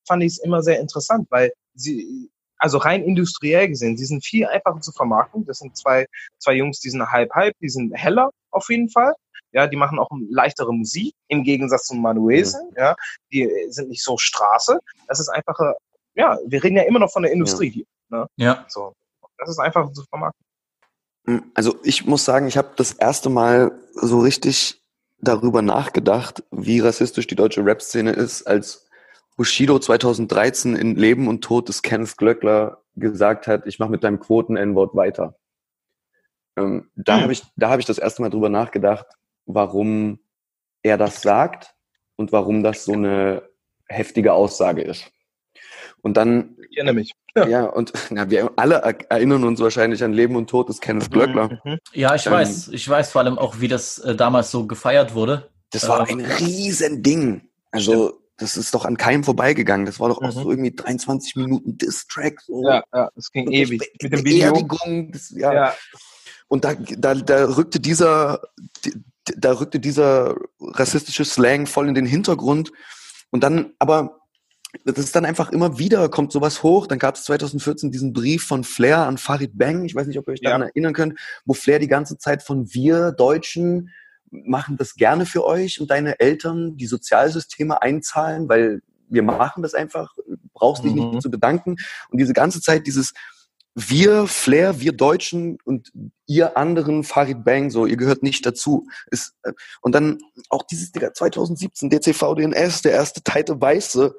fand 0.06 0.22
ich 0.22 0.32
es 0.32 0.38
immer 0.38 0.62
sehr 0.62 0.78
interessant, 0.80 1.26
weil 1.30 1.52
sie, 1.74 2.30
also 2.62 2.78
rein 2.78 3.02
industriell 3.02 3.68
gesehen, 3.68 3.96
sie 3.96 4.04
sind 4.04 4.24
viel 4.24 4.46
einfacher 4.46 4.80
zu 4.80 4.92
vermarkten. 4.92 5.44
Das 5.44 5.58
sind 5.58 5.76
zwei, 5.76 6.06
zwei 6.38 6.52
Jungs, 6.54 6.78
die 6.78 6.90
sind 6.90 7.04
halb-halb, 7.04 7.56
die 7.60 7.68
sind 7.68 7.92
heller 7.92 8.30
auf 8.52 8.70
jeden 8.70 8.88
Fall. 8.88 9.14
Ja, 9.50 9.66
die 9.66 9.76
machen 9.76 9.98
auch 9.98 10.08
leichtere 10.30 10.72
Musik 10.72 11.12
im 11.26 11.42
Gegensatz 11.42 11.88
zum 11.88 12.00
Manuelsen. 12.00 12.70
Ja, 12.76 12.94
die 13.32 13.50
sind 13.68 13.88
nicht 13.88 14.04
so 14.04 14.16
Straße. 14.16 14.78
Das 15.08 15.18
ist 15.18 15.28
einfacher. 15.28 15.74
Ja, 16.14 16.38
wir 16.46 16.62
reden 16.62 16.76
ja 16.76 16.84
immer 16.84 17.00
noch 17.00 17.10
von 17.10 17.24
der 17.24 17.32
Industrie 17.32 17.68
hier. 17.68 17.84
Ne? 18.10 18.26
Ja, 18.36 18.64
So, 18.68 18.94
das 19.38 19.50
ist 19.50 19.58
einfacher 19.58 19.92
zu 19.92 20.04
vermarkten. 20.04 20.46
Also 21.54 21.74
ich 21.82 22.06
muss 22.06 22.24
sagen, 22.24 22.46
ich 22.46 22.56
habe 22.56 22.70
das 22.76 22.92
erste 22.92 23.28
Mal 23.28 23.72
so 23.94 24.20
richtig 24.20 24.80
darüber 25.18 25.62
nachgedacht, 25.62 26.44
wie 26.52 26.78
rassistisch 26.78 27.26
die 27.26 27.36
deutsche 27.36 27.64
Rap-Szene 27.64 28.12
ist, 28.12 28.44
als 28.44 28.88
Bushido 29.42 29.76
2013 29.80 30.76
in 30.76 30.94
Leben 30.94 31.26
und 31.26 31.42
Tod 31.42 31.68
des 31.68 31.82
Kenneth 31.82 32.16
Glöckler 32.16 32.80
gesagt 32.94 33.48
hat, 33.48 33.66
ich 33.66 33.80
mache 33.80 33.90
mit 33.90 34.04
deinem 34.04 34.20
Quoten-N-Wort 34.20 34.94
weiter. 34.94 35.34
Ähm, 36.56 36.88
da 36.94 37.16
Hm. 37.16 37.22
habe 37.22 37.32
ich, 37.32 37.42
da 37.56 37.68
habe 37.68 37.80
ich 37.80 37.86
das 37.86 37.98
erste 37.98 38.22
Mal 38.22 38.28
drüber 38.30 38.48
nachgedacht, 38.50 39.04
warum 39.46 40.20
er 40.84 40.96
das 40.96 41.22
sagt 41.22 41.74
und 42.14 42.30
warum 42.30 42.62
das 42.62 42.84
so 42.84 42.92
eine 42.92 43.42
heftige 43.88 44.32
Aussage 44.32 44.82
ist. 44.82 45.10
Und 46.02 46.16
dann, 46.16 46.56
Ich 46.70 46.76
erinnere 46.76 46.94
mich. 46.94 47.12
ja, 47.34 47.64
und 47.64 47.92
na, 48.10 48.30
wir 48.30 48.48
alle 48.54 48.76
er- 48.76 49.10
erinnern 49.10 49.42
uns 49.42 49.58
wahrscheinlich 49.58 50.04
an 50.04 50.12
Leben 50.12 50.36
und 50.36 50.48
Tod 50.48 50.68
des 50.68 50.80
Kenneth 50.80 51.10
Glöckler. 51.10 51.58
Mhm. 51.64 51.78
Ja, 51.94 52.14
ich 52.14 52.26
Ähm, 52.26 52.32
weiß. 52.32 52.68
Ich 52.68 52.88
weiß 52.88 53.10
vor 53.10 53.22
allem 53.22 53.38
auch, 53.40 53.58
wie 53.58 53.66
das 53.66 53.98
äh, 53.98 54.14
damals 54.14 54.52
so 54.52 54.68
gefeiert 54.68 55.16
wurde. 55.16 55.50
Das 55.70 55.88
war 55.88 56.08
Äh, 56.08 56.12
ein 56.12 56.20
riesen 56.20 57.02
Ding. 57.02 57.48
Also, 57.72 58.21
das 58.38 58.56
ist 58.56 58.74
doch 58.74 58.84
an 58.84 58.96
keinem 58.96 59.24
vorbeigegangen. 59.24 59.86
Das 59.86 60.00
war 60.00 60.08
doch 60.08 60.18
auch 60.22 60.34
Mhm. 60.34 60.42
so 60.42 60.50
irgendwie 60.50 60.72
23 60.74 61.36
Minuten 61.36 61.78
Diss-Track. 61.78 62.40
So. 62.42 62.64
Ja, 62.64 62.82
ja, 62.92 63.10
es 63.16 63.30
ging 63.30 63.46
Und 63.46 63.52
ewig. 63.52 63.92
Mit 64.02 64.12
dem 64.12 64.24
Video. 64.24 64.68
Das, 65.12 65.30
ja. 65.30 65.52
Ja, 65.52 65.74
Und 66.48 66.64
da, 66.64 66.74
da, 66.74 67.14
da 67.14 67.44
rückte 67.56 67.78
dieser, 67.80 68.40
da 69.36 69.52
rückte 69.52 69.78
dieser 69.80 70.36
rassistische 70.60 71.24
Slang 71.24 71.66
voll 71.66 71.88
in 71.88 71.94
den 71.94 72.06
Hintergrund. 72.06 72.72
Und 73.30 73.42
dann, 73.44 73.72
aber 73.78 74.18
das 74.84 74.98
ist 74.98 75.14
dann 75.14 75.24
einfach 75.26 75.50
immer 75.52 75.78
wieder, 75.78 76.08
kommt 76.08 76.32
sowas 76.32 76.62
hoch. 76.62 76.86
Dann 76.86 76.98
gab 76.98 77.16
es 77.16 77.24
2014 77.24 77.90
diesen 77.90 78.12
Brief 78.12 78.44
von 78.46 78.64
Flair 78.64 78.98
an 79.06 79.18
Farid 79.18 79.56
Bang, 79.56 79.84
ich 79.84 79.94
weiß 79.94 80.06
nicht, 80.06 80.18
ob 80.18 80.26
ihr 80.28 80.32
euch 80.32 80.40
daran 80.40 80.62
Ja. 80.62 80.68
erinnern 80.68 80.94
könnt, 80.94 81.18
wo 81.44 81.52
Flair 81.54 81.78
die 81.78 81.88
ganze 81.88 82.16
Zeit 82.18 82.42
von 82.42 82.72
wir 82.72 83.12
Deutschen 83.12 83.90
machen 84.32 84.76
das 84.76 84.94
gerne 84.94 85.26
für 85.26 85.44
euch 85.44 85.80
und 85.80 85.90
deine 85.90 86.18
Eltern 86.18 86.76
die 86.76 86.86
Sozialsysteme 86.86 87.82
einzahlen, 87.82 88.48
weil 88.48 88.80
wir 89.08 89.22
machen 89.22 89.62
das 89.62 89.74
einfach, 89.74 90.14
brauchst 90.54 90.84
dich 90.84 90.94
Mhm. 90.94 91.10
nicht 91.10 91.22
zu 91.22 91.30
bedanken. 91.30 91.76
Und 92.10 92.18
diese 92.18 92.32
ganze 92.32 92.60
Zeit 92.60 92.86
dieses 92.86 93.12
wir 93.74 94.26
Flair, 94.26 94.80
wir 94.80 94.92
Deutschen 94.92 95.58
und 95.64 95.92
ihr 96.26 96.56
anderen 96.58 97.04
Farid 97.04 97.42
Bang, 97.44 97.70
so, 97.70 97.86
ihr 97.86 97.96
gehört 97.96 98.22
nicht 98.22 98.44
dazu. 98.44 98.86
Ist, 99.10 99.34
äh, 99.44 99.52
und 99.80 99.94
dann 99.94 100.18
auch 100.50 100.62
dieses 100.64 100.92
Digga, 100.92 101.14
2017 101.14 101.88
DCV 101.88 102.34
DNS, 102.34 102.82
der 102.82 102.92
erste 102.92 103.22
Teite 103.22 103.58
Weiße, 103.60 104.14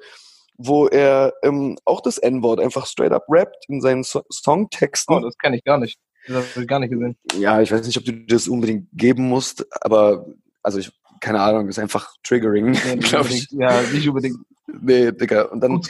wo 0.57 0.87
er 0.87 1.33
ähm, 1.43 1.77
auch 1.85 2.01
das 2.01 2.17
N-Wort 2.17 2.59
einfach 2.59 2.87
straight 2.87 3.11
up 3.11 3.25
rappt 3.29 3.65
in 3.67 3.81
seinen 3.81 4.03
so 4.03 4.23
Songtexten. 4.31 5.15
oh, 5.15 5.19
das 5.19 5.37
kenne 5.37 5.57
ich 5.57 5.63
gar 5.63 5.77
nicht. 5.77 5.99
Das 6.27 6.51
habe 6.51 6.61
ich 6.61 6.67
gar 6.67 6.79
nicht 6.79 6.91
gesehen. 6.91 7.15
Ja, 7.37 7.61
ich 7.61 7.71
weiß 7.71 7.85
nicht, 7.85 7.97
ob 7.97 8.05
du 8.05 8.11
das 8.13 8.47
unbedingt 8.47 8.87
geben 8.93 9.27
musst, 9.27 9.65
aber 9.83 10.25
also 10.61 10.79
ich, 10.79 10.91
keine 11.19 11.41
Ahnung, 11.41 11.67
ist 11.67 11.79
einfach 11.79 12.13
triggering, 12.23 12.71
nicht 12.71 12.83
glaube 13.01 13.29
ich. 13.29 13.47
Ja, 13.51 13.81
nicht 13.91 14.07
unbedingt. 14.07 14.37
Nee, 14.81 15.11
Digga. 15.11 15.43
Und 15.43 15.61
dann, 15.61 15.81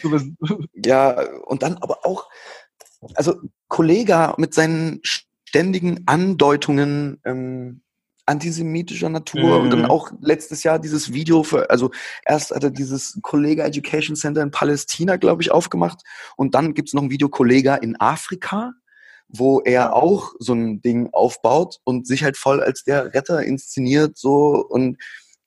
ja, 0.73 1.21
und 1.45 1.61
dann 1.63 1.77
aber 1.77 2.05
auch, 2.05 2.27
also 3.15 3.35
Kollega 3.67 4.33
mit 4.37 4.53
seinen 4.53 4.99
ständigen 5.03 6.03
Andeutungen 6.07 7.19
ähm, 7.25 7.81
antisemitischer 8.25 9.09
Natur 9.09 9.59
und 9.59 9.69
dann 9.69 9.79
Mhm. 9.79 9.85
auch 9.85 10.11
letztes 10.21 10.63
Jahr 10.63 10.79
dieses 10.79 11.11
Video 11.13 11.43
für, 11.43 11.69
also 11.69 11.91
erst 12.25 12.51
hat 12.51 12.63
er 12.63 12.71
dieses 12.71 13.19
Kollega 13.21 13.65
Education 13.65 14.15
Center 14.15 14.41
in 14.41 14.49
Palästina, 14.51 15.17
glaube 15.17 15.41
ich, 15.41 15.51
aufgemacht 15.51 16.01
und 16.37 16.55
dann 16.55 16.73
gibt's 16.73 16.93
noch 16.93 17.03
ein 17.03 17.09
Video 17.11 17.27
Kollega 17.27 17.75
in 17.75 17.99
Afrika, 17.99 18.71
wo 19.35 19.61
er 19.61 19.95
auch 19.95 20.33
so 20.39 20.53
ein 20.53 20.81
Ding 20.81 21.09
aufbaut 21.11 21.79
und 21.83 22.07
sich 22.07 22.23
halt 22.23 22.37
voll 22.37 22.61
als 22.61 22.83
der 22.83 23.13
Retter 23.13 23.43
inszeniert 23.43 24.17
so 24.17 24.65
und 24.67 24.97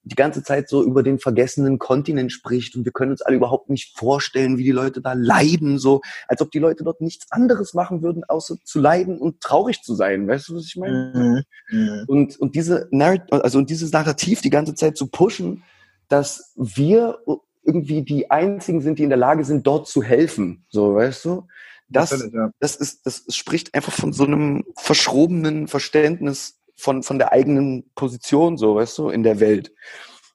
die 0.02 0.14
ganze 0.14 0.42
Zeit 0.42 0.68
so 0.68 0.84
über 0.84 1.02
den 1.02 1.18
vergessenen 1.18 1.78
Kontinent 1.78 2.30
spricht 2.30 2.76
und 2.76 2.84
wir 2.84 2.92
können 2.92 3.10
uns 3.10 3.22
alle 3.22 3.36
überhaupt 3.36 3.70
nicht 3.70 3.98
vorstellen, 3.98 4.56
wie 4.56 4.62
die 4.62 4.72
Leute 4.72 5.00
da 5.00 5.14
leiden, 5.14 5.78
so 5.78 6.00
als 6.28 6.40
ob 6.40 6.52
die 6.52 6.60
Leute 6.60 6.84
dort 6.84 7.00
nichts 7.00 7.26
anderes 7.30 7.74
machen 7.74 8.02
würden, 8.02 8.22
außer 8.22 8.56
zu 8.62 8.78
leiden 8.78 9.18
und 9.18 9.40
traurig 9.40 9.82
zu 9.82 9.96
sein. 9.96 10.28
Weißt 10.28 10.48
du, 10.48 10.56
was 10.56 10.66
ich 10.66 10.76
meine? 10.76 11.44
Mhm. 11.70 11.76
Mhm. 11.76 12.04
Und, 12.06 12.38
und 12.38 12.54
diese 12.54 12.86
Narrat 12.92 13.32
also 13.32 13.58
und 13.58 13.68
dieses 13.68 13.92
Narrativ 13.92 14.42
die 14.42 14.50
ganze 14.50 14.76
Zeit 14.76 14.96
zu 14.96 15.08
pushen, 15.08 15.64
dass 16.08 16.52
wir 16.54 17.18
irgendwie 17.64 18.02
die 18.02 18.30
einzigen 18.30 18.80
sind, 18.80 19.00
die 19.00 19.02
in 19.02 19.08
der 19.08 19.18
Lage 19.18 19.44
sind, 19.44 19.66
dort 19.66 19.88
zu 19.88 20.04
helfen. 20.04 20.64
So, 20.68 20.94
weißt 20.94 21.24
du? 21.24 21.48
Das, 21.88 22.10
ja. 22.32 22.50
das 22.58 22.76
ist, 22.76 23.06
das 23.06 23.24
spricht 23.34 23.74
einfach 23.74 23.92
von 23.92 24.12
so 24.12 24.24
einem 24.24 24.64
verschrobenen 24.76 25.68
Verständnis 25.68 26.58
von, 26.76 27.02
von 27.02 27.18
der 27.18 27.32
eigenen 27.32 27.90
Position, 27.94 28.56
so, 28.58 28.74
weißt 28.74 28.98
du, 28.98 29.08
in 29.10 29.22
der 29.22 29.40
Welt. 29.40 29.72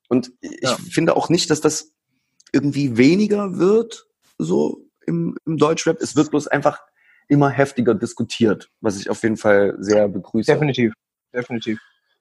Und 0.08 0.32
ich 0.42 0.60
Ja. 0.62 0.78
finde 0.90 1.16
auch 1.16 1.30
nicht, 1.30 1.50
dass 1.50 1.62
das 1.62 1.94
irgendwie 2.52 2.98
weniger 2.98 3.58
wird, 3.58 4.08
so 4.38 4.86
im, 5.06 5.38
im 5.46 5.58
Deutschrap. 5.58 6.02
Es 6.02 6.16
wird 6.16 6.32
bloß 6.32 6.48
einfach 6.48 6.80
immer 7.28 7.50
heftiger 7.50 7.94
diskutiert, 7.96 8.70
was 8.82 8.98
ich 9.00 9.10
auf 9.10 9.22
jeden 9.24 9.38
Fall 9.38 9.76
sehr 9.80 10.08
begrüße. 10.10 10.52
Definitiv, 10.52 10.94
definitiv. 11.34 11.80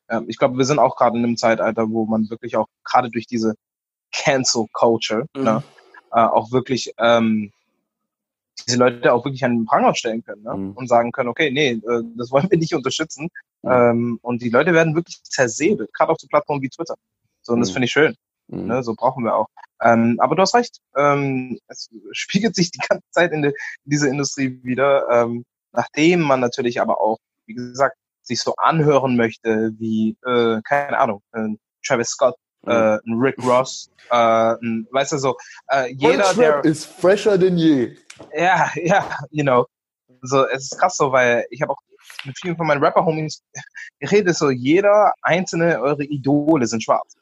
Ja, 0.09 0.23
ich 0.27 0.39
glaube, 0.39 0.59
wir 0.59 0.65
sind 0.65 0.79
auch 0.79 0.97
gerade 0.97 1.17
in 1.19 1.25
einem 1.25 1.37
Zeitalter, 1.37 1.89
wo 1.89 2.05
man 2.05 2.29
wirklich 2.31 2.57
auch 2.57 2.67
gerade 2.85 3.11
durch 3.11 3.27
diese 3.27 3.55
Cancel 4.13 4.67
Culture 4.73 5.27
Mhm. 5.37 5.43
ne, 5.45 5.63
äh, 6.13 6.21
auch 6.21 6.51
wirklich 6.53 6.93
ähm, 6.99 7.53
diese 8.67 8.79
Leute 8.79 9.13
auch 9.13 9.25
wirklich 9.25 9.45
an 9.45 9.59
den 9.59 9.65
Pranger 9.65 9.95
stellen 9.95 10.23
können 10.25 10.43
ne? 10.43 10.55
Mhm. 10.55 10.73
und 10.73 10.89
sagen 10.89 11.13
können, 11.13 11.29
okay, 11.29 11.51
nee, 11.51 11.71
äh, 11.71 12.03
das 12.17 12.31
wollen 12.31 12.51
wir 12.51 12.59
nicht 12.59 12.75
unterstützen. 12.75 13.29
Mhm. 13.63 13.71
Ähm, 13.71 14.19
und 14.23 14.43
die 14.43 14.51
Leute 14.51 14.73
werden 14.73 14.95
wirklich 14.95 15.23
zersäbelt, 15.23 15.93
gerade 15.95 16.13
auf 16.13 16.19
so 16.21 16.27
Plattformen 16.27 16.63
wie 16.63 16.69
Twitter. 16.69 16.95
So, 17.43 17.53
und 17.53 17.61
das 17.61 17.71
Mhm. 17.71 17.75
finde 17.75 17.87
ich 17.87 17.93
schön. 17.93 18.15
Mhm. 18.49 18.67
Ne, 18.67 18.83
so 18.83 18.95
brauchen 18.95 19.25
wir 19.25 19.35
auch. 19.37 19.47
Ähm, 19.83 20.17
aber 20.21 20.35
du 20.37 20.43
hast 20.43 20.55
recht. 20.55 20.79
Ähm, 20.97 21.59
es 21.69 21.89
spiegelt 22.13 22.55
sich 22.55 22.71
die 22.73 22.81
ganze 22.89 23.05
Zeit 23.11 23.33
in, 23.33 23.43
de, 23.43 23.53
in 23.85 23.91
dieser 23.91 24.09
Industrie 24.09 24.61
wieder, 24.63 25.09
ähm, 25.11 25.45
nachdem 25.73 26.21
man 26.21 26.41
natürlich 26.41 26.81
aber 26.81 27.01
auch, 27.01 27.19
wie 27.47 27.55
gesagt, 27.55 27.97
sich 28.23 28.41
so 28.41 28.55
anhören 28.57 29.17
möchte 29.17 29.73
wie, 29.79 30.17
äh, 30.27 30.61
keine 30.63 30.99
Ahnung, 30.99 31.23
ein 31.33 31.59
Travis 31.85 32.09
Scott, 32.09 32.37
Mhm. 32.63 32.73
äh, 32.73 32.99
Rick 33.15 33.37
Ross, 33.43 33.89
äh, 34.11 34.15
weißt 34.15 35.13
du 35.13 35.19
so, 35.19 35.37
äh, 35.69 35.95
jeder, 35.95 36.35
der, 36.35 36.65
ist 36.65 36.85
fresher 36.85 37.39
denn 37.39 37.57
je. 37.57 37.97
Ja, 38.35 38.71
ja, 38.77 39.19
you 39.31 39.43
know, 39.43 39.67
so, 40.23 40.47
es 40.47 40.65
ist 40.65 40.79
krass 40.79 40.97
so, 40.97 41.13
weil 41.13 41.47
ich 41.51 41.63
habe 41.63 41.73
auch 41.73 41.81
mit 42.25 42.39
vielen 42.39 42.57
von 42.57 42.67
meinen 42.67 42.83
Rapper-Homies 42.83 43.43
geredet, 43.99 44.37
so 44.37 44.51
jeder 44.51 45.15
einzelne 45.23 45.81
eure 45.81 46.05
Idole 46.05 46.67
sind 46.67 46.83
schwarz. 46.83 47.17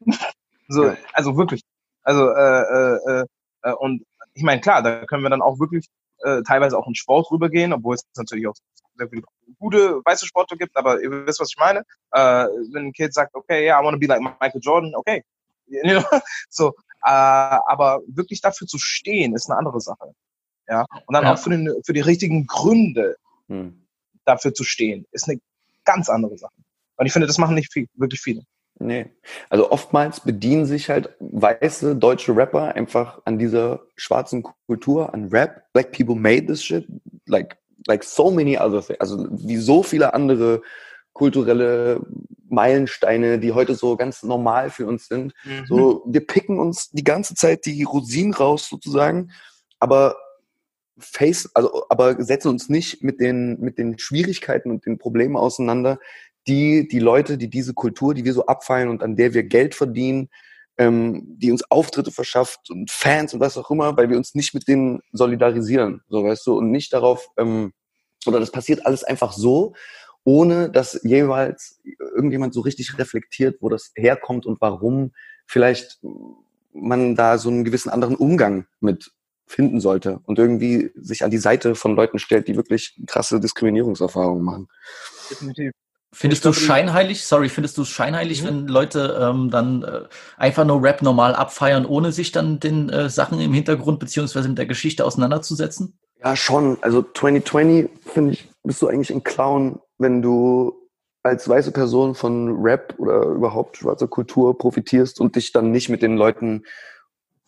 so, 0.68 0.86
Ja. 0.86 0.96
also 1.12 1.36
wirklich. 1.36 1.62
Also, 2.02 2.30
äh, 2.30 2.62
äh, 2.62 2.98
äh, 3.06 3.24
äh, 3.62 3.72
und 3.74 4.04
ich 4.34 4.42
meine, 4.42 4.60
klar, 4.60 4.82
da 4.82 5.04
können 5.06 5.22
wir 5.22 5.30
dann 5.30 5.42
auch 5.42 5.58
wirklich 5.60 5.86
äh, 6.18 6.42
teilweise 6.42 6.76
auch 6.76 6.86
in 6.86 6.94
Sport 6.94 7.30
rübergehen, 7.30 7.72
obwohl 7.72 7.94
es 7.94 8.02
natürlich 8.16 8.46
auch 8.46 8.54
sehr 8.96 9.08
viele 9.08 9.22
gute 9.58 10.00
weiße 10.04 10.26
Sportler 10.26 10.56
gibt, 10.56 10.76
aber 10.76 11.00
ihr 11.00 11.26
wisst, 11.26 11.40
was 11.40 11.50
ich 11.50 11.58
meine. 11.58 11.80
Äh, 12.12 12.46
wenn 12.72 12.86
ein 12.86 12.92
Kind 12.92 13.14
sagt, 13.14 13.34
okay, 13.34 13.64
yeah, 13.64 13.80
I 13.80 13.84
want 13.84 13.94
to 13.94 13.98
be 14.00 14.06
like 14.06 14.20
Michael 14.20 14.60
Jordan, 14.60 14.94
okay. 14.94 15.24
You 15.66 15.80
know? 15.82 16.04
So, 16.50 16.74
äh, 17.04 17.08
aber 17.08 18.00
wirklich 18.06 18.40
dafür 18.40 18.66
zu 18.66 18.78
stehen, 18.78 19.34
ist 19.34 19.48
eine 19.48 19.58
andere 19.58 19.80
Sache. 19.80 20.12
Ja. 20.72 20.86
Und 21.06 21.12
dann 21.14 21.24
Ja. 21.24 21.34
auch 21.34 21.38
für, 21.38 21.50
den, 21.50 21.70
für 21.84 21.92
die 21.92 22.00
richtigen 22.00 22.46
Gründe 22.46 23.16
Hm. 23.48 23.74
dafür 24.24 24.54
zu 24.54 24.64
stehen, 24.64 25.04
ist 25.12 25.28
eine 25.28 25.38
ganz 25.84 26.08
andere 26.08 26.38
Sache. 26.38 26.54
Und 26.96 27.06
ich 27.06 27.12
finde, 27.12 27.26
das 27.26 27.36
machen 27.38 27.54
nicht 27.54 27.72
viel, 27.72 27.86
wirklich 27.94 28.20
viele. 28.20 28.42
Nee. 28.78 29.06
Also 29.50 29.70
oftmals 29.70 30.20
bedienen 30.20 30.64
sich 30.64 30.88
halt 30.88 31.10
weiße 31.20 31.96
deutsche 31.96 32.34
Rapper 32.34 32.74
einfach 32.74 33.20
an 33.26 33.38
dieser 33.38 33.80
schwarzen 33.96 34.42
Kultur, 34.66 35.12
an 35.12 35.28
Rap. 35.28 35.64
Black 35.74 35.92
people 35.92 36.14
made 36.14 36.46
this 36.46 36.62
shit, 36.64 36.86
like, 37.26 37.58
like 37.86 38.02
so 38.02 38.30
many 38.30 38.56
other 38.56 38.80
things. 38.80 39.00
Also 39.00 39.26
wie 39.30 39.58
so 39.58 39.82
viele 39.82 40.14
andere 40.14 40.62
kulturelle 41.12 42.00
Meilensteine, 42.48 43.38
die 43.38 43.52
heute 43.52 43.74
so 43.74 43.96
ganz 43.96 44.22
normal 44.22 44.70
für 44.70 44.86
uns 44.86 45.08
sind. 45.08 45.34
So, 45.66 46.02
wir 46.06 46.26
picken 46.26 46.58
uns 46.58 46.90
die 46.90 47.04
ganze 47.04 47.34
Zeit 47.34 47.66
die 47.66 47.82
Rosinen 47.82 48.32
raus 48.34 48.68
sozusagen, 48.68 49.30
aber 49.78 50.16
face, 51.02 51.50
also 51.54 51.84
aber 51.88 52.22
setzen 52.22 52.48
uns 52.48 52.68
nicht 52.68 53.02
mit 53.02 53.20
den 53.20 53.60
mit 53.60 53.78
den 53.78 53.98
Schwierigkeiten 53.98 54.70
und 54.70 54.86
den 54.86 54.98
Problemen 54.98 55.36
auseinander, 55.36 55.98
die 56.46 56.88
die 56.88 56.98
Leute, 56.98 57.38
die 57.38 57.48
diese 57.48 57.74
Kultur, 57.74 58.14
die 58.14 58.24
wir 58.24 58.32
so 58.32 58.46
abfeiern 58.46 58.88
und 58.88 59.02
an 59.02 59.16
der 59.16 59.34
wir 59.34 59.44
Geld 59.44 59.74
verdienen, 59.74 60.28
ähm, 60.78 61.22
die 61.38 61.50
uns 61.50 61.70
Auftritte 61.70 62.10
verschafft 62.10 62.70
und 62.70 62.90
Fans 62.90 63.34
und 63.34 63.40
was 63.40 63.58
auch 63.58 63.70
immer, 63.70 63.96
weil 63.96 64.08
wir 64.10 64.16
uns 64.16 64.34
nicht 64.34 64.54
mit 64.54 64.68
denen 64.68 65.00
solidarisieren, 65.12 66.02
so 66.08 66.24
weißt 66.24 66.46
du, 66.46 66.58
und 66.58 66.70
nicht 66.70 66.92
darauf 66.92 67.28
ähm, 67.36 67.72
oder 68.26 68.40
das 68.40 68.52
passiert 68.52 68.86
alles 68.86 69.04
einfach 69.04 69.32
so, 69.32 69.74
ohne 70.24 70.70
dass 70.70 71.00
jeweils 71.02 71.80
irgendjemand 72.14 72.54
so 72.54 72.60
richtig 72.60 72.98
reflektiert, 72.98 73.58
wo 73.60 73.68
das 73.68 73.92
herkommt 73.96 74.46
und 74.46 74.60
warum 74.60 75.12
vielleicht 75.46 76.00
man 76.72 77.16
da 77.16 77.38
so 77.38 77.48
einen 77.48 77.64
gewissen 77.64 77.90
anderen 77.90 78.16
Umgang 78.16 78.66
mit 78.80 79.12
finden 79.52 79.80
sollte 79.80 80.20
und 80.24 80.38
irgendwie 80.38 80.90
sich 80.96 81.24
an 81.24 81.30
die 81.30 81.38
Seite 81.38 81.74
von 81.74 81.94
Leuten 81.94 82.18
stellt, 82.18 82.48
die 82.48 82.56
wirklich 82.56 82.98
krasse 83.06 83.38
Diskriminierungserfahrungen 83.38 84.42
machen. 84.42 84.68
Definitiv. 85.30 85.72
Findest 86.14 86.44
du 86.44 86.52
scheinheilig, 86.52 87.24
sorry, 87.24 87.48
findest 87.48 87.78
du 87.78 87.84
scheinheilig, 87.86 88.42
Mhm. 88.42 88.46
wenn 88.46 88.68
Leute 88.68 89.18
ähm, 89.18 89.50
dann 89.50 89.82
äh, 89.82 90.02
einfach 90.36 90.66
nur 90.66 90.82
Rap 90.82 91.00
normal 91.00 91.34
abfeiern, 91.34 91.86
ohne 91.86 92.12
sich 92.12 92.32
dann 92.32 92.60
den 92.60 92.90
äh, 92.90 93.08
Sachen 93.08 93.40
im 93.40 93.54
Hintergrund 93.54 93.98
beziehungsweise 93.98 94.48
mit 94.48 94.58
der 94.58 94.66
Geschichte 94.66 95.06
auseinanderzusetzen? 95.06 95.98
Ja, 96.22 96.36
schon. 96.36 96.76
Also 96.82 97.02
2020, 97.02 97.88
finde 98.12 98.32
ich, 98.32 98.48
bist 98.62 98.82
du 98.82 98.88
eigentlich 98.88 99.10
ein 99.10 99.24
Clown, 99.24 99.80
wenn 99.98 100.20
du 100.20 100.74
als 101.22 101.48
weiße 101.48 101.72
Person 101.72 102.14
von 102.14 102.60
Rap 102.62 102.94
oder 102.98 103.22
überhaupt 103.22 103.78
schwarzer 103.78 104.08
Kultur 104.08 104.58
profitierst 104.58 105.18
und 105.20 105.36
dich 105.36 105.52
dann 105.52 105.70
nicht 105.70 105.88
mit 105.88 106.02
den 106.02 106.16
Leuten 106.16 106.64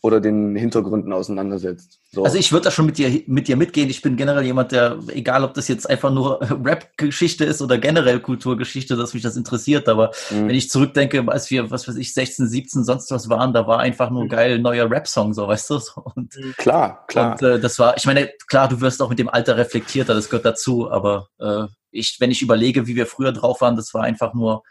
oder 0.05 0.20
den 0.20 0.55
Hintergründen 0.55 1.14
auseinandersetzt. 1.14 1.98
So. 2.12 2.24
Also 2.24 2.36
ich 2.36 2.52
würde 2.52 2.64
da 2.64 2.70
schon 2.70 2.84
mit 2.84 2.98
dir, 2.98 3.22
mit 3.26 3.48
dir 3.48 3.57
mitgehen. 3.57 3.88
Ich 3.88 4.02
bin 4.02 4.16
generell 4.16 4.44
jemand, 4.44 4.70
der, 4.70 4.98
egal 5.09 5.44
ob 5.44 5.55
das 5.55 5.66
jetzt 5.66 5.88
einfach 5.88 6.12
nur 6.12 6.42
Rap-Geschichte 6.62 7.46
ist 7.46 7.62
oder 7.62 7.78
generell 7.78 8.20
Kulturgeschichte, 8.20 8.96
dass 8.96 9.14
mich 9.14 9.22
das 9.22 9.34
interessiert. 9.34 9.88
Aber 9.88 10.11
Mhm. 10.30 10.48
wenn 10.48 10.57
ich 10.57 10.68
zurückdenke, 10.68 11.24
als 11.28 11.50
wir, 11.50 11.70
was 11.70 11.88
weiß 11.88 11.96
ich, 11.96 12.12
16, 12.12 12.48
17, 12.48 12.84
sonst 12.84 13.11
was 13.11 13.30
waren, 13.30 13.55
da 13.55 13.66
war 13.66 13.78
einfach 13.78 14.11
nur 14.11 14.28
geil 14.28 14.59
neuer 14.59 14.90
Rap-Song, 14.90 15.32
so 15.32 15.48
weißt 15.48 15.70
du. 15.70 15.78
So. 15.78 16.02
Und, 16.14 16.34
klar, 16.59 17.07
klar. 17.07 17.32
und 17.32 17.42
äh, 17.42 17.59
das 17.59 17.78
war, 17.78 17.96
ich 17.96 18.05
meine, 18.05 18.30
klar, 18.46 18.68
du 18.68 18.82
wirst 18.82 19.00
auch 19.00 19.09
mit 19.09 19.18
dem 19.18 19.30
Alter 19.30 19.57
reflektierter, 19.57 20.12
das 20.12 20.28
gehört 20.28 20.44
dazu, 20.44 20.90
aber 20.90 21.28
äh, 21.38 21.64
ich, 21.92 22.18
wenn 22.20 22.30
ich 22.30 22.42
überlege, 22.42 22.86
wie 22.86 22.94
wir 22.94 23.07
früher 23.07 23.32
drauf 23.32 23.62
waren, 23.62 23.76
das 23.76 23.94
war 23.94 24.02
einfach 24.02 24.34
nur 24.34 24.64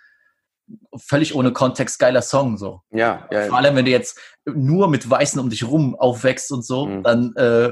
völlig 0.98 1.36
ohne 1.36 1.52
Kontext 1.52 2.00
geiler 2.00 2.22
Song. 2.22 2.58
So. 2.58 2.82
ja, 2.92 3.28
ja, 3.32 3.48
Vor 3.48 3.58
allem, 3.58 3.76
wenn 3.76 3.86
du 3.86 3.92
jetzt 3.92 4.20
nur 4.46 4.90
mit 4.90 5.10
Weißen 5.10 5.40
um 5.40 5.50
dich 5.50 5.66
rum 5.68 5.96
aufwächst 5.96 6.52
und 6.52 6.66
so, 6.66 6.86
Mhm. 6.88 7.04
dann, 7.04 7.36
äh, 7.38 7.72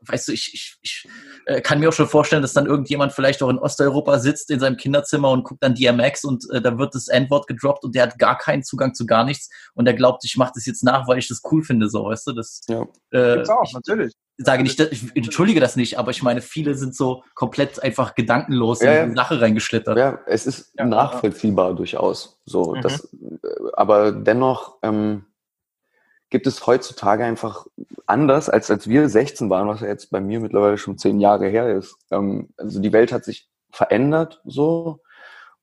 weißt 0.00 0.28
du, 0.28 0.32
ich, 0.32 0.50
ich, 0.52 0.76
ich 0.82 1.08
äh, 1.46 1.60
kann 1.60 1.78
mir 1.78 1.88
auch 1.88 1.92
schon 1.92 2.08
vorstellen, 2.08 2.42
dass 2.42 2.52
dann 2.52 2.66
irgendjemand 2.66 3.12
vielleicht 3.12 3.42
auch 3.42 3.48
in 3.48 3.58
Osteuropa 3.58 4.18
sitzt 4.18 4.50
in 4.50 4.58
seinem 4.58 4.76
Kinderzimmer 4.76 5.30
und 5.30 5.44
guckt 5.44 5.62
dann 5.62 5.74
DMX 5.74 6.24
und 6.24 6.44
äh, 6.52 6.60
da 6.60 6.78
wird 6.78 6.94
das 6.96 7.08
N-Wort 7.08 7.46
gedroppt 7.46 7.84
und 7.84 7.94
der 7.94 8.02
hat 8.04 8.18
gar 8.18 8.36
keinen 8.36 8.64
Zugang 8.64 8.94
zu 8.94 9.06
gar 9.06 9.24
nichts 9.24 9.50
und 9.74 9.84
der 9.84 9.94
glaubt, 9.94 10.24
ich 10.24 10.36
mache 10.36 10.52
das 10.54 10.66
jetzt 10.66 10.82
nach, 10.82 11.06
weil 11.06 11.18
ich 11.18 11.28
das 11.28 11.42
cool 11.50 11.62
finde, 11.62 11.88
so, 11.88 12.04
weißt 12.06 12.26
du, 12.26 12.32
das 12.32 12.62
ja. 12.68 12.82
äh, 13.12 13.34
Gibt's 13.36 13.50
auch, 13.50 13.62
ich 13.64 13.72
natürlich. 13.72 14.12
sage 14.38 14.64
nicht, 14.64 14.80
ich 14.80 15.14
entschuldige 15.14 15.60
das 15.60 15.76
nicht, 15.76 15.96
aber 15.98 16.10
ich 16.10 16.22
meine, 16.24 16.40
viele 16.40 16.74
sind 16.74 16.96
so 16.96 17.22
komplett 17.36 17.80
einfach 17.82 18.16
gedankenlos 18.16 18.80
Ja, 18.82 19.04
in 19.04 19.10
die 19.10 19.16
Sache 19.16 19.40
reingeschlittert. 19.40 19.96
Ja, 19.96 20.18
es 20.26 20.46
ist 20.46 20.72
Ja, 20.76 20.86
nachvollziehbar 20.86 21.74
durchaus. 21.74 22.40
So, 22.46 22.74
Mhm. 22.74 22.80
das, 22.82 23.04
äh, 23.04 23.38
aber 23.74 24.10
dennoch 24.10 24.78
ähm, 24.82 25.26
gibt 26.30 26.46
es 26.46 26.66
heutzutage 26.66 27.24
einfach 27.24 27.66
anders, 28.06 28.48
als 28.48 28.70
als 28.70 28.88
wir 28.88 29.08
16 29.08 29.50
waren, 29.50 29.68
was 29.68 29.80
ja 29.80 29.88
jetzt 29.88 30.10
bei 30.10 30.20
mir 30.20 30.40
mittlerweile 30.40 30.78
schon 30.78 30.98
zehn 30.98 31.20
Jahre 31.20 31.48
her 31.48 31.76
ist. 31.76 31.96
Ähm, 32.10 32.48
also 32.56 32.80
die 32.80 32.92
Welt 32.92 33.12
hat 33.12 33.24
sich 33.24 33.48
verändert 33.70 34.40
so 34.44 35.00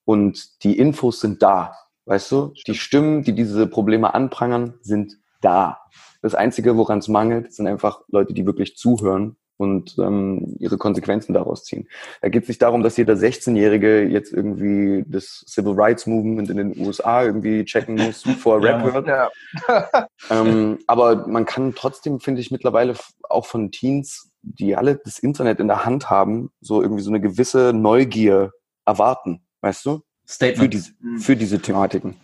und 0.04 0.62
die 0.64 0.78
Infos 0.78 1.20
sind 1.20 1.42
da, 1.42 1.74
weißt 2.06 2.32
du? 2.32 2.52
Die 2.66 2.74
Stimmen, 2.74 3.22
die 3.22 3.32
diese 3.32 3.66
Probleme 3.66 4.14
anprangern, 4.14 4.74
sind 4.80 5.18
da. 5.40 5.80
Das 6.22 6.34
Einzige, 6.34 6.76
woran 6.76 6.98
es 6.98 7.08
mangelt, 7.08 7.52
sind 7.52 7.66
einfach 7.66 8.02
Leute, 8.08 8.32
die 8.34 8.46
wirklich 8.46 8.76
zuhören 8.76 9.36
und 9.58 9.98
ähm, 9.98 10.56
ihre 10.58 10.78
Konsequenzen 10.78 11.34
daraus 11.34 11.64
ziehen. 11.64 11.88
Da 12.22 12.28
geht 12.28 12.44
es 12.44 12.48
nicht 12.48 12.62
darum, 12.62 12.82
dass 12.82 12.96
jeder 12.96 13.14
16-Jährige 13.14 14.04
jetzt 14.04 14.32
irgendwie 14.32 15.04
das 15.06 15.44
Civil 15.46 15.74
Rights 15.76 16.06
Movement 16.06 16.48
in 16.48 16.56
den 16.56 16.78
USA 16.78 17.24
irgendwie 17.24 17.64
checken 17.64 17.96
muss, 17.96 18.22
bevor 18.22 18.62
er 18.62 18.70
Ja, 18.70 18.76
Rap 18.76 18.92
hört. 18.92 19.06
Ja. 19.06 19.30
Ähm, 20.30 20.78
aber 20.86 21.26
man 21.26 21.46
kann 21.46 21.74
trotzdem, 21.74 22.20
finde 22.20 22.40
ich, 22.40 22.50
mittlerweile 22.50 22.94
auch 23.28 23.46
von 23.46 23.70
Teens, 23.70 24.30
die 24.42 24.76
alle 24.76 24.96
das 24.96 25.18
Internet 25.18 25.58
in 25.58 25.68
der 25.68 25.84
Hand 25.84 26.10
haben, 26.10 26.50
so 26.60 26.82
irgendwie 26.82 27.02
so 27.02 27.10
eine 27.10 27.20
gewisse 27.20 27.72
Neugier 27.72 28.52
erwarten, 28.84 29.40
weißt 29.60 29.86
du? 29.86 30.02
Für 30.24 30.32
Statement. 30.34 30.74
diese, 30.74 30.92
für 31.18 31.36
diese 31.36 31.60
Thematiken. 31.60 32.14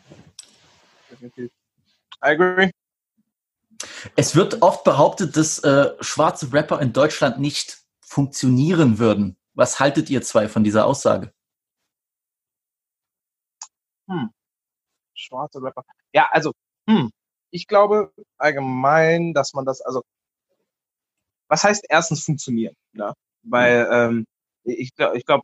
Definitiv. 1.10 1.50
I 2.22 2.28
agree. 2.28 2.70
Es 4.16 4.36
wird 4.36 4.62
oft 4.62 4.84
behauptet, 4.84 5.36
dass 5.36 5.58
äh, 5.60 5.92
schwarze 6.00 6.52
Rapper 6.52 6.80
in 6.80 6.92
Deutschland 6.92 7.38
nicht 7.40 7.82
funktionieren 8.00 8.98
würden. 8.98 9.36
Was 9.54 9.80
haltet 9.80 10.10
ihr 10.10 10.22
zwei 10.22 10.48
von 10.48 10.64
dieser 10.64 10.86
Aussage? 10.86 11.32
Schwarze 15.14 15.62
Rapper. 15.62 15.84
Ja, 16.12 16.28
also, 16.30 16.52
hm, 16.88 17.10
ich 17.50 17.66
glaube 17.66 18.12
allgemein, 18.38 19.32
dass 19.32 19.54
man 19.54 19.64
das, 19.64 19.80
also, 19.80 20.02
was 21.48 21.64
heißt 21.64 21.86
erstens 21.88 22.24
funktionieren? 22.24 22.74
Ne? 22.92 23.14
Weil, 23.42 23.88
ähm, 23.90 24.26
ich 24.64 24.94
glaube, 24.94 25.18
ich 25.18 25.24
glaub, 25.26 25.42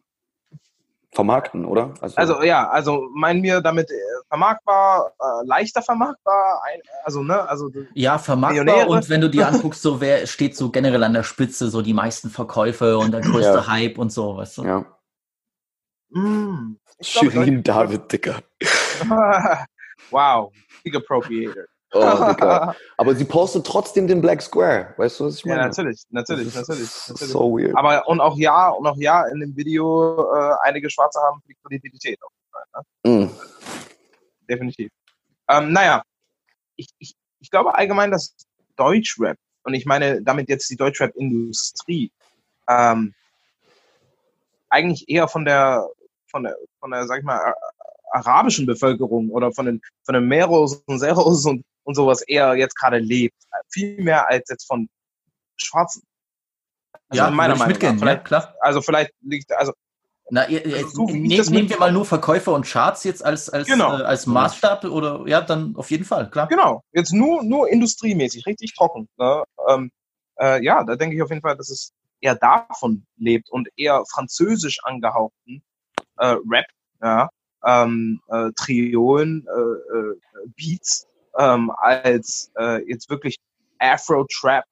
Vermarkten, 1.12 1.64
oder? 1.64 1.92
also 2.00 2.40
ja, 2.42 2.68
also 2.70 3.08
meinen 3.14 3.42
wir 3.42 3.60
damit 3.60 3.90
äh, 3.90 3.94
vermarktbar, 4.28 5.12
äh, 5.18 5.44
leichter 5.46 5.82
vermarktbar, 5.82 6.62
ein, 6.66 6.80
also 7.04 7.22
ne, 7.24 7.48
also 7.48 7.68
Ja, 7.94 8.16
vermarktbar 8.18 8.64
Millionäre. 8.64 8.88
und 8.88 9.08
wenn 9.08 9.20
du 9.20 9.28
dir 9.28 9.48
anguckst, 9.52 9.82
so 9.82 10.00
wer 10.00 10.26
steht 10.28 10.56
so 10.56 10.70
generell 10.70 11.02
an 11.02 11.14
der 11.14 11.24
Spitze, 11.24 11.68
so 11.68 11.82
die 11.82 11.94
meisten 11.94 12.30
Verkäufe 12.30 12.96
und 12.96 13.10
der 13.10 13.22
größte 13.22 13.54
Ja. 13.54 13.66
Hype 13.66 13.98
und 13.98 14.12
so, 14.12 14.36
weißt 14.36 14.58
du? 14.58 14.64
ja. 14.64 14.84
glaub, 16.12 16.76
Shirin 17.02 17.62
David, 17.64 18.12
Dicker. 18.12 18.40
wow, 20.10 20.52
big 20.84 20.94
appropriator. 20.94 21.64
Oh. 21.92 21.98
Aber 22.96 23.14
sie 23.14 23.24
postet 23.24 23.66
trotzdem 23.66 24.06
den 24.06 24.20
Black 24.20 24.42
Square. 24.42 24.94
Weißt 24.96 25.20
du, 25.20 25.26
was 25.26 25.36
ich 25.36 25.44
ja, 25.44 25.56
meine? 25.56 25.68
natürlich, 25.68 26.04
natürlich, 26.10 26.46
ist 26.48 26.54
natürlich, 26.56 27.08
natürlich. 27.08 27.32
So 27.32 27.58
weird. 27.58 27.76
Aber 27.76 28.06
und 28.08 28.20
auch 28.20 28.36
ja, 28.36 28.68
und 28.68 28.86
auch 28.86 28.96
ja, 28.96 29.26
in 29.26 29.40
dem 29.40 29.56
Video 29.56 30.32
äh, 30.32 30.54
einige 30.62 30.88
Schwarze 30.88 31.20
haben 31.20 31.42
die 31.48 31.56
Kredibilität. 31.62 32.18
Auf 32.22 32.32
jeden 32.32 32.52
Fall, 32.52 32.64
ne? 33.04 33.26
Mm. 33.26 33.30
Definitiv. 34.48 34.90
Ähm, 35.48 35.72
naja, 35.72 36.02
ich, 36.76 36.88
ich, 36.98 37.14
ich 37.40 37.50
glaube 37.50 37.74
allgemein, 37.74 38.10
dass 38.10 38.34
Deutschrap, 38.76 39.36
und 39.64 39.74
ich 39.74 39.84
meine 39.84 40.22
damit 40.22 40.48
jetzt 40.48 40.70
die 40.70 40.76
Deutschrap-Industrie, 40.76 42.10
ähm, 42.68 43.14
eigentlich 44.68 45.08
eher 45.08 45.26
von 45.26 45.44
der, 45.44 45.88
von 46.30 46.44
der, 46.44 46.56
von 46.78 46.92
der, 46.92 47.06
sag 47.06 47.18
ich 47.18 47.24
mal, 47.24 47.54
arabischen 48.12 48.66
Bevölkerung 48.66 49.30
oder 49.30 49.52
von 49.52 49.66
den, 49.66 49.82
von 50.04 50.14
den 50.14 50.26
Meros 50.26 50.82
und 50.86 50.98
Seros 50.98 51.46
und, 51.46 51.64
und 51.84 51.94
sowas 51.94 52.22
eher 52.22 52.54
jetzt 52.54 52.74
gerade 52.76 52.98
lebt. 52.98 53.36
Viel 53.70 54.02
mehr 54.02 54.28
als 54.28 54.48
jetzt 54.48 54.66
von 54.66 54.88
Schwarzen. 55.56 56.02
Also 57.08 57.24
Ja, 57.24 57.30
meiner 57.30 57.56
Meinung 57.56 57.76
nach. 57.76 57.82
ja, 57.82 57.94
Vielleicht, 57.98 58.24
klar. 58.24 58.54
also 58.60 58.80
vielleicht 58.82 59.12
liegt, 59.20 59.52
also 59.52 59.72
Na, 60.30 60.48
ihr, 60.48 60.64
ihr, 60.64 60.76
Also 60.76 60.88
so 60.90 61.06
ne, 61.06 61.42
nehmen 61.50 61.68
wir 61.68 61.78
mal 61.78 61.92
nur 61.92 62.04
Verkäufer 62.04 62.52
und 62.52 62.66
Charts 62.66 63.04
jetzt 63.04 63.24
als, 63.24 63.50
als, 63.50 63.66
Genau. 63.66 63.98
äh, 63.98 64.02
als 64.02 64.26
Maßstab 64.26 64.84
oder 64.84 65.26
ja, 65.26 65.40
dann 65.40 65.74
auf 65.76 65.90
jeden 65.90 66.04
Fall, 66.04 66.30
klar. 66.30 66.46
Genau, 66.48 66.82
jetzt 66.92 67.12
nur, 67.12 67.42
nur 67.42 67.68
industriemäßig, 67.68 68.46
richtig 68.46 68.74
trocken. 68.74 69.08
Ne? 69.18 69.42
Ähm, 69.68 69.90
äh, 70.40 70.62
ja, 70.64 70.84
da 70.84 70.96
denke 70.96 71.16
ich 71.16 71.22
auf 71.22 71.30
jeden 71.30 71.42
Fall, 71.42 71.56
dass 71.56 71.68
es 71.70 71.92
eher 72.20 72.36
davon 72.36 73.06
lebt 73.16 73.50
und 73.50 73.68
eher 73.76 74.04
französisch 74.12 74.78
angehauchten 74.84 75.62
äh, 76.18 76.36
Rap, 76.48 76.66
ja, 77.02 77.28
ähm, 77.64 78.20
äh, 78.28 78.50
Triolen, 78.56 79.46
äh, 79.46 79.96
äh, 79.98 80.16
Beats, 80.56 81.06
ähm, 81.40 81.70
als 81.76 82.50
äh, 82.58 82.82
jetzt 82.88 83.08
wirklich 83.10 83.36
Afro-Trap. 83.78 84.64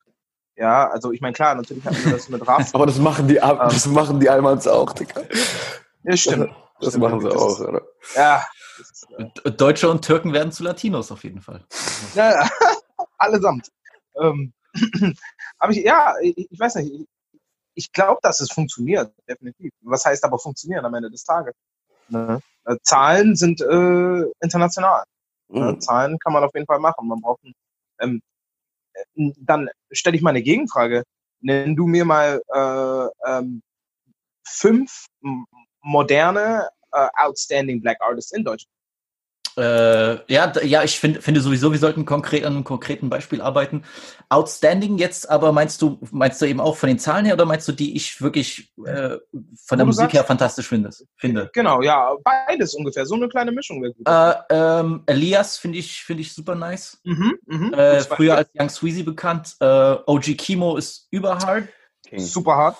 Ja, 0.56 0.88
also 0.90 1.12
ich 1.12 1.20
meine, 1.20 1.32
klar, 1.34 1.54
natürlich 1.54 1.84
hatten 1.84 2.04
wir 2.04 2.12
das 2.12 2.28
mit 2.28 2.46
Raff. 2.46 2.70
Aber 2.74 2.86
das 2.86 2.98
machen 2.98 3.28
die, 3.28 3.34
das 3.36 3.86
machen 3.86 4.18
die 4.20 4.28
Almans 4.28 4.66
auch, 4.66 4.92
Dicker. 4.92 5.22
ja, 6.04 6.16
stimmt. 6.16 6.50
Das 6.80 6.90
Stimmt. 6.90 7.02
machen 7.04 7.20
sie 7.20 7.28
Das 7.28 7.36
auch, 7.36 7.48
ist- 7.60 7.60
oder? 7.66 7.82
Ja, 8.14 8.44
ist, 8.78 9.06
äh, 9.44 9.50
Deutsche 9.50 9.90
und 9.90 10.04
Türken 10.04 10.32
werden 10.32 10.52
zu 10.52 10.62
Latinos 10.62 11.10
auf 11.10 11.24
jeden 11.24 11.40
Fall. 11.40 11.64
Ja, 12.14 12.30
ja. 12.42 12.48
allesamt. 13.18 13.68
Ähm, 14.20 14.52
aber 15.58 15.72
ich, 15.72 15.78
ja, 15.84 16.14
ich, 16.22 16.36
ich 16.50 16.58
weiß 16.60 16.76
nicht, 16.76 16.92
ich, 16.92 17.06
ich 17.74 17.92
glaube, 17.92 18.20
dass 18.22 18.40
es 18.40 18.50
funktioniert, 18.52 19.12
definitiv. 19.28 19.72
Was 19.82 20.04
heißt 20.04 20.24
aber 20.24 20.38
funktionieren 20.38 20.84
am 20.84 20.94
Ende 20.94 21.10
des 21.10 21.24
Tages? 21.24 21.54
Ne? 22.08 22.40
Äh, 22.64 22.76
Zahlen 22.82 23.34
sind 23.34 23.60
äh, 23.60 24.24
international. 24.40 25.02
Ne? 25.48 25.72
Mhm. 25.72 25.80
Zahlen 25.80 26.18
kann 26.18 26.32
man 26.32 26.44
auf 26.44 26.52
jeden 26.54 26.66
Fall 26.66 26.78
machen. 26.78 27.08
Man 27.08 27.20
braucht 27.20 27.40
ähm, 28.00 28.20
äh, 28.94 29.32
dann 29.38 29.68
stelle 29.90 30.16
ich 30.16 30.22
mal 30.22 30.30
eine 30.30 30.42
Gegenfrage. 30.42 31.04
Nenn 31.40 31.76
du 31.76 31.86
mir 31.86 32.04
mal 32.04 32.42
äh, 32.52 33.30
ähm, 33.30 33.62
fünf 34.44 35.06
moderne 35.82 36.68
äh, 36.92 37.08
outstanding 37.14 37.80
Black 37.80 37.98
Artists 38.00 38.32
in 38.32 38.44
Deutschland. 38.44 38.77
Äh, 39.58 40.32
ja, 40.32 40.52
ja, 40.62 40.84
ich 40.84 41.00
find, 41.00 41.22
finde 41.22 41.40
sowieso, 41.40 41.72
wir 41.72 41.78
sollten 41.80 42.04
konkret 42.04 42.44
an 42.44 42.54
einem 42.54 42.64
konkreten 42.64 43.10
Beispiel 43.10 43.40
arbeiten. 43.40 43.82
Outstanding 44.28 44.98
jetzt, 44.98 45.28
aber 45.28 45.50
meinst 45.52 45.82
du, 45.82 45.98
meinst 46.12 46.40
du 46.40 46.46
eben 46.46 46.60
auch 46.60 46.76
von 46.76 46.88
den 46.88 46.98
Zahlen 47.00 47.24
her 47.24 47.34
oder 47.34 47.44
meinst 47.44 47.66
du, 47.66 47.72
die 47.72 47.96
ich 47.96 48.22
wirklich 48.22 48.72
äh, 48.86 49.16
von 49.66 49.78
der 49.78 49.86
Musik 49.86 50.02
sagst- 50.04 50.14
her 50.14 50.24
fantastisch 50.24 50.68
finde? 50.68 50.90
finde? 51.16 51.50
Genau, 51.52 51.82
ja, 51.82 52.14
beides 52.22 52.74
ungefähr. 52.74 53.04
So 53.04 53.16
eine 53.16 53.28
kleine 53.28 53.50
Mischung 53.50 53.82
wäre 53.82 53.94
gut. 53.94 54.06
Äh, 54.06 54.34
ähm, 54.50 55.02
Elias 55.06 55.56
finde 55.56 55.78
ich, 55.78 56.04
finde 56.04 56.20
ich 56.22 56.32
super 56.32 56.54
nice. 56.54 57.00
Mhm, 57.04 57.38
mhm. 57.46 57.74
Äh, 57.74 58.00
früher 58.00 58.36
als 58.36 58.50
Young 58.56 58.68
Sweezy 58.68 59.02
bekannt. 59.02 59.56
Äh, 59.60 59.96
OG 60.06 60.36
Kimo 60.36 60.76
ist 60.76 61.08
überhard. 61.10 61.66
super 62.16 62.54
hart. 62.56 62.76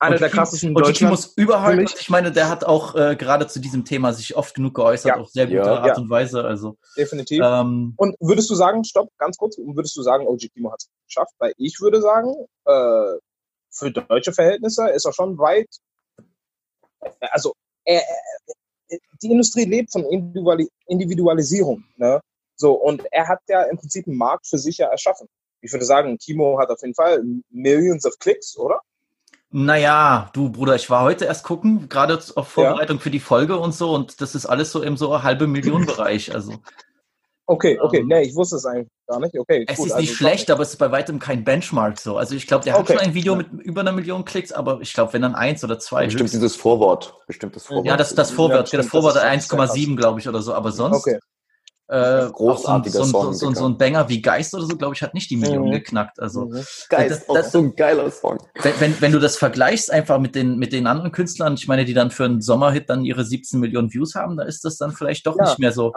Einer 0.00 0.14
OG 0.14 0.18
der 0.20 0.30
krassesten 0.30 0.68
Kimo 0.68 0.80
Deutschland. 0.80 1.12
mich. 1.36 1.92
und 1.92 2.00
Ich 2.00 2.08
meine, 2.10 2.30
der 2.30 2.48
hat 2.48 2.64
auch 2.64 2.94
äh, 2.94 3.16
gerade 3.16 3.46
zu 3.48 3.58
diesem 3.58 3.84
Thema 3.84 4.12
sich 4.12 4.36
oft 4.36 4.54
genug 4.54 4.74
geäußert, 4.74 5.16
Ja. 5.16 5.20
auf 5.20 5.28
sehr 5.30 5.46
gute 5.46 5.58
Ja. 5.58 5.78
Art 5.78 5.86
Ja. 5.86 5.96
und 5.96 6.08
Weise. 6.08 6.44
Also, 6.44 6.76
Definitiv. 6.96 7.40
ähm, 7.42 7.94
Und 7.96 8.14
würdest 8.20 8.48
du 8.50 8.54
sagen, 8.54 8.84
stopp, 8.84 9.08
ganz 9.18 9.36
kurz, 9.36 9.56
würdest 9.58 9.96
du 9.96 10.02
sagen, 10.02 10.26
OG 10.26 10.48
Kimo 10.54 10.70
hat 10.70 10.80
es 10.82 10.88
geschafft? 11.06 11.32
Weil 11.38 11.52
ich 11.56 11.80
würde 11.80 12.00
sagen, 12.00 12.32
äh, 12.64 13.18
für 13.70 13.90
deutsche 13.90 14.32
Verhältnisse 14.32 14.88
ist 14.90 15.04
er 15.04 15.12
schon 15.12 15.36
weit. 15.38 15.68
Also, 17.32 17.54
er, 17.84 18.00
er- 18.00 18.98
die 19.22 19.30
Industrie 19.30 19.64
lebt 19.64 19.92
von 19.92 20.04
Individuali 20.04 20.68
Individualisierung. 20.86 21.84
Ne? 21.96 22.20
So, 22.56 22.72
und 22.74 23.04
er 23.12 23.28
hat 23.28 23.40
ja 23.48 23.62
im 23.64 23.76
Prinzip 23.78 24.06
einen 24.06 24.16
Markt 24.16 24.46
für 24.46 24.58
sich 24.58 24.78
ja 24.78 24.86
erschaffen. 24.88 25.28
ich 25.60 25.72
würde 25.72 25.84
sagen, 25.84 26.16
Kimo 26.18 26.58
hat 26.60 26.70
auf 26.70 26.80
jeden 26.82 26.94
Fall 26.94 27.22
Millions 27.50 28.06
of 28.06 28.16
Clicks, 28.20 28.56
oder? 28.56 28.80
Naja, 29.50 30.30
du 30.34 30.50
Bruder, 30.50 30.74
ich 30.74 30.90
war 30.90 31.02
heute 31.02 31.24
erst 31.24 31.44
gucken, 31.44 31.88
gerade 31.88 32.18
auf 32.34 32.48
Vorbereitung 32.48 33.00
für 33.00 33.10
die 33.10 33.20
Folge 33.20 33.58
und 33.58 33.72
so, 33.74 33.94
und 33.94 34.20
das 34.20 34.34
ist 34.34 34.44
alles 34.46 34.70
so 34.70 34.82
im 34.82 34.96
so 34.96 35.22
halbe 35.22 35.46
Million 35.46 35.86
Bereich. 35.86 36.34
Also 36.34 36.60
Okay, 37.50 37.78
okay, 37.80 38.00
Ähm, 38.00 38.08
nee, 38.08 38.22
ich 38.24 38.34
wusste 38.34 38.56
es 38.56 38.66
eigentlich 38.66 38.88
gar 39.06 39.20
nicht. 39.20 39.34
Okay, 39.38 39.64
es 39.66 39.78
cool, 39.78 39.86
ist 39.86 39.92
also 39.92 40.02
nicht 40.02 40.14
schlecht, 40.14 40.50
aber 40.50 40.60
es 40.62 40.70
ist 40.72 40.76
bei 40.76 40.90
weitem 40.92 41.18
kein 41.18 41.44
Benchmark 41.44 41.98
so. 41.98 42.18
Also 42.18 42.34
ich 42.34 42.46
glaube, 42.46 42.64
der 42.64 42.74
hat 42.74 42.80
Okay. 42.80 42.92
schon 42.92 43.00
ein 43.00 43.14
Video 43.14 43.34
mit 43.36 43.50
über 43.50 43.80
einer 43.80 43.92
Million 43.92 44.26
Klicks, 44.26 44.52
aber 44.52 44.82
ich 44.82 44.92
glaube, 44.92 45.14
wenn 45.14 45.22
dann 45.22 45.34
eins 45.34 45.64
oder 45.64 45.78
zwei. 45.78 46.04
Bestimmt 46.04 46.24
höchstens. 46.24 46.40
dieses 46.42 46.56
Vorwort. 46.56 47.14
Bestimmt 47.26 47.56
das 47.56 47.64
Vorwort. 47.64 47.86
ja, 47.86 47.96
das, 47.96 48.14
das 48.14 48.30
Vorwort, 48.30 48.70
Ja, 48.70 48.76
das 48.76 48.88
Vorwort 48.88 49.16
ist 49.16 49.22
1,7, 49.22 49.96
glaube 49.96 50.20
ich, 50.20 50.28
oder 50.28 50.42
so. 50.42 50.52
Aber 50.52 50.72
sonst, 50.72 50.98
Okay. 50.98 51.18
Äh, 51.88 51.94
auch 52.26 52.32
Großartiger 52.32 52.98
so, 52.98 53.04
so, 53.04 53.10
Song, 53.10 53.34
so, 53.34 53.54
so 53.54 53.66
ein 53.68 53.78
Banger 53.78 54.08
wie 54.08 54.20
Geist 54.22 54.54
oder 54.54 54.64
so, 54.64 54.76
glaube 54.76 54.94
ich, 54.94 55.02
hat 55.02 55.14
nicht 55.14 55.30
die 55.30 55.36
Million 55.36 55.68
Mhm. 55.68 55.72
geknackt. 55.72 56.20
Also 56.20 56.46
Mhm. 56.46 56.62
Geil, 56.88 57.08
das- 57.08 57.46
ist 57.46 57.52
so 57.52 57.58
ein 57.58 57.74
geiler 57.76 58.10
Song. 58.10 58.38
wenn, 58.62 58.80
wenn, 58.80 59.00
wenn 59.00 59.12
du 59.12 59.18
das 59.20 59.36
vergleichst 59.36 59.90
einfach 59.90 60.18
mit 60.18 60.34
den, 60.34 60.58
mit 60.58 60.72
den 60.72 60.86
anderen 60.86 61.12
Künstlern, 61.12 61.54
ich 61.54 61.66
meine, 61.68 61.84
die 61.84 61.94
dann 61.94 62.10
für 62.10 62.24
einen 62.24 62.40
Sommerhit 62.40 62.88
dann 62.90 63.04
ihre 63.04 63.24
17 63.24 63.58
Millionen 63.60 63.92
Views 63.92 64.14
haben, 64.14 64.36
da 64.36 64.44
ist 64.44 64.64
das 64.64 64.76
dann 64.76 64.92
vielleicht 64.92 65.26
doch 65.26 65.36
Ja, 65.36 65.44
nicht 65.44 65.58
mehr 65.58 65.72
so. 65.72 65.92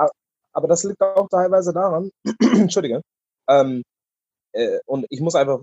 Aber 0.53 0.67
das 0.67 0.83
liegt 0.83 1.01
auch 1.01 1.27
teilweise 1.29 1.71
daran, 1.73 2.09
Entschuldige, 2.41 3.01
ähm, 3.49 3.83
äh, 4.53 4.79
und 4.85 5.05
ich 5.09 5.21
muss 5.21 5.33
einfach 5.35 5.59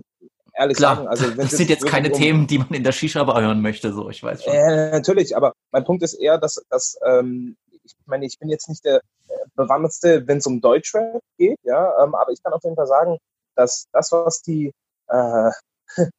ehrlich 0.55 0.77
Klar, 0.77 0.95
sagen, 0.95 1.07
also 1.07 1.27
wenn 1.29 1.37
das 1.37 1.51
sind 1.51 1.69
jetzt 1.69 1.85
keine 1.85 2.09
um- 2.11 2.17
Themen, 2.17 2.47
die 2.47 2.57
man 2.57 2.69
in 2.73 2.83
der 2.83 2.91
Shisha-Bar 2.91 3.41
hören 3.41 3.61
möchte, 3.61 3.93
so, 3.93 4.09
ich 4.09 4.21
weiß 4.23 4.43
schon. 4.43 4.53
Äh, 4.53 4.91
natürlich, 4.91 5.37
aber 5.37 5.53
mein 5.71 5.83
Punkt 5.85 6.01
ist 6.03 6.15
eher, 6.15 6.37
dass, 6.39 6.55
dass 6.69 6.97
ähm, 7.05 7.55
ich 7.99 8.07
meine, 8.07 8.25
ich 8.25 8.37
bin 8.39 8.49
jetzt 8.49 8.69
nicht 8.69 8.85
der 8.85 8.97
äh, 8.97 9.45
bewandertste, 9.55 10.27
wenn 10.27 10.37
es 10.37 10.47
um 10.47 10.61
Deutschrap 10.61 11.21
geht, 11.37 11.59
ja, 11.63 12.03
ähm, 12.03 12.15
aber 12.15 12.31
ich 12.31 12.41
kann 12.43 12.53
auf 12.53 12.63
jeden 12.63 12.75
Fall 12.75 12.87
sagen, 12.87 13.17
dass 13.55 13.87
das, 13.91 14.11
was 14.11 14.41
die, 14.41 14.73
äh, 15.07 15.51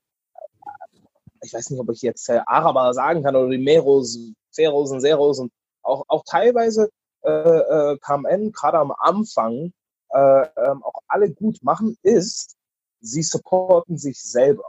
ich 1.42 1.52
weiß 1.52 1.70
nicht, 1.70 1.80
ob 1.80 1.90
ich 1.90 2.02
jetzt 2.02 2.28
äh, 2.28 2.40
Araber 2.46 2.92
sagen 2.94 3.22
kann 3.22 3.36
oder 3.36 3.48
die 3.50 3.58
Meros, 3.58 4.18
Feros 4.52 4.90
und 4.90 5.00
Seros 5.00 5.38
und 5.38 5.52
auch, 5.82 6.04
auch 6.08 6.24
teilweise 6.24 6.90
äh, 7.22 7.30
äh, 7.30 7.98
KMN, 7.98 8.52
gerade 8.52 8.78
am 8.78 8.92
Anfang, 8.92 9.72
äh, 10.10 10.46
ähm, 10.56 10.82
auch 10.82 11.00
alle 11.08 11.30
gut 11.30 11.62
machen, 11.62 11.96
ist, 12.02 12.56
sie 13.00 13.22
supporten 13.22 13.96
sich 13.96 14.22
selber. 14.22 14.64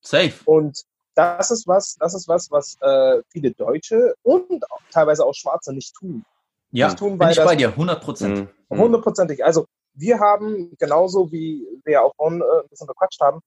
Safe. 0.00 0.34
Und 0.44 0.84
das 1.18 1.50
ist 1.50 1.66
was, 1.66 1.96
das 1.98 2.14
ist 2.14 2.28
was, 2.28 2.50
was 2.50 2.76
äh, 2.80 3.22
viele 3.28 3.50
Deutsche 3.50 4.14
und 4.22 4.70
auch 4.70 4.80
teilweise 4.92 5.24
auch 5.26 5.34
Schwarze 5.34 5.72
nicht 5.72 5.92
tun. 5.94 6.24
Ja, 6.70 6.86
Nicht 6.86 6.98
tun, 6.98 7.12
bin 7.12 7.20
weil 7.20 7.30
ich 7.32 7.36
das- 7.36 7.46
bei 7.46 7.56
dir, 7.56 7.74
100 7.76 8.00
Prozent. 8.02 8.36
Mhm. 8.38 8.48
Mhm. 8.76 8.80
Hundertprozentig. 8.82 9.44
Also 9.44 9.66
wir 9.94 10.20
haben, 10.20 10.76
genauso 10.78 11.32
wie 11.32 11.66
wir 11.84 11.92
ja 11.94 12.00
auch 12.02 12.14
vorhin 12.16 12.40
äh, 12.40 12.44
ein 12.62 12.68
bisschen 12.68 12.86
bequatscht 12.86 13.20
haben, 13.20 13.40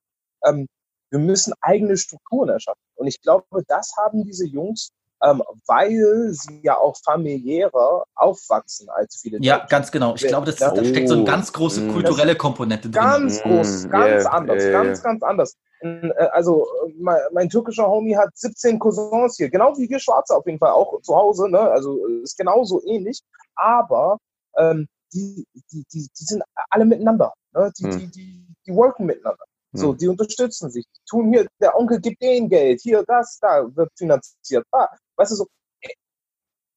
ähm, 0.44 0.68
wir 1.12 1.20
müssen 1.20 1.54
eigene 1.62 1.98
Strukturen 1.98 2.50
erschaffen. 2.50 2.82
Und 2.96 3.08
ich 3.08 3.22
glaube, 3.22 3.46
das 3.68 3.92
haben 3.98 4.24
diese 4.24 4.46
Jungs, 4.46 4.90
ähm, 5.24 5.44
weil 5.68 6.30
sie 6.32 6.62
ja 6.64 6.78
auch 6.78 6.96
familiärer 7.04 8.06
aufwachsen 8.16 8.90
als 8.90 9.20
viele 9.22 9.40
Ja, 9.42 9.58
Deutsche. 9.58 9.68
ganz 9.70 9.92
genau. 9.92 10.16
Ich 10.16 10.22
Ja. 10.22 10.30
glaube, 10.30 10.46
das, 10.48 10.58
da 10.58 10.84
steckt 10.84 11.08
so 11.10 11.16
eine 11.16 11.24
ganz 11.26 11.54
große 11.54 11.86
Oh. 11.88 11.92
kulturelle 11.94 12.36
Komponente 12.36 12.90
drin. 12.90 12.94
Ganz 13.02 13.40
Mm, 13.40 13.48
groß, 13.48 13.90
ganz 13.90 14.24
yeah, 14.26 14.32
anders, 14.32 14.64
yeah, 14.64 14.72
ganz, 14.72 14.98
yeah. 15.00 15.04
ganz 15.12 15.24
anders. 15.24 15.58
Äh, 15.82 16.10
Also 16.34 16.68
mein, 16.98 17.20
mein 17.34 17.50
türkischer 17.50 17.88
Homie 17.88 18.16
hat 18.18 18.30
17 18.36 18.80
Cousins 18.80 19.38
hier, 19.38 19.50
genau 19.50 19.78
wie 19.78 19.90
wir 19.90 20.00
Schwarze 20.00 20.36
auf 20.36 20.46
jeden 20.46 20.60
Fall 20.60 20.72
auch 20.72 21.02
zu 21.02 21.16
Hause, 21.16 21.50
ne? 21.50 21.60
Also 21.60 21.98
äh, 22.08 22.22
ist 22.24 22.38
genauso 22.38 22.82
ähnlich, 22.86 23.22
aber 23.56 24.18
ähm, 24.58 24.88
die, 25.14 25.46
die, 25.72 25.84
die, 25.94 26.08
die 26.20 26.24
sind 26.24 26.44
alle 26.70 26.86
miteinander, 26.86 27.34
ne? 27.54 27.72
Die, 27.78 27.84
Hm. 27.84 27.98
die, 27.98 28.08
die, 28.12 28.46
die 28.66 28.74
worken 28.76 29.06
miteinander. 29.06 29.44
So, 29.74 29.94
die 29.94 30.08
unterstützen 30.10 30.70
sich, 30.70 30.86
die 30.86 31.02
tun 31.10 31.32
hier, 31.32 31.48
der 31.62 31.78
Onkel 31.78 32.02
gibt 32.02 32.22
denen 32.22 32.50
Geld, 32.50 32.82
hier, 32.82 33.04
das, 33.08 33.40
da 33.40 33.64
wird 33.74 33.90
finanziert, 33.98 34.66
da, 34.72 34.90
weißt 35.16 35.32
du 35.32 35.36
so. 35.36 35.48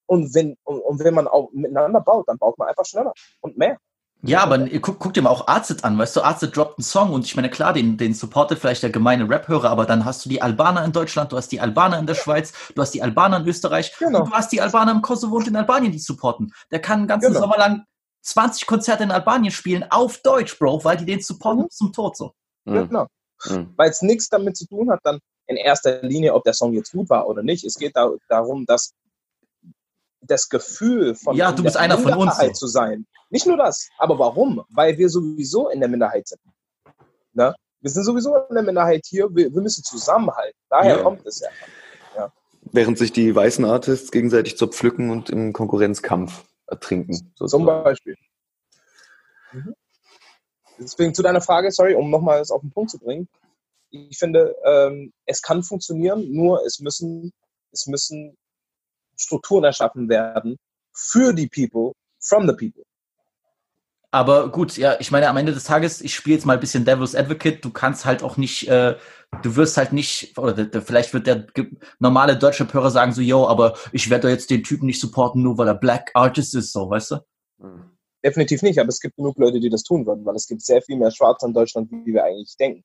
Und 0.06 0.34
wenn, 0.34 0.56
und, 0.64 0.80
und 0.80 0.98
wenn 1.02 1.14
man 1.14 1.26
auch 1.26 1.50
miteinander 1.52 2.00
baut, 2.00 2.28
dann 2.28 2.38
baut 2.38 2.58
man 2.58 2.68
einfach 2.68 2.84
schneller 2.84 3.12
und 3.40 3.56
mehr. 3.56 3.78
Ja, 4.22 4.42
aber 4.42 4.58
guck, 4.80 4.98
guck 4.98 5.12
dir 5.12 5.22
mal 5.22 5.30
auch 5.30 5.48
Arzit 5.48 5.84
an, 5.84 5.98
weißt 5.98 6.16
du, 6.16 6.22
Arzit 6.22 6.56
droppt 6.56 6.78
einen 6.78 6.84
Song 6.84 7.12
und 7.12 7.26
ich 7.26 7.36
meine, 7.36 7.50
klar, 7.50 7.72
den, 7.74 7.96
den 7.98 8.14
supportet 8.14 8.58
vielleicht 8.58 8.82
der 8.82 8.90
gemeine 8.90 9.28
Rap-Hörer, 9.28 9.68
aber 9.68 9.84
dann 9.86 10.04
hast 10.04 10.24
du 10.24 10.28
die 10.30 10.40
Albaner 10.40 10.84
in 10.84 10.92
Deutschland, 10.92 11.32
du 11.32 11.36
hast 11.36 11.48
die 11.52 11.60
Albaner 11.60 11.98
in 11.98 12.06
der 12.06 12.14
Schweiz, 12.14 12.52
du 12.74 12.80
hast 12.80 12.92
die 12.92 13.02
Albaner 13.02 13.38
in 13.38 13.46
Österreich 13.46 13.92
Genau. 13.98 14.20
und 14.20 14.30
du 14.30 14.32
hast 14.32 14.52
die 14.52 14.60
Albaner 14.62 14.92
im 14.92 15.02
Kosovo 15.02 15.36
und 15.36 15.48
in 15.48 15.56
Albanien, 15.56 15.92
die 15.92 15.98
supporten. 15.98 16.52
Der 16.70 16.80
kann 16.80 17.00
den 17.00 17.08
ganzen 17.08 17.28
Genau. 17.28 17.40
Sommer 17.40 17.58
lang 17.58 17.84
20 18.22 18.66
Konzerte 18.66 19.02
in 19.02 19.10
Albanien 19.10 19.50
spielen, 19.50 19.84
auf 19.90 20.18
Deutsch, 20.22 20.58
Bro, 20.58 20.84
weil 20.84 20.96
die 20.96 21.04
den 21.04 21.20
supporten 21.20 21.64
Mhm. 21.64 21.70
zum 21.70 21.92
Tod 21.92 22.16
so. 22.16 22.32
Ja, 22.66 22.72
Mhm. 22.82 22.88
genau. 22.88 23.06
Mhm. 23.46 23.74
weil 23.76 23.90
es 23.90 24.00
nichts 24.02 24.28
damit 24.28 24.56
zu 24.56 24.66
tun 24.66 24.90
hat, 24.90 25.00
dann 25.04 25.18
in 25.46 25.56
erster 25.56 26.00
Linie, 26.02 26.32
ob 26.34 26.44
der 26.44 26.54
Song 26.54 26.72
jetzt 26.72 26.92
gut 26.92 27.10
war 27.10 27.26
oder 27.28 27.42
nicht. 27.42 27.64
Es 27.64 27.74
geht 27.74 27.94
da, 27.96 28.10
darum, 28.28 28.64
dass 28.64 28.94
das 30.22 30.48
Gefühl 30.48 31.14
von 31.14 31.36
Ja, 31.36 31.52
du 31.52 31.62
bist 31.62 31.76
einer 31.76 31.98
von 31.98 32.12
uns, 32.12 32.16
Minderheit 32.18 32.56
so. 32.56 32.60
zu 32.60 32.66
sein. 32.68 33.06
Nicht 33.28 33.46
nur 33.46 33.58
das, 33.58 33.88
aber 33.98 34.18
warum? 34.18 34.64
Weil 34.70 34.96
wir 34.96 35.10
sowieso 35.10 35.68
in 35.68 35.80
der 35.80 35.88
Minderheit 35.90 36.26
sind. 36.28 36.40
Ne? 37.34 37.54
Wir 37.80 37.90
sind 37.90 38.04
sowieso 38.04 38.34
in 38.48 38.54
der 38.54 38.62
Minderheit 38.64 39.04
hier. 39.06 39.28
Wir, 39.34 39.52
wir 39.52 39.60
müssen 39.60 39.84
zusammenhalten. 39.84 40.58
Daher 40.70 40.96
Ja. 40.96 41.02
kommt 41.02 41.26
es 41.26 41.40
ja. 41.40 41.48
Während 42.72 42.96
sich 42.96 43.12
die 43.12 43.34
weißen 43.36 43.66
Artists 43.66 44.10
gegenseitig 44.10 44.56
zerpflücken 44.56 45.10
und 45.10 45.28
im 45.28 45.52
Konkurrenzkampf 45.52 46.44
ertrinken. 46.66 47.12
Zum 47.36 47.46
sozusagen. 47.48 47.66
Beispiel. 47.84 48.16
Mhm. 49.52 49.74
Deswegen 50.78 51.14
zu 51.14 51.22
deiner 51.22 51.40
Frage, 51.40 51.70
sorry, 51.70 51.94
um 51.94 52.10
nochmal 52.10 52.40
es 52.40 52.50
auf 52.50 52.60
den 52.60 52.72
Punkt 52.72 52.90
zu 52.90 52.98
bringen. 52.98 53.28
Ich 53.90 54.18
finde, 54.18 54.54
ähm, 54.64 55.12
es 55.26 55.40
kann 55.40 55.62
funktionieren, 55.62 56.32
nur 56.32 56.64
es 56.64 56.80
müssen, 56.80 57.32
es 57.72 57.86
müssen 57.86 58.36
Strukturen 59.16 59.64
erschaffen 59.64 60.08
werden 60.08 60.56
für 60.92 61.32
die 61.32 61.48
People, 61.48 61.92
from 62.20 62.48
the 62.48 62.54
people. 62.54 62.82
Aber 64.10 64.48
gut, 64.48 64.76
ja, 64.76 64.96
ich 65.00 65.10
meine, 65.10 65.28
am 65.28 65.36
Ende 65.36 65.52
des 65.52 65.64
Tages, 65.64 66.00
ich 66.00 66.14
spiele 66.14 66.36
jetzt 66.36 66.44
mal 66.46 66.52
ein 66.52 66.60
bisschen 66.60 66.84
Devil's 66.84 67.16
Advocate, 67.16 67.64
du 67.64 67.70
kannst 67.70 68.04
halt 68.04 68.22
auch 68.22 68.36
nicht, 68.36 68.68
äh, 68.68 68.96
du 69.42 69.56
wirst 69.56 69.76
halt 69.76 69.92
nicht, 69.92 70.38
oder 70.38 70.52
der, 70.52 70.66
der, 70.66 70.82
vielleicht 70.82 71.12
wird 71.14 71.26
der 71.26 71.48
normale 71.98 72.36
deutsche 72.36 72.72
Hörer 72.72 72.92
sagen 72.92 73.12
so, 73.12 73.20
yo, 73.20 73.48
aber 73.48 73.76
ich 73.90 74.10
werde 74.10 74.22
doch 74.22 74.28
jetzt 74.28 74.50
den 74.50 74.62
Typen 74.62 74.86
nicht 74.86 75.00
supporten, 75.00 75.42
nur 75.42 75.58
weil 75.58 75.66
er 75.66 75.74
Black 75.74 76.12
Artist 76.14 76.54
ist, 76.54 76.72
so, 76.72 76.88
weißt 76.88 77.10
du? 77.10 77.16
Mhm. 77.58 77.93
Definitiv 78.24 78.62
nicht, 78.62 78.78
aber 78.78 78.88
es 78.88 79.00
gibt 79.00 79.16
genug 79.16 79.36
Leute, 79.38 79.60
die 79.60 79.68
das 79.68 79.82
tun 79.82 80.06
würden, 80.06 80.24
weil 80.24 80.34
es 80.34 80.46
gibt 80.46 80.62
sehr 80.62 80.80
viel 80.82 80.96
mehr 80.96 81.10
Schwarze 81.10 81.46
in 81.46 81.52
Deutschland, 81.52 81.90
wie 81.92 82.14
wir 82.14 82.24
eigentlich 82.24 82.56
denken. 82.58 82.82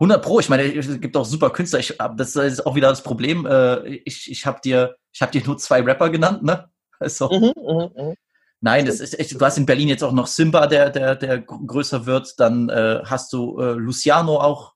100 0.00 0.22
Pro, 0.22 0.38
ich 0.38 0.48
meine, 0.48 0.62
es 0.62 1.00
gibt 1.00 1.16
auch 1.16 1.24
super 1.24 1.50
Künstler, 1.50 1.80
ich, 1.80 1.90
hab- 1.98 2.16
das 2.16 2.36
ist 2.36 2.64
auch 2.64 2.76
wieder 2.76 2.88
das 2.88 3.02
Problem, 3.02 3.46
äh, 3.46 3.88
ich, 4.04 4.30
ich 4.30 4.46
habe 4.46 4.60
dir, 4.62 4.94
ich 5.12 5.20
habe 5.22 5.32
dir 5.32 5.44
nur 5.44 5.58
zwei 5.58 5.80
Rapper 5.82 6.08
genannt, 6.10 6.42
ne? 6.44 6.70
Also, 7.00 7.28
Mhm, 7.28 7.52
mhm, 7.56 7.90
mhm. 7.96 8.14
Nein, 8.60 8.86
das 8.86 8.98
ist 9.00 9.18
echt, 9.18 9.40
du 9.40 9.44
hast 9.44 9.56
in 9.58 9.66
Berlin 9.66 9.88
jetzt 9.88 10.02
auch 10.02 10.10
noch 10.12 10.26
Simba, 10.26 10.66
der, 10.66 10.90
der, 10.90 11.14
der 11.16 11.38
gr- 11.40 11.60
größer 11.64 12.06
wird. 12.06 12.34
Dann 12.38 12.68
äh, 12.68 13.00
hast 13.04 13.32
du 13.32 13.56
äh, 13.60 13.72
Luciano 13.74 14.40
auch, 14.40 14.74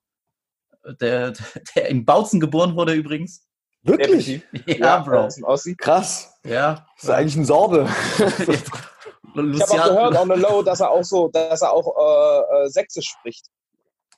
der, 1.01 1.33
der 1.75 1.89
in 1.89 2.05
Bautzen 2.05 2.39
geboren 2.39 2.77
wurde 2.77 2.93
übrigens. 2.95 3.45
Wirklich? 3.83 4.43
Definitiv. 4.53 4.79
Ja, 4.79 4.99
Bro. 4.99 5.29
Krass. 5.79 6.33
Ja. 6.45 6.87
Das 6.97 7.05
ist 7.05 7.11
eigentlich 7.11 7.37
ein 7.37 7.45
Sorbe. 7.45 7.89
Ich 9.35 9.63
habe 9.63 9.83
auch 9.85 10.11
gehört 10.11 10.17
on 10.19 10.31
the 10.35 10.41
low, 10.41 10.63
dass 10.63 10.81
er 10.81 10.91
auch 10.91 11.05
so, 11.05 11.29
dass 11.29 11.63
er 11.63 11.73
auch 11.73 11.87
äh, 11.97 12.65
äh, 12.65 12.69
Sächsisch 12.69 13.09
spricht. 13.09 13.47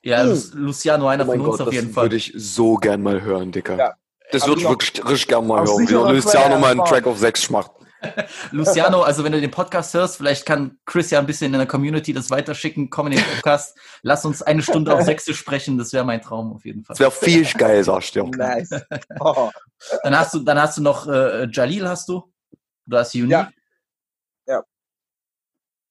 ja, 0.03 0.23
Lu- 0.23 0.37
Luciano, 0.55 1.09
einer 1.09 1.25
Oh 1.25 1.33
von 1.33 1.41
uns 1.41 1.59
Gott, 1.59 1.69
auf 1.69 1.73
jeden 1.73 1.87
das 1.89 1.95
Fall. 1.95 2.05
würde 2.05 2.17
ich 2.17 2.33
so 2.37 2.75
gern 2.77 3.03
mal 3.03 3.21
hören, 3.23 3.53
Dicker. 3.53 3.77
Ja. 3.77 3.95
Das 4.33 4.47
würde 4.47 4.63
ich 4.63 4.69
wirklich 4.69 5.05
richtig 5.07 5.29
gern 5.29 5.47
mal 5.47 5.65
hören. 5.65 5.89
Wie 5.89 6.15
Luciano 6.17 6.59
mal 6.59 6.73
einen. 6.73 6.85
Track 6.85 7.07
auf 7.07 7.19
6 7.19 7.51
macht. 7.51 7.71
Luciano, 8.51 9.03
also 9.03 9.25
wenn 9.25 9.33
du 9.33 9.41
den 9.41 9.51
Podcast 9.51 9.95
hörst, 9.95 10.17
vielleicht 10.17 10.45
kann 10.45 10.79
Chris 10.85 11.11
ja 11.11 11.19
ein 11.21 11.27
bisschen 11.27 11.53
in 11.53 11.59
der 11.59 11.67
Community 11.67 12.13
das 12.13 12.31
weiterschicken. 12.31 12.91
Komm 12.91 13.07
in 13.07 13.13
den 13.15 13.25
Podcast. 13.25 13.79
Lass 14.03 14.25
uns 14.27 14.43
eine 14.43 14.63
Stunde 14.63 14.93
auf 14.95 15.03
Sächsisch 15.03 15.39
sprechen. 15.39 15.79
Das 15.79 15.93
wäre 15.93 16.05
mein 16.05 16.21
Traum 16.21 16.53
auf 16.53 16.65
jeden 16.65 16.85
Fall. 16.85 16.95
Das 16.95 17.01
wäre 17.01 17.11
viel 17.11 17.45
geil, 17.57 17.83
sagst 17.85 18.17
du. 18.17 18.25
Nice. 18.27 18.71
Oh. 19.21 19.51
Dann 20.03 20.19
hast 20.19 20.35
du, 20.35 20.41
dann 20.41 20.61
hast 20.61 20.77
du 20.79 20.83
noch 20.83 21.07
äh, 21.07 21.47
Jalil, 21.51 21.89
hast 21.89 22.09
du? 22.09 22.31
Du 22.87 22.97
hast 22.97 23.15
Unique. 23.15 23.31
Ja. 23.31 23.51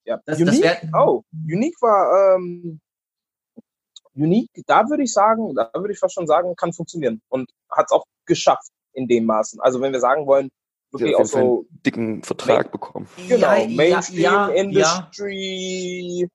Ja. 0.06 0.20
Das- 0.26 0.38
das 0.38 0.48
Unique, 0.50 0.64
wär- 0.64 0.82
oh, 1.08 1.24
Unique 1.48 1.82
war 1.82 2.36
ähm, 2.36 2.80
Unique, 4.16 4.50
da 4.68 4.88
würde 4.90 5.04
ich 5.04 5.12
sagen, 5.14 5.56
da 5.56 5.72
würde 5.74 5.94
ich 5.94 6.00
fast 6.00 6.14
schon 6.14 6.28
sagen, 6.28 6.56
kann 6.56 6.72
funktionieren 6.74 7.22
und 7.30 7.50
hat 7.72 7.86
es 7.88 7.92
auch 7.92 8.06
geschafft 8.26 8.70
in 8.94 9.08
dem 9.08 9.26
Maßen. 9.26 9.60
Also 9.60 9.82
wenn 9.82 9.92
wir 9.92 10.00
sagen 10.00 10.28
wollen, 10.28 10.50
wirklich 10.92 11.16
auch 11.16 11.26
so 11.26 11.38
einen 11.38 11.82
dicken 11.84 12.22
Vertrag 12.24 12.72
bekommen. 12.72 13.08
genau, 13.28 13.48
Ja, 13.48 13.58
ja, 13.58 13.68
Mainstream 13.70 14.22
ja, 14.22 14.50
ja. 14.50 14.54
Industry 14.54 16.28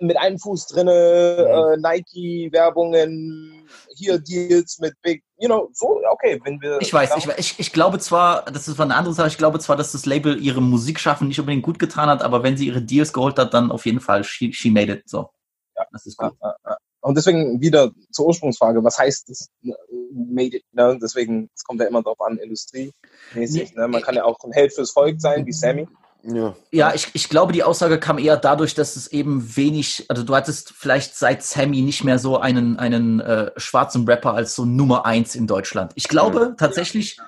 mit 0.00 0.16
einem 0.16 0.38
Fuß 0.38 0.66
drinne, 0.68 0.92
äh, 0.92 1.76
Nike 1.76 2.48
Werbungen, 2.52 3.68
hier 3.98 4.18
Deals 4.18 4.78
mit 4.78 4.94
Big, 5.02 5.22
you 5.38 5.48
know, 5.48 5.68
so 5.72 6.00
okay, 6.10 6.40
wenn 6.44 6.60
wir 6.60 6.78
Ich 6.80 6.92
weiß, 6.92 7.16
ich, 7.16 7.26
ich, 7.36 7.58
ich 7.58 7.72
glaube 7.72 7.98
zwar, 7.98 8.44
das 8.44 8.68
ist 8.68 8.80
eine 8.80 8.94
andere 8.94 9.14
Sache, 9.14 9.28
ich 9.28 9.38
glaube 9.38 9.58
zwar, 9.58 9.76
dass 9.76 9.92
das 9.92 10.06
Label 10.06 10.40
ihre 10.40 10.62
Musikschaffen 10.62 11.28
nicht 11.28 11.40
unbedingt 11.40 11.64
gut 11.64 11.78
getan 11.78 12.08
hat, 12.08 12.22
aber 12.22 12.42
wenn 12.42 12.56
sie 12.56 12.66
ihre 12.66 12.82
Deals 12.82 13.12
geholt 13.12 13.38
hat, 13.38 13.54
dann 13.54 13.70
auf 13.70 13.86
jeden 13.86 14.00
Fall 14.00 14.24
she, 14.24 14.52
she 14.52 14.70
made 14.70 14.92
it. 14.92 15.08
So. 15.08 15.30
Ja. 15.76 15.84
Das 15.92 16.06
ist 16.06 16.16
gut. 16.16 16.32
ja, 16.40 16.54
ja. 16.64 16.76
Und 17.00 17.16
deswegen 17.16 17.60
wieder 17.60 17.92
zur 18.10 18.26
Ursprungsfrage, 18.26 18.82
was 18.82 18.98
heißt 18.98 19.28
das 19.28 19.48
äh, 19.62 19.72
Made 20.12 20.56
it? 20.56 20.64
Ne? 20.72 20.98
Deswegen, 21.00 21.48
es 21.54 21.62
kommt 21.64 21.80
ja 21.80 21.86
immer 21.86 22.02
darauf 22.02 22.20
an, 22.20 22.38
industriemäßig. 22.38 23.74
Ne? 23.74 23.88
Man 23.88 24.02
kann 24.02 24.16
ja 24.16 24.24
auch 24.24 24.38
ein 24.44 24.52
Held 24.52 24.74
fürs 24.74 24.90
Volk 24.90 25.20
sein, 25.20 25.46
wie 25.46 25.52
Sammy. 25.52 25.86
Ja. 26.22 26.54
Ja, 26.72 26.94
ich, 26.94 27.08
ich 27.14 27.28
glaube, 27.28 27.52
die 27.52 27.62
Aussage 27.62 27.98
kam 27.98 28.18
eher 28.18 28.36
dadurch, 28.36 28.74
dass 28.74 28.96
es 28.96 29.08
eben 29.12 29.56
wenig, 29.56 30.06
also 30.08 30.22
du 30.24 30.34
hattest 30.34 30.72
vielleicht 30.72 31.14
seit 31.16 31.42
Sammy 31.42 31.80
nicht 31.82 32.04
mehr 32.04 32.18
so 32.18 32.38
einen, 32.38 32.78
einen 32.78 33.20
äh, 33.20 33.50
schwarzen 33.56 34.04
Rapper 34.06 34.34
als 34.34 34.54
so 34.54 34.64
Nummer 34.64 35.06
eins 35.06 35.34
in 35.34 35.46
Deutschland. 35.46 35.92
Ich 35.94 36.08
glaube 36.08 36.54
tatsächlich, 36.58 37.18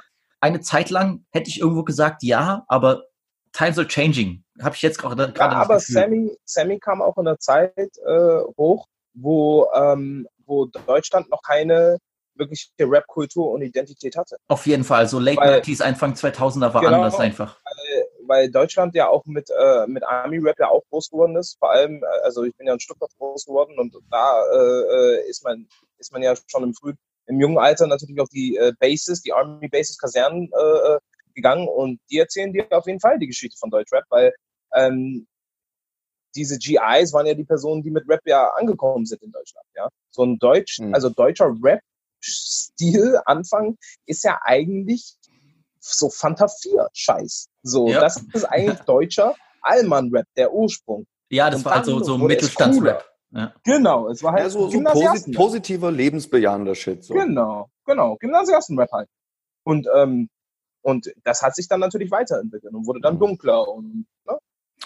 eine 0.41 0.61
Zeit 0.61 0.91
lang 0.91 1.25
hätte 1.31 1.49
ich 1.51 1.61
irgendwo 1.61 1.85
gesagt, 1.85 2.23
ja, 2.23 2.65
aber 2.69 3.05
times 3.53 3.79
are 3.79 3.87
changing. 3.87 4.43
Habe 4.61 4.75
ich 4.75 4.83
jetzt 4.83 4.99
gerade 4.99 5.33
Ja, 5.37 5.49
aber. 5.51 5.81
Sammy, 5.81 6.37
Sammy 6.45 6.79
kam 6.79 7.01
auch 7.01 7.17
in 7.19 7.25
der 7.25 7.39
Zeit 7.39 7.75
äh, 7.79 8.41
hoch, 8.59 8.87
wo, 9.15 9.69
ähm, 9.75 10.27
wo 10.47 10.67
Deutschland 10.67 11.31
noch 11.31 11.43
keine 11.43 11.99
wirkliche 12.35 12.69
Rap-Kultur 12.81 13.51
und 13.51 13.63
Identität 13.63 14.17
hatte. 14.17 14.37
Auf 14.49 14.67
jeden 14.67 14.85
Fall, 14.85 15.07
so 15.09 15.19
Late 15.19 15.37
Weil- 15.39 15.61
90s, 15.61 15.83
Anfang 15.83 16.15
2000er 16.15 16.73
war 16.73 16.81
Genau. 16.81 16.97
anders 16.97 17.19
einfach. 17.19 17.59
Weil 18.31 18.49
Deutschland 18.49 18.95
ja 18.95 19.09
auch 19.09 19.27
mit, 19.27 19.51
äh, 19.51 19.87
mit 19.89 20.05
Army-Rap 20.05 20.57
ja 20.61 20.69
auch 20.69 20.85
groß 20.89 21.11
geworden 21.11 21.37
ist. 21.37 21.59
Vor 21.59 21.73
allem, 21.73 22.03
äh, 22.05 22.07
also 22.23 22.45
ich 22.45 22.57
bin 22.57 22.69
ja 22.69 22.75
in 22.75 22.81
Stuttgart 22.81 23.11
groß 23.19 23.45
geworden 23.45 23.77
und 23.77 23.93
da 24.09 24.41
äh, 24.55 25.17
äh, 25.17 25.29
ist 25.29 25.43
man 25.43 25.67
ist 25.99 26.13
man 26.13 26.23
ja 26.23 26.35
schon 26.47 26.63
im 26.63 26.73
frühen, 26.73 26.97
im 27.27 27.41
jungen 27.41 27.59
Alter 27.59 27.89
natürlich 27.89 28.21
auf 28.21 28.29
die 28.29 28.57
äh, 28.57 28.73
Bases, 28.79 29.21
die 29.23 29.33
Army 29.33 29.69
Bases, 29.69 29.99
Kasernen 29.99 30.49
äh, 30.57 30.95
äh, 30.95 30.99
gegangen 31.35 31.67
und 31.69 32.01
die 32.09 32.19
erzählen 32.19 32.53
dir 32.53 32.67
auf 32.71 32.87
jeden 32.87 33.01
Fall 33.01 33.19
die 33.19 33.27
Geschichte 33.27 33.59
von 33.59 33.71
Deutschrap, 33.71 34.05
weil 34.11 34.33
ähm, 34.75 35.27
diese 36.37 36.57
GIs 36.59 37.13
waren 37.13 37.27
ja 37.27 37.35
die 37.35 37.45
Personen, 37.45 37.83
die 37.83 37.91
mit 37.91 38.09
Rap 38.09 38.21
ja 38.27 38.47
angekommen 38.51 39.07
sind 39.07 39.23
in 39.23 39.33
Deutschland. 39.33 39.67
Ja, 39.75 39.89
so 40.11 40.23
ein 40.23 40.39
Deutsch, 40.39 40.79
Mhm. 40.79 40.95
also 40.95 41.11
deutscher 41.11 41.53
Rap-Stil 41.63 43.21
Anfang 43.25 43.77
ist 44.07 44.23
ja 44.23 44.39
eigentlich 44.43 45.17
so 45.81 46.11
Fanta 46.11 46.47
4 46.49 46.89
Scheiß. 46.93 47.49
So, 47.63 47.89
Ja. 47.89 48.01
das 48.01 48.23
ist 48.33 48.45
eigentlich 48.45 48.79
deutscher 48.87 49.35
Allmann-Rap, 49.63 50.27
der 50.37 50.53
Ursprung. 50.53 51.07
Ja, 51.31 51.49
das 51.51 51.61
Und 51.61 51.65
war 51.67 51.83
dann 51.83 52.05
so, 52.05 52.19
Mittelstandsrap. 52.19 53.05
Ja. 53.33 53.53
Genau, 53.65 54.09
es 54.09 54.23
war 54.23 54.33
halt 54.33 54.43
Ja, 54.45 54.51
so, 54.51 54.69
so 54.69 54.77
Gymnasiasten- 54.79 55.33
posi 55.35 55.51
positiver, 55.51 55.91
lebensbejahender 55.93 56.75
Shit. 56.75 57.05
So. 57.05 57.15
Genau, 57.15 57.69
genau, 57.87 58.17
Gymnasiasten-Rap 58.17 58.91
halt. 58.93 59.09
Und, 59.65 59.87
ähm, 59.95 60.29
und 60.83 61.13
das 61.25 61.43
hat 61.43 61.55
sich 61.55 61.69
dann 61.69 61.81
natürlich 61.81 62.11
weiterentwickelt 62.11 62.73
und 62.75 62.87
wurde 62.87 63.01
dann 63.01 63.19
dunkler 63.19 63.69
und, 63.69 64.07
ne? 64.27 64.39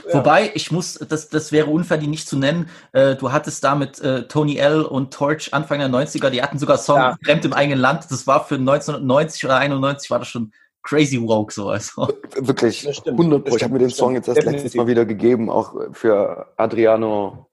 Ja. 0.08 0.14
Wobei, 0.14 0.50
ich 0.54 0.72
muss, 0.72 0.94
das, 0.94 1.28
das 1.28 1.52
wäre 1.52 1.70
unfair, 1.70 1.98
die 1.98 2.08
nicht 2.08 2.26
zu 2.28 2.36
nennen. 2.36 2.68
Äh, 2.92 3.14
du 3.14 3.30
hattest 3.30 3.62
da 3.62 3.76
mit 3.76 4.00
äh, 4.00 4.26
Tony 4.26 4.56
L. 4.56 4.82
und 4.82 5.14
Torch 5.14 5.54
Anfang 5.54 5.78
der 5.78 5.88
90er, 5.88 6.30
die 6.30 6.42
hatten 6.42 6.58
sogar 6.58 6.78
Song 6.78 6.96
Ja. 6.98 7.16
Fremd 7.24 7.44
im 7.44 7.52
eigenen 7.52 7.78
Land. 7.78 8.10
Das 8.10 8.26
war 8.26 8.44
für 8.44 8.56
1990 8.56 9.44
oder 9.44 9.56
91 9.58 10.10
war 10.10 10.18
das 10.18 10.26
schon 10.28 10.52
crazy 10.84 11.20
woke 11.20 11.52
so. 11.52 11.70
Also. 11.70 12.06
Wirklich, 12.36 12.84
Das 12.84 12.96
stimmt, 12.98 13.18
100 13.18 13.44
Pro. 13.44 13.56
Ich 13.56 13.64
habe 13.64 13.72
mir 13.72 13.80
den 13.80 13.90
Song 13.90 14.14
jetzt 14.14 14.28
erst 14.28 14.38
definitiv. 14.38 14.62
letztes 14.64 14.78
Mal 14.78 14.86
wieder 14.86 15.04
gegeben, 15.04 15.50
auch 15.50 15.74
für 15.92 16.52
Adriano. 16.56 17.48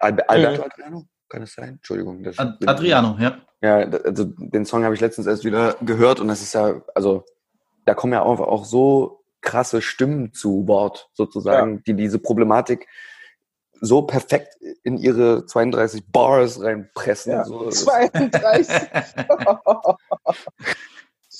Al- 0.00 0.20
Alberto 0.26 0.62
Adriano? 0.64 1.04
Kann 1.28 1.42
es 1.42 1.52
sein? 1.54 1.68
Entschuldigung. 1.74 2.22
das- 2.24 2.38
Ad 2.38 2.66
Adriano, 2.66 3.16
ja. 3.20 3.38
Ja, 3.60 3.76
also 3.78 4.24
den 4.24 4.64
Song 4.64 4.84
habe 4.84 4.94
ich 4.94 5.00
letztens 5.00 5.26
erst 5.26 5.44
wieder 5.44 5.76
gehört 5.82 6.20
und 6.20 6.28
das 6.28 6.40
ist 6.42 6.54
ja, 6.54 6.80
also 6.94 7.24
da 7.84 7.94
kommen 7.94 8.12
ja 8.12 8.22
auch, 8.22 8.40
auch 8.40 8.64
so 8.64 9.24
krasse 9.40 9.82
Stimmen 9.82 10.32
zu 10.32 10.66
Wort, 10.68 11.08
sozusagen, 11.12 11.82
die 11.84 11.94
diese 11.94 12.18
Problematik 12.18 12.86
so 13.80 14.02
perfekt 14.02 14.56
in 14.82 14.96
ihre 14.96 15.46
32 15.46 16.10
Bars 16.10 16.60
reinpressen. 16.62 17.32
Ja. 17.32 17.44
So, 17.44 17.64
das- 17.66 17.84
32. 17.84 18.74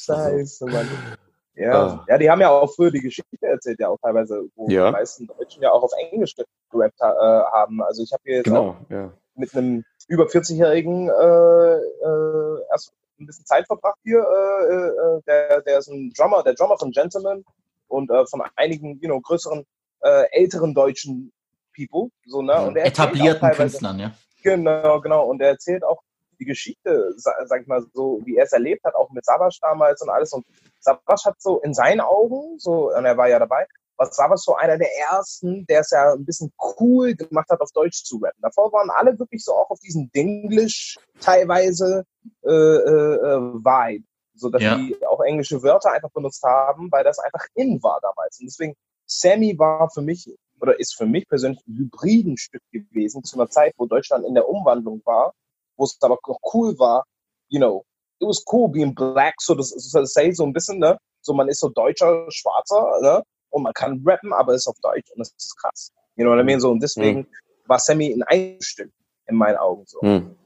Scheiße, 0.05 0.67
Mann. 0.67 0.89
Ja. 1.59 1.73
Ah. 1.73 2.05
ja, 2.07 2.19
die 2.19 2.31
haben 2.31 2.41
ja 2.41 2.51
auch 2.51 2.73
früher 2.73 2.93
die 2.93 3.01
Geschichte 3.01 3.37
erzählt, 3.41 3.81
ja 3.81 3.89
auch 3.89 3.99
teilweise, 4.01 4.45
wo 4.55 4.69
Ja. 4.69 4.87
die 4.87 4.93
meisten 4.93 5.27
Deutschen 5.27 5.61
ja 5.61 5.73
auch 5.73 5.83
auf 5.83 5.91
Englisch 5.99 6.37
gerappt 6.71 7.01
ha 7.01 7.11
äh, 7.11 7.45
haben. 7.53 7.83
Also 7.83 8.05
ich 8.05 8.13
habe 8.13 8.23
hier 8.25 8.37
jetzt 8.37 8.51
auch 8.53 8.77
genau, 8.77 8.87
ja. 8.89 9.13
mit 9.35 9.53
einem 9.57 9.85
über 10.07 10.27
40-Jährigen 10.27 11.09
äh, 11.09 11.79
äh, 11.79 12.63
erst 12.71 12.93
ein 13.19 13.27
bisschen 13.27 13.45
Zeit 13.45 13.67
verbracht 13.67 13.99
hier. 14.05 14.21
Äh, 14.21 14.75
äh, 14.75 15.21
der, 15.27 15.63
der 15.63 15.79
ist 15.79 15.89
ein 15.89 16.13
Drummer, 16.17 16.45
der 16.45 16.55
Drummer 16.55 16.79
von 16.79 16.93
Gentleman 16.93 17.45
und 17.89 18.09
äh, 18.11 18.25
von 18.27 18.43
einigen, 18.55 19.01
you 19.01 19.09
know, 19.09 19.21
größeren, 19.21 19.65
äh, 20.03 20.27
älteren 20.31 20.75
deutschen 20.75 21.33
People. 21.75 22.11
So, 22.25 22.41
ne? 22.41 22.53
Und 22.69 22.79
auch 22.79 22.85
Etablierten 22.85 23.51
Künstlern, 23.51 23.99
ja. 23.99 24.13
Genau, 24.45 25.01
genau. 25.01 25.27
Und 25.27 25.41
er 25.43 25.49
erzählt 25.49 25.83
auch 25.83 26.01
die 26.39 26.45
Geschichte, 26.45 27.13
sa- 27.17 27.35
sag 27.47 27.63
ich 27.63 27.67
mal, 27.67 27.85
so 27.93 28.21
wie 28.25 28.37
er 28.37 28.45
es 28.45 28.53
erlebt 28.53 28.85
hat, 28.85 28.95
auch 28.95 29.11
mit 29.11 29.25
Savas 29.25 29.59
damals 29.61 30.03
und 30.03 30.11
alles. 30.11 30.33
Und 30.33 30.45
Savas 30.81 31.25
hat 31.25 31.41
so 31.41 31.61
in 31.61 31.75
seinen 31.75 32.01
Augen, 32.01 32.59
so, 32.59 32.93
und 32.95 33.05
er 33.05 33.17
war 33.17 33.29
ja 33.29 33.39
dabei, 33.39 33.67
war 33.97 34.13
Savas 34.13 34.45
so 34.45 34.55
einer 34.55 34.79
der 34.79 34.89
ersten, 35.11 35.67
der 35.67 35.81
es 35.81 35.91
ja 35.91 36.13
ein 36.13 36.25
bisschen 36.25 36.53
cool 36.79 37.15
gemacht 37.15 37.49
hat, 37.51 37.61
auf 37.61 37.73
Deutsch 37.73 38.05
zu 38.05 38.19
rappen. 38.19 38.41
Davor 38.41 38.73
waren 38.73 38.91
alle 38.91 39.19
wirklich 39.19 39.45
so 39.45 39.53
auch 39.53 39.71
auf 39.71 39.81
diesen 39.81 40.11
Dinglish 40.13 40.97
teilweise 41.21 42.05
äh, 42.45 42.51
äh, 42.51 43.15
äh, 43.15 43.41
Vibe. 43.55 44.05
So 44.35 44.51
dass 44.51 44.63
Ja. 44.63 44.77
die 44.77 45.05
auch 45.05 45.21
englische 45.23 45.61
Wörter 45.65 45.91
einfach 45.91 46.11
benutzt 46.13 46.45
haben, 46.45 46.93
weil 46.93 47.03
das 47.03 47.19
einfach 47.19 47.45
in 47.55 47.83
war 47.83 47.99
damals. 48.01 48.39
Und 48.39 48.47
deswegen, 48.47 48.75
Sammy 49.05 49.59
war 49.59 49.91
für 49.91 50.03
mich 50.03 50.33
oder 50.61 50.79
ist 50.79 50.95
für 50.97 51.07
mich 51.07 51.27
persönlich 51.29 51.61
ein 51.67 51.77
hybriden 51.77 52.37
Stück 52.37 52.63
gewesen 52.73 53.25
zu 53.25 53.37
einer 53.37 53.49
Zeit, 53.51 53.75
wo 53.79 53.87
Deutschland 53.87 54.25
in 54.27 54.35
der 54.35 54.49
Umwandlung 54.49 55.03
war, 55.05 55.33
wo 55.79 55.85
es 55.85 55.97
aber 56.03 56.19
noch 56.27 56.41
cool 56.53 56.79
war, 56.79 57.05
you 57.49 57.59
know, 57.59 57.85
it 58.21 58.29
was 58.29 58.45
cool 58.53 58.69
being 58.69 58.95
black, 58.95 59.35
so 59.41 59.55
das, 59.55 59.71
das 59.71 60.13
say 60.13 60.31
so 60.33 60.45
ein 60.45 60.53
bisschen, 60.53 60.79
ne? 60.79 60.99
So 61.23 61.33
man 61.33 61.49
ist 61.49 61.61
so 61.61 61.69
deutscher, 61.71 62.27
schwarzer, 62.31 63.01
ne? 63.01 63.23
Und 63.51 63.63
man 63.63 63.73
kann 63.73 64.03
rappen, 64.05 64.33
aber 64.33 64.53
ist 64.55 64.67
auf 64.67 64.79
Deutsch 64.83 65.11
und 65.13 65.21
das 65.21 65.33
ist 65.39 65.57
krass. 65.57 65.91
You 66.17 66.25
know 66.25 66.33
what 66.35 66.41
I 66.41 66.45
mean? 66.45 66.61
So 66.61 66.71
und 66.71 66.83
deswegen 66.83 67.27
war 67.67 67.79
Sammy 67.79 68.13
ein 68.13 68.23
Einstück 68.25 68.93
in 69.27 69.37
meinen 69.37 69.57
Augen 69.57 69.85
so. 69.87 70.01
Hm. 70.03 70.37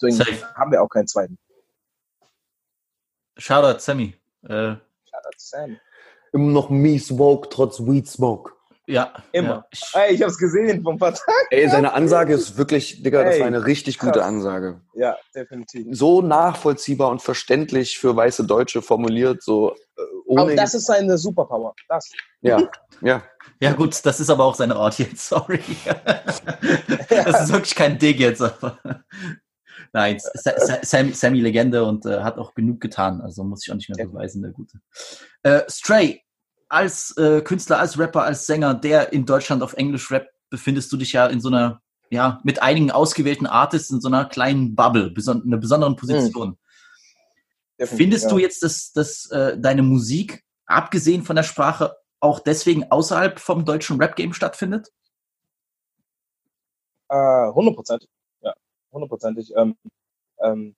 Deswegen 0.00 0.16
Safe. 0.16 0.54
haben 0.54 0.72
wir 0.72 0.82
auch 0.82 0.88
keinen 0.88 1.06
zweiten. 1.06 1.38
Shoutout 3.36 3.80
Sammy. 3.80 4.14
Äh, 4.42 4.48
Shoutout 5.04 5.30
to 5.32 5.38
Sammy. 5.38 5.80
Immer 6.32 6.50
noch 6.50 6.70
Me 6.70 6.98
Smoke 6.98 7.48
trotz 7.50 7.80
Weed 7.80 8.08
Smoke. 8.08 8.52
Ja. 8.92 9.12
Immer. 9.32 9.48
Ja. 9.48 9.66
Ich, 9.70 9.82
Ey, 9.94 10.14
ich 10.14 10.22
hab's 10.22 10.38
gesehen 10.38 10.82
vom 10.82 10.98
paar 10.98 11.14
Tagen. 11.14 11.46
Ey, 11.50 11.68
seine 11.68 11.92
Ansage 11.94 12.34
ist 12.34 12.56
wirklich, 12.56 13.02
Digga, 13.02 13.24
das 13.24 13.34
Ey, 13.36 13.40
war 13.40 13.46
eine 13.48 13.66
richtig 13.66 13.98
krass. 13.98 14.12
gute 14.12 14.24
Ansage. 14.24 14.80
Ja, 14.94 15.16
definitiv. 15.34 15.86
So 15.90 16.22
nachvollziehbar 16.22 17.08
und 17.10 17.22
verständlich 17.22 17.98
für 17.98 18.14
weiße 18.14 18.44
Deutsche 18.44 18.82
formuliert, 18.82 19.42
so 19.42 19.72
äh, 19.72 20.02
Aber 20.32 20.44
ohne. 20.44 20.54
das 20.56 20.74
ist 20.74 20.86
seine 20.86 21.18
Superpower. 21.18 21.74
Das. 21.88 22.10
ja, 22.42 22.58
ja. 23.00 23.22
ja 23.60 23.72
gut, 23.72 23.98
das 24.04 24.20
ist 24.20 24.30
aber 24.30 24.44
auch 24.44 24.54
seine 24.54 24.76
Art 24.76 24.98
jetzt, 24.98 25.26
sorry. 25.28 25.60
das 27.08 27.42
ist 27.44 27.52
wirklich 27.52 27.74
kein 27.74 27.98
Dig 27.98 28.18
jetzt, 28.20 28.42
aber 28.42 28.78
nein, 29.92 30.18
Sa- 30.34 30.54
Sa- 30.82 31.04
Sammy, 31.12 31.40
Legende 31.40 31.84
und 31.84 32.06
äh, 32.06 32.20
hat 32.20 32.38
auch 32.38 32.54
genug 32.54 32.80
getan, 32.80 33.20
also 33.20 33.44
muss 33.44 33.64
ich 33.66 33.70
auch 33.72 33.76
nicht 33.76 33.88
mehr 33.94 34.06
beweisen, 34.06 34.42
der 34.42 34.52
Gute. 34.52 34.78
Äh, 35.42 35.62
Stray, 35.68 36.21
als 36.72 37.14
äh, 37.18 37.42
Künstler, 37.42 37.78
als 37.78 37.98
Rapper, 37.98 38.22
als 38.22 38.46
Sänger, 38.46 38.72
der 38.74 39.12
in 39.12 39.26
Deutschland 39.26 39.62
auf 39.62 39.74
Englisch 39.74 40.10
rappt, 40.10 40.32
befindest 40.48 40.90
du 40.90 40.96
dich 40.96 41.12
ja 41.12 41.26
in 41.26 41.40
so 41.40 41.48
einer, 41.48 41.82
ja, 42.10 42.40
mit 42.44 42.62
einigen 42.62 42.90
ausgewählten 42.90 43.46
Artists 43.46 43.90
in 43.90 44.00
so 44.00 44.08
einer 44.08 44.24
kleinen 44.24 44.74
Bubble, 44.74 45.10
beson 45.10 45.42
einer 45.44 45.58
besonderen 45.58 45.96
Position. 45.96 46.58
definitiv, 47.78 47.96
Findest 47.98 48.24
ja. 48.24 48.30
du 48.30 48.38
jetzt, 48.38 48.62
dass, 48.62 48.92
dass 48.92 49.30
äh, 49.30 49.58
deine 49.58 49.82
Musik, 49.82 50.44
abgesehen 50.64 51.24
von 51.24 51.36
der 51.36 51.42
Sprache, 51.42 51.94
auch 52.20 52.40
deswegen 52.40 52.90
außerhalb 52.90 53.38
vom 53.38 53.66
deutschen 53.66 54.00
Rap-Game 54.00 54.32
stattfindet? 54.32 54.88
Äh, 57.08 57.52
hundertprozentig. 57.52 58.08
Ja, 58.40 58.54
hundertprozentig. 58.92 59.52
Ähm, 59.56 59.76
ähm, 60.40 60.74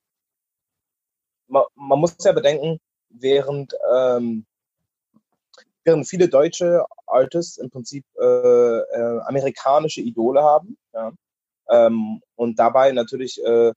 man, 1.47 1.63
man 1.77 2.01
muss 2.01 2.17
ja 2.25 2.33
bedenken, 2.33 2.81
während, 3.11 3.75
ähm, 3.95 4.45
während 5.85 6.09
viele 6.09 6.29
deutsche 6.29 6.85
Artists 7.07 7.59
im 7.59 7.71
Prinzip 7.71 8.05
äh, 8.19 8.25
äh, 8.25 9.21
amerikanische 9.27 10.01
Idole 10.01 10.43
haben 10.43 10.77
ja, 10.93 11.13
ähm, 11.71 12.21
und 12.37 12.59
dabei 12.59 12.93
natürlich 12.93 13.43
äh, 13.45 13.73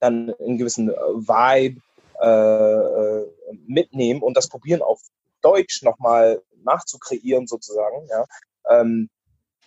dann 0.00 0.34
einen 0.34 0.58
gewissen 0.58 0.90
äh, 0.90 0.94
Vibe 0.94 1.80
äh, 2.20 2.26
äh, 2.26 3.32
mitnehmen 3.66 4.22
und 4.22 4.36
das 4.36 4.48
probieren 4.48 4.82
auf 4.82 5.00
Deutsch 5.42 5.82
nochmal 5.82 6.42
nachzukreieren 6.62 7.46
sozusagen, 7.46 8.06
ja, 8.08 8.24
ähm, 8.70 9.10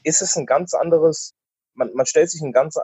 ist 0.04 0.22
es 0.22 0.36
ein 0.36 0.46
ganz 0.46 0.74
anderes 0.74 1.36
man, 1.78 1.94
man 1.94 2.06
stellt 2.06 2.30
sich 2.30 2.42
ein 2.42 2.52
ganz, 2.52 2.76
äh, 2.76 2.82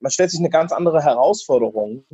man 0.00 0.10
stellt 0.10 0.30
sich 0.30 0.40
eine 0.40 0.50
ganz 0.50 0.72
andere 0.72 1.02
Herausforderung, 1.02 2.04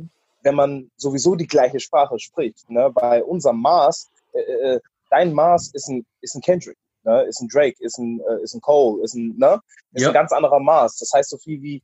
wenn 0.43 0.55
man 0.55 0.91
sowieso 0.97 1.35
die 1.35 1.47
gleiche 1.47 1.79
Sprache 1.79 2.19
spricht. 2.19 2.69
Ne? 2.69 2.91
Bei 2.91 3.23
unserem 3.23 3.61
Maß, 3.61 4.09
äh, 4.33 4.39
äh, 4.39 4.79
dein 5.09 5.33
Maß 5.33 5.71
ist 5.73 5.87
ein, 5.89 6.05
ist 6.21 6.35
ein 6.35 6.41
Kendrick. 6.41 6.77
ne? 7.03 7.23
ist 7.23 7.41
ein 7.41 7.47
Drake, 7.49 7.75
ist 7.79 7.97
ein, 7.97 8.19
äh, 8.21 8.41
ist 8.43 8.53
ein 8.55 8.61
Cole, 8.61 9.03
ist 9.03 9.13
ein, 9.15 9.35
ne? 9.37 9.59
ist 9.93 10.01
Ja. 10.03 10.09
ein 10.09 10.13
ganz 10.13 10.31
anderer 10.31 10.59
Maß. 10.59 10.97
Das 10.97 11.11
heißt 11.13 11.29
so 11.29 11.37
viel 11.37 11.61
wie, 11.61 11.83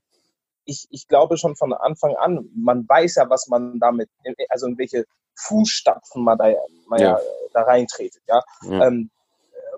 ich, 0.65 0.87
ich 0.89 1.07
glaube 1.07 1.37
schon 1.37 1.55
von 1.55 1.73
Anfang 1.73 2.15
an, 2.15 2.49
man 2.55 2.87
weiß 2.87 3.15
ja, 3.15 3.29
was 3.29 3.47
man 3.47 3.79
damit, 3.79 4.09
in, 4.23 4.35
also 4.49 4.67
in 4.67 4.77
welche 4.77 5.05
Fußstapfen 5.35 6.23
man 6.23 6.37
da, 6.37 6.53
man 6.87 6.99
ja. 6.99 7.11
Ja. 7.17 7.19
da 7.53 7.61
reintretet, 7.63 8.21
ja. 8.27 8.41
Ja. 8.63 8.87
Ähm, 8.87 9.09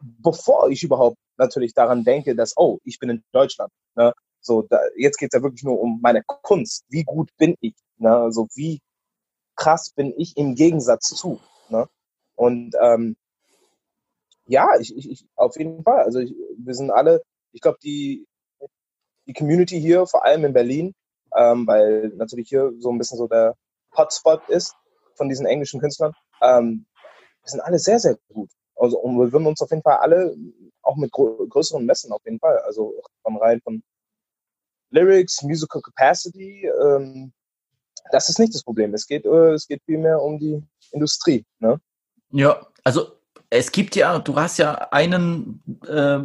bevor 0.02 0.70
ich 0.70 0.84
überhaupt 0.84 1.18
natürlich 1.38 1.74
daran 1.74 2.04
denke, 2.04 2.36
dass, 2.36 2.54
oh, 2.58 2.80
ich 2.84 3.00
bin 3.00 3.10
in 3.10 3.24
Deutschland, 3.32 3.72
ne? 3.96 4.14
So, 4.46 4.62
da, 4.64 4.78
jetzt 4.98 5.18
geht's 5.20 5.34
ja 5.34 5.42
wirklich 5.42 5.64
nur 5.64 5.80
um 5.80 6.00
meine 6.02 6.22
Kunst. 6.26 6.84
Wie 6.90 7.04
gut 7.06 7.30
bin 7.38 7.56
ich? 7.62 7.76
Ne? 7.98 8.14
Also 8.14 8.48
wie 8.56 8.82
krass 9.56 9.92
bin 9.96 10.14
ich 10.18 10.36
im 10.36 10.56
Gegensatz 10.56 11.08
zu. 11.08 11.40
Ne? 11.70 11.88
Und 12.36 12.76
ähm, 12.82 13.16
ja, 14.46 14.68
ich, 14.80 14.96
ich, 14.96 15.26
auf 15.36 15.58
jeden 15.58 15.84
Fall. 15.84 16.04
Also 16.04 16.20
ich, 16.20 16.34
wir 16.58 16.74
sind 16.74 16.92
alle, 16.92 17.22
ich 17.52 17.62
glaube, 17.62 17.78
die, 17.84 18.28
die 19.28 19.34
Community 19.34 19.80
hier, 19.80 20.06
vor 20.06 20.26
allem 20.26 20.46
in 20.46 20.54
Berlin, 20.54 20.94
ähm, 21.36 21.66
weil 21.68 22.10
natürlich 22.16 22.50
hier 22.50 22.74
so 22.80 22.92
ein 22.92 22.98
bisschen 22.98 23.18
so 23.18 23.28
der 23.28 23.56
Hotspot 23.96 24.48
ist 24.50 24.76
von 25.16 25.30
diesen 25.30 25.46
englischen 25.46 25.80
Künstlern, 25.80 26.14
ähm, 26.42 26.86
wir 27.44 27.50
sind 27.50 27.62
alle 27.62 27.80
sehr, 27.80 28.00
sehr 28.00 28.18
gut. 28.30 28.50
Also 28.76 29.00
und 29.00 29.18
wir 29.20 29.32
würden 29.32 29.48
uns 29.48 29.62
auf 29.62 29.70
jeden 29.70 29.84
Fall 29.84 29.98
alle 29.98 30.36
auch 30.82 30.96
mit 30.96 31.12
grö 31.12 31.48
größeren 31.48 31.86
Messen 31.86 32.12
auf 32.12 32.22
jeden 32.26 32.40
Fall, 32.40 32.58
also 32.60 32.94
von 33.22 33.38
rein 33.38 33.62
von 33.62 33.84
Lyrics, 34.90 35.42
Musical 35.44 35.82
Capacity, 35.82 36.68
ähm, 36.82 37.34
das 38.12 38.30
ist 38.30 38.40
nicht 38.40 38.54
das 38.54 38.64
Problem. 38.64 38.94
Es 38.94 39.08
geht, 39.08 39.26
äh, 39.26 39.54
es 39.54 39.68
geht 39.68 39.82
vielmehr 39.86 40.22
um 40.22 40.38
die 40.40 40.62
Industrie. 40.92 41.46
Ne? 41.60 41.80
Ja, 42.30 42.68
also 42.84 43.14
es 43.54 43.72
gibt 43.72 43.96
ja, 43.96 44.18
du 44.18 44.36
hast 44.36 44.58
ja 44.58 44.74
einen 44.92 45.62
äh, 45.88 46.20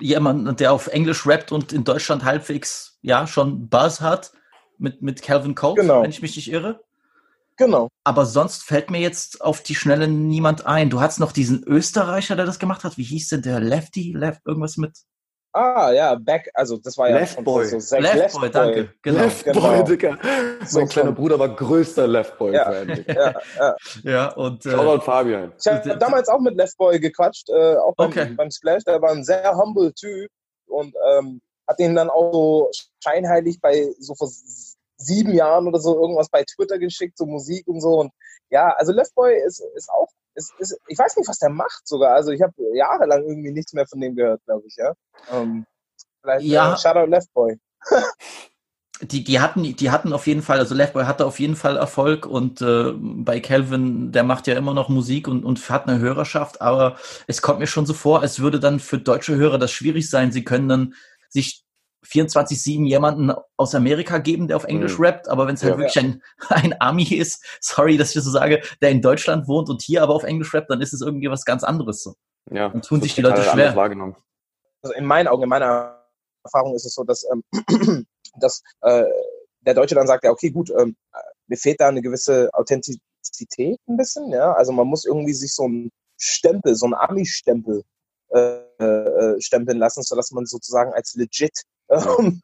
jemanden, 0.00 0.54
der 0.56 0.72
auf 0.72 0.86
Englisch 0.86 1.26
rappt 1.26 1.50
und 1.50 1.72
in 1.72 1.82
Deutschland 1.84 2.24
halbwegs 2.24 2.98
ja 3.02 3.26
schon 3.26 3.68
Buzz 3.68 4.00
hat 4.00 4.32
mit, 4.78 5.02
mit 5.02 5.20
Calvin 5.20 5.54
Coates, 5.54 5.82
Genau. 5.82 6.02
wenn 6.02 6.10
ich 6.10 6.22
mich 6.22 6.36
nicht 6.36 6.50
irre. 6.50 6.80
Genau. 7.56 7.88
Aber 8.04 8.24
sonst 8.24 8.62
fällt 8.62 8.90
mir 8.90 9.00
jetzt 9.00 9.42
auf 9.42 9.62
die 9.62 9.74
Schnelle 9.74 10.08
niemand 10.08 10.64
ein. 10.64 10.88
Du 10.88 11.00
hattest 11.00 11.20
noch 11.20 11.32
diesen 11.32 11.62
Österreicher, 11.64 12.36
der 12.36 12.46
das 12.46 12.58
gemacht 12.58 12.84
hat. 12.84 12.96
Wie 12.96 13.02
hieß 13.02 13.28
denn 13.28 13.42
der? 13.42 13.60
Lefty? 13.60 14.12
Left 14.16 14.40
irgendwas 14.46 14.78
mit? 14.78 14.96
Ah, 15.52 15.90
ja, 15.92 16.14
Back, 16.14 16.48
also 16.54 16.76
das 16.76 16.96
war 16.96 17.08
ja 17.10 17.18
Left 17.18 17.34
schon 17.34 17.44
Boy. 17.44 17.66
so 17.66 17.80
sehr 17.80 18.00
Left 18.00 18.38
Boy, 18.38 18.50
danke. 18.50 18.92
Genau. 19.02 19.18
Left 19.22 19.44
genau. 19.44 19.60
Boy, 19.60 19.84
Digga. 19.84 20.18
So 20.64 20.78
Mein 20.78 20.88
kleiner 20.88 21.08
von- 21.08 21.14
Bruder 21.16 21.38
war 21.40 21.48
größter 21.48 22.06
Left 22.06 22.38
Boy-Fan. 22.38 22.86
Digga. 22.88 23.14
Ja, 23.14 23.34
ja. 23.58 23.76
Ja, 24.04 24.32
und 24.34 24.64
äh, 24.64 24.70
Shoutout 24.70 25.02
Fabian. 25.04 25.52
Ich 25.58 25.66
habe 25.66 25.96
damals 25.98 26.28
auch 26.28 26.38
mit 26.40 26.54
Left 26.56 26.76
Boy 26.78 27.00
gequatscht, 27.00 27.48
äh, 27.50 27.76
auch 27.76 27.94
beim, 27.96 28.10
Okay. 28.10 28.26
beim 28.36 28.50
Splash. 28.50 28.84
Der 28.84 29.02
war 29.02 29.10
ein 29.10 29.24
sehr 29.24 29.56
humble 29.56 29.92
Typ 29.94 30.30
und 30.66 30.94
ähm, 31.12 31.40
hat 31.66 31.80
ihn 31.80 31.96
dann 31.96 32.10
auch 32.10 32.32
so 32.32 32.70
scheinheilig 33.02 33.60
bei 33.60 33.92
so 33.98 34.14
vor 34.14 34.28
sieben 34.98 35.32
Jahren 35.34 35.66
oder 35.66 35.80
so 35.80 36.00
irgendwas 36.00 36.28
bei 36.28 36.44
Twitter 36.44 36.78
geschickt, 36.78 37.18
so 37.18 37.26
Musik 37.26 37.66
und 37.66 37.80
so. 37.80 38.00
Und 38.00 38.12
ja, 38.50 38.68
also 38.76 38.92
Left 38.92 39.14
Boy 39.16 39.34
ist, 39.44 39.60
ist 39.74 39.88
auch, 39.90 40.08
ist, 40.34 40.52
ist, 40.58 40.78
ich 40.86 40.98
weiß 40.98 41.16
nicht, 41.16 41.28
was 41.28 41.38
der 41.38 41.50
macht 41.50 41.86
sogar. 41.86 42.14
Also 42.14 42.30
ich 42.30 42.42
habe 42.42 42.52
jahrelang 42.74 43.22
irgendwie 43.24 43.52
nichts 43.52 43.72
mehr 43.72 43.86
von 43.86 44.00
dem 44.00 44.14
gehört, 44.14 44.44
glaube 44.44 44.66
ich, 44.66 44.76
ja. 44.76 44.92
Ähm, 45.30 45.66
vielleicht 46.20 46.46
Ja. 46.46 46.74
äh, 46.74 46.76
Shoutout 46.76 47.10
Left 47.10 47.32
Boy. 47.32 47.58
die, 49.02 49.24
die 49.24 49.40
hatten, 49.40 49.62
die 49.62 49.90
hatten 49.90 50.12
auf 50.12 50.26
jeden 50.26 50.42
Fall, 50.42 50.58
also 50.58 50.74
Leftboy 50.74 51.04
hatte 51.04 51.24
auf 51.26 51.40
jeden 51.40 51.56
Fall 51.56 51.76
Erfolg 51.76 52.26
und 52.26 52.60
äh, 52.60 52.92
bei 52.94 53.40
Calvin, 53.40 54.12
der 54.12 54.24
macht 54.24 54.46
ja 54.46 54.56
immer 54.56 54.74
noch 54.74 54.88
Musik 54.88 55.26
und, 55.26 55.44
und 55.44 55.70
hat 55.70 55.88
eine 55.88 55.98
Hörerschaft, 55.98 56.60
aber 56.60 56.96
es 57.26 57.40
kommt 57.40 57.60
mir 57.60 57.66
schon 57.66 57.86
so 57.86 57.94
vor, 57.94 58.20
als 58.20 58.40
würde 58.40 58.60
dann 58.60 58.78
für 58.78 58.98
deutsche 58.98 59.36
Hörer 59.36 59.58
das 59.58 59.72
schwierig 59.72 60.10
sein. 60.10 60.32
Sie 60.32 60.44
können 60.44 60.68
dann 60.68 60.94
sich 61.28 61.64
24-7 62.04 62.86
jemanden 62.86 63.32
aus 63.56 63.74
Amerika 63.74 64.18
geben, 64.18 64.48
der 64.48 64.56
auf 64.56 64.64
Englisch 64.64 64.98
Mhm. 64.98 65.04
rappt, 65.04 65.28
aber 65.28 65.46
wenn 65.46 65.54
es 65.54 65.62
halt 65.62 65.72
Ja. 65.74 65.78
wirklich 65.78 65.98
ein, 65.98 66.22
ein 66.72 66.80
Ami 66.80 67.04
ist, 67.04 67.44
sorry, 67.60 67.96
dass 67.96 68.08
ich 68.08 68.14
das 68.14 68.24
so 68.24 68.30
sage, 68.30 68.62
der 68.80 68.90
in 68.90 69.02
Deutschland 69.02 69.46
wohnt 69.48 69.68
und 69.68 69.82
hier 69.82 70.02
aber 70.02 70.14
auf 70.14 70.24
Englisch 70.24 70.52
rappt, 70.54 70.70
dann 70.70 70.80
ist 70.80 70.92
es 70.92 71.00
irgendwie 71.02 71.30
was 71.30 71.44
ganz 71.44 71.62
anderes. 71.62 72.02
So. 72.02 72.14
Ja, 72.50 72.66
Und 72.68 72.84
tun 72.84 73.00
sich 73.02 73.14
die 73.14 73.20
Leute 73.22 73.42
schwer. 73.42 73.76
also 74.82 74.94
in 74.96 75.04
meinen 75.04 75.28
Augen, 75.28 75.42
in 75.42 75.48
meiner 75.48 76.02
Erfahrung 76.44 76.74
ist 76.74 76.86
es 76.86 76.94
so, 76.94 77.04
dass, 77.04 77.24
ähm, 77.30 77.44
dass 78.40 78.62
äh, 78.80 79.04
der 79.60 79.74
Deutsche 79.74 79.94
dann 79.94 80.06
sagt, 80.06 80.24
ja, 80.24 80.30
okay, 80.30 80.50
gut, 80.50 80.70
ähm, 80.70 80.96
mir 81.48 81.56
fehlt 81.56 81.80
da 81.80 81.88
eine 81.88 82.00
gewisse 82.00 82.48
Authentizität 82.54 83.78
ein 83.88 83.96
bisschen, 83.98 84.30
ja. 84.30 84.52
Also 84.54 84.72
man 84.72 84.86
muss 84.86 85.04
irgendwie 85.04 85.34
sich 85.34 85.54
so 85.54 85.64
einen 85.64 85.90
Stempel, 86.18 86.74
so 86.74 86.86
einen 86.86 86.94
Ami-Stempel 86.94 87.82
äh, 88.28 88.38
äh, 88.78 89.40
stempeln 89.40 89.78
lassen, 89.78 90.02
sodass 90.02 90.30
man 90.30 90.46
sozusagen 90.46 90.92
als 90.94 91.14
legit 91.14 91.62
ähm, 91.90 92.42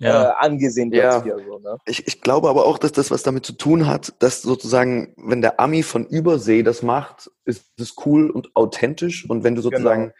äh, 0.00 0.08
angesehen 0.08 0.92
wird 0.92 1.02
Ja. 1.02 1.22
hier. 1.22 1.36
So, 1.38 1.58
ne? 1.58 1.78
Ich, 1.86 2.06
ich 2.06 2.20
glaube 2.20 2.48
aber 2.48 2.66
auch, 2.66 2.78
dass 2.78 2.92
das 2.92 3.10
was 3.10 3.22
damit 3.22 3.44
zu 3.44 3.52
tun 3.52 3.86
hat, 3.86 4.14
dass 4.20 4.42
sozusagen, 4.42 5.14
wenn 5.16 5.42
der 5.42 5.58
Ami 5.60 5.82
von 5.82 6.06
Übersee 6.06 6.62
das 6.62 6.82
macht, 6.82 7.30
ist 7.44 7.64
es 7.78 7.94
cool 8.04 8.30
und 8.30 8.54
authentisch. 8.54 9.28
Und 9.28 9.44
wenn 9.44 9.54
du 9.54 9.62
sozusagen 9.62 10.12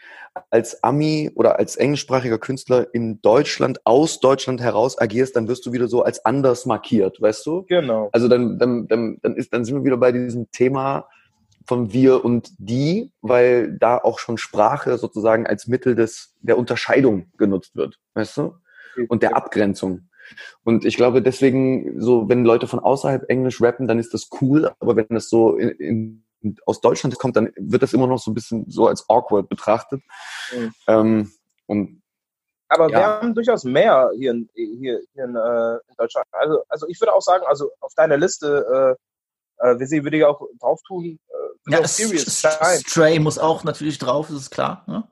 als 0.51 0.83
Ami 0.83 1.31
oder 1.35 1.59
als 1.59 1.77
englischsprachiger 1.77 2.39
Künstler 2.39 2.93
in 2.93 3.21
Deutschland, 3.23 3.81
aus 3.85 4.21
Deutschland 4.21 4.61
heraus 4.61 4.99
agierst, 4.99 5.37
dann 5.37 5.49
wirst 5.49 5.67
du 5.67 5.73
wieder 5.73 5.89
so 5.89 6.03
als 6.03 6.25
anders 6.25 6.67
markiert, 6.67 7.21
weißt 7.21 7.45
du? 7.47 7.65
Genau. 7.69 8.09
Also 8.13 8.29
dann, 8.29 8.59
dann, 8.59 8.89
dann, 8.89 9.19
dann, 9.23 9.37
ist, 9.37 9.53
dann 9.53 9.65
sind 9.65 9.77
wir 9.77 9.85
wieder 9.85 9.97
bei 9.97 10.13
diesem 10.13 10.51
Thema 10.51 11.09
von 11.67 11.93
wir 11.93 12.25
und 12.25 12.51
die, 12.59 13.13
weil 13.21 13.77
da 13.79 13.99
auch 13.99 14.19
schon 14.19 14.39
Sprache 14.39 14.97
sozusagen 14.97 15.47
als 15.47 15.67
Mittel 15.67 15.95
des, 15.95 16.35
der 16.41 16.57
Unterscheidung 16.57 17.31
genutzt 17.37 17.77
wird, 17.77 17.99
weißt 18.15 18.39
du? 18.39 18.55
Und 19.07 19.23
der 19.23 19.37
Abgrenzung. 19.37 20.09
Und 20.65 20.85
ich 20.85 20.97
glaube 20.97 21.23
deswegen, 21.23 22.01
so 22.01 22.29
wenn 22.29 22.45
Leute 22.45 22.67
von 22.67 22.81
außerhalb 22.81 23.29
Englisch 23.31 23.61
rappen, 23.63 23.87
dann 23.87 23.99
ist 23.99 24.13
das 24.13 24.29
cool, 24.41 24.71
aber 24.81 24.97
wenn 24.97 25.07
das 25.09 25.29
so 25.31 25.57
in, 25.57 26.25
in, 26.41 26.57
aus 26.67 26.81
Deutschland 26.81 27.19
kommt, 27.19 27.37
dann 27.37 27.53
wird 27.57 27.83
das 27.83 27.93
immer 27.95 28.07
noch 28.07 28.19
so 28.19 28.31
ein 28.31 28.35
bisschen 28.35 28.71
so 28.71 28.87
als 28.87 29.09
awkward 29.09 29.49
betrachtet. 29.49 30.03
Mhm. 30.55 30.73
Ähm, 30.87 31.33
und 31.67 32.03
Aber 32.69 32.89
wir 32.89 32.99
Ja. 32.99 33.21
haben 33.21 33.35
durchaus 33.35 33.65
mehr 33.65 34.11
hier 34.17 34.33
in, 34.33 34.49
hier, 34.55 35.01
hier 35.15 35.25
in, 35.25 35.35
äh, 35.35 35.75
in 35.89 35.95
Deutschland. 35.97 36.27
Also, 36.33 36.63
also 36.69 36.87
ich 36.89 37.01
würde 37.01 37.15
auch 37.15 37.23
sagen, 37.23 37.45
also 37.47 37.71
auf 37.81 37.95
deiner 37.95 38.19
Liste, 38.19 38.97
äh, 39.61 39.71
äh, 39.71 39.81
Visi 39.81 40.05
würde 40.05 40.19
ich 40.19 40.25
auch 40.25 40.41
drauf 40.61 40.81
tun, 40.87 41.19
äh, 41.29 41.73
Ja. 41.73 41.87
Stray 41.87 43.19
muss 43.19 43.39
auch 43.39 43.65
natürlich 43.65 43.99
drauf, 43.99 44.29
das 44.29 44.37
ist 44.43 44.51
klar. 44.51 44.85
Ne? 44.87 45.05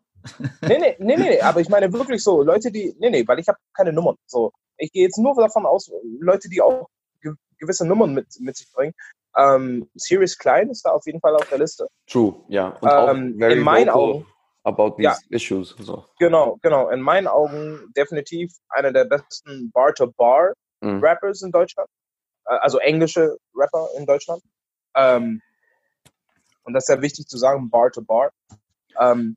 Nee, 0.63 0.79
nee, 0.79 0.97
nee, 0.99 1.17
nee, 1.17 1.41
aber 1.41 1.61
ich 1.61 1.69
meine 1.69 1.93
wirklich 1.93 2.23
so, 2.23 2.43
Leute, 2.43 2.71
die, 2.71 2.95
nee, 2.99 3.11
nee, 3.11 3.27
weil 3.27 3.39
ich 3.39 3.49
habe 3.49 3.59
keine 3.75 3.93
Nummern. 3.93 4.17
So, 4.27 4.53
ich 4.79 4.91
gehe 4.93 5.05
jetzt 5.05 5.19
nur 5.19 5.35
davon 5.35 5.67
aus, 5.67 5.91
Leute, 6.21 6.49
die 6.49 6.61
auch 6.63 6.89
ge 7.23 7.33
gewisse 7.59 7.87
Nummern 7.87 8.13
mit, 8.15 8.27
mit 8.41 8.57
sich 8.57 8.71
bringen. 8.73 8.95
Ähm, 9.37 9.89
Sirius 9.95 10.37
Klein 10.39 10.71
ist 10.71 10.83
da 10.85 10.91
auf 10.91 11.05
jeden 11.07 11.21
Fall 11.21 11.35
auf 11.37 11.49
der 11.49 11.59
Liste. 11.59 11.87
true, 12.07 12.35
ja. 12.49 12.69
Und 12.81 13.37
Ähm, 13.39 13.41
in 13.43 13.61
meinen 13.61 13.89
Augen- 13.91 14.27
about 14.65 14.97
these 14.97 15.03
Ja. 15.05 15.17
issues. 15.31 15.77
So. 15.79 16.05
Genau, 16.19 16.59
genau. 16.61 16.89
In 16.89 17.01
meinen 17.01 17.29
Augen 17.29 17.93
definitiv 17.97 18.53
einer 18.69 18.91
der 18.93 19.05
besten 19.05 19.71
Bar-to-Bar-Rappers 19.71 21.41
Mhm. 21.43 21.47
in 21.47 21.53
Deutschland. 21.53 21.89
Äh, 22.47 22.55
Also 22.61 22.79
englische 22.79 23.37
Rapper 23.55 23.89
in 23.97 24.07
Deutschland. 24.07 24.43
Ähm, 24.97 25.41
und 26.65 26.73
das 26.75 26.83
ist 26.85 26.87
sehr 26.89 27.01
wichtig 27.03 27.27
zu 27.27 27.39
sagen, 27.39 27.71
Bar-to-Bar. 27.71 28.31
Ähm, 29.01 29.37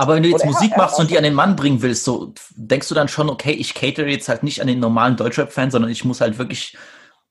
Aber 0.00 0.14
wenn 0.14 0.22
du 0.22 0.30
jetzt 0.30 0.44
Und 0.44 0.52
Musik 0.52 0.72
er- 0.72 0.78
machst 0.78 0.98
und 0.98 1.10
die 1.10 1.18
an 1.18 1.24
den 1.24 1.34
Mann 1.34 1.56
bringen 1.56 1.82
willst, 1.82 2.04
so 2.04 2.32
denkst 2.56 2.88
du 2.88 2.94
dann 2.94 3.08
schon, 3.08 3.28
okay, 3.28 3.52
ich 3.52 3.74
catere 3.74 4.08
jetzt 4.08 4.30
halt 4.30 4.42
nicht 4.42 4.62
an 4.62 4.66
den 4.66 4.80
normalen 4.80 5.16
Deutschrap-Fan, 5.16 5.70
sondern 5.70 5.90
ich 5.90 6.06
muss 6.06 6.22
halt 6.22 6.38
wirklich 6.38 6.74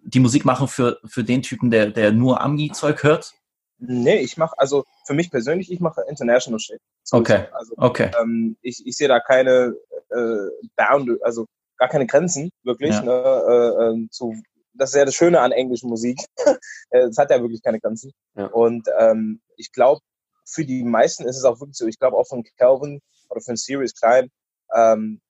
die 0.04 0.20
Musik 0.20 0.46
machen 0.46 0.68
für, 0.68 1.00
für 1.06 1.24
den 1.24 1.42
Typen, 1.42 1.72
der, 1.72 1.88
der 1.88 2.12
nur 2.12 2.42
Ami-Zeug 2.42 3.02
hört? 3.02 3.34
nee, 3.80 4.18
ich 4.20 4.38
mache, 4.38 4.54
also 4.60 4.84
für 5.08 5.14
mich 5.16 5.32
persönlich, 5.32 5.72
ich 5.72 5.80
mache 5.80 6.02
International 6.08 6.60
Shit. 6.60 6.80
Okay. 7.12 7.46
Also 7.54 7.74
Okay. 7.78 8.12
ähm, 8.22 8.56
ich, 8.62 8.86
ich 8.86 8.96
sehe 8.96 9.08
da 9.08 9.20
keine 9.20 9.74
äh, 10.10 10.50
Bound, 10.76 11.10
also 11.24 11.46
gar 11.78 11.88
keine 11.90 12.06
Grenzen, 12.06 12.52
wirklich. 12.64 12.92
Ja. 12.92 13.02
Ne, 13.02 13.12
äh, 13.14 13.84
ähm, 13.90 14.10
zu, 14.12 14.36
das 14.74 14.90
ist 14.92 14.96
ja 14.96 15.06
das 15.06 15.16
Schöne 15.16 15.40
an 15.40 15.52
englischen 15.54 15.90
Musik. 15.90 16.20
Äh, 16.92 17.02
Es 17.08 17.18
hat 17.18 17.30
ja 17.32 17.40
wirklich 17.40 17.62
keine 17.64 17.80
Grenzen. 17.80 18.12
Ja. 18.36 18.48
Und 18.48 18.88
ähm, 19.00 19.42
ich 19.58 19.72
glaube, 19.72 20.02
für 20.50 20.66
die 20.66 20.84
meisten 20.84 21.28
ist 21.28 21.38
es 21.38 21.44
auch 21.44 21.60
wirklich 21.60 21.78
so, 21.78 21.88
ich 21.88 22.00
glaube 22.00 22.18
auch 22.18 22.28
von 22.28 22.44
Calvin 22.58 23.02
oder 23.30 23.42
von 23.42 23.56
Sirius 23.56 23.94
Klein, 23.94 24.32
ähm, 24.74 25.22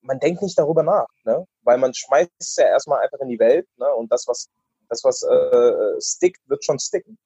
man 0.00 0.18
denkt 0.18 0.42
nicht 0.42 0.58
darüber 0.58 0.82
nach, 0.82 1.08
ne? 1.24 1.46
weil 1.62 1.78
man 1.78 1.94
schmeißt 1.94 2.30
es 2.38 2.56
ja 2.56 2.66
erstmal 2.66 3.02
einfach 3.02 3.20
in 3.20 3.28
die 3.28 3.38
Welt 3.38 3.66
ne? 3.76 3.92
und 3.94 4.12
das, 4.12 4.26
was 4.26 4.48
das, 4.88 5.02
was 5.02 5.22
äh, 5.22 6.00
stickt, 6.00 6.40
wird 6.48 6.64
schon 6.64 6.78
sticken. 6.78 7.18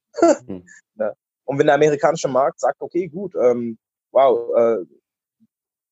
Mhm. 0.47 0.67
ne? 0.95 1.15
Und 1.45 1.59
wenn 1.59 1.67
der 1.67 1.75
amerikanische 1.75 2.29
Markt 2.29 2.61
sagt, 2.61 2.81
okay, 2.81 3.09
gut, 3.09 3.35
ähm, 3.35 3.79
wow, 4.13 4.55
äh, 4.57 4.85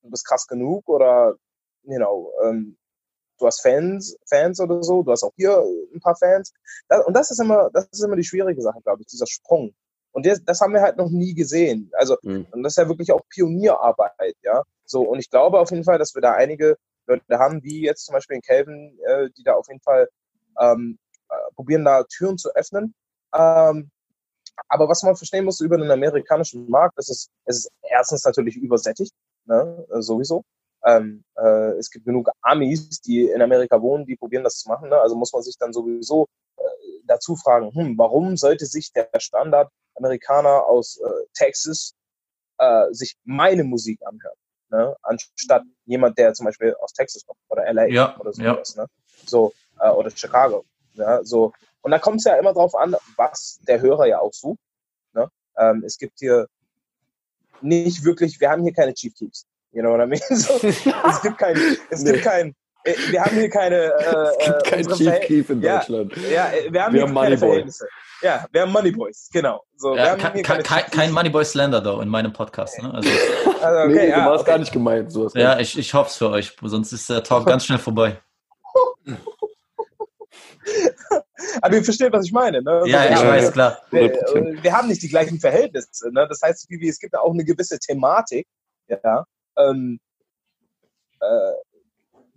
du 0.01 0.09
bist 0.09 0.25
krass 0.25 0.47
genug 0.47 0.87
oder 0.87 1.35
you 1.83 1.97
know, 1.97 2.31
ähm, 2.43 2.77
du 3.39 3.45
hast 3.45 3.61
Fans, 3.61 4.17
Fans 4.27 4.59
oder 4.59 4.81
so, 4.83 5.03
du 5.03 5.11
hast 5.11 5.23
auch 5.23 5.33
hier 5.35 5.63
ein 5.93 5.99
paar 5.99 6.15
Fans. 6.15 6.53
Das, 6.87 7.05
und 7.05 7.13
das 7.13 7.31
ist 7.31 7.39
immer, 7.39 7.69
das 7.71 7.87
ist 7.91 8.03
immer 8.03 8.15
die 8.15 8.23
schwierige 8.23 8.61
Sache, 8.61 8.81
glaube 8.81 9.01
ich, 9.01 9.07
dieser 9.07 9.27
Sprung. 9.27 9.73
Und 10.17 10.25
das, 10.25 10.43
das 10.43 10.61
haben 10.61 10.73
wir 10.73 10.81
halt 10.81 10.97
noch 10.97 11.11
nie 11.11 11.35
gesehen. 11.35 11.91
Also, 11.93 12.17
Mhm. 12.23 12.47
und 12.49 12.63
das 12.63 12.73
ist 12.73 12.77
ja 12.77 12.89
wirklich 12.89 13.11
auch 13.11 13.21
Pionierarbeit, 13.29 14.35
ja. 14.41 14.63
So, 14.83 15.03
und 15.03 15.19
ich 15.19 15.29
glaube 15.29 15.59
auf 15.59 15.69
jeden 15.69 15.83
Fall, 15.83 15.99
dass 15.99 16.15
wir 16.15 16.23
da 16.23 16.31
einige 16.33 16.75
Leute 17.05 17.37
haben, 17.37 17.61
wie 17.61 17.83
jetzt 17.83 18.03
zum 18.03 18.13
Beispiel 18.13 18.37
in 18.37 18.41
Calvin, 18.41 18.97
äh, 19.05 19.29
die 19.37 19.43
da 19.43 19.53
auf 19.53 19.67
jeden 19.67 19.79
Fall 19.81 20.09
ähm, 20.59 20.97
äh, 21.29 21.35
probieren, 21.53 21.85
da 21.85 22.03
Türen 22.05 22.39
zu 22.39 22.49
öffnen. 22.55 22.95
Ähm, 23.31 23.91
aber 24.69 24.89
was 24.89 25.03
man 25.03 25.15
verstehen 25.15 25.45
muss 25.45 25.59
über 25.61 25.77
den 25.77 25.91
amerikanischen 25.91 26.67
Markt, 26.67 26.97
das 26.97 27.09
ist, 27.09 27.29
es 27.45 27.57
ist 27.57 27.71
erstens 27.83 28.23
natürlich 28.23 28.57
übersättigt, 28.57 29.13
ne, 29.45 29.85
äh, 29.91 30.01
sowieso. 30.01 30.43
Ähm, 30.83 31.23
äh, 31.35 31.73
es 31.77 31.91
gibt 31.91 32.05
genug 32.05 32.31
Amis, 32.41 33.01
die 33.01 33.25
in 33.25 33.43
Amerika 33.43 33.79
wohnen, 33.79 34.07
die 34.07 34.15
probieren 34.15 34.43
das 34.43 34.55
zu 34.55 34.67
machen. 34.67 34.89
Ne? 34.89 34.99
Also 34.99 35.15
muss 35.15 35.31
man 35.31 35.43
sich 35.43 35.57
dann 35.59 35.73
sowieso 35.73 36.25
dazu 37.07 37.35
fragen, 37.35 37.71
hm, 37.73 37.97
warum 37.97 38.37
sollte 38.37 38.65
sich 38.65 38.91
der 38.93 39.09
Standard-Amerikaner 39.17 40.65
aus 40.65 40.97
äh, 40.97 41.09
Texas 41.33 41.93
äh, 42.59 42.85
sich 42.91 43.15
meine 43.23 43.63
Musik 43.63 43.99
anhören, 44.05 44.37
ne? 44.69 44.95
anstatt 45.03 45.63
jemand, 45.85 46.17
der 46.17 46.33
zum 46.33 46.45
Beispiel 46.45 46.75
aus 46.81 46.93
Texas 46.93 47.25
kommt 47.25 47.39
oder 47.49 47.71
LA 47.73 47.85
Ja, 47.87 48.17
oder 48.19 48.31
ja. 48.33 48.53
sowas, 48.53 48.75
ne? 48.75 48.85
so 49.25 49.53
äh, 49.79 49.89
oder 49.89 50.09
Chicago, 50.11 50.65
ja, 50.93 51.23
so 51.23 51.53
und 51.81 51.91
da 51.91 51.99
kommt 51.99 52.17
es 52.17 52.25
ja 52.25 52.35
immer 52.35 52.53
drauf 52.53 52.75
an, 52.75 52.95
was 53.15 53.59
der 53.67 53.79
Hörer 53.79 54.07
ja 54.07 54.19
auch 54.19 54.33
sucht. 54.33 54.59
Ne? 55.13 55.29
Ähm, 55.57 55.83
es 55.85 55.97
gibt 55.97 56.19
hier 56.19 56.47
nicht 57.61 58.03
wirklich, 58.03 58.39
wir 58.41 58.49
haben 58.49 58.63
hier 58.63 58.73
keine 58.73 58.93
Chief 58.93 59.13
Keeps. 59.15 59.45
You 59.71 59.81
know 59.81 59.91
what 59.91 60.01
I 60.01 60.07
mean? 60.07 60.19
So, 60.37 60.53
es 60.67 61.21
gibt 61.21 61.37
kein, 61.37 61.55
es 61.89 62.01
Nee. 62.01 62.11
gibt 62.11 62.23
kein, 62.23 62.49
äh, 62.49 62.53
wir 62.83 63.21
haben 63.23 63.35
hier 63.35 63.49
keine, 63.49 63.75
äh, 63.93 64.27
Es 64.39 64.45
gibt 64.45 64.67
äh, 64.67 64.69
kein 64.69 64.87
Chief 64.87 65.19
Keef 65.21 65.49
in 65.49 65.61
Ja, 65.61 65.77
Deutschland. 65.77 66.13
Ja, 66.29 66.49
äh, 66.51 66.71
wir 66.71 66.83
haben 66.83 66.93
Wir 66.93 67.01
hier 67.05 67.07
haben 67.09 67.15
keine 67.15 67.37
Moneyboy. 67.37 67.71
Ja, 68.21 68.45
wir 68.51 68.61
haben 68.61 68.71
Money 68.71 68.91
Boys, 68.91 69.29
genau. 69.31 69.63
So, 69.75 69.93
wir 69.93 69.97
Ja, 70.03 70.09
haben 70.11 70.19
kein, 70.19 70.33
hier 70.33 70.41
kein, 70.43 70.63
keine 70.63 70.89
kein. 70.89 71.11
Moneyboy 71.11 71.45
Slander 71.45 71.81
da 71.81 72.01
in 72.01 72.09
meinem 72.09 72.33
Podcast. 72.33 72.81
Ne? 72.81 72.91
Also, 72.93 73.09
Also, 73.61 73.79
okay, 73.83 73.93
nee, 73.93 74.09
ja, 74.09 74.23
du 74.23 74.29
warst 74.31 74.41
okay. 74.41 74.51
gar 74.51 74.57
nicht 74.57 74.71
gemeint. 74.71 75.11
So 75.11 75.29
ja, 75.35 75.59
ich, 75.59 75.77
ich 75.77 75.93
hoffe 75.93 76.09
es 76.09 76.15
für 76.15 76.29
euch, 76.31 76.55
sonst 76.63 76.91
ist 76.93 77.09
der 77.09 77.23
Talk 77.23 77.45
ganz 77.45 77.65
schnell 77.65 77.77
vorbei. 77.77 78.19
Aber 81.61 81.75
ihr 81.75 81.83
versteht, 81.83 82.11
was 82.11 82.25
ich 82.25 82.31
meine. 82.31 82.61
Ne? 82.61 82.83
Ja, 82.85 83.03
wir 83.03 83.09
ich 83.11 83.15
haben- 83.17 83.27
weiß, 83.29 83.51
klar. 83.53 83.77
wir, 83.91 84.13
100%. 84.27 84.63
wir 84.63 84.73
haben 84.73 84.87
nicht 84.87 85.01
die 85.01 85.09
gleichen 85.09 85.39
Verhältnisse. 85.39 86.11
Ne? 86.11 86.25
Das 86.27 86.41
heißt, 86.41 86.67
es 86.69 86.99
gibt 86.99 87.15
auch 87.15 87.31
eine 87.31 87.45
gewisse 87.45 87.79
Thematik, 87.79 88.47
ja, 88.87 89.25
ähm, 89.57 89.99
äh, 91.19 91.51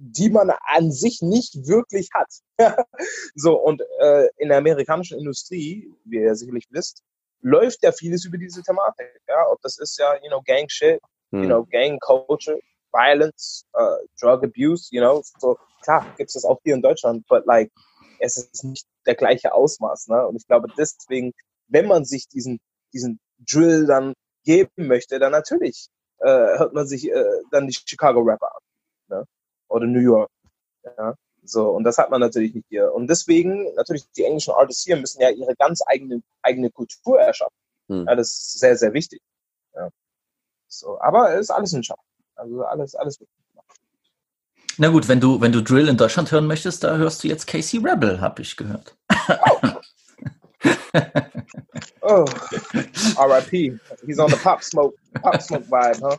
die 0.02 0.30
man 0.30 0.50
an 0.64 0.90
sich 0.90 1.20
nicht 1.20 1.66
wirklich 1.66 2.08
hat. 2.14 2.32
so, 3.34 3.60
und 3.60 3.82
äh, 4.00 4.28
in 4.38 4.48
der 4.48 4.58
amerikanischen 4.58 5.18
Industrie, 5.18 5.92
wie 6.04 6.20
ihr 6.20 6.34
sicherlich 6.34 6.66
wisst, 6.70 7.02
läuft 7.42 7.82
ja 7.82 7.92
vieles 7.92 8.24
über 8.24 8.38
diese 8.38 8.62
Thematik. 8.62 9.20
Ja? 9.28 9.46
Ob 9.50 9.60
das 9.60 9.78
ist 9.78 9.98
ja, 9.98 10.14
you 10.22 10.28
know, 10.28 10.42
Gang 10.42 10.70
Shit, 10.70 11.00
Hm. 11.32 11.42
you 11.42 11.48
know, 11.48 11.64
Gang 11.64 11.98
Culture, 12.00 12.58
Violence, 12.92 13.64
uh, 13.78 13.98
Drug 14.20 14.42
Abuse, 14.42 14.88
you 14.90 15.00
know. 15.00 15.22
So, 15.38 15.56
klar, 15.82 16.04
gibt 16.16 16.28
es 16.28 16.34
das 16.34 16.44
auch 16.44 16.58
hier 16.64 16.74
in 16.74 16.82
Deutschland, 16.82 17.26
but 17.28 17.46
like, 17.46 17.70
es 18.18 18.36
ist 18.36 18.64
nicht 18.64 18.86
der 19.06 19.14
gleiche 19.14 19.52
Ausmaß. 19.52 20.08
Ne? 20.08 20.26
Und 20.26 20.36
ich 20.36 20.46
glaube, 20.46 20.68
deswegen, 20.76 21.32
wenn 21.68 21.86
man 21.86 22.04
sich 22.04 22.28
diesen, 22.28 22.58
diesen 22.92 23.20
Drill 23.38 23.86
dann 23.86 24.14
geben 24.44 24.86
möchte, 24.88 25.18
dann 25.18 25.32
natürlich 25.32 25.88
äh, 26.18 26.58
hört 26.58 26.74
man 26.74 26.86
sich 26.86 27.08
äh, 27.08 27.24
dann 27.50 27.66
die 27.66 27.74
Chicago 27.74 28.20
Rapper 28.20 28.54
an. 28.54 28.62
Oder 29.70 29.86
New 29.86 30.00
York. 30.00 30.30
Ja? 30.98 31.14
So, 31.42 31.70
und 31.70 31.84
das 31.84 31.96
hat 31.96 32.10
man 32.10 32.20
natürlich 32.20 32.54
nicht 32.54 32.66
hier. 32.68 32.92
Und 32.92 33.08
deswegen, 33.08 33.74
natürlich, 33.74 34.04
die 34.12 34.24
englischen 34.24 34.52
Artists 34.52 34.84
hier 34.84 34.96
müssen 34.96 35.20
ja 35.22 35.30
ihre 35.30 35.54
ganz 35.56 35.80
eigene, 35.86 36.22
eigene 36.42 36.70
Kultur 36.70 37.18
erschaffen. 37.18 37.56
Hm. 37.88 38.06
Ja, 38.06 38.14
das 38.14 38.28
ist 38.28 38.58
sehr, 38.60 38.76
sehr 38.76 38.92
wichtig. 38.92 39.20
Ja. 39.74 39.88
So, 40.68 41.00
aber 41.00 41.34
es 41.34 41.40
ist 41.40 41.50
alles 41.50 41.72
ein 41.72 41.82
Schaffen. 41.82 42.04
Also 42.34 42.62
alles, 42.64 42.94
alles 42.94 43.18
gut. 43.18 43.28
Na 44.76 44.88
gut, 44.88 45.08
wenn 45.08 45.20
du, 45.20 45.40
wenn 45.40 45.52
du 45.52 45.62
Drill 45.62 45.88
in 45.88 45.96
Deutschland 45.96 46.30
hören 46.32 46.46
möchtest, 46.46 46.84
da 46.84 46.96
hörst 46.96 47.24
du 47.24 47.28
jetzt 47.28 47.46
Casey 47.46 47.80
Rebel, 47.80 48.20
habe 48.20 48.42
ich 48.42 48.56
gehört. 48.56 48.96
Oh, 52.02 52.24
R.I.P. 53.18 53.78
He's 54.06 54.18
on 54.18 54.30
the 54.30 54.36
Pop 54.36 54.62
Smoke, 54.62 54.96
Pop 55.22 55.40
Smoke 55.40 55.66
vibe, 55.70 56.00
huh? 56.00 56.16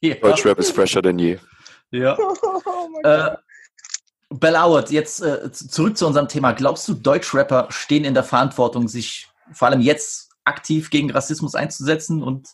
Ja. 0.00 0.14
Deutschrap 0.14 0.58
ist 0.58 0.72
fresher 0.72 1.02
denn 1.02 1.18
je. 1.18 1.38
Ja. 1.92 2.16
Oh 2.64 2.88
my 2.88 3.08
Äh. 3.08 3.36
Bell 4.30 4.58
Howard, 4.58 4.90
jetzt 4.90 5.20
äh, 5.20 5.52
zurück 5.52 5.96
zu 5.96 6.06
unserem 6.06 6.26
Thema. 6.28 6.52
Glaubst 6.52 6.88
du, 6.88 6.94
Deutschrapper 6.94 7.66
stehen 7.70 8.04
in 8.04 8.14
der 8.14 8.24
Verantwortung, 8.24 8.88
sich 8.88 9.28
vor 9.52 9.68
allem 9.68 9.80
jetzt 9.80 10.30
aktiv 10.44 10.90
gegen 10.90 11.10
Rassismus 11.10 11.54
einzusetzen 11.54 12.22
und 12.22 12.48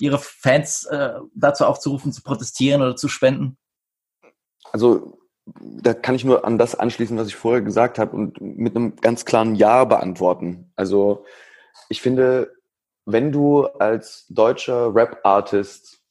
ihre 0.00 0.18
Fans 0.18 0.86
äh, 0.86 1.14
dazu 1.34 1.66
aufzurufen, 1.66 2.12
zu 2.12 2.22
protestieren 2.22 2.80
oder 2.80 2.96
zu 2.96 3.08
spenden? 3.08 3.58
Also 4.72 5.18
da 5.44 5.92
kann 5.92 6.14
ich 6.14 6.24
nur 6.24 6.44
an 6.44 6.56
das 6.56 6.74
anschließen, 6.74 7.18
was 7.18 7.28
ich 7.28 7.36
vorher 7.36 7.62
gesagt 7.62 7.98
habe 7.98 8.16
und 8.16 8.40
mit 8.40 8.74
einem 8.74 8.96
ganz 8.96 9.24
klaren 9.24 9.54
Ja 9.54 9.84
beantworten. 9.84 10.72
Also 10.76 11.24
ich 11.88 12.00
finde, 12.00 12.52
wenn 13.04 13.32
du 13.32 13.66
als 13.66 14.26
deutscher 14.28 14.94
Rap-Artist 14.94 16.01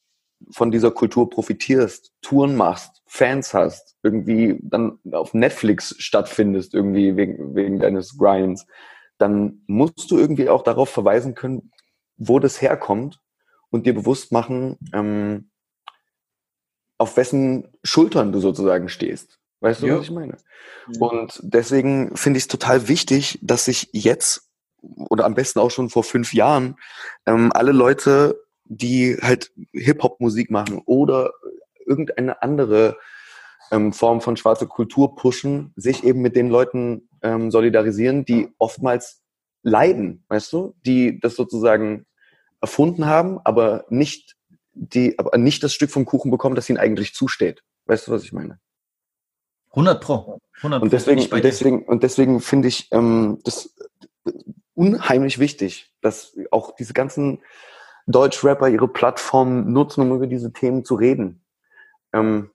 von 0.50 0.72
dieser 0.72 0.92
Kultur 0.92 1.30
profitierst, 1.30 2.14
Touren 2.22 2.56
machst, 2.56 3.02
Fans 3.06 3.54
hast, 3.54 3.96
irgendwie 4.04 4.60
dann 4.64 5.00
auf 5.12 5.34
Netflix 5.34 5.96
stattfindest, 6.00 6.74
irgendwie 6.74 7.16
wegen, 7.16 7.56
wegen 7.56 7.80
deines 7.80 8.18
Grinds, 8.18 8.66
dann 9.18 9.62
musst 9.68 10.10
du 10.10 10.18
irgendwie 10.18 10.50
auch 10.50 10.64
darauf 10.64 10.90
verweisen 10.90 11.36
können, 11.36 11.72
wo 12.18 12.40
das 12.40 12.62
herkommt 12.62 13.20
und 13.70 13.86
dir 13.86 13.94
bewusst 13.94 14.32
machen, 14.32 14.78
ähm, 14.94 15.52
auf 16.98 17.18
wessen 17.18 17.68
Schultern 17.84 18.32
du 18.32 18.40
sozusagen 18.40 18.90
stehst. 18.90 19.40
Weißt 19.60 19.82
du, 19.82 19.88
Ja. 19.88 19.98
was 19.98 20.04
ich 20.04 20.12
meine? 20.12 20.38
Und 21.00 21.40
deswegen 21.44 22.16
finde 22.16 22.38
ich 22.38 22.44
es 22.46 22.48
total 22.48 22.88
wichtig, 22.88 23.40
dass 23.42 23.66
sich 23.66 23.90
jetzt 23.92 24.50
oder 24.82 25.26
am 25.26 25.36
besten 25.36 25.60
auch 25.60 25.70
schon 25.70 25.90
vor 25.90 26.04
fünf 26.04 26.34
Jahren 26.34 26.76
ähm, 27.28 27.52
alle 27.54 27.72
Leute, 27.72 28.42
die 28.72 29.18
halt 29.22 29.52
Hip-Hop-Musik 29.74 30.50
machen 30.50 30.82
oder 30.86 31.32
irgendeine 31.86 32.42
andere 32.42 32.98
ähm, 33.70 33.92
Form 33.92 34.22
von 34.22 34.38
schwarzer 34.38 34.66
Kultur 34.66 35.16
pushen, 35.16 35.74
sich 35.76 36.04
eben 36.04 36.22
mit 36.22 36.36
den 36.36 36.50
Leuten 36.50 37.10
ähm, 37.22 37.52
solidarisieren, 37.52 38.24
die 38.24 38.50
oftmals 38.60 39.22
leiden, 39.62 40.24
weißt 40.30 40.54
du, 40.54 40.74
die 40.86 41.20
das 41.20 41.36
sozusagen 41.36 42.06
erfunden 42.62 43.06
haben, 43.06 43.40
aber 43.44 43.86
nicht 43.90 44.38
die, 44.74 45.20
aber 45.20 45.38
nicht 45.38 45.64
das 45.64 45.74
Stück 45.74 45.92
vom 45.92 46.06
Kuchen 46.06 46.32
bekommen, 46.32 46.56
das 46.56 46.70
ihnen 46.70 46.80
eigentlich 46.80 47.14
zusteht. 47.14 47.64
Weißt 47.88 48.08
du, 48.08 48.12
was 48.12 48.24
ich 48.24 48.32
meine? 48.32 48.60
100 49.72 50.02
Pro. 50.02 50.40
100 50.58 50.64
Und 50.64 50.70
Pro 50.72 50.80
bin 50.80 50.90
deswegen, 50.90 51.22
und 51.34 51.44
deswegen, 51.44 51.84
und 51.84 52.04
deswegen 52.04 52.40
finde 52.40 52.68
ich 52.70 52.88
ähm, 52.92 53.40
das 53.44 53.76
unheimlich 54.76 55.40
wichtig, 55.40 55.92
dass 56.02 56.38
auch 56.52 56.74
diese 56.76 56.94
ganzen 56.94 57.42
Deutsch-Rapper 58.08 58.70
ihre 58.70 58.88
Plattform 58.88 59.72
nutzen, 59.72 60.02
um 60.02 60.16
über 60.16 60.28
diese 60.28 60.54
Themen 60.54 60.86
zu 60.86 60.96
reden. 60.96 61.44
Ähm, 62.14 62.52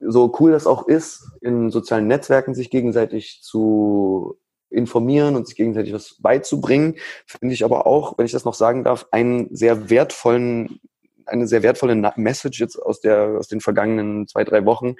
so 0.00 0.34
cool 0.40 0.52
das 0.52 0.66
auch 0.66 0.88
ist, 0.88 1.30
in 1.40 1.70
sozialen 1.70 2.06
Netzwerken 2.06 2.54
sich 2.54 2.70
gegenseitig 2.70 3.40
zu 3.42 4.38
informieren 4.72 5.36
und 5.36 5.46
sich 5.46 5.56
gegenseitig 5.56 5.92
was 5.92 6.16
beizubringen, 6.18 6.96
finde 7.26 7.54
ich 7.54 7.64
aber 7.64 7.86
auch, 7.86 8.18
wenn 8.18 8.26
ich 8.26 8.32
das 8.32 8.44
noch 8.44 8.54
sagen 8.54 8.84
darf, 8.84 9.06
einen 9.10 9.54
sehr 9.54 9.90
wertvollen, 9.90 10.80
eine 11.26 11.46
sehr 11.46 11.62
wertvolle 11.62 11.94
Message 12.16 12.58
jetzt 12.58 12.76
aus 12.76 13.00
der, 13.00 13.36
aus 13.38 13.48
den 13.48 13.60
vergangenen 13.60 14.26
zwei, 14.26 14.44
drei 14.44 14.64
Wochen, 14.64 14.96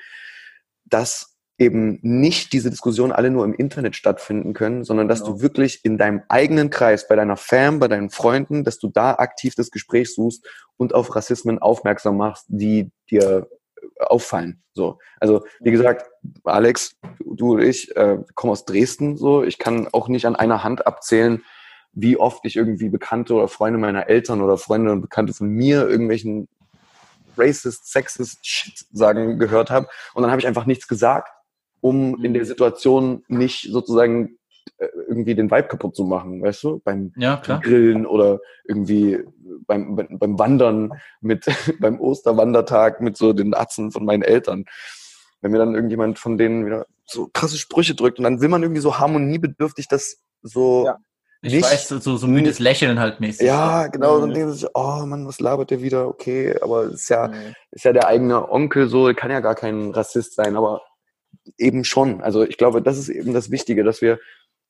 dass 0.85 1.32
eben 1.63 1.99
nicht 2.03 2.53
diese 2.53 2.71
Diskussionen 2.71 3.13
alle 3.13 3.31
nur 3.31 3.45
im 3.45 3.55
Internet 3.55 3.97
stattfinden 3.97 4.53
können, 4.53 4.85
sondern 4.85 5.09
dass 5.09 5.21
Genau. 5.21 5.37
du 5.37 5.43
wirklich 5.43 5.85
in 5.85 5.97
deinem 5.97 6.23
eigenen 6.29 6.71
Kreis, 6.71 7.07
bei 7.07 7.17
deiner 7.17 7.37
Fam, 7.37 7.79
bei 7.79 7.89
deinen 7.89 8.11
Freunden, 8.11 8.65
dass 8.65 8.79
du 8.79 8.89
da 8.89 9.15
aktiv 9.15 9.55
das 9.55 9.71
Gespräch 9.71 10.13
suchst 10.13 10.45
und 10.77 10.95
auf 10.95 11.15
Rassismen 11.15 11.61
aufmerksam 11.61 12.17
machst, 12.17 12.47
die 12.49 12.91
dir 13.11 13.47
äh, 13.77 14.05
auffallen. 14.05 14.63
So, 14.75 14.99
also 15.21 15.45
wie 15.61 15.71
gesagt, 15.71 16.07
Alex, 16.45 16.97
du 17.21 17.35
du 17.35 17.53
und 17.55 17.61
ich 17.63 17.95
äh, 17.97 18.19
kommen 18.35 18.51
aus 18.51 18.65
Dresden. 18.65 19.17
So, 19.17 19.43
ich 19.45 19.59
kann 19.59 19.89
auch 19.93 20.09
nicht 20.09 20.27
an 20.27 20.35
einer 20.37 20.65
Hand 20.65 20.87
abzählen, 20.87 21.43
wie 21.93 22.17
oft 22.17 22.45
ich 22.45 22.57
irgendwie 22.57 22.89
Bekannte 22.89 23.35
oder 23.35 23.49
Freunde 23.49 23.79
meiner 23.79 24.09
Eltern 24.09 24.41
oder 24.41 24.57
Freunde 24.59 24.93
und 24.93 25.03
Bekannte 25.03 25.35
von 25.35 25.49
mir 25.49 25.89
irgendwelchen 25.89 26.49
racist, 27.37 27.91
sexist 27.91 28.47
Shit 28.47 28.87
sagen 28.93 29.39
gehört 29.39 29.71
habe. 29.71 29.89
Und 30.15 30.23
dann 30.23 30.31
habe 30.31 30.41
ich 30.41 30.47
einfach 30.47 30.67
nichts 30.67 30.89
gesagt, 30.89 31.29
um 31.83 32.25
in 32.25 32.33
der 32.33 32.47
Situation 32.47 33.23
nicht 33.29 33.71
sozusagen 33.71 34.39
äh, 34.79 34.87
irgendwie 35.09 35.35
den 35.35 35.51
Vibe 35.51 35.69
kaputt 35.69 35.95
zu 35.95 36.05
machen, 36.05 36.41
weißt 36.43 36.63
du? 36.63 36.81
Beim 36.85 37.13
Ja, 37.17 37.37
klar. 37.37 37.61
Grillen 37.61 38.07
oder 38.07 38.41
irgendwie 38.65 39.19
beim, 39.67 39.97
beim 39.97 40.19
beim 40.19 40.39
Wandern 40.39 40.93
mit, 41.21 41.45
beim 41.81 42.01
Osterwandertag 42.01 43.01
mit 43.03 43.17
so 43.19 43.33
den 43.35 43.53
Atzen 43.55 43.91
von 43.93 44.05
meinen 44.05 44.23
Eltern. 44.23 44.65
Wenn 45.41 45.51
mir 45.51 45.59
dann 45.59 45.75
irgendjemand 45.75 46.19
von 46.21 46.39
denen 46.39 46.65
wieder 46.65 46.87
so 47.05 47.29
krasse 47.33 47.59
Sprüche 47.59 47.95
drückt 47.97 48.19
und 48.19 48.25
dann 48.25 48.41
will 48.41 48.49
man 48.49 48.63
irgendwie 48.63 48.81
so 48.81 48.99
harmoniebedürftig 48.99 49.89
das 49.89 50.19
so 50.43 50.87
Ja. 50.87 50.97
Ich 51.45 51.53
nicht- 51.53 51.65
weiß, 51.65 51.89
so, 51.89 52.17
so 52.17 52.29
müdes 52.29 52.61
Lächeln 52.61 53.01
halt 53.01 53.19
mäßig. 53.19 53.45
Ja, 53.49 53.89
genau, 53.89 54.21
so 54.21 54.29
Mhm. 54.29 54.35
denken 54.35 54.53
sich, 54.53 54.69
oh 54.75 55.05
Mann, 55.05 55.27
was 55.27 55.41
labert 55.41 55.73
der 55.73 55.83
wieder? 55.83 56.07
Okay, 56.07 56.55
aber 56.63 56.85
ist 56.85 57.09
ja, 57.09 57.27
Mhm. 57.27 57.55
ist 57.73 57.85
ja 57.85 57.93
der 57.93 58.07
eigene 58.07 58.49
Onkel 58.49 58.89
so, 58.89 59.13
kann 59.13 59.33
ja 59.33 59.41
gar 59.41 59.57
kein 59.57 59.91
Rassist 59.91 60.37
sein, 60.37 60.55
aber 60.55 60.83
eben 61.59 61.85
schon. 61.85 62.23
Also 62.23 62.43
ich 62.43 62.57
glaube, 62.59 62.83
das 62.83 62.99
ist 62.99 63.09
eben 63.09 63.33
das 63.35 63.51
Wichtige, 63.51 63.85
dass 63.85 64.01
wir 64.03 64.19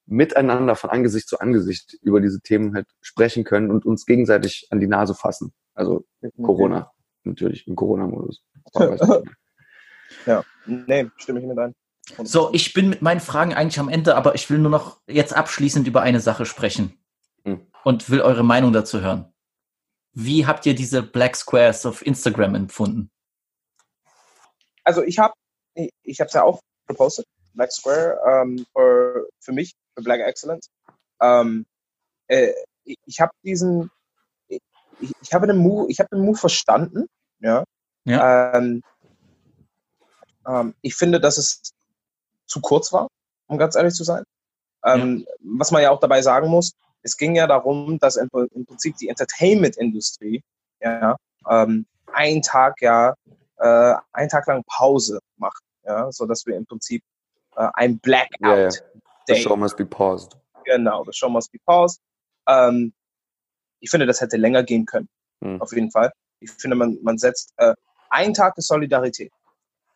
miteinander 0.07 0.75
von 0.75 0.91
Angesicht 0.91 1.29
zu 1.29 1.39
Angesicht 1.39 1.97
über 2.03 2.21
diese 2.21 2.41
Themen 2.41 2.75
halt 2.75 2.89
sprechen 3.01 3.45
können 3.45 3.71
und 3.71 3.85
uns 3.87 4.05
gegenseitig 4.07 4.67
an 4.71 4.81
die 4.81 4.87
Nase 4.89 5.15
fassen. 5.15 5.53
Also 5.75 6.05
Corona, 6.43 6.91
natürlich, 7.25 7.67
im 7.69 7.77
Corona-Modus. 7.77 8.43
Ja, 10.27 10.45
nee, 10.67 11.09
stimme 11.17 11.41
ich 11.41 11.47
mit 11.47 11.59
ein. 11.59 11.75
Und- 12.19 12.29
So, 12.29 12.51
ich 12.53 12.75
bin 12.75 12.91
mit 12.91 13.01
meinen 13.01 13.21
Fragen 13.21 13.55
eigentlich 13.55 13.79
am 13.81 13.89
Ende, 13.89 14.15
aber 14.15 14.35
ich 14.35 14.51
will 14.51 14.59
nur 14.59 14.71
noch 14.71 15.01
jetzt 15.07 15.35
abschließend 15.35 15.87
über 15.89 16.03
eine 16.03 16.21
Sache 16.21 16.45
sprechen 16.45 16.99
Hm. 17.47 17.67
und 17.85 18.11
will 18.11 18.21
eure 18.21 18.45
Meinung 18.45 18.75
dazu 18.75 19.01
hören. 19.01 19.33
Wie 20.13 20.47
habt 20.47 20.67
ihr 20.67 20.75
diese 20.75 21.03
Black 21.03 21.35
Squares 21.37 21.87
auf 21.87 22.05
Instagram 22.05 22.55
empfunden? 22.55 23.11
also 24.85 25.03
ich 25.03 25.19
habe 25.19 25.33
ich, 25.75 26.21
habe 26.21 26.29
es 26.29 26.35
ja 26.35 26.43
auch 26.43 26.61
gepostet, 26.87 27.27
Black 27.55 27.73
Square, 27.73 28.19
ähm, 28.27 28.67
für, 28.73 29.29
für 29.41 29.53
mich, 29.53 29.75
für 29.95 30.03
Black 30.03 30.21
Excellence. 30.21 30.69
Ähm, 31.21 31.67
äh, 32.29 32.53
ich 32.85 33.21
habe 33.21 33.33
diesen, 33.45 33.91
ich, 34.49 34.61
ich 35.21 35.33
habe 35.33 35.47
den 35.47 35.59
Move, 35.59 35.91
ich 35.91 36.01
habe 36.01 36.09
den 36.13 36.25
Move 36.25 36.39
verstanden, 36.39 37.07
ja. 37.41 37.65
Ähm, 38.57 38.83
ähm, 40.47 40.75
ich 40.81 40.95
finde, 40.95 41.21
dass 41.21 41.39
es 41.39 41.73
zu 42.47 42.61
kurz 42.61 42.93
war, 42.93 43.09
um 43.47 43.59
ganz 43.59 43.77
ehrlich 43.77 43.95
zu 43.95 44.05
sein. 44.05 44.25
Ähm, 44.85 45.27
Was 45.41 45.71
man 45.71 45.83
ja 45.83 45.91
auch 45.91 46.01
dabei 46.01 46.23
sagen 46.23 46.49
muss, 46.49 46.73
es 47.03 47.17
ging 47.17 47.37
ja 47.37 47.47
darum, 47.47 47.99
dass 47.99 48.17
im, 48.17 48.29
im 48.55 48.65
Prinzip 48.65 48.97
die 48.97 49.09
Entertainment-Industrie 49.09 50.43
ja, 50.81 51.17
ähm, 51.49 51.87
einen 52.13 52.43
Tag 52.43 52.81
ja 52.81 53.15
äh, 53.63 53.95
einen 54.13 54.29
Tag 54.29 54.47
lang 54.47 54.63
Pause 54.67 55.21
macht, 55.37 55.63
ja, 55.85 56.11
so 56.13 56.27
dass 56.27 56.45
wir 56.47 56.57
im 56.57 56.67
Prinzip 56.67 57.03
äh, 57.57 57.69
ein 57.75 57.99
Blackout 57.99 58.41
Ja, 58.41 58.57
ja. 58.57 58.71
The 59.29 59.37
show 59.37 59.57
must 59.57 59.77
be 59.77 59.87
paused. 59.87 60.37
Genau, 60.65 61.05
the 61.05 61.13
show 61.13 61.29
must 61.29 61.53
be 61.53 61.59
paused. 61.65 62.01
Ähm, 62.49 62.93
ich 63.81 63.91
finde, 63.91 64.07
das 64.07 64.21
hätte 64.21 64.37
länger 64.37 64.63
gehen 64.63 64.85
können, 64.87 65.09
Hm. 65.43 65.61
auf 65.61 65.73
jeden 65.73 65.91
Fall. 65.91 66.13
Ich 66.41 66.51
finde, 66.51 66.77
man, 66.77 66.99
man 67.03 67.19
setzt 67.19 67.53
äh, 67.57 67.75
einen 68.11 68.35
Tag 68.35 68.59
ist 68.59 68.67
Solidarität. 68.69 69.33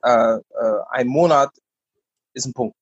Äh, 0.02 0.36
äh, 0.36 0.40
ein 0.90 1.08
Monat 1.08 1.50
ist 2.34 2.46
ein 2.46 2.52
Punkt. 2.52 2.76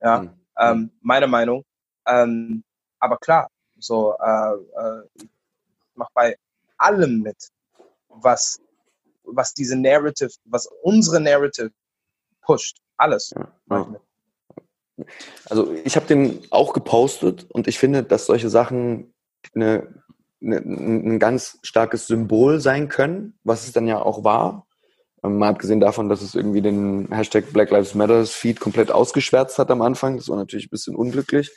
Ja, 0.00 0.20
Hm. 0.20 0.30
ähm, 0.58 0.90
meine 1.00 1.26
Meinung. 1.26 1.64
Ähm, 2.06 2.62
aber 3.00 3.16
klar, 3.18 3.48
so 3.78 4.14
äh, 4.20 4.54
äh, 4.54 5.02
ich 5.14 5.28
mach 5.94 6.08
bei 6.14 6.36
allem 6.78 7.20
mit, 7.22 7.48
was 8.08 8.60
was 9.24 9.54
diese 9.54 9.76
Narrative, 9.76 10.30
was 10.44 10.68
unsere 10.82 11.20
Narrative 11.20 11.70
pusht. 12.42 12.78
Alles. 12.96 13.34
Ja. 13.68 13.94
Also 15.46 15.72
ich 15.84 15.96
habe 15.96 16.06
den 16.06 16.40
auch 16.50 16.72
gepostet 16.72 17.46
und 17.50 17.66
ich 17.66 17.78
finde, 17.78 18.04
dass 18.04 18.26
solche 18.26 18.48
Sachen 18.48 19.12
eine, 19.54 20.02
eine, 20.40 20.58
ein 20.58 21.18
ganz 21.18 21.58
starkes 21.62 22.06
Symbol 22.06 22.60
sein 22.60 22.88
können, 22.88 23.38
was 23.42 23.64
es 23.64 23.72
dann 23.72 23.88
ja 23.88 24.00
auch 24.00 24.22
war. 24.22 24.66
Ähm, 25.24 25.38
Mal 25.38 25.48
abgesehen 25.48 25.80
davon, 25.80 26.08
dass 26.08 26.22
es 26.22 26.34
irgendwie 26.34 26.62
den 26.62 27.08
Hashtag 27.10 27.52
Black 27.52 27.70
Lives 27.70 27.94
Matters 27.94 28.30
Feed 28.30 28.60
komplett 28.60 28.92
ausgeschwärzt 28.92 29.58
hat 29.58 29.70
am 29.70 29.82
Anfang. 29.82 30.16
Das 30.16 30.28
war 30.28 30.36
natürlich 30.36 30.66
ein 30.66 30.70
bisschen 30.70 30.94
unglücklich. 30.94 31.50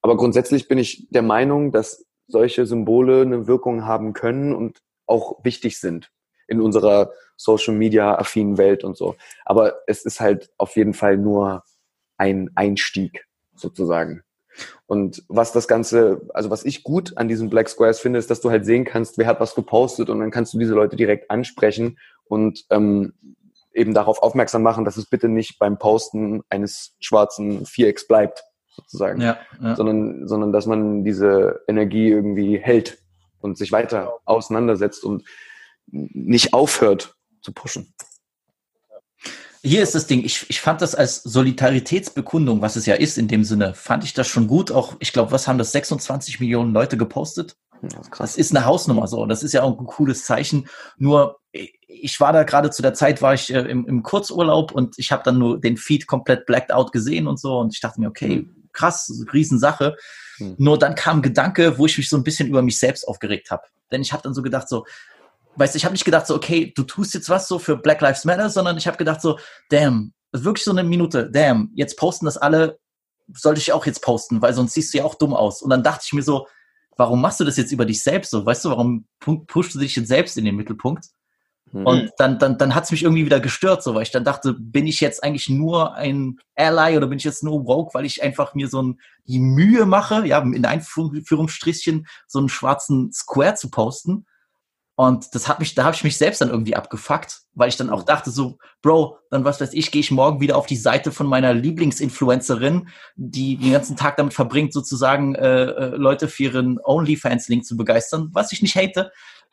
Aber 0.00 0.16
grundsätzlich 0.16 0.66
bin 0.66 0.78
ich 0.78 1.06
der 1.10 1.22
Meinung, 1.22 1.72
dass 1.72 2.06
solche 2.26 2.64
Symbole 2.66 3.22
eine 3.22 3.46
Wirkung 3.46 3.84
haben 3.84 4.14
können 4.14 4.54
und 4.54 4.78
auch 5.06 5.44
wichtig 5.44 5.78
sind 5.78 6.10
in 6.52 6.60
unserer 6.60 7.10
Social 7.36 7.74
Media 7.74 8.16
affinen 8.16 8.58
Welt 8.58 8.84
und 8.84 8.96
so. 8.96 9.16
Aber 9.44 9.74
es 9.86 10.04
ist 10.04 10.20
halt 10.20 10.50
auf 10.58 10.76
jeden 10.76 10.94
Fall 10.94 11.16
nur 11.16 11.64
ein 12.16 12.50
Einstieg 12.54 13.26
sozusagen. 13.54 14.22
Und 14.86 15.24
was 15.28 15.52
das 15.52 15.66
Ganze, 15.66 16.20
also 16.34 16.50
was 16.50 16.64
ich 16.64 16.84
gut 16.84 17.16
an 17.16 17.26
diesen 17.26 17.50
Black 17.50 17.68
Squares 17.68 18.00
finde, 18.00 18.18
ist, 18.18 18.30
dass 18.30 18.40
du 18.40 18.50
halt 18.50 18.64
sehen 18.66 18.84
kannst, 18.84 19.18
wer 19.18 19.26
hat 19.26 19.40
was 19.40 19.54
gepostet 19.54 20.10
und 20.10 20.20
dann 20.20 20.30
kannst 20.30 20.52
du 20.54 20.58
diese 20.58 20.74
Leute 20.74 20.94
direkt 20.94 21.30
ansprechen 21.30 21.98
und 22.26 22.64
ähm, 22.70 23.14
eben 23.74 23.94
darauf 23.94 24.22
aufmerksam 24.22 24.62
machen, 24.62 24.84
dass 24.84 24.98
es 24.98 25.06
bitte 25.06 25.28
nicht 25.28 25.58
beim 25.58 25.78
Posten 25.78 26.42
eines 26.50 26.94
schwarzen 27.00 27.64
Vierecks 27.64 28.06
bleibt, 28.06 28.44
sozusagen, 28.76 29.20
Ja, 29.20 29.38
ja. 29.62 29.74
sondern, 29.74 30.28
sondern 30.28 30.52
dass 30.52 30.66
man 30.66 31.04
diese 31.04 31.62
Energie 31.66 32.08
irgendwie 32.08 32.58
hält 32.58 32.98
und 33.40 33.56
sich 33.56 33.72
weiter 33.72 34.18
auseinandersetzt 34.24 35.04
und 35.04 35.24
nicht 35.86 36.54
aufhört 36.54 37.16
zu 37.40 37.52
pushen. 37.52 37.94
Hier 39.64 39.82
ist 39.82 39.94
das 39.94 40.08
Ding, 40.08 40.24
ich, 40.24 40.50
ich 40.50 40.60
fand 40.60 40.82
das 40.82 40.96
als 40.96 41.22
Solidaritätsbekundung, 41.22 42.62
was 42.62 42.74
es 42.74 42.84
ja 42.84 42.96
ist 42.96 43.16
in 43.16 43.28
dem 43.28 43.44
Sinne, 43.44 43.74
fand 43.74 44.02
ich 44.02 44.12
das 44.12 44.26
schon 44.26 44.48
gut. 44.48 44.72
Auch, 44.72 44.96
ich 44.98 45.12
glaube, 45.12 45.30
was 45.30 45.46
haben 45.46 45.58
das 45.58 45.70
26 45.70 46.40
Millionen 46.40 46.72
Leute 46.72 46.96
gepostet? 46.96 47.56
Das 47.80 47.92
ist 47.92 48.20
Das 48.20 48.36
ist 48.36 48.56
eine 48.56 48.64
Hausnummer 48.64 49.06
so. 49.06 49.24
Das 49.26 49.42
ist 49.44 49.52
ja 49.52 49.62
auch 49.62 49.78
ein 49.78 49.86
cooles 49.86 50.24
Zeichen. 50.24 50.68
Nur, 50.98 51.38
ich 51.52 52.18
war 52.18 52.32
da 52.32 52.42
gerade 52.42 52.70
zu 52.70 52.82
der 52.82 52.94
Zeit, 52.94 53.22
war 53.22 53.34
ich 53.34 53.52
äh, 53.52 53.60
im, 53.60 53.86
im 53.86 54.02
Kurzurlaub 54.02 54.72
und 54.72 54.98
ich 54.98 55.12
habe 55.12 55.22
dann 55.24 55.38
nur 55.38 55.60
den 55.60 55.76
Feed 55.76 56.08
komplett 56.08 56.46
blacked 56.46 56.72
out 56.72 56.90
gesehen 56.90 57.28
und 57.28 57.38
so. 57.38 57.58
Und 57.58 57.72
ich 57.72 57.80
dachte 57.80 58.00
mir, 58.00 58.08
okay, 58.08 58.48
krass, 58.72 59.12
Riesensache. 59.32 59.96
Hm. 60.38 60.56
Nur 60.58 60.78
dann 60.78 60.94
kam 60.96 61.18
ein 61.18 61.22
Gedanke, 61.22 61.78
wo 61.78 61.86
ich 61.86 61.98
mich 61.98 62.08
so 62.08 62.16
ein 62.16 62.24
bisschen 62.24 62.48
über 62.48 62.62
mich 62.62 62.78
selbst 62.78 63.06
aufgeregt 63.06 63.50
habe. 63.50 63.62
Denn 63.92 64.02
ich 64.02 64.12
habe 64.12 64.22
dann 64.22 64.34
so 64.34 64.42
gedacht, 64.42 64.68
so, 64.68 64.86
weißt 65.56 65.74
du, 65.74 65.76
ich 65.76 65.84
habe 65.84 65.92
nicht 65.92 66.04
gedacht, 66.04 66.26
so, 66.26 66.34
okay, 66.34 66.72
du 66.74 66.82
tust 66.82 67.14
jetzt 67.14 67.28
was 67.28 67.48
so 67.48 67.58
für 67.58 67.76
Black 67.76 68.00
Lives 68.00 68.24
Matter, 68.24 68.48
sondern 68.50 68.76
ich 68.76 68.86
habe 68.86 68.96
gedacht, 68.96 69.20
so, 69.20 69.38
damn, 69.68 70.12
wirklich 70.32 70.64
so 70.64 70.70
eine 70.70 70.84
Minute, 70.84 71.30
damn, 71.30 71.70
jetzt 71.74 71.96
posten 71.96 72.24
das 72.24 72.38
alle, 72.38 72.78
sollte 73.34 73.60
ich 73.60 73.72
auch 73.72 73.86
jetzt 73.86 74.02
posten, 74.02 74.42
weil 74.42 74.54
sonst 74.54 74.74
siehst 74.74 74.92
du 74.92 74.98
ja 74.98 75.04
auch 75.04 75.14
dumm 75.14 75.34
aus. 75.34 75.62
Und 75.62 75.70
dann 75.70 75.82
dachte 75.82 76.04
ich 76.06 76.12
mir 76.12 76.22
so, 76.22 76.46
warum 76.96 77.20
machst 77.20 77.40
du 77.40 77.44
das 77.44 77.56
jetzt 77.56 77.72
über 77.72 77.84
dich 77.84 78.02
selbst 78.02 78.30
so? 78.30 78.44
Weißt 78.44 78.64
du, 78.64 78.70
warum 78.70 79.06
pu- 79.22 79.46
pushst 79.46 79.74
du 79.74 79.78
dich 79.78 79.96
jetzt 79.96 80.08
selbst 80.08 80.36
in 80.36 80.44
den 80.44 80.56
Mittelpunkt? 80.56 81.06
Hm. 81.70 81.86
Und 81.86 82.12
dann, 82.18 82.38
dann, 82.38 82.58
dann 82.58 82.74
hat's 82.74 82.90
mich 82.90 83.02
irgendwie 83.02 83.24
wieder 83.24 83.40
gestört, 83.40 83.82
so, 83.82 83.94
weil 83.94 84.02
ich 84.02 84.10
dann 84.10 84.24
dachte, 84.24 84.54
bin 84.54 84.86
ich 84.86 85.00
jetzt 85.00 85.22
eigentlich 85.24 85.48
nur 85.48 85.94
ein 85.94 86.38
Ally 86.54 86.96
oder 86.96 87.06
bin 87.06 87.18
ich 87.18 87.24
jetzt 87.24 87.42
nur 87.42 87.66
woke, 87.66 87.94
weil 87.94 88.04
ich 88.04 88.22
einfach 88.22 88.54
mir 88.54 88.68
so 88.68 88.82
ein, 88.82 89.00
die 89.26 89.38
Mühe 89.38 89.86
mache, 89.86 90.26
ja, 90.26 90.38
in 90.40 90.66
Einführungsstrichchen 90.66 92.06
so 92.26 92.38
einen 92.38 92.48
schwarzen 92.48 93.12
Square 93.12 93.54
zu 93.54 93.70
posten. 93.70 94.26
Und 94.94 95.34
das 95.34 95.48
hat 95.48 95.58
mich, 95.58 95.74
da 95.74 95.84
habe 95.84 95.96
ich 95.96 96.04
mich 96.04 96.18
selbst 96.18 96.40
dann 96.42 96.50
irgendwie 96.50 96.76
abgefuckt, 96.76 97.40
weil 97.54 97.70
ich 97.70 97.76
dann 97.76 97.88
auch 97.88 98.02
dachte 98.02 98.30
so, 98.30 98.58
Bro, 98.82 99.16
dann 99.30 99.44
was 99.44 99.60
weiß 99.60 99.72
ich, 99.72 99.90
gehe 99.90 100.00
ich 100.00 100.10
morgen 100.10 100.40
wieder 100.40 100.56
auf 100.56 100.66
die 100.66 100.76
Seite 100.76 101.12
von 101.12 101.26
meiner 101.26 101.54
Lieblingsinfluencerin, 101.54 102.88
die 103.16 103.56
den 103.56 103.72
ganzen 103.72 103.96
Tag 103.96 104.16
damit 104.18 104.34
verbringt, 104.34 104.72
sozusagen 104.72 105.34
äh, 105.34 105.64
äh, 105.64 105.86
Leute 105.96 106.28
für 106.28 106.44
ihren 106.44 106.78
OnlyFans-Link 106.82 107.64
zu 107.64 107.76
begeistern, 107.76 108.28
was 108.32 108.52
ich 108.52 108.60
nicht 108.60 108.76
hate, 108.76 109.10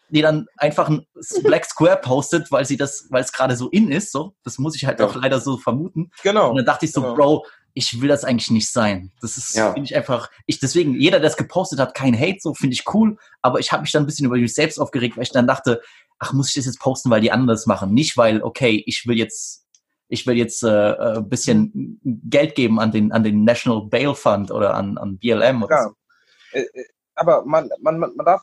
die 0.09 0.21
dann 0.21 0.47
einfach 0.57 0.89
ein 0.89 1.05
Black 1.43 1.65
Square 1.65 1.97
postet, 2.01 2.51
weil 2.51 2.65
sie 2.65 2.77
das, 2.77 3.07
weil 3.09 3.23
es 3.23 3.31
gerade 3.31 3.55
so 3.55 3.69
in 3.69 3.91
ist, 3.91 4.11
so. 4.11 4.33
Das 4.43 4.57
muss 4.57 4.75
ich 4.75 4.85
halt 4.85 4.99
Ja. 4.99 5.05
auch 5.05 5.15
leider 5.15 5.39
so 5.39 5.57
vermuten. 5.57 6.11
Genau. 6.23 6.49
Und 6.49 6.57
dann 6.57 6.65
dachte 6.65 6.85
ich 6.85 6.91
so, 6.91 7.01
Genau. 7.01 7.13
Bro, 7.15 7.45
ich 7.74 8.01
will 8.01 8.09
das 8.09 8.24
eigentlich 8.24 8.51
nicht 8.51 8.70
sein. 8.72 9.11
Das 9.22 9.38
ist, 9.38 9.55
Ja. 9.55 9.74
finde 9.74 9.86
ich 9.86 9.95
einfach, 9.95 10.30
ich, 10.45 10.60
deswegen, 10.60 10.95
jeder, 10.99 11.19
der 11.19 11.30
es 11.30 11.38
gepostet 11.38 11.80
hat, 11.80 11.93
kein 11.95 12.18
Hate, 12.19 12.39
so 12.39 12.53
finde 12.53 12.73
ich 12.73 12.84
cool, 12.93 13.18
aber 13.41 13.60
ich 13.60 13.72
habe 13.72 13.81
mich 13.81 13.91
dann 13.91 14.03
ein 14.03 14.06
bisschen 14.06 14.26
über 14.26 14.38
mich 14.38 14.53
selbst 14.53 14.80
aufgeregt, 14.80 15.18
weil 15.18 15.23
ich 15.23 15.31
dann 15.31 15.48
dachte, 15.48 15.81
ach, 16.19 16.34
muss 16.34 16.49
ich 16.49 16.56
das 16.56 16.65
jetzt 16.65 16.80
posten, 16.80 17.10
weil 17.10 17.22
die 17.22 17.31
anderen 17.31 17.48
das 17.48 17.65
machen? 17.65 17.93
Nicht, 17.93 18.18
weil, 18.18 18.41
okay, 18.43 18.84
ich 18.85 19.06
will 19.07 19.18
jetzt, 19.18 19.65
ich 20.07 20.26
will 20.27 20.35
jetzt 20.38 20.64
äh, 20.64 20.91
äh, 20.91 21.18
ein 21.18 21.30
bisschen 21.30 21.99
Geld 22.03 22.56
geben 22.56 22.80
an 22.80 22.91
den, 22.91 23.11
an 23.11 23.23
den 23.23 23.43
National 23.43 23.85
Bail 23.88 24.15
Fund 24.15 24.52
oder 24.52 24.73
an, 24.73 24.98
an 24.98 25.18
BLM 25.18 25.64
oder 25.64 25.76
Ja. 25.76 25.84
so. 25.84 25.93
Äh, 26.52 26.61
äh, 26.61 26.85
aber 27.15 27.45
man, 27.45 27.69
man, 27.81 27.99
man, 27.99 28.15
man 28.15 28.26
darf, 28.26 28.41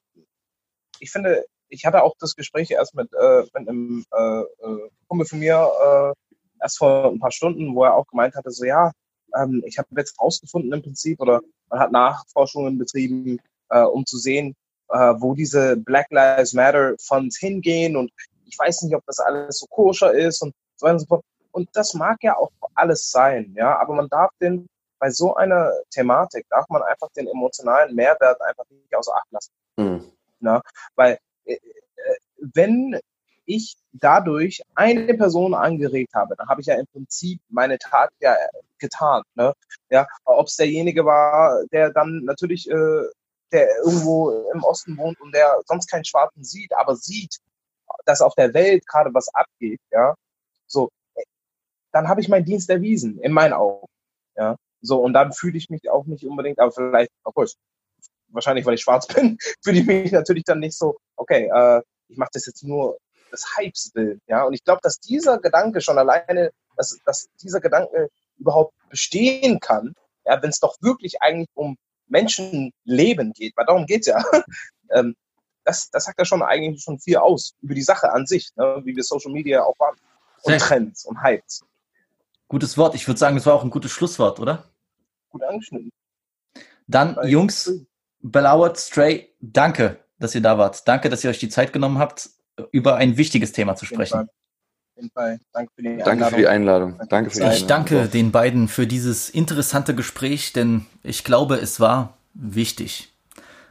ich 1.01 1.11
finde, 1.11 1.45
ich 1.69 1.85
hatte 1.85 2.03
auch 2.03 2.15
das 2.21 2.35
Gespräch 2.37 2.71
erst 2.71 2.95
mit, 2.95 3.13
äh, 3.13 3.43
mit 3.43 3.69
einem 3.69 4.05
äh, 4.17 4.41
äh, 4.41 4.91
Kumpel 5.09 5.27
von 5.27 5.39
mir 5.41 5.69
äh, 5.85 6.13
erst 6.63 6.79
vor 6.79 7.11
ein 7.11 7.19
paar 7.19 7.33
Stunden, 7.33 7.75
wo 7.75 7.85
er 7.85 7.95
auch 7.95 8.07
gemeint 8.07 8.35
hatte, 8.35 8.51
so 8.51 8.65
ja, 8.65 8.93
ähm, 9.37 9.63
ich 9.67 9.79
habe 9.79 9.89
jetzt 9.97 10.21
rausgefunden 10.21 10.73
im 10.73 10.83
Prinzip 10.83 11.21
oder 11.21 11.41
man 11.69 11.81
hat 11.81 11.93
Nachforschungen 11.93 12.79
betrieben, 12.79 13.39
äh, 13.71 13.83
um 13.83 14.07
zu 14.07 14.19
sehen, 14.19 14.55
äh, 14.89 15.15
wo 15.19 15.35
diese 15.35 15.77
Black 15.77 16.07
Lives 16.11 16.53
Matter 16.53 16.95
Funds 17.01 17.39
hingehen 17.39 17.97
und 17.97 18.11
ich 18.45 18.59
weiß 18.59 18.83
nicht, 18.83 18.95
ob 18.95 19.05
das 19.07 19.19
alles 19.19 19.59
so 19.59 19.67
koscher 19.67 20.13
ist 20.13 20.43
und 20.43 20.55
so 20.77 20.87
weiter 20.87 20.95
und 20.95 21.01
so 21.01 21.07
fort. 21.07 21.25
Und 21.51 21.69
das 21.73 21.95
mag 21.95 22.19
ja 22.23 22.37
auch 22.37 22.51
alles 22.75 23.11
sein, 23.11 23.55
ja, 23.57 23.79
aber 23.79 23.95
man 23.95 24.09
darf 24.09 24.31
den 24.41 24.69
bei 24.99 25.11
so 25.11 25.35
einer 25.35 25.73
Thematik 25.91 26.47
darf 26.49 26.67
man 26.69 26.83
einfach 26.83 27.09
den 27.17 27.29
emotionalen 27.29 27.95
Mehrwert 27.95 28.41
einfach 28.41 28.65
nicht 28.71 28.97
außer 28.97 29.15
Acht 29.15 29.31
lassen. 29.31 29.53
Hm. 29.79 30.63
Weil 30.95 31.19
äh, 31.45 31.55
äh, 31.55 31.59
wenn 32.39 32.99
ich 33.47 33.77
dadurch 33.93 34.63
eine 34.75 35.15
Person 35.15 35.55
angeregt 35.55 36.15
habe, 36.15 36.37
dann 36.37 36.49
habe 36.49 36.61
ich 36.61 36.67
ja 36.67 36.75
im 36.75 36.87
Prinzip 36.87 37.41
meine 37.49 37.79
Tat 37.79 38.11
ja 38.21 38.37
getan. 38.79 39.23
Ne? 39.35 39.53
Ja, 39.91 40.07
ob 40.25 40.47
es 40.47 40.57
derjenige 40.57 41.05
war, 41.05 41.65
der 41.73 41.91
dann 41.91 42.25
natürlich, 42.25 42.69
äh, 42.71 43.03
der 43.53 43.69
irgendwo 43.85 44.31
im 44.53 44.63
Osten 44.65 44.97
wohnt 44.99 45.21
und 45.21 45.35
der 45.35 45.61
sonst 45.67 45.87
keinen 45.87 46.05
Schwarzen 46.05 46.45
sieht, 46.45 46.73
aber 46.75 46.97
sieht, 46.97 47.39
dass 48.05 48.21
auf 48.21 48.35
der 48.35 48.53
Welt 48.55 48.87
gerade 48.87 49.15
was 49.15 49.29
abgeht, 49.35 49.81
ja, 49.91 50.15
so, 50.67 50.91
dann 51.93 52.09
habe 52.09 52.21
ich 52.21 52.29
meinen 52.29 52.45
Dienst 52.45 52.69
erwiesen, 52.69 53.19
in 53.21 53.33
meinen 53.33 53.53
Augen. 53.53 53.87
Ja, 54.37 54.57
so, 54.83 55.01
und 55.01 55.15
dann 55.15 55.33
fühle 55.33 55.57
ich 55.57 55.71
mich 55.71 55.89
auch 55.89 56.05
nicht 56.07 56.25
unbedingt, 56.27 56.59
aber 56.59 56.73
vielleicht, 56.73 57.11
obwohl, 57.25 57.47
wahrscheinlich, 58.29 58.67
weil 58.67 58.75
ich 58.75 58.83
schwarz 58.83 59.07
bin, 59.15 59.39
fühle 59.63 59.81
ich 59.81 59.87
mich 59.87 60.13
natürlich 60.13 60.45
dann 60.45 60.61
nicht 60.61 60.77
so, 60.77 60.99
okay, 61.17 61.51
äh, 61.53 61.83
ich 62.09 62.17
mache 62.17 62.31
das 62.33 62.47
jetzt 62.47 62.63
nur 62.63 62.99
des 63.33 63.57
Hypes 63.57 63.93
will. 63.95 64.21
Ja, 64.27 64.45
und 64.45 64.53
ich 64.53 64.65
glaube, 64.65 64.81
dass 64.83 64.99
dieser 65.01 65.39
Gedanke 65.39 65.81
schon 65.81 65.99
alleine, 65.99 66.51
dass, 66.77 66.99
dass 67.05 67.29
dieser 67.43 67.61
Gedanke 67.61 68.09
überhaupt 68.39 68.75
bestehen 68.89 69.61
kann, 69.61 69.95
ja, 70.25 70.43
wenn 70.43 70.51
es 70.51 70.61
doch 70.61 70.77
wirklich 70.81 71.23
eigentlich 71.23 71.49
um 71.55 71.77
Menschenleben 72.09 73.33
geht, 73.33 73.57
weil 73.57 73.67
darum 73.67 73.87
geht's 73.87 74.07
ja. 74.07 74.23
ähm, 74.91 75.17
das, 75.65 75.91
das 75.91 76.05
sagt 76.05 76.19
ja 76.19 76.25
schon 76.25 76.43
eigentlich 76.43 76.83
schon 76.83 76.99
viel 77.01 77.17
aus 77.17 77.55
über 77.61 77.75
die 77.75 77.83
Sache 77.83 78.13
an 78.13 78.27
sich, 78.27 78.51
ne, 78.57 78.81
wie 78.85 78.95
wir 78.95 79.03
Social 79.03 79.33
Media 79.33 79.65
auch 79.65 79.79
waren. 79.79 79.97
Und 80.43 80.53
Sehr- 80.53 80.61
Trends 80.61 81.05
und 81.05 81.23
Hypes. 81.23 81.65
Gutes 82.49 82.79
Wort. 82.79 82.95
Ich 82.95 83.09
würde 83.09 83.19
sagen, 83.19 83.35
das 83.35 83.47
war 83.47 83.55
auch 83.55 83.65
ein 83.65 83.71
gutes 83.71 83.91
Schlusswort, 83.91 84.39
oder? 84.39 84.71
Gut 85.31 85.43
angeschnitten. 85.43 85.91
Dann, 86.87 87.19
Jungs, 87.25 87.85
Belauert, 88.21 88.79
Stray, 88.79 89.35
danke, 89.41 90.05
dass 90.21 90.35
ihr 90.37 90.41
da 90.41 90.57
wart. 90.57 90.87
Danke, 90.87 91.09
dass 91.09 91.25
ihr 91.25 91.31
euch 91.31 91.41
die 91.41 91.49
Zeit 91.49 91.73
genommen 91.73 91.99
habt, 91.99 92.31
über 92.73 92.97
ein 92.97 93.17
wichtiges 93.17 93.53
Thema 93.53 93.77
zu 93.77 93.87
sprechen. 93.87 94.13
Fall. 94.13 94.23
Auf 94.25 94.97
jeden 94.97 95.11
Fall. 95.11 95.41
Danke 95.53 95.73
für 95.75 95.83
die 95.83 95.97
Danke 95.99 96.25
für 96.27 96.37
die 96.37 96.49
Einladung. 96.49 96.99
Danke 97.09 97.31
für 97.31 97.37
die 97.37 97.43
Ich 97.43 97.63
Einladung. 97.63 97.69
danke 97.69 98.09
den 98.09 98.33
beiden 98.33 98.69
für 98.69 98.87
dieses 98.87 99.29
interessante 99.29 99.95
Gespräch, 99.95 100.53
denn 100.53 100.87
ich 101.03 101.25
glaube, 101.25 101.57
es 101.57 101.81
war 101.81 102.17
wichtig. 102.35 103.13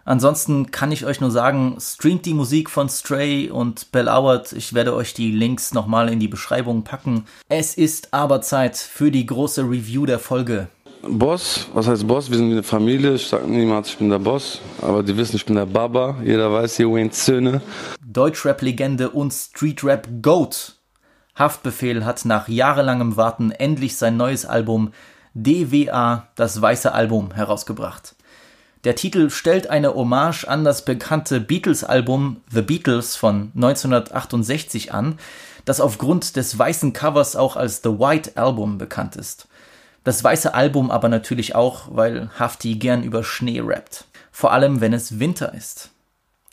Ansonsten 0.07 0.69
kann 0.69 0.91
ich 0.91 1.03
euch 1.05 1.19
nur 1.19 1.31
sagen, 1.31 1.77
streamt 1.79 2.27
die 2.27 2.35
Musik 2.35 2.69
von 2.69 2.89
Stray 2.89 3.49
und 3.49 3.91
Bell 3.91 4.07
Howard. 4.07 4.53
Ich 4.53 4.75
werde 4.75 4.93
euch 4.93 5.15
die 5.15 5.31
Links 5.31 5.73
nochmal 5.73 6.09
in 6.09 6.19
die 6.19 6.27
Beschreibung 6.27 6.83
packen. 6.83 7.25
Es 7.49 7.73
ist 7.73 8.13
aber 8.13 8.41
Zeit 8.41 8.77
für 8.77 9.09
die 9.09 9.25
große 9.25 9.63
Review 9.63 10.05
der 10.05 10.19
Folge. 10.19 10.67
Boss, 11.07 11.67
was 11.73 11.87
heißt 11.87 12.07
Boss? 12.07 12.31
Wir 12.31 12.37
sind 12.37 12.49
wie 12.49 12.53
eine 12.53 12.63
Familie. 12.63 13.13
Ich 13.13 13.27
sage 13.27 13.47
niemals, 13.47 13.89
ich 13.89 13.97
bin 13.97 14.09
der 14.09 14.19
Boss. 14.19 14.59
Aber 14.81 15.03
die 15.03 15.15
wissen, 15.15 15.35
ich 15.35 15.45
bin 15.45 15.55
der 15.55 15.67
Baba. 15.67 16.17
Jeder 16.23 16.51
weiß, 16.51 16.77
hier 16.77 16.89
Wayne 16.91 17.11
Söhne. 17.11 17.61
Deutschrap-Legende 18.03 19.11
und 19.11 19.31
Streetrap-Goat. 19.31 20.75
Haftbefehl 21.35 22.05
hat 22.05 22.25
nach 22.25 22.47
jahrelangem 22.47 23.17
Warten 23.17 23.51
endlich 23.51 23.97
sein 23.97 24.17
neues 24.17 24.45
Album 24.45 24.93
DWA, 25.35 26.27
das 26.35 26.59
weiße 26.59 26.91
Album, 26.91 27.33
herausgebracht. 27.33 28.15
Der 28.83 28.95
Titel 28.95 29.29
stellt 29.29 29.69
eine 29.69 29.93
Hommage 29.93 30.45
an 30.45 30.63
das 30.63 30.85
bekannte 30.85 31.39
Beatles-Album 31.39 32.37
The 32.51 32.61
Beatles 32.61 33.15
von 33.15 33.51
1968 33.55 34.93
an, 34.93 35.19
das 35.65 35.81
aufgrund 35.81 36.35
des 36.35 36.57
weißen 36.57 36.93
Covers 36.93 37.35
auch 37.35 37.57
als 37.57 37.81
The 37.83 37.99
White 37.99 38.31
Album 38.35 38.77
bekannt 38.77 39.15
ist. 39.17 39.47
Das 40.05 40.23
weiße 40.23 40.53
Album 40.53 40.91
aber 40.91 41.09
natürlich 41.09 41.55
auch, 41.55 41.87
weil 41.89 42.29
Hafti 42.39 42.75
gern 42.75 43.03
über 43.03 43.23
Schnee 43.23 43.59
rappt. 43.59 44.05
Vor 44.31 44.53
allem, 44.53 44.79
wenn 44.79 44.93
es 44.93 45.19
Winter 45.19 45.53
ist. 45.53 45.89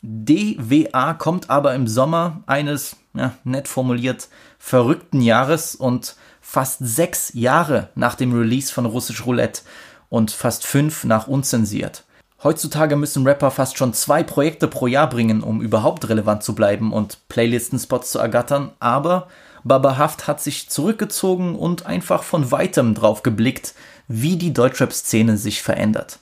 DWA 0.01 1.13
kommt 1.13 1.49
aber 1.51 1.75
im 1.75 1.87
Sommer 1.87 2.41
eines, 2.47 2.97
ja, 3.13 3.35
nett 3.43 3.67
formuliert, 3.67 4.27
verrückten 4.57 5.21
Jahres 5.21 5.75
und 5.75 6.15
fast 6.41 6.79
sechs 6.81 7.31
Jahre 7.35 7.89
nach 7.93 8.15
dem 8.15 8.33
Release 8.33 8.73
von 8.73 8.85
Russisch 8.85 9.25
Roulette 9.25 9.61
und 10.09 10.31
fast 10.31 10.65
fünf 10.65 11.03
nach 11.03 11.27
Unzensiert. 11.27 12.05
Heutzutage 12.41 12.95
müssen 12.95 13.25
Rapper 13.25 13.51
fast 13.51 13.77
schon 13.77 13.93
zwei 13.93 14.23
Projekte 14.23 14.67
pro 14.67 14.87
Jahr 14.87 15.07
bringen, 15.07 15.43
um 15.43 15.61
überhaupt 15.61 16.09
relevant 16.09 16.41
zu 16.43 16.55
bleiben 16.55 16.91
und 16.91 17.29
Playlistenspots 17.29 18.11
zu 18.11 18.19
ergattern, 18.19 18.71
aber 18.79 19.27
Baba 19.63 19.97
Haft 19.97 20.27
hat 20.27 20.41
sich 20.41 20.69
zurückgezogen 20.69 21.55
und 21.55 21.85
einfach 21.85 22.23
von 22.23 22.51
weitem 22.51 22.95
drauf 22.95 23.23
geblickt, 23.23 23.73
wie 24.07 24.35
die 24.35 24.53
Deutschrap-Szene 24.53 25.37
sich 25.37 25.61
verändert. 25.61 26.19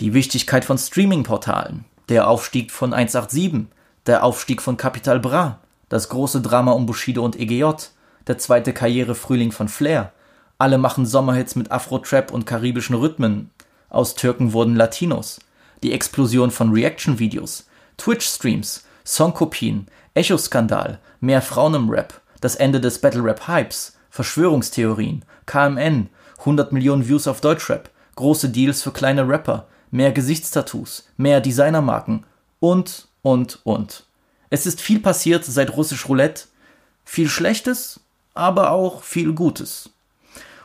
Die 0.00 0.14
Wichtigkeit 0.14 0.64
von 0.64 0.78
Streaming-Portalen, 0.78 1.84
der 2.08 2.28
Aufstieg 2.28 2.70
von 2.70 2.92
187, 2.92 3.66
der 4.06 4.22
Aufstieg 4.22 4.62
von 4.62 4.76
Capital 4.76 5.18
Bra, 5.18 5.58
das 5.88 6.08
große 6.08 6.40
Drama 6.40 6.72
um 6.72 6.86
Bushido 6.86 7.24
und 7.24 7.38
EGJ, 7.38 7.64
der 8.26 8.38
zweite 8.38 8.72
Karrierefrühling 8.72 9.50
von 9.50 9.68
Flair. 9.68 10.12
Alle 10.58 10.78
machen 10.78 11.06
Sommerhits 11.06 11.56
mit 11.56 11.70
Afro-Trap 11.72 12.32
und 12.32 12.46
karibischen 12.46 12.96
Rhythmen. 12.96 13.50
Aus 13.88 14.14
Türken 14.14 14.52
wurden 14.52 14.76
Latinos. 14.76 15.40
Die 15.82 15.92
Explosion 15.92 16.50
von 16.50 16.72
Reaction-Videos, 16.72 17.66
Twitch-Streams, 17.98 18.84
Songkopien, 19.04 19.86
Echo-Skandal, 20.14 20.98
mehr 21.20 21.42
Frauen 21.42 21.74
im 21.74 21.90
Rap, 21.90 22.20
das 22.46 22.54
Ende 22.54 22.80
des 22.80 23.00
Battle-Rap-Hypes, 23.00 23.94
Verschwörungstheorien, 24.08 25.24
KMN, 25.46 26.08
100 26.38 26.70
Millionen 26.70 27.08
Views 27.08 27.26
auf 27.26 27.40
Deutschrap, 27.40 27.90
große 28.14 28.50
Deals 28.50 28.84
für 28.84 28.92
kleine 28.92 29.28
Rapper, 29.28 29.66
mehr 29.90 30.12
Gesichtstattoos, 30.12 31.08
mehr 31.16 31.40
Designermarken 31.40 32.24
und, 32.60 33.08
und, 33.22 33.58
und. 33.64 34.04
Es 34.48 34.64
ist 34.64 34.80
viel 34.80 35.00
passiert 35.00 35.44
seit 35.44 35.76
Russisch 35.76 36.08
Roulette, 36.08 36.44
viel 37.04 37.28
Schlechtes, 37.28 37.98
aber 38.34 38.70
auch 38.70 39.02
viel 39.02 39.32
Gutes. 39.32 39.90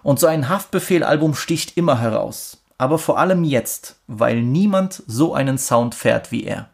Und 0.03 0.19
so 0.19 0.27
ein 0.27 0.49
Haftbefehl-Album 0.49 1.33
sticht 1.33 1.77
immer 1.77 1.99
heraus, 1.99 2.61
aber 2.77 2.99
vor 2.99 3.17
allem 3.17 3.43
jetzt, 3.43 3.95
weil 4.05 4.43
niemand 4.43 5.01
so 5.07 5.33
einen 5.33 5.57
Sound 5.57 5.95
fährt 5.95 6.31
wie 6.31 6.43
er. 6.43 6.69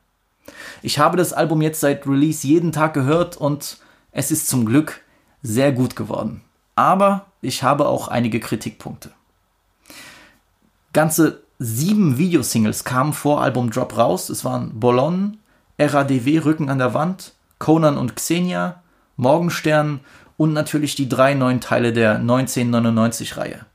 Ich 0.82 1.00
habe 1.00 1.16
das 1.16 1.32
Album 1.32 1.62
jetzt 1.62 1.80
seit 1.80 2.06
Release 2.06 2.46
jeden 2.46 2.74
Tag 2.74 2.94
gehört 2.94 3.38
und 3.38 3.78
es 4.18 4.32
ist 4.32 4.48
zum 4.48 4.66
Glück 4.66 5.02
sehr 5.44 5.72
gut 5.72 5.96
geworden. 5.96 6.42
Aber 6.76 7.28
ich 7.40 7.62
habe 7.62 7.88
auch 7.88 8.08
einige 8.08 8.40
Kritikpunkte. 8.40 9.12
Ganze 10.92 11.44
sieben 11.60 12.18
Videosingles 12.18 12.84
kamen 12.84 13.14
vor 13.14 13.44
Albumdrop 13.44 13.96
raus. 13.96 14.30
Es 14.30 14.44
waren 14.44 14.80
Bolon, 14.80 15.38
RADW 15.78 16.40
Rücken 16.40 16.70
an 16.70 16.80
der 16.80 16.96
Wand, 16.96 17.34
Conan 17.60 17.96
und 17.96 18.16
Xenia, 18.16 18.82
Morgenstern 19.18 20.00
und 20.36 20.52
natürlich 20.52 20.96
die 20.96 21.08
drei 21.08 21.36
neuen 21.36 21.62
Teile 21.62 21.94
der 21.94 22.20
1999-Reihe. 22.20 23.68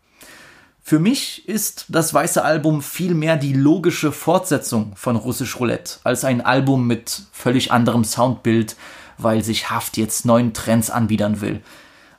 Für 0.82 0.98
mich 0.98 1.48
ist 1.48 1.86
das 1.89 2.12
weiße 2.12 2.44
Album 2.44 2.82
vielmehr 2.82 3.36
die 3.36 3.52
logische 3.52 4.10
Fortsetzung 4.10 4.97
von 4.97 5.14
Russisch 5.14 5.60
Roulette 5.60 6.01
als 6.02 6.24
ein 6.24 6.40
Album 6.40 6.89
mit 6.89 7.23
völlig 7.31 7.70
anderem 7.70 8.02
Soundbild, 8.02 8.74
weil 9.18 9.43
sich 9.43 9.70
Haft 9.70 9.97
jetzt 9.97 10.24
neuen 10.24 10.55
Trends 10.55 10.90
anbiedern 10.90 11.40
will. 11.40 11.62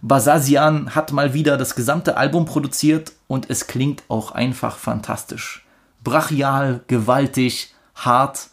Basazian 0.02 0.96
hat 0.96 1.12
mal 1.14 1.34
wieder 1.34 1.58
das 1.58 1.76
gesamte 1.76 2.18
Album 2.18 2.46
produziert 2.46 3.14
und 3.28 3.50
es 3.50 3.68
klingt 3.68 4.04
auch 4.10 4.32
einfach 4.32 4.78
fantastisch. 4.78 5.66
Brachial, 6.04 6.82
gewaltig, 6.88 7.74
hart, 7.96 8.50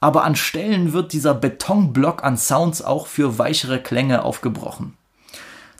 aber 0.00 0.24
an 0.24 0.36
Stellen 0.36 0.92
wird 0.92 1.12
dieser 1.12 1.34
Betonblock 1.34 2.24
an 2.24 2.36
Sounds 2.36 2.82
auch 2.82 3.06
für 3.06 3.38
weichere 3.38 3.80
Klänge 3.80 4.22
aufgebrochen. 4.22 4.96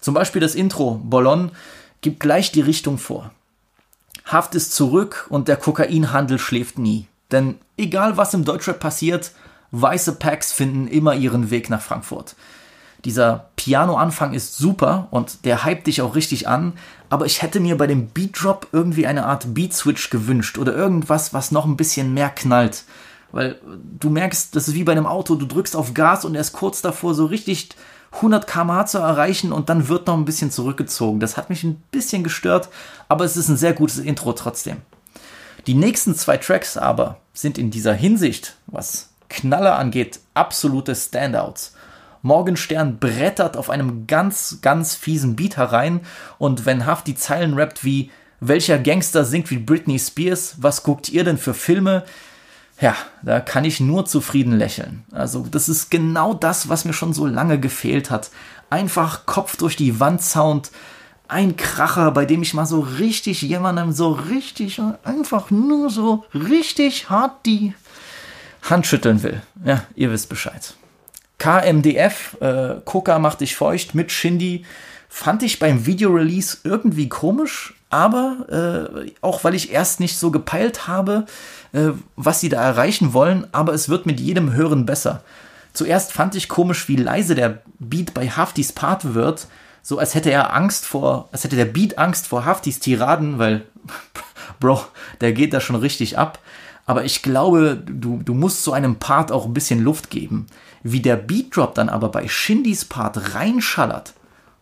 Zum 0.00 0.12
Beispiel 0.12 0.40
das 0.40 0.54
Intro 0.54 1.00
Bolon 1.02 1.50
gibt 2.02 2.20
gleich 2.20 2.52
die 2.52 2.60
Richtung 2.60 2.98
vor. 2.98 3.30
Haft 4.26 4.54
ist 4.54 4.74
zurück 4.74 5.26
und 5.30 5.48
der 5.48 5.56
Kokainhandel 5.56 6.38
schläft 6.38 6.78
nie. 6.78 7.06
Denn 7.30 7.58
egal 7.76 8.16
was 8.16 8.34
im 8.34 8.44
Deutschrap 8.44 8.80
passiert, 8.80 9.32
weiße 9.80 10.16
Packs 10.16 10.52
finden 10.52 10.88
immer 10.88 11.14
ihren 11.14 11.50
Weg 11.50 11.70
nach 11.70 11.82
Frankfurt. 11.82 12.36
Dieser 13.04 13.50
Piano-Anfang 13.56 14.32
ist 14.32 14.56
super 14.56 15.08
und 15.10 15.44
der 15.44 15.64
hypt 15.64 15.86
dich 15.86 16.00
auch 16.00 16.14
richtig 16.14 16.48
an, 16.48 16.72
aber 17.10 17.26
ich 17.26 17.42
hätte 17.42 17.60
mir 17.60 17.76
bei 17.76 17.86
dem 17.86 18.08
Beat-Drop 18.08 18.68
irgendwie 18.72 19.06
eine 19.06 19.26
Art 19.26 19.52
Beat-Switch 19.52 20.08
gewünscht 20.08 20.56
oder 20.56 20.74
irgendwas, 20.74 21.34
was 21.34 21.50
noch 21.50 21.66
ein 21.66 21.76
bisschen 21.76 22.14
mehr 22.14 22.30
knallt. 22.30 22.84
Weil 23.30 23.60
du 24.00 24.08
merkst, 24.10 24.56
das 24.56 24.68
ist 24.68 24.74
wie 24.74 24.84
bei 24.84 24.92
einem 24.92 25.06
Auto, 25.06 25.34
du 25.34 25.44
drückst 25.44 25.76
auf 25.76 25.92
Gas 25.92 26.24
und 26.24 26.34
er 26.34 26.40
ist 26.40 26.52
kurz 26.52 26.80
davor, 26.80 27.14
so 27.14 27.26
richtig 27.26 27.70
100 28.12 28.46
km/h 28.46 28.86
zu 28.86 28.98
erreichen 28.98 29.52
und 29.52 29.68
dann 29.68 29.88
wird 29.88 30.06
noch 30.06 30.14
ein 30.14 30.24
bisschen 30.24 30.50
zurückgezogen. 30.50 31.20
Das 31.20 31.36
hat 31.36 31.50
mich 31.50 31.64
ein 31.64 31.82
bisschen 31.90 32.22
gestört, 32.22 32.68
aber 33.08 33.24
es 33.24 33.36
ist 33.36 33.48
ein 33.48 33.56
sehr 33.56 33.72
gutes 33.72 33.98
Intro 33.98 34.32
trotzdem. 34.32 34.78
Die 35.66 35.74
nächsten 35.74 36.14
zwei 36.14 36.36
Tracks 36.36 36.76
aber 36.76 37.18
sind 37.32 37.58
in 37.58 37.70
dieser 37.70 37.92
Hinsicht, 37.94 38.56
was 38.66 39.10
Knaller 39.34 39.76
angeht, 39.76 40.20
absolute 40.32 40.94
Standouts. 40.94 41.74
Morgenstern 42.22 42.98
brettert 42.98 43.56
auf 43.56 43.68
einem 43.68 44.06
ganz, 44.06 44.60
ganz 44.62 44.94
fiesen 44.94 45.34
Beat 45.34 45.56
herein 45.56 46.00
und 46.38 46.66
wenn 46.66 46.86
Haft 46.86 47.08
die 47.08 47.16
Zeilen 47.16 47.54
rappt 47.54 47.84
wie 47.84 48.10
welcher 48.38 48.78
Gangster 48.78 49.24
singt 49.24 49.50
wie 49.50 49.58
Britney 49.58 49.98
Spears, 49.98 50.56
was 50.58 50.84
guckt 50.84 51.08
ihr 51.08 51.24
denn 51.24 51.36
für 51.36 51.52
Filme? 51.52 52.04
Ja, 52.80 52.94
da 53.22 53.40
kann 53.40 53.64
ich 53.64 53.80
nur 53.80 54.06
zufrieden 54.06 54.56
lächeln. 54.56 55.04
Also 55.10 55.46
das 55.50 55.68
ist 55.68 55.90
genau 55.90 56.32
das, 56.32 56.68
was 56.68 56.84
mir 56.84 56.92
schon 56.92 57.12
so 57.12 57.26
lange 57.26 57.58
gefehlt 57.58 58.10
hat. 58.10 58.30
Einfach 58.70 59.26
Kopf 59.26 59.56
durch 59.56 59.76
die 59.76 59.98
Wand 59.98 60.22
Sound, 60.22 60.70
ein 61.26 61.56
Kracher, 61.56 62.10
bei 62.10 62.26
dem 62.26 62.42
ich 62.42 62.54
mal 62.54 62.66
so 62.66 62.80
richtig 62.80 63.42
jemandem 63.42 63.92
so 63.92 64.12
richtig, 64.12 64.80
einfach 65.02 65.50
nur 65.50 65.90
so 65.90 66.24
richtig 66.34 67.10
hart 67.10 67.46
die 67.46 67.74
Hand 68.64 68.86
schütteln 68.86 69.22
will. 69.22 69.42
Ja, 69.64 69.84
ihr 69.94 70.10
wisst 70.10 70.28
Bescheid. 70.28 70.74
KMDF, 71.38 72.36
äh, 72.40 72.76
Coca 72.84 73.18
macht 73.18 73.40
dich 73.40 73.56
feucht 73.56 73.94
mit 73.94 74.10
Shindy, 74.10 74.64
fand 75.08 75.42
ich 75.42 75.58
beim 75.58 75.84
Videorelease 75.86 76.58
irgendwie 76.64 77.08
komisch, 77.08 77.74
aber 77.90 78.90
äh, 78.96 79.10
auch 79.20 79.44
weil 79.44 79.54
ich 79.54 79.72
erst 79.72 80.00
nicht 80.00 80.16
so 80.16 80.30
gepeilt 80.30 80.88
habe, 80.88 81.26
äh, 81.72 81.90
was 82.16 82.40
sie 82.40 82.48
da 82.48 82.62
erreichen 82.62 83.12
wollen, 83.12 83.46
aber 83.52 83.74
es 83.74 83.88
wird 83.88 84.06
mit 84.06 84.20
jedem 84.20 84.52
Hören 84.52 84.86
besser. 84.86 85.22
Zuerst 85.72 86.12
fand 86.12 86.34
ich 86.34 86.48
komisch, 86.48 86.88
wie 86.88 86.96
leise 86.96 87.34
der 87.34 87.62
Beat 87.78 88.14
bei 88.14 88.28
Haftys 88.28 88.72
Part 88.72 89.14
wird, 89.14 89.48
so 89.82 89.98
als 89.98 90.14
hätte 90.14 90.30
er 90.30 90.54
Angst 90.54 90.86
vor, 90.86 91.28
als 91.30 91.44
hätte 91.44 91.56
der 91.56 91.66
Beat 91.66 91.98
Angst 91.98 92.26
vor 92.28 92.44
Haftys 92.44 92.80
Tiraden, 92.80 93.38
weil, 93.38 93.66
Bro, 94.60 94.84
der 95.20 95.32
geht 95.32 95.52
da 95.52 95.60
schon 95.60 95.76
richtig 95.76 96.16
ab. 96.16 96.38
Aber 96.86 97.04
ich 97.04 97.22
glaube, 97.22 97.82
du, 97.84 98.20
du 98.22 98.34
musst 98.34 98.62
so 98.62 98.72
einem 98.72 98.96
Part 98.96 99.32
auch 99.32 99.46
ein 99.46 99.54
bisschen 99.54 99.82
Luft 99.82 100.10
geben. 100.10 100.46
Wie 100.82 101.00
der 101.00 101.16
Beat 101.16 101.56
Drop 101.56 101.74
dann 101.74 101.88
aber 101.88 102.10
bei 102.10 102.28
Shindys 102.28 102.84
Part 102.84 103.34
reinschallert. 103.34 104.12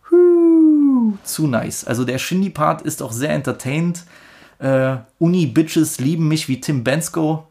Huh, 0.09 1.13
zu 1.23 1.47
nice. 1.47 1.85
Also 1.85 2.05
der 2.05 2.17
Shindy-Part 2.17 2.81
ist 2.83 3.01
auch 3.01 3.11
sehr 3.11 3.31
entertained. 3.31 4.03
Äh, 4.59 4.97
Uni-Bitches 5.19 5.99
lieben 5.99 6.27
mich 6.27 6.47
wie 6.47 6.61
Tim 6.61 6.83
Bensko. 6.83 7.47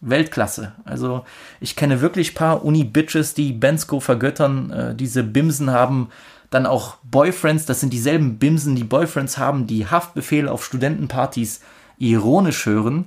Weltklasse. 0.00 0.72
Also 0.84 1.24
ich 1.60 1.74
kenne 1.74 2.00
wirklich 2.00 2.36
paar 2.36 2.64
Uni-Bitches, 2.64 3.34
die 3.34 3.52
Bensko 3.52 3.98
vergöttern. 3.98 4.70
Äh, 4.70 4.94
diese 4.94 5.24
Bimsen 5.24 5.70
haben 5.70 6.10
dann 6.50 6.66
auch 6.66 6.96
Boyfriends. 7.02 7.66
Das 7.66 7.80
sind 7.80 7.92
dieselben 7.92 8.38
Bimsen, 8.38 8.76
die 8.76 8.84
Boyfriends 8.84 9.38
haben, 9.38 9.66
die 9.66 9.86
Haftbefehle 9.86 10.50
auf 10.50 10.64
Studentenpartys 10.64 11.60
ironisch 11.98 12.66
hören. 12.66 13.06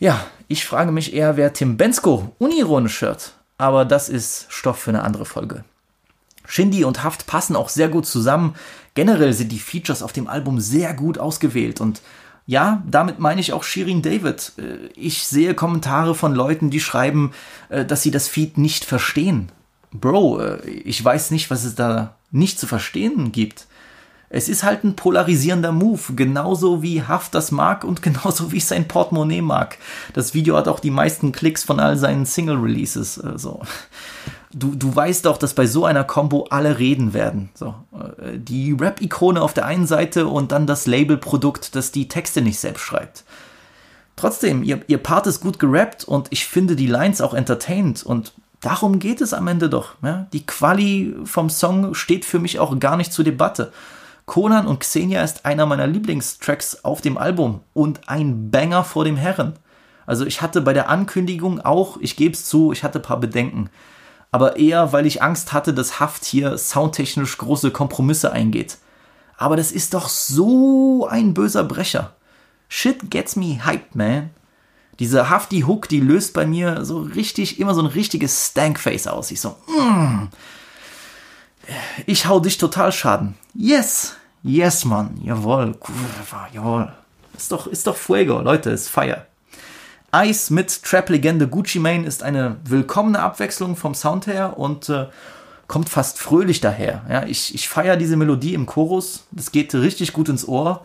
Ja, 0.00 0.26
ich 0.48 0.64
frage 0.64 0.92
mich 0.92 1.12
eher, 1.12 1.36
wer 1.36 1.52
Tim 1.52 1.76
Bensko 1.76 2.34
unironisch 2.38 3.02
hört. 3.02 3.34
Aber 3.58 3.84
das 3.84 4.08
ist 4.08 4.46
Stoff 4.48 4.78
für 4.78 4.90
eine 4.90 5.02
andere 5.02 5.26
Folge. 5.26 5.62
Shindy 6.46 6.84
und 6.84 7.04
Haft 7.04 7.26
passen 7.26 7.54
auch 7.54 7.68
sehr 7.68 7.90
gut 7.90 8.06
zusammen. 8.06 8.54
Generell 8.94 9.34
sind 9.34 9.52
die 9.52 9.58
Features 9.58 10.02
auf 10.02 10.14
dem 10.14 10.26
Album 10.26 10.58
sehr 10.58 10.94
gut 10.94 11.18
ausgewählt 11.18 11.80
und 11.82 12.00
ja, 12.46 12.82
damit 12.90 13.18
meine 13.18 13.42
ich 13.42 13.52
auch 13.52 13.62
Shirin 13.62 14.00
David. 14.00 14.52
Äh, 14.56 14.86
ich 14.96 15.24
sehe 15.26 15.54
Kommentare 15.54 16.14
von 16.14 16.34
Leuten, 16.34 16.70
die 16.70 16.80
schreiben, 16.80 17.32
äh, 17.68 17.84
dass 17.84 18.02
sie 18.02 18.10
das 18.10 18.26
Feed 18.26 18.58
nicht 18.58 18.86
verstehen. 18.86 19.52
Bro, 19.92 20.40
äh, 20.40 20.68
ich 20.70 21.04
weiß 21.04 21.30
nicht, 21.30 21.50
was 21.50 21.64
es 21.64 21.74
da 21.74 22.16
nicht 22.32 22.58
zu 22.58 22.66
verstehen 22.66 23.30
gibt. 23.30 23.66
Es 24.32 24.48
ist 24.48 24.62
halt 24.62 24.84
ein 24.84 24.94
polarisierender 24.94 25.72
Move, 25.72 26.14
genauso 26.14 26.82
wie 26.82 27.02
Haft 27.02 27.34
das 27.34 27.50
mag 27.50 27.82
und 27.82 28.00
genauso 28.02 28.52
wie 28.52 28.58
ich 28.58 28.64
sein 28.64 28.88
Portemonnaie 28.88 29.42
mag. 29.42 29.76
Das 30.14 30.32
Video 30.32 30.56
hat 30.56 30.68
auch 30.68 30.80
die 30.80 30.92
meisten 30.92 31.32
Klicks 31.32 31.64
von 31.64 31.80
all 31.80 31.96
seinen 31.96 32.24
Single-Releases. 32.24 33.20
Also, 33.20 33.60
du, 34.54 34.76
du 34.76 34.94
weißt 34.94 35.26
doch, 35.26 35.36
dass 35.36 35.54
bei 35.54 35.66
so 35.66 35.84
einer 35.84 36.04
Combo 36.04 36.46
alle 36.48 36.78
reden 36.78 37.12
werden. 37.12 37.50
So, 37.54 37.74
äh, 37.92 38.38
die 38.38 38.72
Rap-Ikone 38.72 39.42
auf 39.42 39.52
der 39.52 39.66
einen 39.66 39.88
Seite 39.88 40.28
und 40.28 40.52
dann 40.52 40.68
das 40.68 40.86
Label-Produkt, 40.86 41.74
das 41.74 41.90
die 41.90 42.06
Texte 42.06 42.40
nicht 42.40 42.60
selbst 42.60 42.82
schreibt. 42.82 43.24
Trotzdem, 44.14 44.62
ihr, 44.62 44.80
ihr 44.86 44.98
Part 44.98 45.26
ist 45.26 45.40
gut 45.40 45.58
gerappt 45.58 46.04
und 46.04 46.28
ich 46.30 46.46
finde 46.46 46.76
die 46.76 46.86
Lines 46.86 47.20
auch 47.20 47.34
entertained 47.34 48.04
und 48.04 48.32
darum 48.60 49.00
geht 49.00 49.22
es 49.22 49.34
am 49.34 49.48
Ende 49.48 49.68
doch. 49.68 49.94
Ja? 50.02 50.28
Die 50.32 50.46
Quali 50.46 51.16
vom 51.24 51.50
Song 51.50 51.94
steht 51.94 52.24
für 52.24 52.38
mich 52.38 52.60
auch 52.60 52.78
gar 52.78 52.96
nicht 52.96 53.12
zur 53.12 53.24
Debatte. 53.24 53.72
Conan 54.30 54.68
und 54.68 54.78
Xenia 54.78 55.24
ist 55.24 55.44
einer 55.44 55.66
meiner 55.66 55.88
Lieblingstracks 55.88 56.84
auf 56.84 57.00
dem 57.00 57.18
Album 57.18 57.62
und 57.74 58.08
ein 58.08 58.52
Banger 58.52 58.84
vor 58.84 59.04
dem 59.04 59.16
Herren. 59.16 59.54
Also 60.06 60.24
ich 60.24 60.40
hatte 60.40 60.60
bei 60.60 60.72
der 60.72 60.88
Ankündigung 60.88 61.60
auch, 61.60 61.96
ich 62.00 62.14
gebe 62.14 62.34
es 62.34 62.44
zu, 62.44 62.70
ich 62.70 62.84
hatte 62.84 63.00
ein 63.00 63.02
paar 63.02 63.18
Bedenken. 63.18 63.70
Aber 64.30 64.56
eher, 64.56 64.92
weil 64.92 65.04
ich 65.04 65.20
Angst 65.20 65.52
hatte, 65.52 65.74
dass 65.74 65.98
Haft 65.98 66.24
hier 66.24 66.56
soundtechnisch 66.58 67.38
große 67.38 67.72
Kompromisse 67.72 68.30
eingeht. 68.30 68.78
Aber 69.36 69.56
das 69.56 69.72
ist 69.72 69.94
doch 69.94 70.08
so 70.08 71.08
ein 71.10 71.34
böser 71.34 71.64
Brecher. 71.64 72.14
Shit 72.68 73.10
gets 73.10 73.34
me 73.34 73.66
hyped, 73.66 73.96
man. 73.96 74.30
Diese 75.00 75.28
Hafty 75.28 75.62
Hook, 75.62 75.88
die 75.88 75.98
löst 75.98 76.34
bei 76.34 76.46
mir 76.46 76.84
so 76.84 77.00
richtig, 77.00 77.58
immer 77.58 77.74
so 77.74 77.82
ein 77.82 77.86
richtiges 77.86 78.46
Stankface 78.46 79.08
aus. 79.08 79.32
Ich 79.32 79.40
so, 79.40 79.56
mm. 79.66 80.28
Ich 82.06 82.26
hau 82.26 82.38
dich 82.38 82.58
total 82.58 82.92
schaden. 82.92 83.34
Yes, 83.54 84.14
Yes, 84.42 84.84
Mann, 84.84 85.20
jawohl, 85.22 85.76
jawohl. 86.52 86.92
Ist 87.36 87.52
doch, 87.52 87.66
ist 87.66 87.86
doch 87.86 87.96
Fuego, 87.96 88.40
Leute, 88.40 88.70
ist 88.70 88.88
Fire. 88.88 89.26
Ice 90.14 90.52
mit 90.52 90.82
Trap-Legende 90.82 91.46
Gucci 91.46 91.78
Mane 91.78 92.06
ist 92.06 92.22
eine 92.22 92.56
willkommene 92.64 93.20
Abwechslung 93.20 93.76
vom 93.76 93.94
Sound 93.94 94.26
her 94.26 94.58
und 94.58 94.88
äh, 94.88 95.06
kommt 95.68 95.88
fast 95.88 96.18
fröhlich 96.18 96.60
daher. 96.60 97.02
Ja, 97.08 97.24
ich 97.24 97.54
ich 97.54 97.68
feiere 97.68 97.96
diese 97.96 98.16
Melodie 98.16 98.54
im 98.54 98.66
Chorus, 98.66 99.26
das 99.30 99.52
geht 99.52 99.74
richtig 99.74 100.12
gut 100.12 100.28
ins 100.28 100.48
Ohr. 100.48 100.84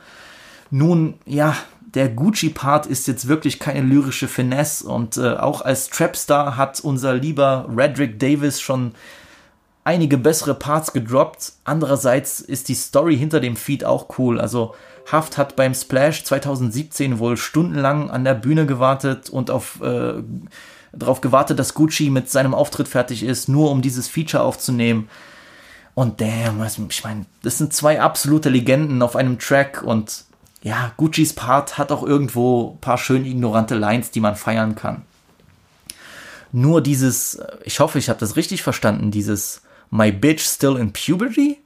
Nun, 0.69 1.15
ja, 1.25 1.55
der 1.81 2.09
Gucci-Part 2.09 2.85
ist 2.85 3.07
jetzt 3.07 3.27
wirklich 3.27 3.59
keine 3.59 3.81
lyrische 3.81 4.27
Finesse 4.27 4.87
und 4.87 5.17
äh, 5.17 5.37
auch 5.37 5.61
als 5.61 5.89
Trapstar 5.89 6.57
hat 6.57 6.81
unser 6.81 7.15
lieber 7.15 7.67
Redrick 7.75 8.19
Davis 8.19 8.61
schon 8.61 8.93
einige 9.85 10.17
bessere 10.17 10.55
Parts 10.55 10.91
gedroppt. 10.91 11.53
Andererseits 11.63 12.41
ist 12.41 12.67
die 12.67 12.75
Story 12.75 13.17
hinter 13.17 13.39
dem 13.39 13.55
Feed 13.55 13.85
auch 13.85 14.19
cool. 14.19 14.41
Also 14.41 14.75
Haft 15.09 15.37
hat 15.37 15.55
beim 15.55 15.73
Splash 15.73 16.23
2017 16.23 17.19
wohl 17.19 17.37
stundenlang 17.37 18.09
an 18.09 18.23
der 18.23 18.33
Bühne 18.33 18.65
gewartet 18.65 19.29
und 19.29 19.51
auf 19.51 19.79
äh, 19.81 20.15
darauf 20.91 21.21
gewartet, 21.21 21.59
dass 21.59 21.75
Gucci 21.75 22.09
mit 22.09 22.29
seinem 22.29 22.55
Auftritt 22.55 22.87
fertig 22.87 23.23
ist, 23.23 23.47
nur 23.47 23.69
um 23.69 23.81
dieses 23.81 24.07
Feature 24.07 24.43
aufzunehmen. 24.43 25.09
Und 25.93 26.21
damn, 26.21 26.61
ich 26.89 27.03
meine, 27.03 27.25
das 27.43 27.59
sind 27.59 27.73
zwei 27.73 28.01
absolute 28.01 28.49
Legenden 28.49 29.01
auf 29.01 29.15
einem 29.15 29.37
Track 29.37 29.83
und 29.83 30.25
ja, 30.63 30.91
Guccis 30.97 31.33
Part 31.33 31.77
hat 31.77 31.91
auch 31.91 32.01
irgendwo 32.01 32.71
ein 32.71 32.81
paar 32.81 32.97
schön 32.97 33.25
ignorante 33.25 33.75
Lines, 33.75 34.09
die 34.09 34.19
man 34.19 34.35
feiern 34.35 34.73
kann. 34.73 35.03
Nur 36.51 36.81
dieses, 36.81 37.39
ich 37.63 37.79
hoffe, 37.79 37.99
ich 37.99 38.09
habe 38.09 38.19
das 38.19 38.35
richtig 38.35 38.63
verstanden, 38.63 39.11
dieses 39.11 39.61
My 39.89 40.11
bitch 40.11 40.41
still 40.41 40.77
in 40.77 40.91
puberty? 40.91 41.59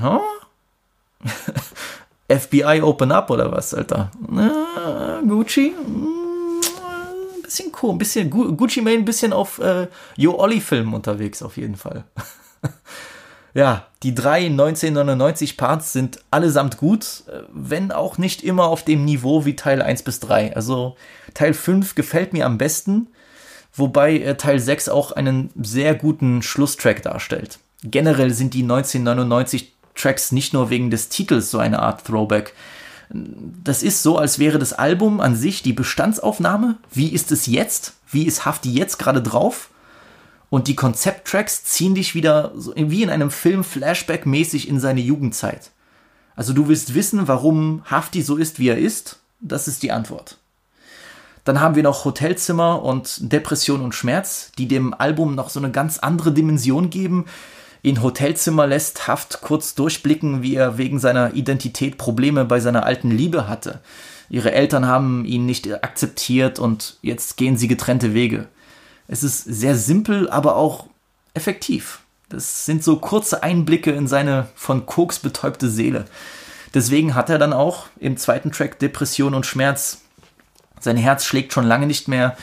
Huh? 0.00 0.20
FBI 2.28 2.82
open 2.82 3.12
up 3.12 3.30
oder 3.30 3.52
was, 3.52 3.74
Alter? 3.74 4.10
Äh, 4.30 5.26
Gucci? 5.26 5.74
Ein 5.76 7.42
bisschen 7.42 7.72
cool, 7.82 7.96
bisschen 7.96 8.30
Gucci 8.30 8.80
Mane, 8.80 8.98
ein 8.98 9.04
bisschen 9.04 9.32
auf 9.32 9.58
äh, 9.58 9.88
Yo 10.16 10.38
Olli 10.38 10.60
Film 10.60 10.94
unterwegs 10.94 11.42
auf 11.42 11.56
jeden 11.56 11.76
Fall. 11.76 12.04
ja, 13.54 13.86
die 14.02 14.14
drei 14.14 14.46
1999 14.46 15.56
Parts 15.56 15.92
sind 15.92 16.20
allesamt 16.30 16.78
gut, 16.78 17.24
äh, 17.28 17.42
wenn 17.52 17.92
auch 17.92 18.16
nicht 18.18 18.42
immer 18.42 18.64
auf 18.64 18.82
dem 18.84 19.04
Niveau 19.04 19.44
wie 19.44 19.56
Teil 19.56 19.82
1 19.82 20.02
bis 20.02 20.20
3. 20.20 20.56
Also 20.56 20.96
Teil 21.34 21.52
5 21.52 21.94
gefällt 21.94 22.32
mir 22.32 22.46
am 22.46 22.58
besten 22.58 23.08
wobei 23.74 24.18
äh, 24.18 24.36
Teil 24.36 24.58
6 24.58 24.88
auch 24.88 25.12
einen 25.12 25.50
sehr 25.60 25.94
guten 25.94 26.42
Schlusstrack 26.42 27.02
darstellt. 27.02 27.58
Generell 27.82 28.32
sind 28.32 28.54
die 28.54 28.62
1999 28.62 29.72
Tracks 29.94 30.32
nicht 30.32 30.52
nur 30.52 30.70
wegen 30.70 30.90
des 30.90 31.08
Titels 31.08 31.50
so 31.50 31.58
eine 31.58 31.80
Art 31.80 32.04
Throwback. 32.04 32.54
Das 33.10 33.82
ist 33.82 34.02
so, 34.02 34.18
als 34.18 34.38
wäre 34.38 34.58
das 34.58 34.72
Album 34.72 35.20
an 35.20 35.36
sich 35.36 35.62
die 35.62 35.72
Bestandsaufnahme. 35.72 36.78
Wie 36.90 37.08
ist 37.08 37.30
es 37.30 37.46
jetzt? 37.46 37.94
Wie 38.10 38.24
ist 38.24 38.44
Hafti 38.44 38.72
jetzt 38.72 38.98
gerade 38.98 39.22
drauf? 39.22 39.70
Und 40.50 40.68
die 40.68 40.76
Konzepttracks 40.76 41.64
ziehen 41.64 41.94
dich 41.94 42.14
wieder 42.14 42.52
so 42.56 42.74
wie 42.76 43.02
in 43.02 43.10
einem 43.10 43.30
Film 43.30 43.62
Flashback-mäßig 43.62 44.68
in 44.68 44.80
seine 44.80 45.00
Jugendzeit. 45.00 45.70
Also 46.36 46.52
du 46.52 46.68
willst 46.68 46.94
wissen, 46.94 47.28
warum 47.28 47.82
Hafti 47.84 48.22
so 48.22 48.36
ist, 48.36 48.58
wie 48.58 48.68
er 48.68 48.78
ist? 48.78 49.20
Das 49.40 49.68
ist 49.68 49.82
die 49.82 49.92
Antwort. 49.92 50.38
Dann 51.44 51.60
haben 51.60 51.74
wir 51.74 51.82
noch 51.82 52.04
Hotelzimmer 52.04 52.82
und 52.82 53.32
Depression 53.32 53.82
und 53.82 53.94
Schmerz, 53.94 54.50
die 54.58 54.66
dem 54.66 54.94
Album 54.94 55.34
noch 55.34 55.50
so 55.50 55.60
eine 55.60 55.70
ganz 55.70 55.98
andere 55.98 56.32
Dimension 56.32 56.90
geben. 56.90 57.26
In 57.82 58.02
Hotelzimmer 58.02 58.66
lässt 58.66 59.06
Haft 59.06 59.42
kurz 59.42 59.74
durchblicken, 59.74 60.42
wie 60.42 60.54
er 60.54 60.78
wegen 60.78 60.98
seiner 60.98 61.34
Identität 61.34 61.98
Probleme 61.98 62.46
bei 62.46 62.60
seiner 62.60 62.86
alten 62.86 63.10
Liebe 63.10 63.46
hatte. 63.46 63.80
Ihre 64.30 64.52
Eltern 64.52 64.86
haben 64.86 65.26
ihn 65.26 65.44
nicht 65.44 65.70
akzeptiert 65.84 66.58
und 66.58 66.96
jetzt 67.02 67.36
gehen 67.36 67.58
sie 67.58 67.68
getrennte 67.68 68.14
Wege. 68.14 68.48
Es 69.06 69.22
ist 69.22 69.44
sehr 69.44 69.76
simpel, 69.76 70.30
aber 70.30 70.56
auch 70.56 70.86
effektiv. 71.34 72.00
Das 72.30 72.64
sind 72.64 72.82
so 72.82 72.96
kurze 72.96 73.42
Einblicke 73.42 73.90
in 73.92 74.08
seine 74.08 74.48
von 74.54 74.86
Koks 74.86 75.18
betäubte 75.18 75.68
Seele. 75.68 76.06
Deswegen 76.72 77.14
hat 77.14 77.28
er 77.28 77.38
dann 77.38 77.52
auch 77.52 77.86
im 78.00 78.16
zweiten 78.16 78.50
Track 78.50 78.78
Depression 78.78 79.34
und 79.34 79.44
Schmerz 79.44 80.00
Sein 80.84 80.98
Herz 80.98 81.24
schlägt 81.24 81.52
schon 81.52 81.64
lange 81.64 81.86
nicht 81.86 82.08
mehr 82.08 82.36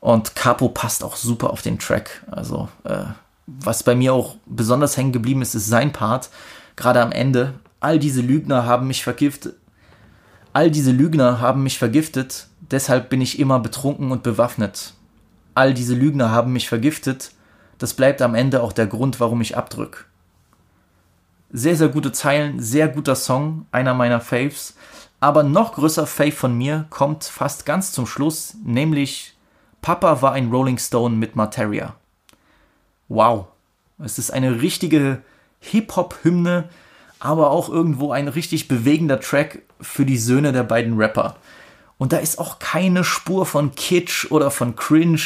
und 0.00 0.34
Capo 0.34 0.68
passt 0.68 1.04
auch 1.04 1.16
super 1.16 1.50
auf 1.50 1.62
den 1.62 1.78
Track. 1.78 2.24
Also, 2.28 2.68
äh, 2.82 3.04
was 3.46 3.84
bei 3.84 3.94
mir 3.94 4.12
auch 4.12 4.36
besonders 4.44 4.96
hängen 4.96 5.12
geblieben 5.12 5.40
ist, 5.40 5.54
ist 5.54 5.68
sein 5.68 5.92
Part, 5.92 6.30
gerade 6.74 7.00
am 7.00 7.12
Ende. 7.12 7.54
All 7.78 8.00
diese 8.00 8.22
Lügner 8.22 8.66
haben 8.66 8.88
mich 8.88 9.04
vergiftet. 9.04 9.54
All 10.52 10.70
diese 10.70 10.90
Lügner 10.90 11.40
haben 11.40 11.62
mich 11.62 11.78
vergiftet, 11.78 12.48
deshalb 12.70 13.08
bin 13.08 13.20
ich 13.20 13.38
immer 13.38 13.60
betrunken 13.60 14.10
und 14.10 14.22
bewaffnet. 14.22 14.94
All 15.54 15.74
diese 15.74 15.94
Lügner 15.94 16.30
haben 16.30 16.52
mich 16.52 16.68
vergiftet, 16.68 17.32
das 17.78 17.94
bleibt 17.94 18.22
am 18.22 18.34
Ende 18.34 18.62
auch 18.62 18.72
der 18.72 18.86
Grund, 18.86 19.20
warum 19.20 19.42
ich 19.42 19.56
abdrück. 19.56 20.06
Sehr, 21.52 21.76
sehr 21.76 21.88
gute 21.88 22.10
Zeilen, 22.10 22.58
sehr 22.58 22.88
guter 22.88 23.14
Song, 23.14 23.66
einer 23.70 23.94
meiner 23.94 24.20
Faves. 24.20 24.74
Aber 25.20 25.42
noch 25.42 25.74
größer 25.74 26.06
Fave 26.06 26.32
von 26.32 26.56
mir 26.56 26.86
kommt 26.90 27.24
fast 27.24 27.66
ganz 27.66 27.92
zum 27.92 28.06
Schluss, 28.06 28.54
nämlich 28.64 29.34
Papa 29.80 30.20
war 30.20 30.32
ein 30.32 30.50
Rolling 30.50 30.78
Stone 30.78 31.16
mit 31.16 31.36
Materia. 31.36 31.94
Wow. 33.08 33.46
Es 33.98 34.18
ist 34.18 34.30
eine 34.30 34.60
richtige 34.60 35.22
Hip-Hop-Hymne, 35.60 36.68
aber 37.18 37.50
auch 37.50 37.68
irgendwo 37.68 38.12
ein 38.12 38.28
richtig 38.28 38.68
bewegender 38.68 39.20
Track 39.20 39.62
für 39.80 40.04
die 40.04 40.18
Söhne 40.18 40.52
der 40.52 40.64
beiden 40.64 40.98
Rapper. 40.98 41.36
Und 41.98 42.12
da 42.12 42.18
ist 42.18 42.38
auch 42.38 42.58
keine 42.58 43.04
Spur 43.04 43.46
von 43.46 43.74
Kitsch 43.74 44.30
oder 44.30 44.50
von 44.50 44.76
Cringe. 44.76 45.20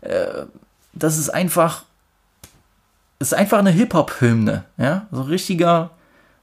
Äh, 0.00 0.46
das 0.94 1.18
ist 1.18 1.28
einfach, 1.28 1.84
ist 3.18 3.34
einfach 3.34 3.58
eine 3.58 3.70
Hip-Hop-Hymne, 3.70 4.64
ja, 4.78 5.06
so 5.10 5.22
richtiger, 5.22 5.90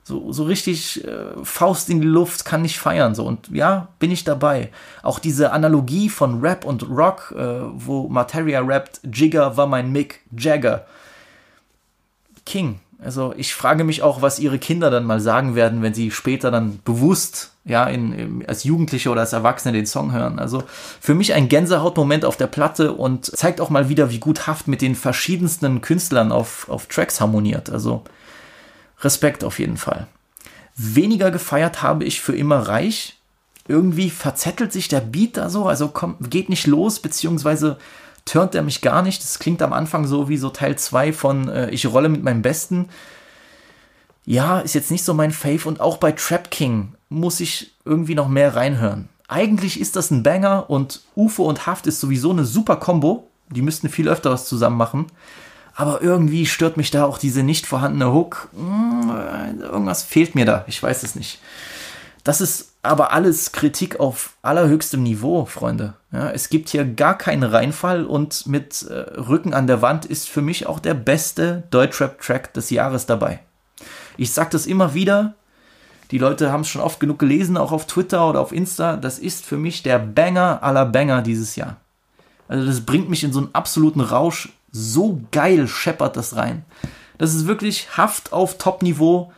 so, 0.08 0.32
so 0.32 0.44
richtig 0.44 1.04
äh, 1.04 1.44
Faust 1.44 1.90
in 1.90 2.00
die 2.00 2.08
Luft, 2.08 2.46
kann 2.46 2.64
ich 2.64 2.80
feiern, 2.80 3.16
so, 3.16 3.26
und 3.26 3.50
ja, 3.50 3.88
bin 3.98 4.12
ich 4.12 4.24
dabei. 4.24 4.70
Auch 5.02 5.18
diese 5.18 5.52
Analogie 5.52 6.10
von 6.10 6.42
Rap 6.42 6.64
und 6.64 6.88
Rock, 6.88 7.34
äh, 7.36 7.62
wo 7.74 8.08
Materia 8.08 8.62
rappt, 8.62 9.02
Jigger 9.12 9.58
war 9.58 9.66
mein 9.66 9.92
Mick 9.92 10.22
Jagger. 10.38 10.86
King, 12.46 12.80
also 13.04 13.34
ich 13.36 13.56
frage 13.56 13.84
mich 13.84 14.04
auch, 14.04 14.22
was 14.22 14.38
ihre 14.38 14.60
Kinder 14.60 14.92
dann 14.92 15.06
mal 15.06 15.20
sagen 15.20 15.56
werden, 15.56 15.82
wenn 15.82 15.96
sie 15.96 16.12
später 16.12 16.52
dann 16.52 16.80
bewusst, 16.86 17.54
ja, 17.66 17.86
in, 17.86 18.46
als 18.48 18.64
Jugendliche 18.64 19.10
oder 19.10 19.22
als 19.22 19.34
Erwachsene 19.34 19.74
den 19.74 19.88
Song 19.88 20.12
hören. 20.12 20.38
Also 20.38 20.62
für 21.02 21.16
mich 21.16 21.34
ein 21.34 21.50
Gänsehautmoment 21.50 22.26
auf 22.26 22.38
der 22.38 22.46
Platte 22.46 22.94
und 22.94 23.26
zeigt 23.26 23.60
auch 23.60 23.72
mal 23.72 23.90
wieder, 23.90 24.12
wie 24.12 24.20
gut 24.20 24.46
Haft 24.46 24.68
mit 24.68 24.84
den 24.84 24.94
verschiedensten 24.94 25.82
Künstlern 25.82 26.32
auf, 26.32 26.70
auf 26.70 26.86
Tracks 26.86 27.20
harmoniert. 27.20 27.72
Also 27.72 28.04
Respekt 29.02 29.44
auf 29.44 29.60
jeden 29.60 29.78
Fall. 29.78 30.08
Weniger 30.76 31.32
gefeiert 31.32 31.82
habe 31.82 32.04
ich 32.04 32.22
für 32.22 32.36
immer 32.36 32.68
reich. 32.68 33.18
Irgendwie 33.68 34.10
verzettelt 34.10 34.72
sich 34.72 34.88
der 34.88 35.02
Beat 35.02 35.38
da 35.38 35.50
so, 35.50 35.66
also 35.68 35.88
kommt, 35.88 36.30
geht 36.30 36.50
nicht 36.50 36.68
los, 36.68 37.00
beziehungsweise 37.00 37.78
turnt 38.26 38.56
er 38.56 38.64
mich 38.64 38.82
gar 38.82 39.02
nicht. 39.02 39.24
Das 39.24 39.40
klingt 39.40 39.62
am 39.62 39.74
Anfang 39.74 40.06
so 40.06 40.30
wie 40.30 40.38
so 40.38 40.50
Teil 40.50 40.78
2 40.78 41.14
von 41.14 41.50
äh, 41.50 41.70
Ich 41.70 41.86
rolle 41.88 42.10
mit 42.10 42.24
meinem 42.24 42.42
Besten. 42.42 42.90
Ja, 44.26 44.60
ist 44.60 44.76
jetzt 44.76 44.92
nicht 44.92 45.06
so 45.06 45.14
mein 45.14 45.32
Fave 45.32 45.68
und 45.68 45.80
auch 45.80 45.98
bei 45.98 46.12
Trap 46.12 46.50
King 46.50 46.94
muss 47.10 47.40
ich 47.40 47.72
irgendwie 47.86 48.16
noch 48.16 48.28
mehr 48.28 48.56
reinhören. 48.56 49.08
Eigentlich 49.28 49.80
ist 49.80 49.96
das 49.96 50.12
ein 50.12 50.24
Banger 50.24 50.70
und 50.70 51.02
UFO 51.16 51.46
und 51.46 51.66
Haft 51.66 51.88
ist 51.88 52.00
sowieso 52.00 52.32
eine 52.32 52.46
super 52.46 52.76
Combo. 52.76 53.28
Die 53.50 53.62
müssten 53.62 53.90
viel 53.90 54.10
öfter 54.10 54.32
was 54.32 54.48
zusammen 54.48 54.78
machen. 54.78 55.08
Aber 55.76 56.02
irgendwie 56.02 56.46
stört 56.46 56.78
mich 56.78 56.90
da 56.90 57.04
auch 57.06 57.18
diese 57.18 57.44
nicht 57.44 57.68
vorhandene 57.68 58.14
Hook. 58.14 58.50
Hm, 58.56 59.62
irgendwas 59.62 60.04
fehlt 60.04 60.34
mir 60.34 60.46
da. 60.46 60.64
Ich 60.68 60.82
weiß 60.82 61.04
es 61.04 61.16
nicht. 61.16 61.40
Das 62.24 62.42
ist 62.42 62.72
aber 62.82 63.12
alles 63.12 63.52
Kritik 63.52 64.00
auf 64.00 64.34
allerhöchstem 64.42 65.04
Niveau, 65.04 65.46
Freunde. 65.46 65.94
Ja, 66.12 66.32
es 66.32 66.50
gibt 66.50 66.70
hier 66.70 66.86
gar 66.86 67.18
keinen 67.18 67.44
Reinfall 67.44 68.06
und 68.06 68.48
mit 68.48 68.84
äh, 68.84 68.94
Rücken 68.94 69.54
an 69.54 69.68
der 69.68 69.82
Wand 69.82 70.06
ist 70.06 70.30
für 70.30 70.42
mich 70.42 70.66
auch 70.66 70.80
der 70.80 70.94
beste 70.94 71.64
Deutschrap-Track 71.72 72.54
des 72.54 72.70
Jahres 72.70 73.06
dabei. 73.06 73.42
Ich 74.18 74.32
sag 74.32 74.52
das 74.52 74.66
immer 74.66 74.94
wieder. 74.94 75.36
Die 76.12 76.18
Leute 76.18 76.52
haben 76.52 76.62
es 76.62 76.70
schon 76.70 76.82
oft 76.82 77.00
genug 77.00 77.20
gelesen, 77.20 77.58
auch 77.58 77.72
auf 77.72 77.86
Twitter 77.86 78.28
oder 78.30 78.40
auf 78.40 78.52
Insta. 78.52 78.96
Das 78.96 79.20
ist 79.20 79.46
für 79.46 79.58
mich 79.58 79.84
der 79.84 80.00
Banger 80.00 80.64
aller 80.64 80.86
Banger 80.86 81.22
dieses 81.22 81.56
Jahr. 81.56 81.78
Also 82.48 82.66
das 82.66 82.82
bringt 82.82 83.10
mich 83.10 83.24
in 83.24 83.34
so 83.34 83.40
einen 83.40 83.54
absoluten 83.54 84.02
Rausch. 84.02 84.50
So 84.78 85.22
geil 85.32 85.70
scheppert 85.70 86.18
das 86.18 86.36
rein. 86.36 86.66
Das 87.18 87.34
ist 87.34 87.48
wirklich 87.48 87.96
Haft 87.96 88.34
auf 88.34 88.58
Top-Niveau 88.58 89.32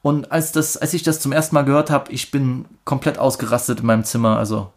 und 0.00 0.32
als, 0.32 0.50
das, 0.50 0.78
als 0.78 0.94
ich 0.94 1.02
das 1.02 1.20
zum 1.20 1.30
ersten 1.30 1.54
Mal 1.54 1.66
gehört 1.66 1.90
habe, 1.90 2.10
ich 2.10 2.30
bin 2.30 2.64
komplett 2.86 3.18
ausgerastet 3.18 3.80
in 3.80 3.86
meinem 3.86 4.04
Zimmer. 4.04 4.38
Also 4.38 4.72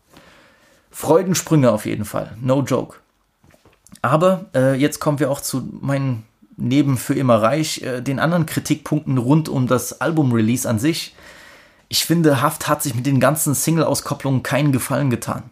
Freudensprünge 0.92 1.72
auf 1.72 1.86
jeden 1.86 2.04
Fall. 2.04 2.36
No 2.42 2.62
joke. 2.62 2.98
Aber 4.02 4.48
äh, 4.54 4.74
jetzt 4.76 5.00
kommen 5.00 5.20
wir 5.20 5.32
auch 5.32 5.40
zu 5.40 5.66
meinen 5.80 6.26
Neben 6.58 6.98
für 6.98 7.14
immer 7.14 7.42
reich, 7.42 7.82
äh, 7.82 8.02
den 8.02 8.20
anderen 8.20 8.46
Kritikpunkten 8.46 9.18
rund 9.18 9.48
um 9.50 9.68
das 9.68 10.02
Album-Release 10.02 10.70
an 10.70 10.80
sich. 10.80 11.16
Ich 11.88 12.06
finde, 12.06 12.42
Haft 12.42 12.68
hat 12.68 12.84
sich 12.84 12.96
mit 12.96 13.06
den 13.06 13.22
ganzen 13.22 13.56
Single-Auskopplungen 13.56 14.44
keinen 14.44 14.72
Gefallen 14.72 15.10
getan. 15.10 15.44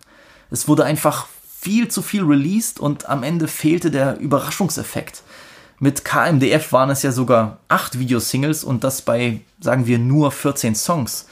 Es 0.49 0.67
wurde 0.67 0.85
einfach 0.85 1.27
viel 1.63 1.87
zu 1.87 2.01
viel 2.01 2.23
released 2.23 2.79
und 2.79 3.07
am 3.07 3.23
Ende 3.23 3.47
fehlte 3.47 3.89
der 3.89 4.19
Überraschungseffekt. 4.19 5.23
Mit 5.79 6.03
KMDF 6.03 6.73
waren 6.73 6.89
es 6.89 7.03
ja 7.03 7.13
sogar 7.13 7.59
acht 7.69 7.97
Videosingles 7.97 8.65
und 8.65 8.83
das 8.83 9.01
bei, 9.01 9.39
sagen 9.61 9.87
wir, 9.87 9.97
nur 9.97 10.31
14 10.31 10.75
Songs. 10.75 11.25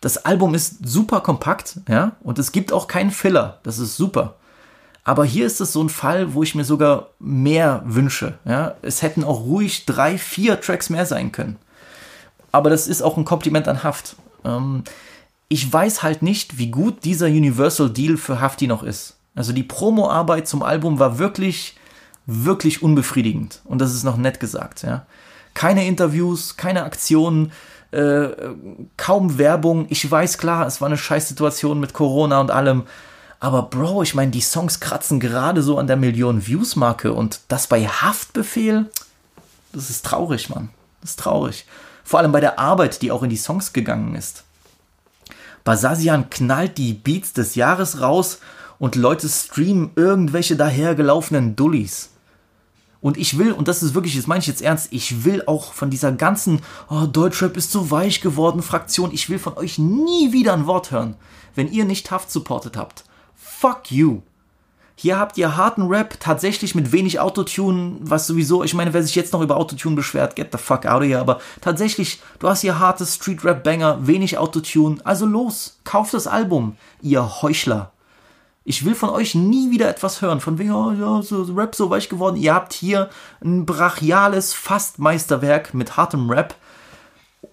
Das 0.00 0.18
Album 0.18 0.54
ist 0.54 0.86
super 0.86 1.20
kompakt, 1.20 1.80
ja, 1.88 2.12
und 2.22 2.38
es 2.38 2.52
gibt 2.52 2.72
auch 2.72 2.86
keinen 2.86 3.10
Filler. 3.10 3.58
Das 3.64 3.78
ist 3.78 3.96
super. 3.96 4.36
Aber 5.02 5.24
hier 5.24 5.44
ist 5.44 5.60
es 5.60 5.72
so 5.72 5.82
ein 5.82 5.88
Fall, 5.88 6.34
wo 6.34 6.44
ich 6.44 6.54
mir 6.54 6.64
sogar 6.64 7.08
mehr 7.18 7.82
wünsche. 7.84 8.38
Ja. 8.44 8.74
Es 8.80 9.02
hätten 9.02 9.24
auch 9.24 9.40
ruhig 9.40 9.86
drei, 9.86 10.18
vier 10.18 10.60
Tracks 10.60 10.88
mehr 10.88 11.04
sein 11.04 11.32
können. 11.32 11.56
Aber 12.52 12.70
das 12.70 12.86
ist 12.86 13.02
auch 13.02 13.16
ein 13.16 13.24
Kompliment 13.24 13.66
an 13.66 13.82
Haft. 13.82 14.16
Ähm, 14.44 14.84
ich 15.48 15.70
weiß 15.70 16.02
halt 16.02 16.22
nicht, 16.22 16.58
wie 16.58 16.70
gut 16.70 17.04
dieser 17.04 17.26
Universal 17.26 17.90
Deal 17.90 18.16
für 18.16 18.40
Hafti 18.40 18.66
noch 18.66 18.82
ist. 18.82 19.16
Also 19.34 19.52
die 19.52 19.62
Promo-Arbeit 19.62 20.46
zum 20.48 20.62
Album 20.62 20.98
war 20.98 21.18
wirklich 21.18 21.76
wirklich 22.26 22.82
unbefriedigend. 22.82 23.60
Und 23.64 23.80
das 23.80 23.94
ist 23.94 24.04
noch 24.04 24.16
nett 24.16 24.40
gesagt, 24.40 24.82
ja. 24.82 25.06
Keine 25.52 25.86
Interviews, 25.86 26.56
keine 26.56 26.82
Aktionen, 26.82 27.52
äh, 27.92 28.28
kaum 28.96 29.38
Werbung. 29.38 29.86
Ich 29.88 30.10
weiß 30.10 30.38
klar, 30.38 30.66
es 30.66 30.80
war 30.80 30.86
eine 30.86 30.96
Scheißsituation 30.96 31.78
mit 31.78 31.92
Corona 31.92 32.40
und 32.40 32.50
allem. 32.50 32.84
Aber 33.38 33.62
Bro, 33.62 34.02
ich 34.02 34.14
meine, 34.14 34.30
die 34.30 34.40
Songs 34.40 34.80
kratzen 34.80 35.20
gerade 35.20 35.62
so 35.62 35.78
an 35.78 35.86
der 35.86 35.96
Million 35.96 36.46
Views 36.46 36.76
Marke 36.76 37.12
und 37.12 37.40
das 37.48 37.66
bei 37.66 37.86
Haftbefehl, 37.86 38.90
das 39.72 39.90
ist 39.90 40.04
traurig, 40.04 40.48
Mann. 40.48 40.70
Das 41.02 41.10
ist 41.10 41.20
traurig. 41.20 41.66
Vor 42.02 42.18
allem 42.18 42.32
bei 42.32 42.40
der 42.40 42.58
Arbeit, 42.58 43.02
die 43.02 43.12
auch 43.12 43.22
in 43.22 43.30
die 43.30 43.36
Songs 43.36 43.72
gegangen 43.72 44.14
ist. 44.14 44.44
Basasian 45.62 46.30
knallt 46.30 46.78
die 46.78 46.94
Beats 46.94 47.32
des 47.32 47.54
Jahres 47.54 48.00
raus 48.00 48.40
und 48.84 48.96
Leute 48.96 49.30
streamen 49.30 49.92
irgendwelche 49.96 50.56
dahergelaufenen 50.56 51.56
Dullis. 51.56 52.10
Und 53.00 53.16
ich 53.16 53.38
will, 53.38 53.52
und 53.52 53.66
das 53.66 53.82
ist 53.82 53.94
wirklich, 53.94 54.14
das 54.14 54.26
meine 54.26 54.40
ich 54.40 54.46
jetzt 54.46 54.60
ernst, 54.60 54.88
ich 54.90 55.24
will 55.24 55.42
auch 55.46 55.72
von 55.72 55.88
dieser 55.88 56.12
ganzen, 56.12 56.60
oh, 56.90 57.06
Deutschrap 57.06 57.56
ist 57.56 57.72
so 57.72 57.90
weich 57.90 58.20
geworden, 58.20 58.60
Fraktion, 58.60 59.10
ich 59.10 59.30
will 59.30 59.38
von 59.38 59.56
euch 59.56 59.78
nie 59.78 60.32
wieder 60.32 60.52
ein 60.52 60.66
Wort 60.66 60.90
hören, 60.90 61.16
wenn 61.54 61.72
ihr 61.72 61.86
nicht 61.86 62.10
Haft 62.10 62.30
supportet 62.30 62.76
habt. 62.76 63.06
Fuck 63.34 63.90
you. 63.90 64.20
Hier 64.96 65.18
habt 65.18 65.38
ihr 65.38 65.56
harten 65.56 65.88
Rap, 65.88 66.20
tatsächlich 66.20 66.74
mit 66.74 66.92
wenig 66.92 67.20
Autotune, 67.20 67.96
was 68.00 68.26
sowieso, 68.26 68.64
ich 68.64 68.74
meine, 68.74 68.92
wer 68.92 69.02
sich 69.02 69.14
jetzt 69.14 69.32
noch 69.32 69.40
über 69.40 69.56
Autotune 69.56 69.96
beschwert, 69.96 70.36
get 70.36 70.52
the 70.52 70.58
fuck 70.58 70.84
out 70.84 71.00
of 71.00 71.08
here, 71.08 71.20
aber 71.20 71.40
tatsächlich, 71.62 72.20
du 72.38 72.50
hast 72.50 72.60
hier 72.60 72.78
hartes 72.78 73.14
Street-Rap-Banger, 73.14 74.06
wenig 74.06 74.36
Autotune, 74.36 74.98
also 75.04 75.24
los, 75.24 75.80
kauft 75.84 76.12
das 76.12 76.26
Album, 76.26 76.76
ihr 77.00 77.40
Heuchler. 77.40 77.93
Ich 78.64 78.84
will 78.84 78.94
von 78.94 79.10
euch 79.10 79.34
nie 79.34 79.70
wieder 79.70 79.88
etwas 79.88 80.22
hören, 80.22 80.40
von 80.40 80.58
wegen, 80.58 80.72
oh 80.72 80.92
ja, 80.92 81.20
so 81.20 81.42
Rap 81.54 81.74
so 81.74 81.90
weich 81.90 82.08
geworden. 82.08 82.36
Ihr 82.36 82.54
habt 82.54 82.72
hier 82.72 83.10
ein 83.44 83.66
brachiales 83.66 84.54
Fast-Meisterwerk 84.54 85.74
mit 85.74 85.98
hartem 85.98 86.30
Rap 86.30 86.54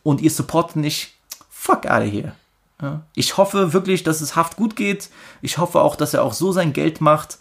und 0.03 0.21
ihr 0.21 0.31
supportet 0.31 0.77
nicht. 0.77 1.15
Fuck 1.49 1.85
of 1.85 2.03
here. 2.03 2.31
Ja. 2.81 3.01
Ich 3.13 3.37
hoffe 3.37 3.73
wirklich, 3.73 4.03
dass 4.03 4.21
es 4.21 4.35
Haft 4.35 4.55
gut 4.55 4.75
geht. 4.75 5.09
Ich 5.41 5.57
hoffe 5.57 5.81
auch, 5.81 5.95
dass 5.95 6.13
er 6.13 6.23
auch 6.23 6.33
so 6.33 6.51
sein 6.51 6.73
Geld 6.73 7.01
macht. 7.01 7.37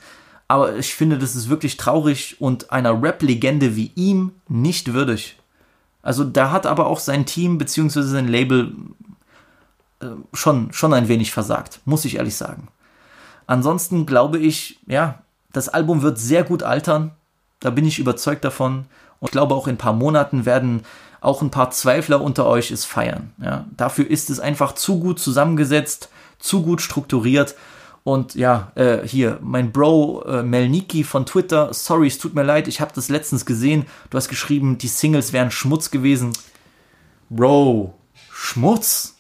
Aber 0.49 0.77
ich 0.77 0.95
finde, 0.95 1.17
das 1.17 1.37
ist 1.37 1.49
wirklich 1.49 1.77
traurig 1.77 2.41
und 2.41 2.73
einer 2.73 3.01
Rap-Legende 3.01 3.77
wie 3.77 3.93
ihm 3.95 4.33
nicht 4.49 4.93
würdig. 4.93 5.39
Also 6.03 6.25
da 6.25 6.51
hat 6.51 6.67
aber 6.67 6.89
auch 6.89 6.99
sein 6.99 7.25
Team 7.25 7.57
bzw. 7.57 8.03
sein 8.03 8.27
Label 8.27 8.75
äh, 10.01 10.07
schon, 10.33 10.73
schon 10.73 10.93
ein 10.93 11.07
wenig 11.07 11.31
versagt, 11.31 11.81
muss 11.85 12.05
ich 12.05 12.17
ehrlich 12.17 12.35
sagen. 12.35 12.69
Ansonsten 13.51 14.07
glaube 14.07 14.39
ich, 14.39 14.79
ja, 14.87 15.23
das 15.53 15.69
Album 15.69 16.03
wird 16.03 16.21
sehr 16.21 16.45
gut 16.45 16.63
altern. 16.63 17.11
Da 17.59 17.71
bin 17.71 17.85
ich 17.85 17.99
überzeugt 17.99 18.45
davon. 18.45 18.85
Und 19.19 19.27
ich 19.27 19.33
glaube, 19.33 19.57
auch 19.57 19.67
in 19.67 19.75
ein 19.75 19.77
paar 19.77 19.93
Monaten 19.93 20.47
werden 20.47 20.83
auch 21.21 21.43
ein 21.43 21.51
paar 21.51 21.73
Zweifler 21.73 22.21
unter 22.21 22.47
euch 22.47 22.71
es 22.71 22.85
feiern. 22.85 23.33
Ja, 23.43 23.65
dafür 23.77 24.09
ist 24.09 24.31
es 24.31 24.39
einfach 24.39 24.77
zu 24.77 25.01
gut 25.01 25.19
zusammengesetzt, 25.19 26.11
zu 26.39 26.63
gut 26.63 26.81
strukturiert. 26.81 27.57
Und 28.05 28.37
ja, 28.37 28.71
äh, 28.77 29.05
hier, 29.05 29.41
mein 29.43 29.73
Bro 29.73 30.23
äh, 30.29 30.43
Melniki 30.45 31.03
von 31.03 31.27
Twitter, 31.27 31.75
sorry, 31.75 32.07
es 32.07 32.19
tut 32.19 32.37
mir 32.37 32.45
leid, 32.45 32.69
ich 32.69 32.81
habe 32.81 32.93
das 32.95 33.09
letztens 33.09 33.47
gesehen. 33.47 33.85
Du 34.11 34.17
hast 34.17 34.29
geschrieben, 34.29 34.79
die 34.79 34.87
Singles 34.87 35.33
wären 35.33 35.51
Schmutz 35.51 35.91
gewesen. 35.91 36.33
Bro, 37.31 37.95
Schmutz? 38.31 39.17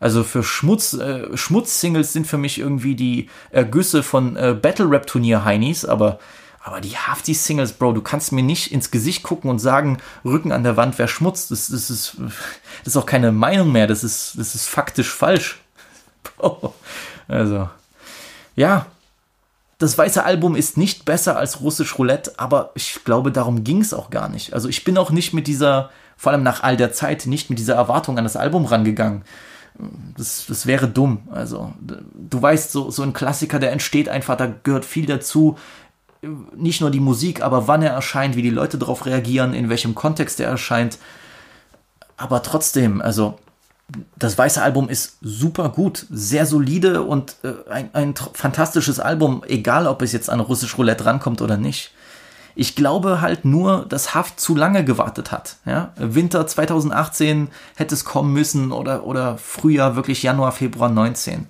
Also 0.00 0.22
für 0.24 0.42
Schmutz, 0.42 0.94
äh, 0.94 1.36
Schmutz-Singles 1.36 2.12
sind 2.12 2.26
für 2.26 2.38
mich 2.38 2.58
irgendwie 2.58 2.94
die 2.94 3.28
Ergüsse 3.50 4.02
von 4.02 4.36
äh, 4.36 4.56
Battle-Rap-Turnier-Heinis, 4.60 5.84
aber, 5.84 6.18
aber 6.62 6.80
die 6.80 6.96
Hafti-Singles, 6.96 7.72
Bro, 7.74 7.92
du 7.92 8.02
kannst 8.02 8.32
mir 8.32 8.42
nicht 8.42 8.72
ins 8.72 8.90
Gesicht 8.90 9.22
gucken 9.22 9.50
und 9.50 9.58
sagen, 9.58 9.98
Rücken 10.24 10.52
an 10.52 10.62
der 10.62 10.76
Wand 10.76 10.98
wäre 10.98 11.08
Schmutz. 11.08 11.48
Das, 11.48 11.68
das, 11.68 11.90
ist, 11.90 12.16
das 12.84 12.94
ist 12.94 12.96
auch 12.96 13.06
keine 13.06 13.32
Meinung 13.32 13.72
mehr, 13.72 13.86
das 13.86 14.04
ist, 14.04 14.38
das 14.38 14.54
ist 14.54 14.68
faktisch 14.68 15.10
falsch. 15.10 15.60
Bro. 16.22 16.74
Also, 17.26 17.68
ja, 18.54 18.86
das 19.78 19.96
weiße 19.96 20.24
Album 20.24 20.56
ist 20.56 20.76
nicht 20.76 21.04
besser 21.04 21.36
als 21.36 21.60
Russisch 21.60 21.98
Roulette, 21.98 22.32
aber 22.36 22.72
ich 22.74 23.04
glaube, 23.04 23.30
darum 23.30 23.62
ging 23.62 23.80
es 23.80 23.94
auch 23.94 24.10
gar 24.10 24.28
nicht. 24.28 24.52
Also 24.52 24.68
ich 24.68 24.82
bin 24.82 24.98
auch 24.98 25.10
nicht 25.10 25.32
mit 25.32 25.46
dieser, 25.46 25.90
vor 26.16 26.32
allem 26.32 26.42
nach 26.42 26.64
all 26.64 26.76
der 26.76 26.92
Zeit, 26.92 27.26
nicht 27.26 27.48
mit 27.48 27.60
dieser 27.60 27.76
Erwartung 27.76 28.18
an 28.18 28.24
das 28.24 28.36
Album 28.36 28.64
rangegangen. 28.64 29.22
Das, 30.16 30.46
das 30.48 30.66
wäre 30.66 30.88
dumm. 30.88 31.20
Also, 31.30 31.72
du 31.80 32.42
weißt, 32.42 32.72
so, 32.72 32.90
so 32.90 33.02
ein 33.02 33.12
Klassiker, 33.12 33.58
der 33.58 33.72
entsteht 33.72 34.08
einfach, 34.08 34.36
da 34.36 34.52
gehört 34.62 34.84
viel 34.84 35.06
dazu. 35.06 35.56
Nicht 36.56 36.80
nur 36.80 36.90
die 36.90 37.00
Musik, 37.00 37.42
aber 37.42 37.68
wann 37.68 37.82
er 37.82 37.92
erscheint, 37.92 38.34
wie 38.34 38.42
die 38.42 38.50
Leute 38.50 38.76
darauf 38.76 39.06
reagieren, 39.06 39.54
in 39.54 39.68
welchem 39.68 39.94
Kontext 39.94 40.40
er 40.40 40.48
erscheint. 40.48 40.98
Aber 42.16 42.42
trotzdem, 42.42 43.00
also, 43.00 43.38
das 44.16 44.36
weiße 44.36 44.60
Album 44.60 44.88
ist 44.88 45.18
super 45.22 45.68
gut, 45.70 46.06
sehr 46.10 46.44
solide 46.44 47.02
und 47.02 47.36
äh, 47.42 47.54
ein, 47.70 47.94
ein 47.94 48.14
fantastisches 48.16 49.00
Album, 49.00 49.42
egal 49.46 49.86
ob 49.86 50.02
es 50.02 50.12
jetzt 50.12 50.28
an 50.28 50.40
Russisch 50.40 50.76
Roulette 50.76 51.06
rankommt 51.06 51.40
oder 51.40 51.56
nicht. 51.56 51.92
Ich 52.60 52.74
glaube 52.74 53.20
halt 53.20 53.44
nur, 53.44 53.86
dass 53.88 54.16
Haft 54.16 54.40
zu 54.40 54.56
lange 54.56 54.84
gewartet 54.84 55.30
hat. 55.30 55.58
Ja? 55.64 55.92
Winter 55.94 56.44
2018 56.44 57.50
hätte 57.76 57.94
es 57.94 58.04
kommen 58.04 58.32
müssen 58.32 58.72
oder, 58.72 59.06
oder 59.06 59.38
Frühjahr, 59.38 59.94
wirklich 59.94 60.24
Januar, 60.24 60.50
Februar 60.50 60.88
19. 60.88 61.46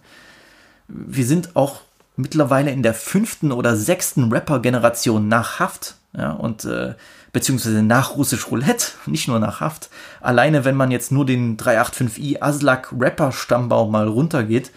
Wir 0.87 1.25
sind 1.25 1.57
auch 1.57 1.81
mittlerweile 2.17 2.73
in 2.73 2.83
der 2.83 2.93
fünften 2.93 3.53
oder 3.53 3.75
sechsten 3.75 4.31
Rapper-Generation 4.31 5.29
nach 5.29 5.61
Haft. 5.61 5.95
Ja? 6.15 6.33
Und 6.33 6.67
äh, 6.67 6.93
beziehungsweise 7.33 7.83
nach 7.83 8.17
Russisch 8.17 8.51
Roulette, 8.51 8.89
nicht 9.07 9.29
nur 9.29 9.39
nach 9.39 9.63
Haft. 9.63 9.89
Alleine, 10.21 10.67
wenn 10.67 10.77
man 10.77 10.91
jetzt 10.91 11.11
nur 11.11 11.25
den 11.25 11.57
385i 11.57 12.43
Aslak 12.43 12.93
Rapper 12.93 13.33
Stammbaum 13.33 13.91
mal 13.91 14.09
runtergeht, 14.09 14.73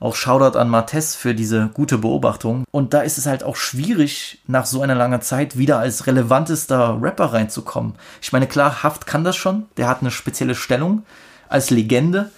auch 0.00 0.14
Shoutout 0.14 0.58
an 0.58 0.68
Martes 0.68 1.14
für 1.14 1.34
diese 1.34 1.68
gute 1.74 1.98
Beobachtung. 1.98 2.64
Und 2.70 2.94
da 2.94 3.00
ist 3.00 3.18
es 3.18 3.26
halt 3.26 3.42
auch 3.42 3.56
schwierig, 3.56 4.40
nach 4.46 4.66
so 4.66 4.82
einer 4.82 4.94
langen 4.94 5.22
Zeit 5.22 5.58
wieder 5.58 5.78
als 5.78 6.06
relevantester 6.06 6.98
Rapper 7.00 7.32
reinzukommen. 7.32 7.94
Ich 8.22 8.32
meine, 8.32 8.46
klar, 8.46 8.82
Haft 8.82 9.06
kann 9.06 9.24
das 9.24 9.36
schon, 9.36 9.66
der 9.76 9.88
hat 9.88 10.00
eine 10.00 10.10
spezielle 10.10 10.54
Stellung 10.54 11.04
als 11.48 11.70
Legende. 11.70 12.30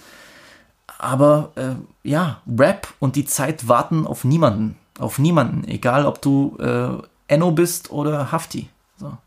Aber 0.97 1.51
äh, 1.55 1.75
ja, 2.07 2.41
Rap 2.47 2.87
und 2.99 3.15
die 3.15 3.25
Zeit 3.25 3.67
warten 3.67 4.05
auf 4.05 4.23
niemanden. 4.23 4.77
Auf 4.99 5.17
niemanden. 5.17 5.67
Egal, 5.67 6.05
ob 6.05 6.21
du 6.21 6.57
äh, 6.59 6.89
Enno 7.27 7.51
bist 7.51 7.91
oder 7.91 8.31
Hafti. 8.31 8.69
So. 8.97 9.17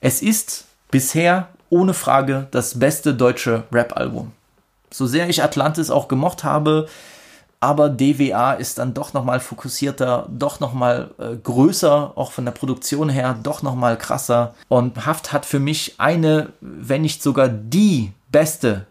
Es 0.00 0.22
ist 0.22 0.66
bisher 0.90 1.48
ohne 1.70 1.92
Frage 1.92 2.48
das 2.50 2.78
beste 2.78 3.14
deutsche 3.14 3.64
Rap-Album. 3.72 4.32
So 4.90 5.06
sehr 5.06 5.28
ich 5.28 5.42
Atlantis 5.42 5.90
auch 5.90 6.08
gemocht 6.08 6.44
habe, 6.44 6.88
aber 7.60 7.88
DWA 7.88 8.52
ist 8.52 8.78
dann 8.78 8.94
doch 8.94 9.12
nochmal 9.12 9.40
fokussierter, 9.40 10.28
doch 10.30 10.60
nochmal 10.60 11.10
äh, 11.18 11.36
größer, 11.36 12.12
auch 12.14 12.32
von 12.32 12.44
der 12.44 12.52
Produktion 12.52 13.08
her, 13.08 13.36
doch 13.42 13.62
nochmal 13.62 13.98
krasser. 13.98 14.54
Und 14.68 15.06
Haft 15.06 15.32
hat 15.32 15.44
für 15.44 15.58
mich 15.58 15.94
eine, 15.98 16.50
wenn 16.60 17.02
nicht 17.02 17.22
sogar 17.22 17.48
die 17.48 18.12
beste 18.30 18.86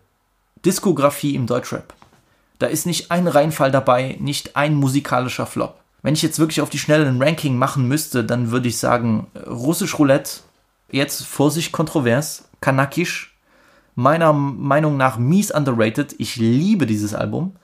Diskografie 0.65 1.35
im 1.35 1.48
Deutschrap. 1.48 1.94
Da 2.60 2.68
ist 2.68 2.85
nicht 2.85 3.11
ein 3.11 3.27
Reinfall 3.27 3.72
dabei, 3.72 4.18
nicht 4.19 4.56
ein 4.56 4.76
musikalischer 4.76 5.45
Flop. 5.45 5.80
Wenn 6.02 6.14
ich 6.14 6.22
jetzt 6.22 6.39
wirklich 6.39 6.61
auf 6.61 6.69
die 6.69 6.80
Schnelle 6.80 7.07
ein 7.07 7.22
Ranking 7.22 7.57
machen 7.57 7.88
müsste, 7.88 8.23
dann 8.23 8.52
würde 8.52 8.68
ich 8.68 8.77
sagen, 8.77 9.27
Russisch 9.45 9.98
Roulette, 9.98 10.39
jetzt 10.91 11.26
Vorsicht 11.26 11.72
kontrovers, 11.72 12.45
Kanakisch, 12.61 13.38
meiner 13.95 14.34
Meinung 14.34 14.98
nach 14.98 15.18
mies 15.18 15.52
underrated. 15.52 16.15
Ich 16.18 16.35
liebe 16.35 16.85
dieses 16.85 17.14
Album. 17.14 17.56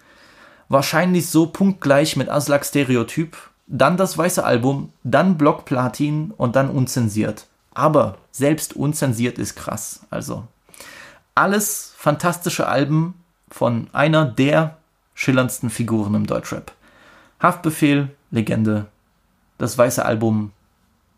Wahrscheinlich 0.70 1.28
so 1.28 1.48
punktgleich 1.48 2.16
mit 2.16 2.30
Aslak 2.30 2.66
Stereotyp, 2.66 3.38
dann 3.68 3.98
das 3.98 4.18
weiße 4.18 4.44
Album, 4.44 4.92
dann 5.04 5.38
Block 5.38 5.66
Platin 5.66 6.32
und 6.36 6.56
dann 6.56 6.70
unzensiert. 6.70 7.48
Aber 7.74 8.18
selbst 8.32 8.76
unzensiert 8.76 9.38
ist 9.38 9.56
krass. 9.56 10.02
Also 10.10 10.48
alles 11.36 11.94
fantastische 11.98 12.68
Alben 12.68 13.16
von 13.50 13.88
einer 13.94 14.26
der 14.26 14.78
schillerndsten 15.14 15.70
Figuren 15.70 16.14
im 16.16 16.28
Deutschrap. 16.28 16.72
Haftbefehl, 17.40 18.10
Legende. 18.32 18.88
Das 19.58 19.78
weiße 19.78 20.04
Album, 20.04 20.52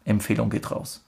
Empfehlung 0.05 0.49
geht 0.49 0.71
raus. 0.71 1.01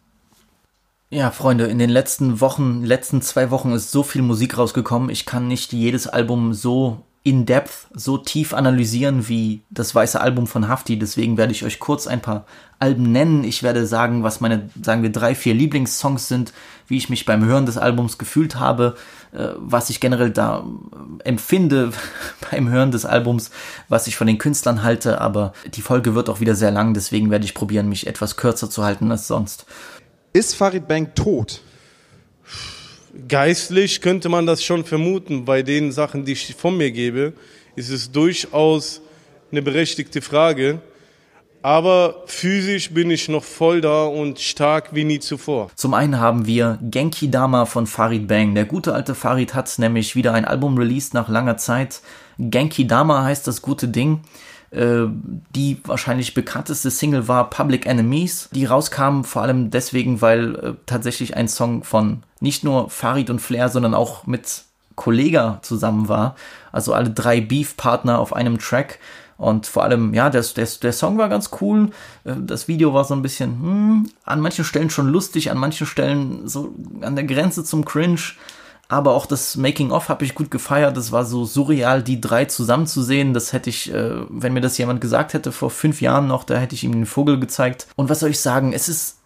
Ja, 1.09 1.31
Freunde, 1.31 1.67
in 1.67 1.79
den 1.79 1.89
letzten 1.89 2.41
Wochen, 2.41 2.83
letzten 2.83 3.21
zwei 3.21 3.49
Wochen 3.49 3.71
ist 3.71 3.91
so 3.91 4.03
viel 4.03 4.21
Musik 4.21 4.57
rausgekommen. 4.57 5.09
Ich 5.09 5.25
kann 5.25 5.47
nicht 5.47 5.71
jedes 5.71 6.07
Album 6.07 6.53
so 6.53 7.03
in 7.23 7.45
depth, 7.45 7.87
so 7.93 8.17
tief 8.17 8.53
analysieren 8.53 9.27
wie 9.27 9.61
das 9.69 9.93
weiße 9.93 10.19
Album 10.19 10.47
von 10.47 10.69
Hafti. 10.69 10.97
Deswegen 10.97 11.37
werde 11.37 11.51
ich 11.51 11.65
euch 11.65 11.79
kurz 11.79 12.07
ein 12.07 12.21
paar 12.21 12.45
Alben 12.79 13.11
nennen. 13.11 13.43
Ich 13.43 13.63
werde 13.63 13.85
sagen, 13.85 14.23
was 14.23 14.39
meine, 14.39 14.69
sagen 14.81 15.03
wir, 15.03 15.11
drei, 15.11 15.35
vier 15.35 15.53
Lieblingssongs 15.53 16.29
sind, 16.29 16.53
wie 16.87 16.95
ich 16.95 17.09
mich 17.09 17.25
beim 17.25 17.43
Hören 17.43 17.65
des 17.65 17.77
Albums 17.77 18.17
gefühlt 18.17 18.55
habe, 18.55 18.95
äh, 19.33 19.49
was 19.57 19.89
ich 19.89 19.99
generell 19.99 20.29
da 20.29 20.59
äh, 20.59 21.27
empfinde 21.27 21.91
beim 22.51 22.69
Hören 22.69 22.91
des 22.91 23.05
Albums, 23.05 23.51
was 23.89 24.07
ich 24.07 24.15
von 24.15 24.27
den 24.27 24.37
Künstlern 24.37 24.83
halte. 24.83 25.19
Aber 25.19 25.51
die 25.75 25.81
Folge 25.81 26.15
wird 26.15 26.29
auch 26.29 26.39
wieder 26.39 26.55
sehr 26.55 26.71
lang, 26.71 26.93
deswegen 26.93 27.29
werde 27.29 27.45
ich 27.45 27.53
probieren, 27.53 27.89
mich 27.89 28.07
etwas 28.07 28.37
kürzer 28.37 28.69
zu 28.69 28.85
halten 28.85 29.11
als 29.11 29.27
sonst. 29.27 29.65
Ist 30.31 30.55
Farid 30.55 30.87
Bang 30.87 31.13
tot? 31.13 31.61
Geistlich 33.27 34.01
könnte 34.01 34.29
man 34.29 34.45
das 34.45 34.63
schon 34.63 34.83
vermuten. 34.83 35.45
Bei 35.45 35.63
den 35.63 35.91
Sachen, 35.91 36.25
die 36.25 36.33
ich 36.33 36.55
von 36.55 36.77
mir 36.77 36.91
gebe, 36.91 37.33
ist 37.75 37.89
es 37.89 38.11
durchaus 38.11 39.01
eine 39.51 39.61
berechtigte 39.61 40.21
Frage. 40.21 40.81
Aber 41.63 42.23
physisch 42.27 42.93
bin 42.93 43.09
ich 43.09 43.27
noch 43.27 43.43
voll 43.43 43.81
da 43.81 44.05
und 44.05 44.39
stark 44.39 44.93
wie 44.93 45.03
nie 45.03 45.19
zuvor. 45.19 45.71
Zum 45.75 45.93
einen 45.93 46.19
haben 46.19 46.45
wir 46.45 46.77
Genki 46.81 47.31
Dama 47.31 47.65
von 47.65 47.87
Farid 47.87 48.27
Bang. 48.27 48.53
Der 48.53 48.65
gute 48.65 48.93
alte 48.93 49.15
Farid 49.15 49.55
hat 49.55 49.79
nämlich 49.79 50.15
wieder 50.15 50.33
ein 50.33 50.45
Album 50.45 50.77
released 50.77 51.13
nach 51.13 51.27
langer 51.27 51.57
Zeit. 51.57 52.01
Genki 52.37 52.85
Dama 52.85 53.23
heißt 53.23 53.47
das 53.47 53.61
gute 53.61 53.87
Ding. 53.87 54.21
Äh, 54.71 55.05
die 55.55 55.79
wahrscheinlich 55.85 56.33
bekannteste 56.33 56.91
Single 56.91 57.27
war 57.27 57.49
Public 57.49 57.85
Enemies, 57.85 58.49
die 58.51 58.65
rauskam 58.65 59.23
vor 59.23 59.41
allem 59.41 59.71
deswegen, 59.71 60.21
weil 60.21 60.55
äh, 60.55 60.73
tatsächlich 60.85 61.37
ein 61.37 61.47
Song 61.47 61.83
von 61.83 62.23
nicht 62.41 62.63
nur 62.63 62.89
Farid 62.89 63.29
und 63.29 63.39
Flair, 63.39 63.69
sondern 63.69 63.93
auch 63.93 64.27
mit 64.27 64.63
Kollega 64.95 65.59
zusammen 65.61 66.09
war. 66.09 66.35
Also 66.71 66.93
alle 66.93 67.09
drei 67.09 67.39
Beef-Partner 67.39 68.19
auf 68.19 68.35
einem 68.35 68.59
Track. 68.59 68.99
Und 69.37 69.67
vor 69.67 69.83
allem, 69.83 70.15
ja, 70.15 70.31
der, 70.31 70.41
der, 70.41 70.67
der 70.81 70.93
Song 70.93 71.17
war 71.19 71.29
ganz 71.29 71.51
cool. 71.61 71.91
Äh, 72.25 72.33
das 72.37 72.67
Video 72.67 72.93
war 72.93 73.05
so 73.05 73.13
ein 73.13 73.21
bisschen, 73.21 73.61
hm, 73.61 74.09
an 74.25 74.41
manchen 74.41 74.65
Stellen 74.65 74.89
schon 74.89 75.07
lustig, 75.07 75.49
an 75.49 75.57
manchen 75.57 75.87
Stellen 75.87 76.47
so 76.47 76.73
an 77.01 77.15
der 77.15 77.25
Grenze 77.25 77.63
zum 77.63 77.85
Cringe 77.85 78.19
aber 78.89 79.13
auch 79.13 79.25
das 79.25 79.57
Making-of 79.57 80.07
habe 80.07 80.23
ich 80.23 80.35
gut 80.35 80.49
gefeiert. 80.49 80.95
Das 80.95 81.11
war 81.11 81.25
so 81.25 81.43
surreal, 81.43 82.01
die 82.01 82.21
drei 82.21 82.45
zusammenzusehen. 82.45 83.33
Das 83.33 83.51
hätte 83.51 83.69
ich, 83.69 83.93
äh, 83.93 84.11
wenn 84.29 84.53
mir 84.53 84.61
das 84.61 84.77
jemand 84.77 85.01
gesagt 85.01 85.33
hätte 85.33 85.51
vor 85.51 85.69
fünf 85.69 86.01
Jahren 86.01 86.27
noch, 86.27 86.43
da 86.45 86.57
hätte 86.57 86.75
ich 86.75 86.83
ihm 86.83 86.93
den 86.93 87.05
Vogel 87.05 87.39
gezeigt. 87.39 87.87
Und 87.95 88.09
was 88.09 88.21
soll 88.21 88.29
ich 88.29 88.39
sagen? 88.39 88.71
Es 88.71 88.87
ist 88.87 89.17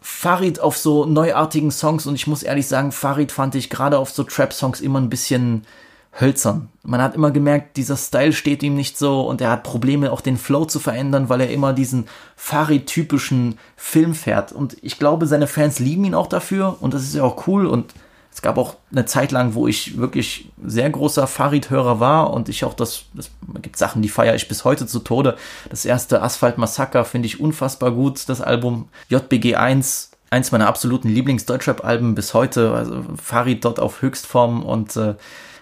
Farid 0.00 0.60
auf 0.60 0.78
so 0.78 1.04
neuartigen 1.04 1.72
Songs 1.72 2.06
und 2.06 2.14
ich 2.14 2.28
muss 2.28 2.44
ehrlich 2.44 2.68
sagen, 2.68 2.92
Farid 2.92 3.32
fand 3.32 3.56
ich 3.56 3.70
gerade 3.70 3.98
auf 3.98 4.10
so 4.10 4.22
Trap-Songs 4.22 4.80
immer 4.80 5.00
ein 5.00 5.10
bisschen 5.10 5.64
hölzern. 6.20 6.68
Man 6.82 7.02
hat 7.02 7.14
immer 7.16 7.32
gemerkt, 7.32 7.76
dieser 7.76 7.96
Style 7.96 8.32
steht 8.32 8.62
ihm 8.62 8.74
nicht 8.74 8.96
so 8.96 9.22
und 9.22 9.40
er 9.40 9.50
hat 9.50 9.64
Probleme, 9.64 10.12
auch 10.12 10.20
den 10.20 10.36
Flow 10.36 10.64
zu 10.64 10.78
verändern, 10.78 11.28
weil 11.28 11.40
er 11.40 11.50
immer 11.50 11.72
diesen 11.72 12.06
Farid-typischen 12.36 13.58
Film 13.76 14.14
fährt. 14.14 14.52
Und 14.52 14.76
ich 14.82 14.98
glaube, 14.98 15.26
seine 15.26 15.48
Fans 15.48 15.80
lieben 15.80 16.04
ihn 16.04 16.14
auch 16.14 16.28
dafür 16.28 16.76
und 16.80 16.94
das 16.94 17.02
ist 17.02 17.16
ja 17.16 17.24
auch 17.24 17.46
cool 17.48 17.66
und 17.66 17.92
es 18.38 18.42
gab 18.42 18.56
auch 18.56 18.76
eine 18.92 19.04
Zeit 19.04 19.32
lang, 19.32 19.54
wo 19.54 19.66
ich 19.66 19.98
wirklich 19.98 20.48
sehr 20.64 20.88
großer 20.88 21.26
Farid-Hörer 21.26 21.98
war 21.98 22.32
und 22.32 22.48
ich 22.48 22.64
auch 22.64 22.74
das, 22.74 23.06
das 23.12 23.32
gibt 23.62 23.76
Sachen, 23.76 24.00
die 24.00 24.08
feiere 24.08 24.36
ich 24.36 24.46
bis 24.46 24.64
heute 24.64 24.86
zu 24.86 25.00
Tode. 25.00 25.36
Das 25.70 25.84
erste 25.84 26.22
Asphalt 26.22 26.56
Massaker 26.56 27.04
finde 27.04 27.26
ich 27.26 27.40
unfassbar 27.40 27.90
gut, 27.90 28.28
das 28.28 28.40
Album 28.40 28.90
JBG 29.08 29.56
1, 29.56 30.12
eins 30.30 30.52
meiner 30.52 30.68
absoluten 30.68 31.08
Lieblings-Deutschrap-Alben 31.08 32.14
bis 32.14 32.32
heute, 32.32 32.74
also 32.74 33.04
Farid 33.20 33.64
dort 33.64 33.80
auf 33.80 34.02
Höchstform 34.02 34.62
und 34.62 34.94
äh, 34.94 35.16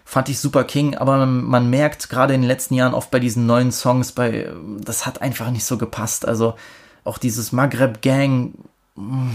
fand 0.04 0.28
ich 0.28 0.38
super 0.38 0.64
King, 0.64 0.96
aber 0.96 1.16
man, 1.16 1.44
man 1.44 1.70
merkt 1.70 2.10
gerade 2.10 2.34
in 2.34 2.42
den 2.42 2.48
letzten 2.48 2.74
Jahren 2.74 2.92
oft 2.92 3.10
bei 3.10 3.20
diesen 3.20 3.46
neuen 3.46 3.72
Songs, 3.72 4.12
bei, 4.12 4.52
das 4.82 5.06
hat 5.06 5.22
einfach 5.22 5.50
nicht 5.50 5.64
so 5.64 5.78
gepasst. 5.78 6.28
Also 6.28 6.56
auch 7.04 7.16
dieses 7.16 7.52
Maghreb 7.52 8.02
Gang 8.02 8.52
mh, 8.96 9.30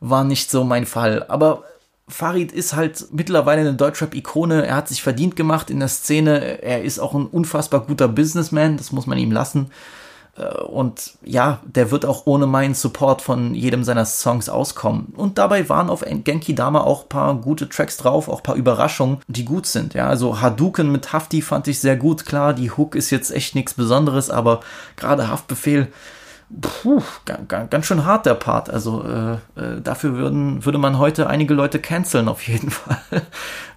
war 0.00 0.24
nicht 0.24 0.50
so 0.50 0.64
mein 0.64 0.84
Fall. 0.84 1.26
Aber 1.28 1.62
Farid 2.06 2.52
ist 2.52 2.74
halt 2.74 3.06
mittlerweile 3.12 3.62
eine 3.62 3.74
Deutschrap-Ikone. 3.74 4.66
Er 4.66 4.76
hat 4.76 4.88
sich 4.88 5.02
verdient 5.02 5.36
gemacht 5.36 5.70
in 5.70 5.80
der 5.80 5.88
Szene. 5.88 6.62
Er 6.62 6.82
ist 6.82 6.98
auch 6.98 7.14
ein 7.14 7.26
unfassbar 7.26 7.80
guter 7.80 8.08
Businessman. 8.08 8.76
Das 8.76 8.92
muss 8.92 9.06
man 9.06 9.18
ihm 9.18 9.32
lassen. 9.32 9.70
Äh, 10.36 10.62
Und 10.64 11.14
ja, 11.24 11.60
der 11.64 11.90
wird 11.90 12.04
auch 12.04 12.26
ohne 12.26 12.46
meinen 12.46 12.74
Support 12.74 13.22
von 13.22 13.54
jedem 13.54 13.84
seiner 13.84 14.04
Songs 14.04 14.48
auskommen. 14.48 15.14
Und 15.16 15.38
dabei 15.38 15.68
waren 15.68 15.88
auf 15.88 16.04
Genki 16.06 16.54
Dama 16.54 16.80
auch 16.82 17.08
paar 17.08 17.34
gute 17.36 17.68
Tracks 17.68 17.96
drauf, 17.96 18.28
auch 18.28 18.42
paar 18.42 18.56
Überraschungen, 18.56 19.18
die 19.28 19.44
gut 19.44 19.66
sind. 19.66 19.94
Ja, 19.94 20.08
also 20.08 20.40
Hadouken 20.40 20.92
mit 20.92 21.12
Hafti 21.12 21.40
fand 21.40 21.68
ich 21.68 21.78
sehr 21.78 21.96
gut. 21.96 22.26
Klar, 22.26 22.52
die 22.52 22.70
Hook 22.70 22.96
ist 22.96 23.10
jetzt 23.10 23.30
echt 23.30 23.54
nichts 23.54 23.74
Besonderes, 23.74 24.28
aber 24.28 24.60
gerade 24.96 25.28
Haftbefehl, 25.28 25.88
puh, 26.60 27.02
ganz, 27.48 27.86
schön 27.86 28.04
hart 28.04 28.26
der 28.26 28.34
Part. 28.34 28.70
Also 28.70 29.04
äh, 29.04 29.34
äh, 29.60 29.80
dafür 29.82 30.14
würden, 30.14 30.64
würde 30.64 30.78
man 30.78 30.98
heute 30.98 31.28
einige 31.28 31.54
Leute 31.54 31.78
canceln 31.78 32.28
auf 32.28 32.46
jeden 32.46 32.70
Fall. 32.70 32.98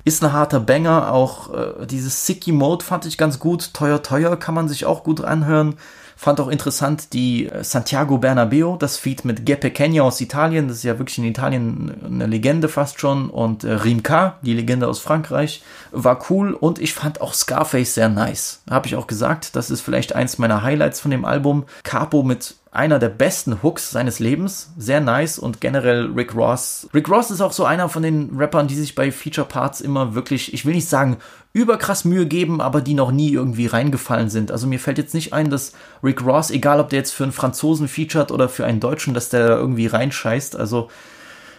Ist 0.03 0.23
ein 0.23 0.33
harter 0.33 0.59
Banger. 0.59 1.11
Auch 1.11 1.53
äh, 1.53 1.85
dieses 1.85 2.25
Sicky 2.25 2.51
Mode 2.51 2.83
fand 2.83 3.05
ich 3.05 3.17
ganz 3.17 3.39
gut. 3.39 3.73
Teuer, 3.73 4.03
teuer 4.03 4.37
kann 4.37 4.55
man 4.55 4.67
sich 4.67 4.85
auch 4.85 5.03
gut 5.03 5.21
anhören. 5.21 5.75
Fand 6.19 6.39
auch 6.39 6.47
interessant 6.47 7.13
die 7.13 7.47
äh, 7.47 7.63
Santiago 7.63 8.17
Bernabeo, 8.17 8.75
das 8.75 8.97
Feed 8.97 9.23
mit 9.23 9.45
Geppe 9.45 9.69
Kenya 9.69 10.01
aus 10.01 10.19
Italien. 10.19 10.67
Das 10.67 10.77
ist 10.77 10.83
ja 10.83 10.97
wirklich 10.97 11.19
in 11.19 11.25
Italien 11.25 11.93
eine 12.03 12.25
Legende 12.25 12.69
fast 12.69 12.99
schon. 12.99 13.29
Und 13.29 13.63
äh, 13.63 13.73
Rimka, 13.73 14.37
die 14.41 14.55
Legende 14.55 14.87
aus 14.87 14.99
Frankreich, 14.99 15.61
war 15.91 16.25
cool. 16.31 16.53
Und 16.53 16.79
ich 16.79 16.95
fand 16.95 17.21
auch 17.21 17.35
Scarface 17.35 17.93
sehr 17.93 18.09
nice. 18.09 18.61
Habe 18.67 18.87
ich 18.87 18.95
auch 18.95 19.05
gesagt. 19.05 19.55
Das 19.55 19.69
ist 19.69 19.81
vielleicht 19.81 20.15
eins 20.15 20.39
meiner 20.39 20.63
Highlights 20.63 20.99
von 20.99 21.11
dem 21.11 21.23
Album. 21.23 21.65
Capo 21.83 22.23
mit 22.23 22.55
einer 22.77 22.99
der 22.99 23.09
besten 23.09 23.63
Hooks 23.63 23.91
seines 23.91 24.19
Lebens. 24.19 24.71
Sehr 24.77 25.01
nice 25.01 25.39
und 25.39 25.59
generell 25.59 26.11
Rick 26.11 26.35
Ross. 26.35 26.87
Rick 26.93 27.09
Ross 27.09 27.31
ist 27.31 27.41
auch 27.41 27.51
so 27.51 27.65
einer 27.65 27.89
von 27.89 28.03
den 28.03 28.37
Rappern, 28.37 28.67
die 28.67 28.75
sich 28.75 28.93
bei 28.93 29.11
Feature 29.11 29.47
Parts 29.47 29.81
immer 29.81 30.13
wirklich, 30.13 30.53
ich 30.53 30.65
will 30.65 30.75
nicht 30.75 30.87
sagen, 30.87 31.17
überkrass 31.53 32.05
Mühe 32.05 32.27
geben, 32.27 32.61
aber 32.61 32.81
die 32.81 32.93
noch 32.93 33.11
nie 33.11 33.31
irgendwie 33.31 33.65
reingefallen 33.65 34.29
sind. 34.29 34.51
Also 34.51 34.67
mir 34.67 34.79
fällt 34.79 34.99
jetzt 34.99 35.15
nicht 35.15 35.33
ein, 35.33 35.49
dass 35.49 35.73
Rick 36.03 36.23
Ross, 36.23 36.51
egal 36.51 36.79
ob 36.79 36.89
der 36.89 36.99
jetzt 36.99 37.13
für 37.13 37.23
einen 37.23 37.31
Franzosen 37.31 37.87
featured 37.87 38.31
oder 38.31 38.47
für 38.47 38.65
einen 38.65 38.79
Deutschen, 38.79 39.15
dass 39.15 39.29
der 39.29 39.47
da 39.47 39.55
irgendwie 39.55 39.87
reinscheißt. 39.87 40.55
Also 40.55 40.89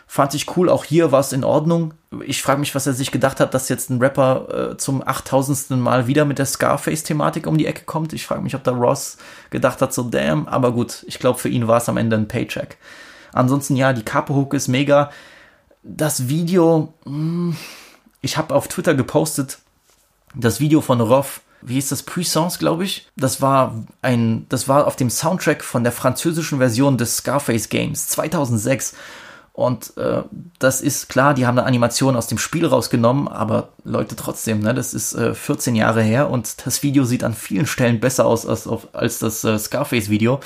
fand 0.08 0.34
ich 0.34 0.56
cool. 0.56 0.70
Auch 0.70 0.84
hier 0.84 1.12
war 1.12 1.20
es 1.20 1.32
in 1.32 1.44
Ordnung. 1.44 1.92
Ich 2.24 2.42
frage 2.42 2.58
mich, 2.58 2.74
was 2.74 2.86
er 2.86 2.94
sich 2.94 3.10
gedacht 3.10 3.38
hat, 3.38 3.52
dass 3.52 3.68
jetzt 3.68 3.90
ein 3.90 4.00
Rapper 4.00 4.72
äh, 4.72 4.76
zum 4.78 5.06
8000. 5.06 5.70
Mal 5.78 6.06
wieder 6.06 6.24
mit 6.24 6.38
der 6.38 6.46
Scarface-Thematik 6.46 7.46
um 7.46 7.58
die 7.58 7.66
Ecke 7.66 7.84
kommt. 7.84 8.14
Ich 8.14 8.26
frage 8.26 8.40
mich, 8.40 8.54
ob 8.54 8.64
da 8.64 8.72
Ross 8.72 9.18
gedacht 9.50 9.82
hat, 9.82 9.92
so 9.92 10.02
damn. 10.04 10.48
Aber 10.48 10.72
gut, 10.72 11.04
ich 11.06 11.18
glaube, 11.18 11.38
für 11.38 11.50
ihn 11.50 11.68
war 11.68 11.76
es 11.76 11.90
am 11.90 11.98
Ende 11.98 12.16
ein 12.16 12.26
Paycheck. 12.26 12.78
Ansonsten, 13.34 13.76
ja, 13.76 13.92
die 13.92 14.02
Capo-Hook 14.02 14.54
ist 14.54 14.68
mega. 14.68 15.10
Das 15.84 16.28
Video, 16.28 16.94
mh, 17.04 17.54
ich 18.22 18.38
habe 18.38 18.54
auf 18.54 18.66
Twitter 18.66 18.94
gepostet, 18.94 19.58
das 20.34 20.58
Video 20.58 20.80
von 20.80 21.02
Roth, 21.02 21.42
wie 21.60 21.74
hieß 21.74 21.90
das, 21.90 22.02
Puissance, 22.02 22.58
glaube 22.58 22.84
ich. 22.84 23.08
Das 23.16 23.42
war 23.42 23.84
ein, 24.00 24.46
das 24.48 24.68
war 24.68 24.86
auf 24.86 24.96
dem 24.96 25.10
Soundtrack 25.10 25.62
von 25.62 25.82
der 25.82 25.92
französischen 25.92 26.58
Version 26.58 26.96
des 26.96 27.18
Scarface 27.18 27.68
Games 27.68 28.08
2006. 28.08 28.94
Und 29.58 29.96
äh, 29.96 30.22
das 30.60 30.80
ist 30.80 31.08
klar, 31.08 31.34
die 31.34 31.44
haben 31.44 31.58
eine 31.58 31.66
Animation 31.66 32.14
aus 32.14 32.28
dem 32.28 32.38
Spiel 32.38 32.64
rausgenommen, 32.64 33.26
aber 33.26 33.70
Leute 33.82 34.14
trotzdem, 34.14 34.60
ne, 34.60 34.72
das 34.72 34.94
ist 34.94 35.14
äh, 35.14 35.34
14 35.34 35.74
Jahre 35.74 36.00
her 36.00 36.30
und 36.30 36.64
das 36.64 36.84
Video 36.84 37.02
sieht 37.02 37.24
an 37.24 37.34
vielen 37.34 37.66
Stellen 37.66 37.98
besser 37.98 38.24
aus 38.24 38.46
als, 38.46 38.68
als 38.92 39.18
das 39.18 39.42
äh, 39.42 39.58
Scarface-Video. 39.58 40.38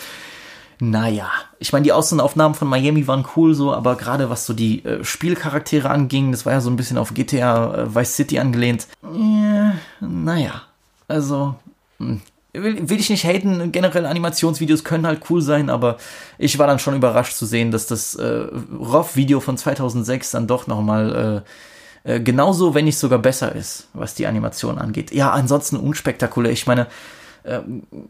Naja, 0.81 1.31
ich 1.59 1.75
meine, 1.75 1.83
die 1.83 1.93
Außenaufnahmen 1.93 2.55
von 2.55 2.69
Miami 2.69 3.07
waren 3.07 3.27
cool 3.37 3.53
so, 3.53 3.75
aber 3.75 3.97
gerade 3.97 4.31
was 4.31 4.47
so 4.47 4.55
die 4.55 4.83
äh, 4.87 5.05
Spielcharaktere 5.05 5.91
anging, 5.91 6.33
das 6.33 6.47
war 6.47 6.55
ja 6.55 6.63
so 6.63 6.71
ein 6.71 6.77
bisschen 6.77 6.97
auf 6.97 7.13
GTA 7.13 7.83
äh, 7.83 7.95
Vice 7.95 8.17
City 8.17 8.39
angelehnt. 8.39 8.87
Äh, 9.03 9.73
naja, 10.01 10.63
also 11.07 11.57
hm, 11.99 12.23
will, 12.53 12.89
will 12.89 13.01
ich 13.01 13.11
nicht 13.11 13.25
haten, 13.25 13.73
generell 13.73 14.07
Animationsvideos 14.07 14.85
können 14.85 15.07
halt 15.07 15.23
cool 15.31 15.43
sein, 15.43 15.71
aber 15.71 15.97
ich 16.39 16.59
war 16.59 16.67
dann 16.67 16.79
schon 16.79 16.95
überrascht 16.95 17.37
zu 17.37 17.47
sehen, 17.47 17.71
dass 17.71 17.87
das 17.87 18.15
äh, 18.15 18.47
ROV-Video 18.79 19.41
von 19.41 19.57
2006 19.57 20.33
dann 20.33 20.47
doch 20.47 20.67
nochmal 20.67 21.45
äh, 22.05 22.15
äh, 22.15 22.21
genauso, 22.21 22.75
wenn 22.75 22.85
nicht 22.85 22.99
sogar 22.99 23.19
besser 23.19 23.55
ist, 23.55 23.89
was 23.95 24.15
die 24.15 24.27
Animation 24.27 24.79
angeht. 24.79 25.13
Ja, 25.13 25.31
ansonsten 25.31 25.77
unspektakulär. 25.77 26.53
Ich 26.53 26.67
meine, 26.67 26.89
äh, 27.45 27.61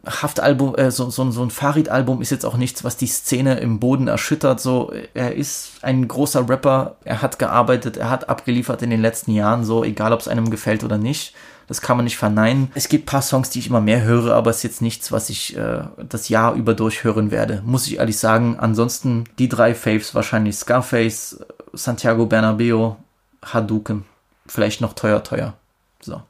Haftalbum, 0.05 0.75
äh, 0.75 0.91
so, 0.91 1.09
so, 1.09 1.29
so 1.31 1.43
ein 1.43 1.49
Farid-Album 1.49 2.21
ist 2.21 2.29
jetzt 2.29 2.45
auch 2.45 2.57
nichts, 2.57 2.83
was 2.83 2.97
die 2.97 3.07
Szene 3.07 3.59
im 3.59 3.79
Boden 3.79 4.07
erschüttert. 4.07 4.59
So, 4.59 4.91
er 5.13 5.35
ist 5.35 5.71
ein 5.81 6.07
großer 6.07 6.47
Rapper, 6.49 6.97
er 7.03 7.21
hat 7.21 7.39
gearbeitet, 7.39 7.97
er 7.97 8.09
hat 8.09 8.29
abgeliefert 8.29 8.81
in 8.81 8.89
den 8.89 9.01
letzten 9.01 9.31
Jahren, 9.31 9.63
so 9.63 9.83
egal 9.83 10.13
ob 10.13 10.19
es 10.19 10.27
einem 10.27 10.49
gefällt 10.49 10.83
oder 10.83 10.97
nicht. 10.97 11.33
Das 11.67 11.81
kann 11.81 11.97
man 11.97 12.03
nicht 12.03 12.17
verneinen. 12.17 12.71
Es 12.75 12.89
gibt 12.89 13.05
paar 13.05 13.21
Songs, 13.21 13.49
die 13.49 13.59
ich 13.59 13.67
immer 13.67 13.81
mehr 13.81 14.03
höre, 14.03 14.33
aber 14.33 14.51
es 14.51 14.57
ist 14.57 14.63
jetzt 14.63 14.81
nichts, 14.81 15.11
was 15.11 15.29
ich 15.29 15.55
äh, 15.57 15.83
das 16.09 16.29
Jahr 16.29 16.53
über 16.53 16.73
durchhören 16.73 17.31
werde. 17.31 17.61
Muss 17.65 17.87
ich 17.87 17.97
ehrlich 17.97 18.17
sagen. 18.17 18.57
Ansonsten 18.59 19.25
die 19.39 19.49
drei 19.49 19.73
Faves 19.73 20.13
wahrscheinlich 20.13 20.55
Scarface, 20.57 21.39
Santiago 21.73 22.25
Bernabeo, 22.25 22.97
Hadouken. 23.43 24.05
Vielleicht 24.45 24.81
noch 24.81 24.93
teuer, 24.93 25.23
teuer. 25.23 25.53
So. 26.01 26.21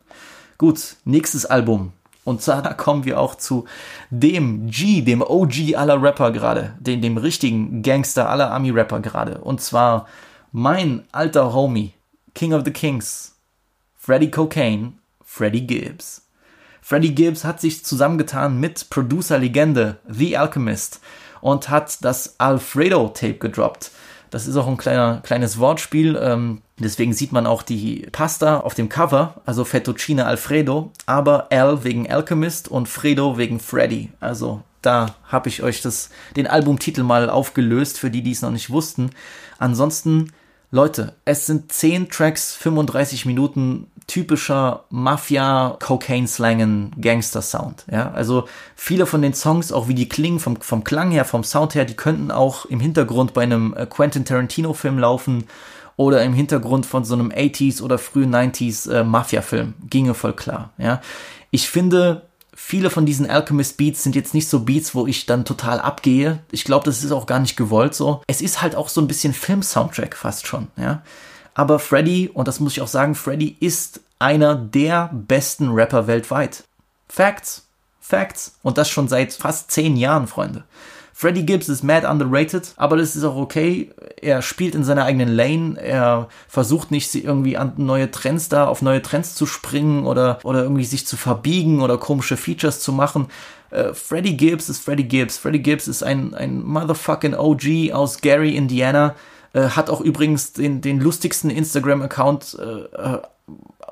Gut, 0.57 0.97
nächstes 1.03 1.45
Album. 1.45 1.93
Und 2.23 2.47
da 2.47 2.73
kommen 2.73 3.05
wir 3.05 3.19
auch 3.19 3.35
zu 3.35 3.65
dem 4.09 4.67
G, 4.67 5.01
dem 5.01 5.21
OG 5.21 5.75
aller 5.75 6.01
Rapper 6.01 6.31
gerade, 6.31 6.75
dem, 6.79 7.01
dem 7.01 7.17
richtigen 7.17 7.81
Gangster 7.81 8.29
aller 8.29 8.51
Ami-Rapper 8.51 8.99
gerade. 8.99 9.39
Und 9.39 9.61
zwar 9.61 10.07
mein 10.51 11.03
alter 11.11 11.53
Homie, 11.53 11.93
King 12.35 12.53
of 12.53 12.63
the 12.65 12.71
Kings, 12.71 13.35
Freddie 13.97 14.31
Cocaine, 14.31 14.93
Freddie 15.33 15.65
Gibbs. 15.65 16.27
Freddie 16.79 17.15
Gibbs 17.15 17.43
hat 17.43 17.59
sich 17.59 17.83
zusammengetan 17.83 18.59
mit 18.59 18.91
Producer-Legende 18.91 19.97
The 20.07 20.37
Alchemist 20.37 20.99
und 21.41 21.69
hat 21.69 22.05
das 22.05 22.35
Alfredo-Tape 22.39 23.39
gedroppt. 23.39 23.89
Das 24.29 24.45
ist 24.45 24.55
auch 24.57 24.67
ein 24.67 24.77
kleiner, 24.77 25.21
kleines 25.23 25.57
Wortspiel. 25.57 26.19
Ähm, 26.21 26.61
deswegen 26.77 27.13
sieht 27.13 27.31
man 27.31 27.47
auch 27.47 27.63
die 27.63 28.07
Pasta 28.11 28.59
auf 28.59 28.75
dem 28.75 28.89
Cover, 28.89 29.41
also 29.43 29.65
Fettuccine 29.65 30.27
Alfredo, 30.27 30.91
aber 31.07 31.47
Al 31.51 31.83
wegen 31.83 32.11
Alchemist 32.11 32.67
und 32.67 32.87
Fredo 32.87 33.35
wegen 33.35 33.59
Freddy. 33.59 34.11
Also 34.19 34.61
da 34.83 35.15
habe 35.29 35.49
ich 35.49 35.63
euch 35.63 35.81
das, 35.81 36.11
den 36.35 36.45
Albumtitel 36.45 37.01
mal 37.01 37.31
aufgelöst, 37.31 37.97
für 37.97 38.11
die, 38.11 38.21
die 38.21 38.33
es 38.33 38.43
noch 38.43 38.51
nicht 38.51 38.69
wussten. 38.69 39.09
Ansonsten, 39.57 40.31
Leute, 40.69 41.15
es 41.25 41.47
sind 41.47 41.71
10 41.71 42.09
Tracks, 42.09 42.53
35 42.53 43.25
Minuten 43.25 43.87
typischer 44.07 44.83
Mafia, 44.89 45.77
Cocaine-Slangen, 45.81 46.91
Gangster-Sound. 46.99 47.85
Ja, 47.91 48.11
also 48.11 48.47
viele 48.75 49.05
von 49.05 49.21
den 49.21 49.33
Songs, 49.33 49.71
auch 49.71 49.87
wie 49.87 49.95
die 49.95 50.09
klingen, 50.09 50.39
vom, 50.39 50.59
vom 50.61 50.83
Klang 50.83 51.11
her, 51.11 51.25
vom 51.25 51.43
Sound 51.43 51.75
her, 51.75 51.85
die 51.85 51.95
könnten 51.95 52.31
auch 52.31 52.65
im 52.65 52.79
Hintergrund 52.79 53.33
bei 53.33 53.43
einem 53.43 53.73
äh, 53.75 53.85
Quentin 53.85 54.25
Tarantino-Film 54.25 54.99
laufen 54.99 55.45
oder 55.95 56.23
im 56.23 56.33
Hintergrund 56.33 56.85
von 56.85 57.05
so 57.05 57.13
einem 57.13 57.29
80s 57.29 57.81
oder 57.81 57.97
frühen 57.97 58.33
90s 58.33 58.91
äh, 58.91 59.03
Mafia-Film. 59.03 59.73
Ginge 59.89 60.13
voll 60.13 60.33
klar. 60.33 60.71
Ja, 60.77 61.01
ich 61.51 61.69
finde, 61.69 62.27
viele 62.55 62.89
von 62.89 63.05
diesen 63.05 63.29
Alchemist 63.29 63.77
Beats 63.77 64.03
sind 64.03 64.15
jetzt 64.15 64.33
nicht 64.33 64.49
so 64.49 64.61
Beats, 64.61 64.95
wo 64.95 65.07
ich 65.07 65.25
dann 65.25 65.45
total 65.45 65.79
abgehe. 65.79 66.39
Ich 66.51 66.63
glaube, 66.63 66.85
das 66.85 67.03
ist 67.03 67.11
auch 67.11 67.25
gar 67.25 67.39
nicht 67.39 67.55
gewollt 67.55 67.93
so. 67.93 68.21
Es 68.27 68.41
ist 68.41 68.61
halt 68.61 68.75
auch 68.75 68.89
so 68.89 69.01
ein 69.01 69.07
bisschen 69.07 69.33
Film-Soundtrack 69.33 70.15
fast 70.15 70.47
schon. 70.47 70.67
Ja. 70.77 71.03
Aber 71.53 71.79
Freddy, 71.79 72.29
und 72.33 72.47
das 72.47 72.59
muss 72.59 72.73
ich 72.73 72.81
auch 72.81 72.87
sagen, 72.87 73.15
Freddy 73.15 73.55
ist 73.59 74.01
einer 74.19 74.55
der 74.55 75.09
besten 75.13 75.69
Rapper 75.69 76.07
weltweit. 76.07 76.63
Facts. 77.07 77.67
Facts. 77.99 78.57
Und 78.63 78.77
das 78.77 78.89
schon 78.89 79.07
seit 79.07 79.33
fast 79.33 79.71
zehn 79.71 79.95
Jahren, 79.95 80.27
Freunde. 80.27 80.63
Freddie 81.15 81.45
Gibbs 81.45 81.69
ist 81.69 81.83
mad 81.83 82.07
underrated, 82.07 82.73
aber 82.75 82.97
das 82.97 83.15
ist 83.15 83.23
auch 83.23 83.35
okay. 83.35 83.91
Er 84.19 84.41
spielt 84.41 84.73
in 84.73 84.83
seiner 84.83 85.05
eigenen 85.05 85.29
Lane. 85.29 85.79
Er 85.79 86.27
versucht 86.47 86.89
nicht 86.89 87.13
irgendwie 87.13 87.55
an 87.55 87.73
neue 87.77 88.09
Trends 88.09 88.49
da, 88.49 88.65
auf 88.65 88.81
neue 88.81 89.01
Trends 89.01 89.35
zu 89.35 89.45
springen 89.45 90.05
oder, 90.05 90.39
oder 90.43 90.63
irgendwie 90.63 90.85
sich 90.85 91.05
zu 91.05 91.15
verbiegen 91.15 91.81
oder 91.81 91.99
komische 91.99 92.35
Features 92.35 92.79
zu 92.79 92.91
machen. 92.91 93.27
Äh, 93.69 93.93
Freddie 93.93 94.35
Gibbs 94.35 94.69
ist 94.69 94.83
Freddie 94.83 95.07
Gibbs. 95.07 95.37
Freddie 95.37 95.61
Gibbs 95.61 95.87
ist 95.87 96.03
ein, 96.03 96.33
ein 96.33 96.63
motherfucking 96.63 97.35
OG 97.35 97.93
aus 97.93 98.21
Gary, 98.21 98.55
Indiana. 98.55 99.15
Äh, 99.53 99.69
hat 99.69 99.89
auch 99.89 100.01
übrigens 100.01 100.53
den, 100.53 100.81
den 100.81 100.99
lustigsten 100.99 101.49
Instagram-Account 101.49 102.57
äh, 102.59 103.17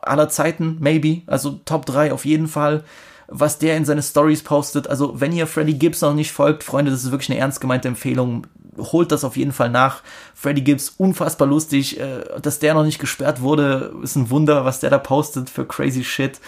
aller 0.01 0.29
Zeiten, 0.29 0.77
maybe. 0.79 1.21
Also 1.27 1.59
Top 1.65 1.85
3 1.85 2.11
auf 2.11 2.25
jeden 2.25 2.47
Fall. 2.47 2.83
Was 3.27 3.59
der 3.59 3.77
in 3.77 3.85
seine 3.85 4.03
Stories 4.03 4.43
postet. 4.43 4.87
Also, 4.87 5.21
wenn 5.21 5.31
ihr 5.31 5.47
Freddie 5.47 5.79
Gibbs 5.79 6.01
noch 6.01 6.13
nicht 6.13 6.33
folgt, 6.33 6.63
Freunde, 6.63 6.91
das 6.91 7.05
ist 7.05 7.11
wirklich 7.11 7.29
eine 7.29 7.39
ernst 7.39 7.61
gemeinte 7.61 7.87
Empfehlung. 7.87 8.47
holt 8.77 9.11
das 9.11 9.23
auf 9.23 9.37
jeden 9.37 9.53
Fall 9.53 9.69
nach. 9.69 10.01
Freddie 10.33 10.63
Gibbs, 10.63 10.95
unfassbar 10.97 11.47
lustig. 11.47 11.99
Äh, 11.99 12.25
dass 12.41 12.59
der 12.59 12.73
noch 12.73 12.83
nicht 12.83 12.99
gesperrt 12.99 13.41
wurde, 13.41 13.93
ist 14.03 14.15
ein 14.15 14.29
Wunder, 14.31 14.65
was 14.65 14.81
der 14.81 14.89
da 14.89 14.97
postet 14.97 15.49
für 15.49 15.65
crazy 15.65 16.03
shit. 16.03 16.41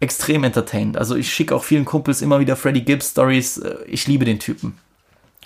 Extrem 0.00 0.44
entertained. 0.44 0.96
Also 0.96 1.16
ich 1.16 1.32
schicke 1.32 1.54
auch 1.54 1.64
vielen 1.64 1.84
Kumpels 1.84 2.22
immer 2.22 2.38
wieder 2.40 2.56
Freddie 2.56 2.84
Gibbs 2.84 3.12
Stories. 3.12 3.58
Äh, 3.58 3.76
ich 3.86 4.06
liebe 4.06 4.24
den 4.24 4.40
Typen. 4.40 4.76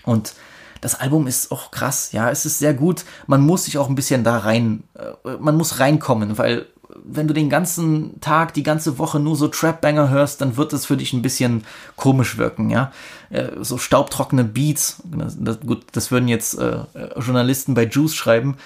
Und 0.05 0.35
das 0.83 1.01
Album 1.01 1.27
ist 1.27 1.51
auch 1.51 1.71
krass, 1.71 2.13
ja, 2.13 2.31
es 2.31 2.45
ist 2.45 2.59
sehr 2.59 2.75
gut. 2.75 3.05
Man 3.27 3.41
muss 3.41 3.65
sich 3.65 3.79
auch 3.79 3.89
ein 3.89 3.95
bisschen 3.95 4.25
da 4.25 4.37
rein, 4.39 4.83
äh, 4.99 5.37
man 5.39 5.57
muss 5.57 5.81
reinkommen, 5.81 6.37
weil 6.37 6.67
wenn 7.05 7.27
du 7.27 7.35
den 7.35 7.49
ganzen 7.49 8.21
Tag, 8.21 8.53
die 8.53 8.63
ganze 8.63 8.99
Woche 8.99 9.19
nur 9.19 9.37
so 9.37 9.49
Trap-Banger 9.49 10.11
hörst, 10.11 10.41
dann 10.41 10.57
wird 10.57 10.73
es 10.73 10.85
für 10.85 10.97
dich 10.97 11.13
ein 11.13 11.23
bisschen 11.23 11.65
komisch 11.97 12.37
wirken, 12.37 12.69
ja. 12.69 12.93
Äh, 13.31 13.49
so 13.61 13.79
staubtrockene 13.79 14.45
Beats, 14.45 15.03
das, 15.05 15.61
gut, 15.61 15.85
das 15.93 16.11
würden 16.11 16.29
jetzt 16.29 16.59
äh, 16.59 16.81
Journalisten 17.17 17.75
bei 17.75 17.87
Juice 17.87 18.15
schreiben, 18.15 18.57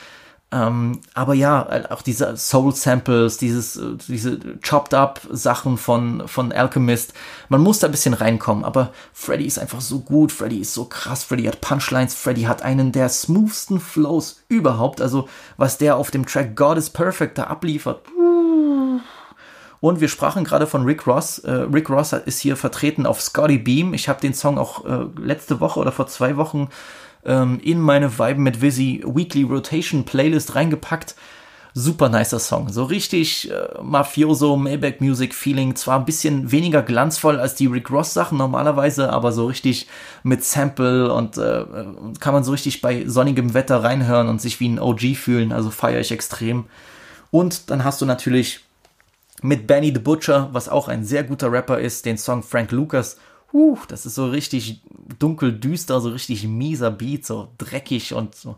ähm, 0.52 1.00
aber 1.12 1.34
ja, 1.34 1.90
auch 1.90 2.02
diese 2.02 2.36
Soul 2.36 2.72
Samples, 2.72 3.36
dieses, 3.36 3.76
äh, 3.76 3.96
diese 4.06 4.38
chopped 4.60 4.94
up 4.94 5.20
Sachen 5.30 5.76
von, 5.76 6.28
von 6.28 6.52
Alchemist. 6.52 7.14
Man 7.48 7.62
muss 7.62 7.80
da 7.80 7.88
ein 7.88 7.90
bisschen 7.90 8.14
reinkommen, 8.14 8.64
aber 8.64 8.92
Freddy 9.12 9.44
ist 9.44 9.58
einfach 9.58 9.80
so 9.80 9.98
gut, 9.98 10.30
Freddy 10.30 10.58
ist 10.58 10.72
so 10.72 10.84
krass, 10.84 11.24
Freddy 11.24 11.44
hat 11.44 11.60
Punchlines, 11.60 12.14
Freddy 12.14 12.42
hat 12.42 12.62
einen 12.62 12.92
der 12.92 13.08
smoothsten 13.08 13.80
Flows 13.80 14.42
überhaupt. 14.48 15.00
Also, 15.00 15.28
was 15.56 15.78
der 15.78 15.96
auf 15.96 16.12
dem 16.12 16.24
Track 16.24 16.54
God 16.54 16.78
is 16.78 16.90
Perfect 16.90 17.38
da 17.38 17.44
abliefert. 17.44 18.02
Und 19.80 20.00
wir 20.00 20.08
sprachen 20.08 20.44
gerade 20.44 20.66
von 20.66 20.84
Rick 20.84 21.06
Ross. 21.06 21.40
Äh, 21.40 21.50
Rick 21.50 21.90
Ross 21.90 22.12
ist 22.12 22.38
hier 22.38 22.56
vertreten 22.56 23.04
auf 23.04 23.20
Scotty 23.20 23.58
Beam. 23.58 23.94
Ich 23.94 24.08
habe 24.08 24.20
den 24.20 24.32
Song 24.32 24.58
auch 24.58 24.84
äh, 24.84 25.06
letzte 25.20 25.60
Woche 25.60 25.80
oder 25.80 25.92
vor 25.92 26.06
zwei 26.06 26.36
Wochen 26.36 26.68
ähm, 27.26 27.60
in 27.62 27.80
meine 27.80 28.18
Vibe 28.18 28.40
mit 28.40 28.62
Visi 28.62 29.02
Weekly 29.04 29.42
Rotation 29.42 30.04
Playlist 30.04 30.54
reingepackt. 30.54 31.14
Super 31.74 32.08
nicer 32.08 32.38
Song. 32.38 32.70
So 32.70 32.84
richtig 32.84 33.50
äh, 33.50 33.82
Mafioso, 33.82 34.56
Maybach 34.56 35.00
Music 35.00 35.34
Feeling. 35.34 35.76
Zwar 35.76 35.98
ein 35.98 36.06
bisschen 36.06 36.50
weniger 36.50 36.80
glanzvoll 36.80 37.38
als 37.38 37.54
die 37.54 37.66
Rick 37.66 37.90
Ross 37.90 38.14
Sachen 38.14 38.38
normalerweise, 38.38 39.12
aber 39.12 39.30
so 39.30 39.46
richtig 39.46 39.86
mit 40.22 40.42
Sample 40.42 41.12
und 41.12 41.36
äh, 41.36 41.66
kann 42.18 42.32
man 42.32 42.44
so 42.44 42.52
richtig 42.52 42.80
bei 42.80 43.06
sonnigem 43.06 43.52
Wetter 43.52 43.84
reinhören 43.84 44.28
und 44.28 44.40
sich 44.40 44.58
wie 44.58 44.70
ein 44.70 44.80
OG 44.80 45.16
fühlen. 45.16 45.52
Also 45.52 45.70
feiere 45.70 46.00
ich 46.00 46.12
extrem. 46.12 46.64
Und 47.30 47.68
dann 47.70 47.84
hast 47.84 48.00
du 48.00 48.06
natürlich 48.06 48.60
mit 49.42 49.66
Benny 49.66 49.92
the 49.92 50.00
Butcher, 50.00 50.48
was 50.52 50.70
auch 50.70 50.88
ein 50.88 51.04
sehr 51.04 51.24
guter 51.24 51.52
Rapper 51.52 51.78
ist, 51.78 52.06
den 52.06 52.16
Song 52.16 52.42
Frank 52.42 52.72
Lucas 52.72 53.18
uh, 53.56 53.78
das 53.88 54.06
ist 54.06 54.14
so 54.14 54.26
richtig 54.26 54.82
dunkel 55.18 55.52
düster, 55.52 56.00
so 56.00 56.10
richtig 56.10 56.46
mieser 56.46 56.90
Beat, 56.90 57.24
so 57.24 57.48
dreckig 57.58 58.12
und 58.12 58.34
so. 58.34 58.56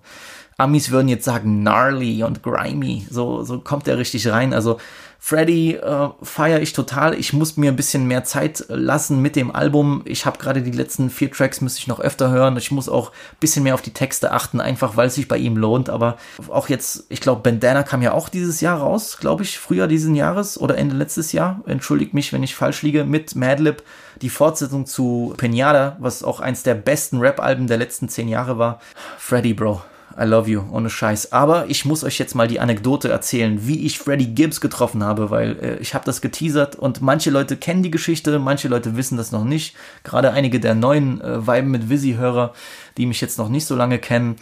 Amis 0.57 0.91
würden 0.91 1.09
jetzt 1.09 1.25
sagen 1.25 1.61
gnarly 1.61 2.25
und 2.25 2.43
grimy, 2.43 3.07
so, 3.09 3.45
so 3.45 3.61
kommt 3.61 3.87
er 3.87 3.97
richtig 3.97 4.27
rein. 4.29 4.53
Also 4.53 4.79
Freddy 5.20 5.75
äh, 5.75 6.09
feiere 6.23 6.61
ich 6.61 6.73
total. 6.73 7.15
Ich 7.15 7.33
muss 7.33 7.57
mir 7.57 7.70
ein 7.70 7.77
bisschen 7.77 8.07
mehr 8.07 8.25
Zeit 8.25 8.65
lassen 8.69 9.23
mit 9.23 9.37
dem 9.37 9.55
Album. 9.55 10.03
Ich 10.05 10.27
habe 10.27 10.39
gerade 10.39 10.62
die 10.62 10.73
letzten 10.73 11.11
vier 11.11 11.31
Tracks, 11.31 11.61
müsste 11.61 11.81
ich 11.81 11.87
noch 11.87 12.01
öfter 12.01 12.31
hören. 12.31 12.57
Ich 12.57 12.70
muss 12.70 12.89
auch 12.89 13.11
ein 13.11 13.37
bisschen 13.39 13.62
mehr 13.65 13.75
auf 13.75 13.83
die 13.83 13.93
Texte 13.93 14.33
achten, 14.33 14.61
einfach 14.61 14.97
weil 14.97 15.09
es 15.09 15.16
sich 15.16 15.29
bei 15.29 15.39
ihm 15.39 15.57
lohnt. 15.57 15.91
Aber 15.91 16.19
auch 16.49 16.69
jetzt, 16.69 17.05
ich 17.09 17.20
glaube, 17.20 17.43
Bandana 17.43 17.83
kam 17.85 18.03
ja 18.03 18.12
auch 18.12 18.29
dieses 18.29 18.61
Jahr 18.61 18.79
raus, 18.79 19.19
glaube 19.20 19.43
ich, 19.43 19.59
früher 19.59 19.87
diesen 19.87 20.15
Jahres 20.15 20.59
oder 20.59 20.79
Ende 20.79 20.97
letztes 20.97 21.33
Jahr. 21.33 21.62
Entschuldigt 21.66 22.15
mich, 22.15 22.33
wenn 22.33 22.43
ich 22.43 22.55
falsch 22.55 22.83
liege, 22.83 23.05
mit 23.05 23.37
Madlib. 23.37 23.83
Die 24.23 24.31
Fortsetzung 24.31 24.86
zu 24.86 25.35
Pinata, 25.36 25.97
was 26.01 26.23
auch 26.23 26.40
eins 26.40 26.62
der 26.62 26.74
besten 26.74 27.19
Rap-Alben 27.19 27.66
der 27.66 27.77
letzten 27.77 28.09
zehn 28.09 28.28
Jahre 28.28 28.59
war. 28.59 28.81
Freddy, 29.19 29.55
Bro. 29.55 29.82
I 30.20 30.24
love 30.24 30.51
you, 30.51 30.62
ohne 30.73 30.90
Scheiß. 30.90 31.31
Aber 31.31 31.66
ich 31.69 31.85
muss 31.85 32.03
euch 32.03 32.19
jetzt 32.19 32.35
mal 32.35 32.49
die 32.49 32.59
Anekdote 32.59 33.09
erzählen, 33.09 33.69
wie 33.69 33.86
ich 33.86 34.01
Freddie 34.01 34.35
Gibbs 34.35 34.61
getroffen 34.61 35.05
habe, 35.05 35.31
weil 35.31 35.57
äh, 35.61 35.77
ich 35.77 35.95
habe 35.95 36.05
das 36.05 36.20
geteasert 36.20 36.74
und 36.74 37.01
manche 37.01 37.31
Leute 37.31 37.57
kennen 37.57 37.85
die 37.85 37.90
Geschichte, 37.93 38.40
manche 38.40 38.66
Leute 38.66 38.97
wissen 38.97 39.16
das 39.16 39.31
noch 39.31 39.45
nicht. 39.45 39.77
Gerade 40.03 40.32
einige 40.32 40.59
der 40.59 40.74
neuen 40.74 41.20
äh, 41.20 41.47
Weiben 41.47 41.70
mit 41.70 41.89
Visi-Hörer, 41.89 42.53
die 42.97 43.07
mich 43.07 43.20
jetzt 43.20 43.39
noch 43.39 43.49
nicht 43.49 43.66
so 43.66 43.77
lange 43.77 44.01
kennen. 44.01 44.36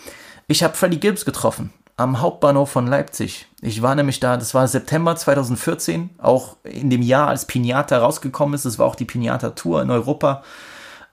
Ich 0.49 0.63
habe 0.63 0.75
Freddie 0.75 1.01
Gibbs 1.01 1.27
getroffen 1.27 1.73
am 1.97 2.21
Hauptbahnhof 2.21 2.71
von 2.71 2.87
Leipzig. 2.87 3.47
Ich 3.63 3.81
war 3.83 3.95
nämlich 3.95 4.21
da, 4.21 4.37
das 4.37 4.53
war 4.55 4.69
September 4.69 5.17
2014, 5.17 6.11
auch 6.19 6.57
in 6.65 6.91
dem 6.91 7.03
Jahr, 7.03 7.29
als 7.29 7.47
Pinata 7.47 7.99
rausgekommen 7.99 8.55
ist. 8.55 8.67
Das 8.67 8.79
war 8.79 8.87
auch 8.87 8.97
die 8.97 9.07
Pinata 9.07 9.51
Tour 9.51 9.83
in 9.83 9.91
Europa. 9.91 10.43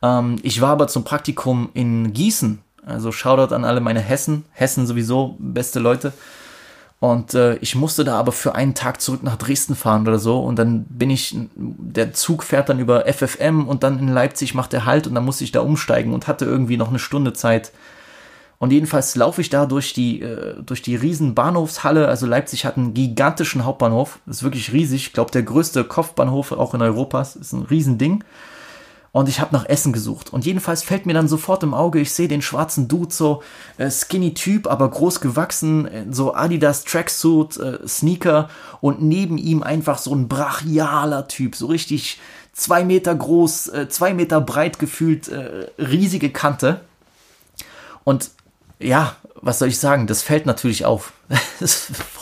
Ähm, 0.01 0.37
ich 0.43 0.59
war 0.59 0.71
aber 0.71 0.87
zum 0.87 1.03
Praktikum 1.03 1.69
in 1.73 2.13
Gießen 2.13 2.63
also 2.85 3.11
Shoutout 3.11 3.53
an 3.53 3.65
alle 3.65 3.81
meine 3.81 3.99
Hessen. 3.99 4.45
Hessen 4.51 4.85
sowieso 4.87 5.35
beste 5.39 5.79
Leute. 5.79 6.13
Und 6.99 7.33
äh, 7.33 7.55
ich 7.55 7.75
musste 7.75 8.05
da 8.05 8.17
aber 8.17 8.31
für 8.31 8.55
einen 8.55 8.75
Tag 8.75 9.01
zurück 9.01 9.23
nach 9.23 9.35
Dresden 9.35 9.75
fahren 9.75 10.07
oder 10.07 10.19
so. 10.19 10.39
Und 10.39 10.57
dann 10.57 10.85
bin 10.85 11.09
ich, 11.09 11.35
der 11.55 12.13
Zug 12.13 12.43
fährt 12.43 12.69
dann 12.69 12.79
über 12.79 13.05
FFM 13.05 13.67
und 13.67 13.83
dann 13.83 13.99
in 13.99 14.07
Leipzig 14.07 14.53
macht 14.53 14.73
er 14.73 14.85
Halt 14.85 15.07
und 15.07 15.15
dann 15.15 15.25
musste 15.25 15.43
ich 15.43 15.51
da 15.51 15.61
umsteigen 15.61 16.13
und 16.13 16.27
hatte 16.27 16.45
irgendwie 16.45 16.77
noch 16.77 16.89
eine 16.89 16.99
Stunde 16.99 17.33
Zeit. 17.33 17.71
Und 18.63 18.71
jedenfalls 18.71 19.17
laufe 19.17 19.41
ich 19.41 19.49
da 19.49 19.65
durch 19.65 19.91
die, 19.91 20.21
äh, 20.21 20.55
durch 20.63 20.81
die 20.81 20.95
riesen 20.95 21.35
Bahnhofshalle. 21.35 22.07
Also 22.07 22.25
Leipzig 22.25 22.63
hat 22.63 22.77
einen 22.77 22.93
gigantischen 22.93 23.65
Hauptbahnhof. 23.65 24.19
Das 24.25 24.37
ist 24.37 24.43
wirklich 24.43 24.71
riesig. 24.71 25.07
Ich 25.07 25.11
glaube, 25.11 25.31
der 25.31 25.43
größte 25.43 25.83
Kopfbahnhof 25.83 26.53
auch 26.53 26.73
in 26.73 26.81
Europa. 26.81 27.19
Das 27.19 27.35
ist 27.35 27.51
ein 27.51 27.63
Riesending 27.63 28.23
und 29.11 29.27
ich 29.27 29.41
habe 29.41 29.53
nach 29.53 29.65
Essen 29.65 29.91
gesucht. 29.91 30.31
Und 30.31 30.45
jedenfalls 30.45 30.81
fällt 30.81 31.05
mir 31.05 31.13
dann 31.13 31.27
sofort 31.27 31.61
im 31.63 31.73
Auge, 31.73 31.99
ich 31.99 32.13
sehe 32.13 32.29
den 32.29 32.41
schwarzen 32.41 32.87
Dude, 32.87 33.13
so 33.13 33.43
äh, 33.77 33.91
skinny 33.91 34.33
Typ, 34.33 34.67
aber 34.67 34.89
groß 34.89 35.19
gewachsen, 35.19 35.85
äh, 35.85 36.05
so 36.09 36.33
Adidas 36.33 36.85
Tracksuit, 36.85 37.57
äh, 37.57 37.85
Sneaker 37.85 38.47
und 38.79 39.01
neben 39.01 39.37
ihm 39.37 39.61
einfach 39.61 39.97
so 39.97 40.15
ein 40.15 40.29
brachialer 40.29 41.27
Typ, 41.27 41.57
so 41.57 41.65
richtig 41.65 42.17
zwei 42.53 42.85
Meter 42.85 43.13
groß, 43.13 43.67
äh, 43.67 43.89
zwei 43.89 44.13
Meter 44.13 44.39
breit 44.39 44.79
gefühlt, 44.79 45.27
äh, 45.27 45.67
riesige 45.77 46.29
Kante. 46.29 46.79
Und 48.05 48.31
ja, 48.83 49.15
was 49.35 49.59
soll 49.59 49.67
ich 49.67 49.79
sagen, 49.79 50.07
das 50.07 50.21
fällt 50.21 50.45
natürlich 50.45 50.85
auf. 50.85 51.13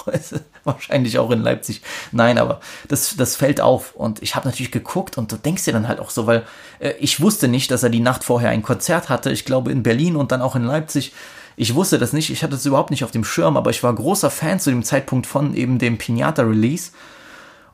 wahrscheinlich 0.63 1.19
auch 1.19 1.31
in 1.31 1.41
Leipzig. 1.41 1.81
Nein, 2.11 2.37
aber 2.37 2.59
das, 2.87 3.15
das 3.15 3.35
fällt 3.35 3.61
auf. 3.61 3.95
Und 3.95 4.21
ich 4.21 4.35
habe 4.35 4.47
natürlich 4.47 4.71
geguckt 4.71 5.17
und 5.17 5.31
du 5.31 5.37
denkst 5.37 5.65
dir 5.65 5.73
dann 5.73 5.87
halt 5.87 5.99
auch 5.99 6.09
so, 6.09 6.27
weil 6.27 6.43
äh, 6.79 6.93
ich 6.99 7.21
wusste 7.21 7.47
nicht, 7.47 7.71
dass 7.71 7.83
er 7.83 7.89
die 7.89 7.99
Nacht 7.99 8.23
vorher 8.23 8.49
ein 8.49 8.63
Konzert 8.63 9.09
hatte. 9.09 9.31
Ich 9.31 9.45
glaube 9.45 9.71
in 9.71 9.83
Berlin 9.83 10.15
und 10.15 10.31
dann 10.31 10.41
auch 10.41 10.55
in 10.55 10.63
Leipzig. 10.63 11.13
Ich 11.57 11.75
wusste 11.75 11.99
das 11.99 12.13
nicht, 12.13 12.29
ich 12.29 12.43
hatte 12.43 12.55
es 12.55 12.65
überhaupt 12.65 12.91
nicht 12.91 13.03
auf 13.03 13.11
dem 13.11 13.25
Schirm, 13.25 13.57
aber 13.57 13.69
ich 13.69 13.83
war 13.83 13.93
großer 13.93 14.31
Fan 14.31 14.59
zu 14.59 14.69
dem 14.69 14.83
Zeitpunkt 14.83 15.27
von 15.27 15.53
eben 15.53 15.79
dem 15.79 15.97
Pinata-Release. 15.97 16.91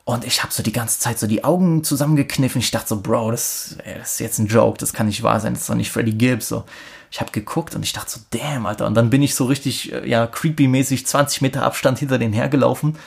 Und 0.08 0.24
ich 0.24 0.42
habe 0.42 0.54
so 0.54 0.64
die 0.64 0.72
ganze 0.72 1.00
Zeit 1.00 1.20
so 1.20 1.28
die 1.28 1.44
Augen 1.44 1.84
zusammengekniffen. 1.84 2.62
Ich 2.62 2.72
dachte 2.72 2.88
so, 2.88 3.02
Bro, 3.02 3.32
das, 3.32 3.76
das 3.84 4.14
ist 4.14 4.20
jetzt 4.20 4.40
ein 4.40 4.48
Joke, 4.48 4.78
das 4.78 4.94
kann 4.94 5.08
nicht 5.08 5.22
wahr 5.22 5.42
sein, 5.42 5.54
das 5.54 5.64
ist 5.64 5.70
doch 5.70 5.76
nicht 5.76 5.92
Freddie 5.92 6.18
Gibbs. 6.18 6.48
So 6.48 6.64
ich 7.12 7.22
habe 7.22 7.32
geguckt 7.32 7.76
und 7.76 7.84
ich 7.84 7.94
dachte 7.94 8.12
so, 8.12 8.20
damn, 8.32 8.66
Alter. 8.66 8.86
Und 8.86 8.96
dann 8.96 9.10
bin 9.10 9.22
ich 9.22 9.36
so 9.36 9.46
richtig, 9.46 9.92
äh, 9.92 10.08
ja, 10.08 10.26
creepy-mäßig 10.26 11.06
20 11.06 11.42
Meter 11.42 11.64
Abstand 11.64 12.00
hinter 12.00 12.18
den 12.18 12.34
hergelaufen. 12.34 12.98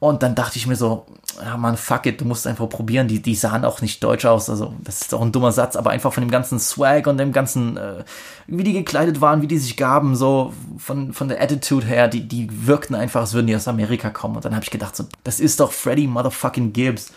Und 0.00 0.22
dann 0.22 0.36
dachte 0.36 0.58
ich 0.58 0.68
mir 0.68 0.76
so, 0.76 1.06
ja 1.42 1.56
man, 1.56 1.76
fuck 1.76 2.06
it, 2.06 2.20
du 2.20 2.24
musst 2.24 2.46
einfach 2.46 2.68
probieren. 2.68 3.08
Die, 3.08 3.20
die 3.20 3.34
sahen 3.34 3.64
auch 3.64 3.80
nicht 3.80 4.02
deutsch 4.04 4.26
aus. 4.26 4.48
Also, 4.48 4.74
das 4.84 5.02
ist 5.02 5.14
auch 5.14 5.22
ein 5.22 5.32
dummer 5.32 5.50
Satz, 5.50 5.74
aber 5.74 5.90
einfach 5.90 6.12
von 6.12 6.22
dem 6.22 6.30
ganzen 6.30 6.60
Swag 6.60 7.08
und 7.08 7.18
dem 7.18 7.32
ganzen, 7.32 7.76
äh, 7.76 8.04
wie 8.46 8.62
die 8.62 8.74
gekleidet 8.74 9.20
waren, 9.20 9.42
wie 9.42 9.48
die 9.48 9.58
sich 9.58 9.76
gaben, 9.76 10.14
so 10.14 10.52
von, 10.78 11.12
von 11.12 11.28
der 11.28 11.42
Attitude 11.42 11.84
her, 11.84 12.06
die, 12.06 12.28
die 12.28 12.48
wirkten 12.66 12.94
einfach, 12.94 13.22
als 13.22 13.34
würden 13.34 13.48
die 13.48 13.56
aus 13.56 13.66
Amerika 13.66 14.10
kommen. 14.10 14.36
Und 14.36 14.44
dann 14.44 14.54
habe 14.54 14.64
ich 14.64 14.70
gedacht, 14.70 14.94
so, 14.94 15.04
das 15.24 15.40
ist 15.40 15.58
doch 15.58 15.72
Freddie 15.72 16.06
Motherfucking 16.06 16.72
Gibbs. 16.72 17.12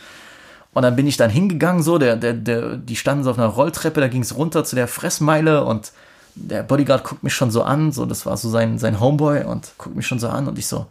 Und 0.74 0.82
dann 0.84 0.96
bin 0.96 1.06
ich 1.06 1.18
dann 1.18 1.30
hingegangen, 1.30 1.84
so, 1.84 2.00
der, 2.00 2.16
der, 2.16 2.34
der, 2.34 2.78
die 2.78 2.96
standen 2.96 3.24
so 3.24 3.32
auf 3.32 3.38
einer 3.38 3.48
Rolltreppe, 3.48 4.00
da 4.00 4.08
ging 4.08 4.22
es 4.22 4.36
runter 4.36 4.64
zu 4.64 4.76
der 4.76 4.88
Fressmeile 4.88 5.66
und 5.66 5.92
der 6.34 6.64
Bodyguard 6.64 7.04
guckt 7.04 7.24
mich 7.24 7.34
schon 7.34 7.52
so 7.52 7.62
an, 7.62 7.92
so, 7.92 8.06
das 8.06 8.26
war 8.26 8.38
so 8.38 8.50
sein, 8.50 8.80
sein 8.80 9.00
Homeboy 9.00 9.44
und 9.44 9.74
guckt 9.78 9.96
mich 9.96 10.08
schon 10.08 10.20
so 10.20 10.30
an 10.30 10.48
und 10.48 10.58
ich 10.58 10.66
so, 10.66 10.88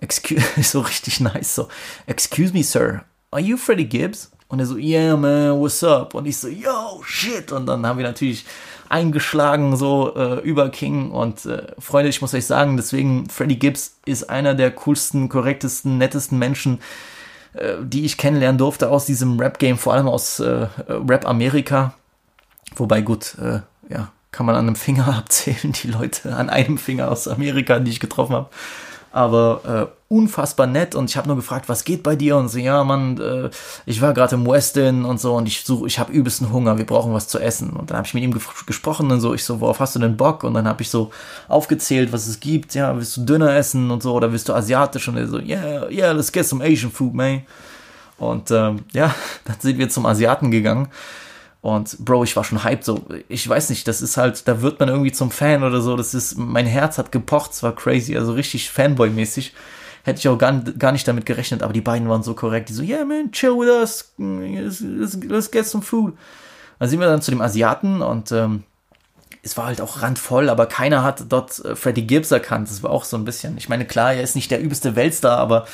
excuse, 0.00 0.42
so 0.62 0.80
richtig 0.80 1.20
nice, 1.20 1.54
so, 1.54 1.68
excuse 2.06 2.52
me, 2.52 2.62
sir, 2.62 3.04
are 3.30 3.40
you 3.40 3.56
Freddie 3.56 3.88
Gibbs? 3.88 4.30
Und 4.50 4.58
er 4.58 4.66
so, 4.66 4.76
yeah, 4.76 5.16
man, 5.16 5.60
what's 5.60 5.84
up? 5.84 6.12
Und 6.12 6.26
ich 6.26 6.36
so, 6.36 6.48
yo, 6.48 7.00
shit. 7.04 7.52
Und 7.52 7.66
dann 7.66 7.86
haben 7.86 7.98
wir 7.98 8.04
natürlich 8.04 8.44
eingeschlagen, 8.88 9.76
so 9.76 10.12
äh, 10.16 10.40
über 10.40 10.70
King. 10.70 11.12
Und 11.12 11.46
äh, 11.46 11.68
Freunde, 11.78 12.10
ich 12.10 12.20
muss 12.20 12.34
euch 12.34 12.46
sagen, 12.46 12.76
deswegen, 12.76 13.30
Freddie 13.30 13.60
Gibbs 13.60 13.98
ist 14.06 14.28
einer 14.28 14.54
der 14.54 14.72
coolsten, 14.72 15.28
korrektesten, 15.28 15.98
nettesten 15.98 16.36
Menschen, 16.36 16.80
äh, 17.52 17.74
die 17.80 18.04
ich 18.04 18.16
kennenlernen 18.16 18.58
durfte 18.58 18.90
aus 18.90 19.06
diesem 19.06 19.38
Rap-Game, 19.38 19.78
vor 19.78 19.94
allem 19.94 20.08
aus 20.08 20.40
äh, 20.40 20.66
Rap 20.88 21.28
Amerika. 21.28 21.94
Wobei 22.74 23.02
gut, 23.02 23.36
äh, 23.38 23.60
ja, 23.88 24.10
kann 24.32 24.46
man 24.46 24.56
an 24.56 24.66
einem 24.66 24.76
Finger 24.76 25.06
abzählen, 25.16 25.72
die 25.72 25.86
Leute 25.86 26.34
an 26.34 26.50
einem 26.50 26.76
Finger 26.76 27.08
aus 27.08 27.28
Amerika, 27.28 27.78
die 27.78 27.92
ich 27.92 28.00
getroffen 28.00 28.34
habe. 28.34 28.48
Aber 29.12 29.90
unfassbar 30.10 30.66
nett 30.66 30.96
und 30.96 31.08
ich 31.08 31.16
habe 31.16 31.28
nur 31.28 31.36
gefragt, 31.36 31.68
was 31.68 31.84
geht 31.84 32.02
bei 32.02 32.16
dir? 32.16 32.36
Und 32.36 32.48
so, 32.48 32.58
ja, 32.58 32.82
Mann, 32.82 33.16
äh, 33.20 33.48
ich 33.86 34.00
war 34.00 34.12
gerade 34.12 34.34
im 34.34 34.44
Westin 34.44 35.04
und 35.04 35.20
so 35.20 35.36
und 35.36 35.46
ich 35.46 35.62
suche, 35.62 35.86
ich 35.86 36.00
habe 36.00 36.12
übelsten 36.12 36.52
Hunger, 36.52 36.78
wir 36.78 36.84
brauchen 36.84 37.14
was 37.14 37.28
zu 37.28 37.38
essen. 37.38 37.70
Und 37.70 37.90
dann 37.90 37.96
habe 37.96 38.08
ich 38.08 38.14
mit 38.14 38.24
ihm 38.24 38.36
gesprochen 38.66 39.12
und 39.12 39.20
so, 39.20 39.34
ich 39.34 39.44
so, 39.44 39.60
worauf 39.60 39.78
hast 39.78 39.94
du 39.94 40.00
denn 40.00 40.16
Bock? 40.16 40.42
Und 40.42 40.54
dann 40.54 40.66
habe 40.66 40.82
ich 40.82 40.90
so 40.90 41.12
aufgezählt, 41.46 42.12
was 42.12 42.26
es 42.26 42.40
gibt, 42.40 42.74
ja, 42.74 42.96
willst 42.96 43.16
du 43.18 43.24
Döner 43.24 43.54
essen 43.54 43.92
und 43.92 44.02
so 44.02 44.12
oder 44.14 44.32
willst 44.32 44.48
du 44.48 44.52
asiatisch? 44.52 45.06
Und 45.06 45.16
er 45.16 45.28
so, 45.28 45.38
yeah, 45.38 45.88
yeah, 45.88 46.10
let's 46.10 46.32
get 46.32 46.44
some 46.44 46.64
Asian 46.64 46.90
food, 46.90 47.14
man. 47.14 47.42
Und 48.18 48.50
ähm, 48.50 48.80
ja, 48.92 49.14
dann 49.44 49.56
sind 49.60 49.78
wir 49.78 49.88
zum 49.90 50.06
Asiaten 50.06 50.50
gegangen. 50.50 50.88
Und 51.62 51.98
Bro, 51.98 52.24
ich 52.24 52.36
war 52.36 52.44
schon 52.44 52.64
hyped, 52.64 52.84
so, 52.84 53.04
ich 53.28 53.46
weiß 53.46 53.68
nicht, 53.68 53.86
das 53.86 54.00
ist 54.00 54.16
halt, 54.16 54.48
da 54.48 54.62
wird 54.62 54.80
man 54.80 54.88
irgendwie 54.88 55.12
zum 55.12 55.30
Fan 55.30 55.62
oder 55.62 55.82
so, 55.82 55.94
das 55.94 56.14
ist, 56.14 56.38
mein 56.38 56.66
Herz 56.66 56.96
hat 56.96 57.12
gepocht, 57.12 57.52
es 57.52 57.62
war 57.62 57.74
crazy, 57.74 58.16
also 58.16 58.32
richtig 58.32 58.70
Fanboy-mäßig. 58.70 59.52
Hätte 60.02 60.18
ich 60.18 60.28
auch 60.28 60.38
gar, 60.38 60.52
gar 60.52 60.92
nicht 60.92 61.06
damit 61.06 61.26
gerechnet, 61.26 61.62
aber 61.62 61.74
die 61.74 61.82
beiden 61.82 62.08
waren 62.08 62.22
so 62.22 62.32
korrekt, 62.32 62.70
die 62.70 62.72
so, 62.72 62.82
yeah 62.82 63.04
man, 63.04 63.30
chill 63.32 63.50
with 63.50 63.68
us, 63.68 64.14
let's, 64.16 64.80
let's, 64.80 65.18
let's 65.22 65.50
get 65.50 65.66
some 65.66 65.82
food. 65.82 66.14
Dann 66.78 66.88
sind 66.88 66.98
wir 66.98 67.06
dann 67.06 67.20
zu 67.20 67.30
dem 67.30 67.42
Asiaten 67.42 68.00
und 68.00 68.32
ähm, 68.32 68.64
es 69.42 69.56
war 69.56 69.66
halt 69.66 69.82
auch 69.82 70.00
randvoll, 70.00 70.48
aber 70.48 70.64
keiner 70.64 71.02
hat 71.02 71.24
dort 71.28 71.62
äh, 71.64 71.76
Freddie 71.76 72.06
Gibbs 72.06 72.30
erkannt. 72.30 72.70
Das 72.70 72.82
war 72.82 72.90
auch 72.90 73.04
so 73.04 73.18
ein 73.18 73.24
bisschen. 73.24 73.58
Ich 73.58 73.68
meine, 73.68 73.86
klar, 73.86 74.14
er 74.14 74.22
ist 74.22 74.34
nicht 74.34 74.50
der 74.50 74.60
übelste 74.60 74.96
Weltstar, 74.96 75.38
aber 75.38 75.66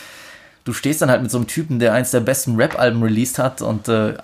du 0.66 0.72
stehst 0.72 1.00
dann 1.00 1.10
halt 1.10 1.22
mit 1.22 1.30
so 1.30 1.38
einem 1.38 1.46
Typen, 1.46 1.78
der 1.78 1.92
eins 1.92 2.10
der 2.10 2.18
besten 2.18 2.56
Rap-Alben 2.56 3.00
released 3.00 3.38
hat 3.38 3.62
und 3.62 3.86
äh, 3.86 4.14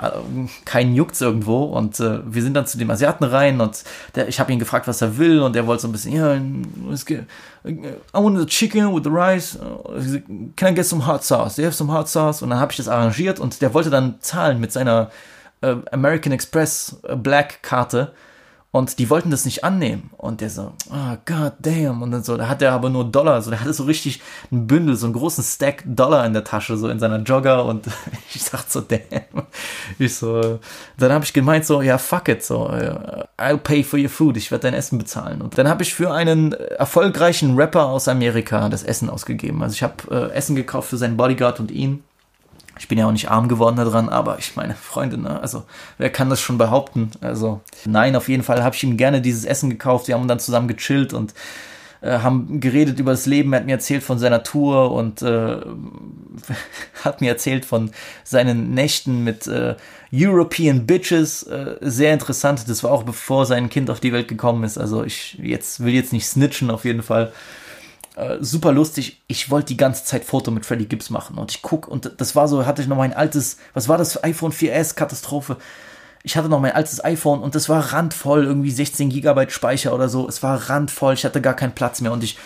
keinen 0.65 0.93
juckt's 0.93 1.21
irgendwo. 1.21 1.63
Und 1.63 2.01
äh, 2.01 2.19
wir 2.27 2.43
sind 2.43 2.55
dann 2.55 2.67
zu 2.67 2.79
dem 2.79 2.91
Asiaten 2.91 3.25
rein 3.25 3.61
und 3.61 3.85
der, 4.17 4.27
ich 4.27 4.41
habe 4.41 4.53
ihn 4.53 4.59
gefragt, 4.59 4.89
was 4.89 5.01
er 5.01 5.19
will 5.19 5.41
und 5.41 5.55
er 5.55 5.69
wollte 5.69 5.83
so 5.83 5.89
ein 5.89 5.93
bisschen, 5.93 6.13
ja, 6.13 6.35
get, 7.07 7.27
I 7.65 8.19
want 8.19 8.39
the 8.41 8.47
chicken 8.47 8.93
with 8.93 9.05
the 9.05 9.11
rice. 9.11 9.57
Can 10.57 10.73
I 10.73 10.75
get 10.75 10.85
some 10.85 11.07
hot 11.07 11.23
sauce? 11.23 11.55
Do 11.55 11.63
you 11.63 11.67
have 11.67 11.77
some 11.77 11.93
hot 11.93 12.09
sauce? 12.09 12.43
Und 12.43 12.51
dann 12.51 12.59
habe 12.59 12.73
ich 12.73 12.77
das 12.77 12.89
arrangiert 12.89 13.39
und 13.39 13.63
der 13.63 13.73
wollte 13.73 13.91
dann 13.91 14.17
zahlen 14.21 14.59
mit 14.59 14.73
seiner 14.73 15.13
äh, 15.61 15.77
American 15.93 16.33
Express 16.33 16.99
äh, 17.05 17.15
Black 17.15 17.63
Karte. 17.63 18.13
Und 18.75 18.99
die 18.99 19.11
wollten 19.11 19.31
das 19.31 19.45
nicht 19.45 19.65
annehmen. 19.65 20.11
Und 20.17 20.41
der 20.41 20.49
so, 20.49 20.73
ah, 20.89 21.13
oh, 21.13 21.17
god 21.27 21.53
damn. 21.59 22.01
Und 22.01 22.11
dann 22.11 22.25
so, 22.25 22.39
da 22.39 22.49
hat 22.49 22.63
er 22.63 22.73
aber 22.73 22.89
nur 22.89 23.05
Dollar. 23.05 23.43
So, 23.43 23.51
der 23.51 23.61
hatte 23.61 23.75
so 23.75 23.85
richtig 23.85 24.23
ein 24.51 24.67
Bündel, 24.67 24.97
so 24.97 25.05
einen 25.05 25.13
großen 25.13 25.45
Stack 25.45 25.83
Dollar 25.85 26.25
in 26.25 26.33
der 26.33 26.43
Tasche, 26.43 26.79
so 26.79 26.89
in 26.89 26.99
seiner 26.99 27.19
Jogger. 27.19 27.67
Und 27.67 27.87
ich 28.35 28.43
dachte 28.49 28.71
so, 28.71 28.81
damn. 28.81 29.47
Ich 29.99 30.17
so, 30.17 30.59
dann 30.97 31.13
habe 31.13 31.23
ich 31.23 31.35
gemeint 31.35 31.67
so, 31.67 31.83
ja, 31.83 31.99
fuck 31.99 32.29
it. 32.29 32.43
So, 32.43 32.67
I'll 33.37 33.59
pay 33.59 33.85
for 33.85 34.01
your 34.01 34.09
food. 34.09 34.39
Ich 34.39 34.51
werde 34.51 34.63
dein 34.63 34.75
Essen 34.75 34.97
bezahlen. 34.97 35.43
Und 35.43 35.59
dann 35.59 35.69
habe 35.69 35.83
ich 35.83 35.93
für 35.93 36.11
einen 36.11 36.53
erfolgreichen 36.53 37.57
Rapper 37.57 37.85
aus 37.85 38.09
Amerika 38.09 38.71
das 38.71 38.85
Essen 38.85 39.11
ausgegeben. 39.11 39.63
Also 39.63 39.75
ich 39.75 39.83
habe 39.83 40.31
äh, 40.33 40.35
Essen 40.35 40.57
gekauft 40.57 40.89
für 40.89 40.97
seinen 40.97 41.19
Bodyguard 41.19 41.61
und 41.61 41.71
ihn. 41.71 42.03
Ich 42.83 42.89
bin 42.89 42.99
ja 42.99 43.07
auch 43.07 43.13
nicht 43.13 43.31
arm 43.31 43.47
geworden 43.47 43.77
daran, 43.77 44.09
aber 44.09 44.41
ich 44.41 44.57
meine, 44.57 44.75
Freunde, 44.75 45.17
ne? 45.17 45.41
Also, 45.41 45.63
wer 45.99 46.11
kann 46.11 46.31
das 46.31 46.41
schon 46.41 46.59
behaupten? 46.59 47.13
Also, 47.21 47.61
nein, 47.85 48.17
auf 48.17 48.29
jeden 48.29 48.43
Fall 48.43 48.65
habe 48.65 48.75
ich 48.75 48.83
ihm 48.83 48.97
gerne 48.97 49.21
dieses 49.21 49.45
Essen 49.45 49.71
gekauft. 49.71 50.09
Wir 50.09 50.17
haben 50.17 50.27
dann 50.27 50.41
zusammen 50.41 50.67
gechillt 50.67 51.13
und 51.13 51.33
äh, 52.01 52.19
haben 52.19 52.59
geredet 52.59 52.99
über 52.99 53.13
das 53.13 53.27
Leben. 53.27 53.53
Er 53.53 53.61
hat 53.61 53.67
mir 53.67 53.75
erzählt 53.75 54.03
von 54.03 54.19
seiner 54.19 54.43
Tour 54.43 54.91
und 54.91 55.23
äh, 55.23 55.59
hat 57.05 57.21
mir 57.21 57.29
erzählt 57.29 57.65
von 57.65 57.93
seinen 58.25 58.75
Nächten 58.75 59.23
mit 59.23 59.47
äh, 59.47 59.77
European 60.13 60.85
Bitches. 60.85 61.45
Äh, 61.45 61.77
sehr 61.83 62.13
interessant. 62.13 62.69
Das 62.69 62.83
war 62.83 62.91
auch 62.91 63.05
bevor 63.05 63.47
sein 63.47 63.71
Kind 63.71 63.91
auf 63.91 64.01
die 64.01 64.13
Welt 64.13 64.27
gekommen 64.27 64.65
ist. 64.65 64.77
Also, 64.77 65.05
ich 65.05 65.39
jetzt 65.41 65.85
will 65.85 65.95
jetzt 65.95 66.13
nicht 66.13 66.27
snitchen, 66.27 66.69
auf 66.69 66.85
jeden 66.85 67.05
Fall. 67.05 67.33
Äh, 68.15 68.39
super 68.41 68.73
lustig. 68.73 69.23
Ich 69.27 69.51
wollte 69.51 69.69
die 69.69 69.77
ganze 69.77 70.05
Zeit 70.05 70.25
Foto 70.25 70.51
mit 70.51 70.67
Freddie 70.67 70.87
Gibbs 70.87 71.09
machen 71.09 71.39
und 71.39 71.51
ich 71.51 71.63
guck 71.63 71.89
und 71.89 72.13
das 72.19 72.37
war 72.37 72.47
so, 72.47 72.67
hatte 72.67 72.83
ich 72.83 72.89
noch 72.89 72.97
mein 72.97 73.15
altes, 73.15 73.57
was 73.73 73.89
war 73.89 73.97
das, 73.97 74.23
iPhone 74.23 74.53
4S 74.53 74.95
Katastrophe. 74.95 75.57
Ich 76.23 76.37
hatte 76.37 76.49
noch 76.49 76.61
mein 76.61 76.73
altes 76.73 77.03
iPhone 77.03 77.41
und 77.41 77.55
das 77.55 77.69
war 77.69 77.93
randvoll, 77.93 78.45
irgendwie 78.45 78.71
16 78.71 79.09
Gigabyte 79.09 79.51
Speicher 79.51 79.95
oder 79.95 80.09
so. 80.09 80.29
Es 80.29 80.43
war 80.43 80.69
randvoll, 80.69 81.15
ich 81.15 81.25
hatte 81.25 81.41
gar 81.41 81.55
keinen 81.55 81.75
Platz 81.75 82.01
mehr 82.03 82.13
und 82.13 82.23
ich, 82.23 82.39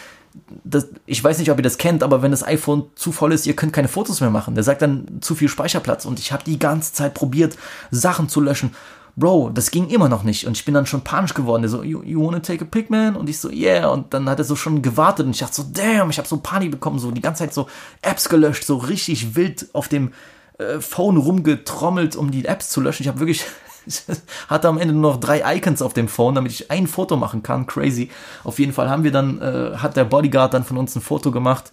das, 0.62 0.88
ich 1.04 1.22
weiß 1.22 1.38
nicht, 1.38 1.50
ob 1.50 1.58
ihr 1.58 1.64
das 1.64 1.78
kennt, 1.78 2.04
aber 2.04 2.22
wenn 2.22 2.30
das 2.30 2.46
iPhone 2.46 2.84
zu 2.94 3.10
voll 3.10 3.32
ist, 3.32 3.46
ihr 3.46 3.56
könnt 3.56 3.72
keine 3.72 3.88
Fotos 3.88 4.20
mehr 4.20 4.30
machen. 4.30 4.54
Der 4.54 4.64
sagt 4.64 4.82
dann 4.82 5.20
zu 5.20 5.34
viel 5.34 5.48
Speicherplatz 5.48 6.04
und 6.04 6.20
ich 6.20 6.30
habe 6.32 6.44
die 6.44 6.60
ganze 6.60 6.92
Zeit 6.92 7.12
probiert, 7.12 7.58
Sachen 7.90 8.28
zu 8.28 8.40
löschen. 8.40 8.74
Bro, 9.18 9.50
das 9.54 9.70
ging 9.70 9.88
immer 9.88 10.10
noch 10.10 10.24
nicht. 10.24 10.46
Und 10.46 10.58
ich 10.58 10.66
bin 10.66 10.74
dann 10.74 10.84
schon 10.84 11.00
panisch 11.00 11.32
geworden. 11.32 11.62
Der 11.62 11.70
so, 11.70 11.82
you, 11.82 12.02
you 12.02 12.22
wanna 12.22 12.40
take 12.40 12.62
a 12.62 12.68
pic, 12.70 12.90
man? 12.90 13.16
Und 13.16 13.30
ich 13.30 13.38
so, 13.38 13.48
yeah. 13.50 13.88
Und 13.88 14.12
dann 14.12 14.28
hat 14.28 14.38
er 14.38 14.44
so 14.44 14.56
schon 14.56 14.82
gewartet 14.82 15.24
und 15.24 15.32
ich 15.32 15.38
dachte 15.38 15.54
so, 15.54 15.64
damn, 15.72 16.10
ich 16.10 16.18
habe 16.18 16.28
so 16.28 16.36
Panik 16.36 16.70
bekommen, 16.70 16.98
so 16.98 17.10
die 17.10 17.22
ganze 17.22 17.44
Zeit 17.44 17.54
so 17.54 17.66
Apps 18.02 18.28
gelöscht, 18.28 18.64
so 18.64 18.76
richtig 18.76 19.34
wild 19.34 19.68
auf 19.72 19.88
dem 19.88 20.12
äh, 20.58 20.80
Phone 20.80 21.16
rumgetrommelt, 21.16 22.14
um 22.14 22.30
die 22.30 22.44
Apps 22.44 22.68
zu 22.68 22.82
löschen. 22.82 23.04
Ich 23.04 23.08
habe 23.08 23.18
wirklich, 23.20 23.42
ich 23.86 24.02
hatte 24.48 24.68
am 24.68 24.76
Ende 24.76 24.92
nur 24.92 25.12
noch 25.12 25.20
drei 25.20 25.56
Icons 25.56 25.80
auf 25.80 25.94
dem 25.94 26.08
Phone, 26.08 26.34
damit 26.34 26.52
ich 26.52 26.70
ein 26.70 26.86
Foto 26.86 27.16
machen 27.16 27.42
kann. 27.42 27.66
Crazy. 27.66 28.10
Auf 28.44 28.58
jeden 28.58 28.74
Fall 28.74 28.90
haben 28.90 29.02
wir 29.02 29.12
dann, 29.12 29.40
äh, 29.40 29.78
hat 29.78 29.96
der 29.96 30.04
Bodyguard 30.04 30.52
dann 30.52 30.64
von 30.64 30.76
uns 30.76 30.94
ein 30.94 31.00
Foto 31.00 31.30
gemacht. 31.30 31.72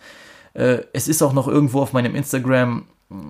Äh, 0.54 0.84
es 0.94 1.10
ist 1.10 1.22
auch 1.22 1.34
noch 1.34 1.50
irgendwo 1.50 1.82
auf 1.82 1.92
meinem 1.92 2.16
Instagram 2.16 2.86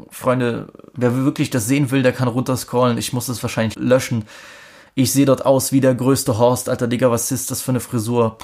Freunde, 0.10 0.68
wer 0.94 1.16
wirklich 1.16 1.50
das 1.50 1.68
sehen 1.68 1.92
will, 1.92 2.04
der 2.04 2.14
kann 2.14 2.28
runterscrollen. 2.28 2.98
Ich 2.98 3.14
muss 3.14 3.28
das 3.28 3.42
wahrscheinlich 3.44 3.76
löschen. 3.76 4.26
Ich 4.96 5.12
sehe 5.12 5.26
dort 5.26 5.46
aus 5.46 5.72
wie 5.72 5.82
der 5.82 5.96
größte 5.96 6.38
Horst. 6.38 6.70
Alter 6.70 6.88
Digga, 6.88 7.10
was 7.10 7.32
ist 7.32 7.52
das 7.52 7.62
für 7.62 7.72
eine 7.72 7.80
Frisur? 7.80 8.38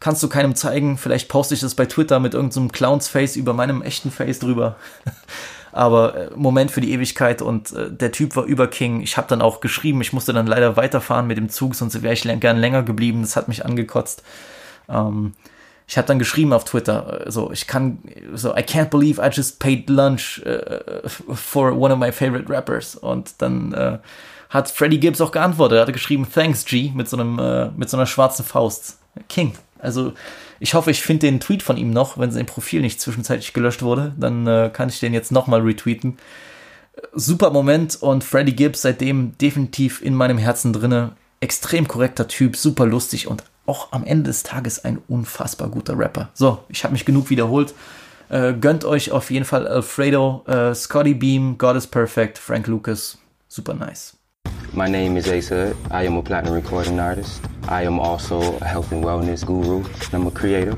Kannst 0.00 0.22
du 0.22 0.28
keinem 0.28 0.54
zeigen. 0.54 0.98
Vielleicht 0.98 1.28
poste 1.28 1.54
ich 1.54 1.60
das 1.60 1.74
bei 1.74 1.86
Twitter 1.86 2.20
mit 2.20 2.34
irgendeinem 2.34 2.68
so 2.68 2.72
Clowns-Face 2.72 3.36
über 3.36 3.52
meinem 3.52 3.82
echten 3.82 4.10
Face 4.10 4.38
drüber. 4.38 4.76
Aber 5.72 6.14
äh, 6.14 6.30
Moment 6.36 6.70
für 6.70 6.80
die 6.80 6.92
Ewigkeit 6.92 7.42
und 7.42 7.72
äh, 7.72 7.90
der 7.90 8.12
Typ 8.12 8.36
war 8.36 8.44
über 8.44 8.68
King. 8.68 9.00
Ich 9.00 9.16
habe 9.16 9.28
dann 9.28 9.42
auch 9.42 9.60
geschrieben, 9.60 10.00
ich 10.00 10.12
musste 10.12 10.32
dann 10.32 10.46
leider 10.46 10.76
weiterfahren 10.76 11.26
mit 11.26 11.36
dem 11.36 11.48
Zug, 11.48 11.74
sonst 11.74 12.00
wäre 12.02 12.14
ich 12.14 12.22
gern 12.22 12.58
länger 12.58 12.82
geblieben. 12.82 13.22
Das 13.22 13.34
hat 13.34 13.48
mich 13.48 13.64
angekotzt. 13.64 14.22
Ähm, 14.88 15.32
ich 15.86 15.98
habe 15.98 16.08
dann 16.08 16.18
geschrieben 16.18 16.52
auf 16.52 16.64
Twitter, 16.64 17.24
so 17.26 17.50
ich 17.52 17.66
kann, 17.66 17.98
so 18.34 18.54
I 18.56 18.60
can't 18.60 18.88
believe 18.88 19.20
I 19.20 19.28
just 19.30 19.58
paid 19.60 19.90
lunch 19.90 20.42
uh, 20.46 21.08
for 21.34 21.72
one 21.72 21.92
of 21.92 21.98
my 21.98 22.10
favorite 22.10 22.50
rappers. 22.50 22.96
Und 22.96 23.34
dann 23.38 23.74
äh, 23.74 23.98
hat 24.48 24.70
Freddie 24.70 25.00
Gibbs 25.00 25.20
auch 25.20 25.32
geantwortet. 25.32 25.76
Er 25.76 25.82
hatte 25.82 25.92
geschrieben 25.92 26.26
Thanks 26.32 26.64
G 26.64 26.90
mit 26.94 27.08
so 27.08 27.18
einem 27.18 27.38
äh, 27.38 27.70
mit 27.76 27.90
so 27.90 27.96
einer 27.96 28.06
schwarzen 28.06 28.44
Faust. 28.44 28.98
King. 29.28 29.52
Also 29.78 30.12
ich 30.60 30.74
hoffe, 30.74 30.90
ich 30.90 31.02
finde 31.02 31.26
den 31.26 31.40
Tweet 31.40 31.62
von 31.62 31.76
ihm 31.76 31.90
noch, 31.90 32.18
wenn 32.18 32.30
sein 32.30 32.46
Profil 32.46 32.80
nicht 32.80 33.00
zwischenzeitlich 33.00 33.52
gelöscht 33.52 33.82
wurde, 33.82 34.14
dann 34.18 34.46
äh, 34.46 34.70
kann 34.72 34.88
ich 34.88 35.00
den 35.00 35.14
jetzt 35.14 35.32
nochmal 35.32 35.60
retweeten. 35.60 36.16
Super 37.12 37.50
Moment 37.50 38.00
und 38.00 38.24
Freddie 38.24 38.56
Gibbs 38.56 38.82
seitdem 38.82 39.36
definitiv 39.38 40.00
in 40.00 40.14
meinem 40.14 40.38
Herzen 40.38 40.72
drinne. 40.72 41.12
Extrem 41.40 41.86
korrekter 41.86 42.28
Typ, 42.28 42.56
super 42.56 42.86
lustig 42.86 43.26
und 43.26 43.42
auch 43.66 43.92
am 43.92 44.04
Ende 44.04 44.24
des 44.24 44.42
Tages 44.42 44.84
ein 44.84 44.98
unfassbar 45.08 45.68
guter 45.68 45.98
Rapper. 45.98 46.30
So, 46.34 46.58
ich 46.68 46.84
habe 46.84 46.92
mich 46.92 47.04
genug 47.04 47.30
wiederholt. 47.30 47.74
Äh, 48.28 48.54
gönnt 48.54 48.84
euch 48.84 49.12
auf 49.12 49.30
jeden 49.30 49.44
Fall 49.44 49.66
Alfredo, 49.66 50.44
äh, 50.46 50.74
Scotty 50.74 51.14
Beam, 51.14 51.58
God 51.58 51.76
is 51.76 51.86
Perfect, 51.86 52.38
Frank 52.38 52.66
Lucas. 52.66 53.18
Super 53.48 53.74
nice. 53.74 54.16
My 54.72 54.88
name 54.88 55.16
is 55.18 55.28
Ace 55.28 55.50
Hood. 55.50 55.76
I 55.90 56.06
am 56.06 56.16
a 56.16 56.22
platinum 56.22 56.54
recording 56.54 56.98
artist. 56.98 57.40
I 57.68 57.86
am 57.86 58.00
also 58.00 58.58
a 58.60 58.64
health 58.64 58.92
and 58.92 59.04
wellness 59.04 59.44
guru. 59.46 59.84
I'm 60.12 60.26
a 60.26 60.30
creative. 60.30 60.76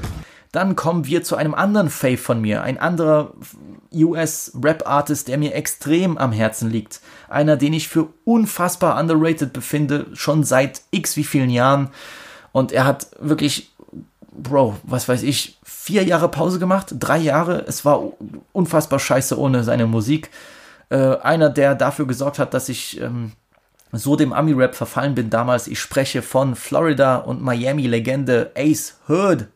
Dann 0.53 0.77
kommen 0.77 1.07
wir 1.07 1.23
zu 1.23 1.37
einem 1.37 1.55
anderen 1.55 1.91
Fave 1.91 2.17
von 2.17 2.41
mir, 2.41 2.63
ein 2.63 2.79
anderer 2.79 3.35
US-Rap-Artist, 3.93 5.29
der 5.29 5.39
mir 5.39 5.55
extrem 5.55 6.19
am 6.19 6.33
Herzen 6.33 6.71
liegt. 6.71 7.01
Einer, 7.29 7.57
den 7.57 7.73
ich 7.73 7.89
für 7.89 8.09
unfassbar 8.25 8.99
underrated 8.99 9.53
befinde, 9.53 10.07
schon 10.15 10.45
seit 10.45 10.83
x 10.91 11.17
wie 11.17 11.25
vielen 11.25 11.51
Jahren. 11.51 11.91
Und 12.57 12.73
er 12.73 12.87
hat 12.87 13.09
wirklich, 13.20 13.70
Bro, 14.33 14.77
was 14.83 15.11
weiß 15.11 15.24
ich, 15.24 15.59
vier 15.62 16.05
Jahre 16.05 16.31
Pause 16.31 16.59
gemacht, 16.59 16.95
drei 16.99 17.19
Jahre. 17.19 17.62
Es 17.69 17.85
war 17.85 18.03
unfassbar 18.53 18.99
scheiße 18.99 19.39
ohne 19.39 19.62
seine 19.62 19.85
Musik. 19.85 20.31
Äh, 20.89 21.19
einer, 21.19 21.51
der 21.51 21.74
dafür 21.74 22.07
gesorgt 22.07 22.39
hat, 22.39 22.55
dass 22.55 22.70
ich 22.70 22.99
ähm, 22.99 23.33
so 23.93 24.16
dem 24.16 24.33
Ami-Rap 24.33 24.74
verfallen 24.74 25.15
bin 25.15 25.28
damals. 25.28 25.66
Ich 25.66 25.78
spreche 25.78 26.23
von 26.23 26.55
Florida 26.55 27.16
und 27.16 27.43
Miami-Legende 27.43 28.53
Ace 28.57 29.01
Hood. 29.07 29.49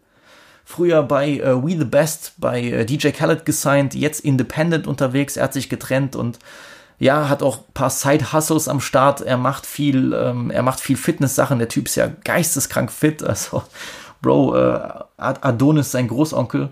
Früher 0.66 1.02
bei 1.02 1.38
äh, 1.38 1.64
We 1.64 1.78
the 1.78 1.86
Best, 1.86 2.34
bei 2.36 2.60
äh, 2.60 2.84
DJ 2.84 3.12
Khaled 3.12 3.46
gesigned, 3.46 3.94
jetzt 3.94 4.20
independent 4.20 4.86
unterwegs. 4.86 5.38
Er 5.38 5.44
hat 5.44 5.54
sich 5.54 5.70
getrennt 5.70 6.16
und 6.16 6.38
ja, 7.00 7.30
hat 7.30 7.42
auch 7.42 7.58
ein 7.58 7.72
paar 7.72 7.88
Side-Hustles 7.88 8.68
am 8.68 8.78
Start. 8.78 9.22
Er 9.22 9.38
macht 9.38 9.64
viel, 9.64 10.12
ähm, 10.12 10.50
er 10.50 10.62
macht 10.62 10.80
viel 10.80 10.98
Fitness-Sachen. 10.98 11.58
Der 11.58 11.68
Typ 11.68 11.86
ist 11.86 11.96
ja 11.96 12.08
geisteskrank 12.24 12.92
fit. 12.92 13.22
Also, 13.30 13.62
Bro, 14.22 14.54
äh, 14.54 14.80
Adonis, 15.16 15.92
sein 15.92 16.08
Großonkel. 16.08 16.68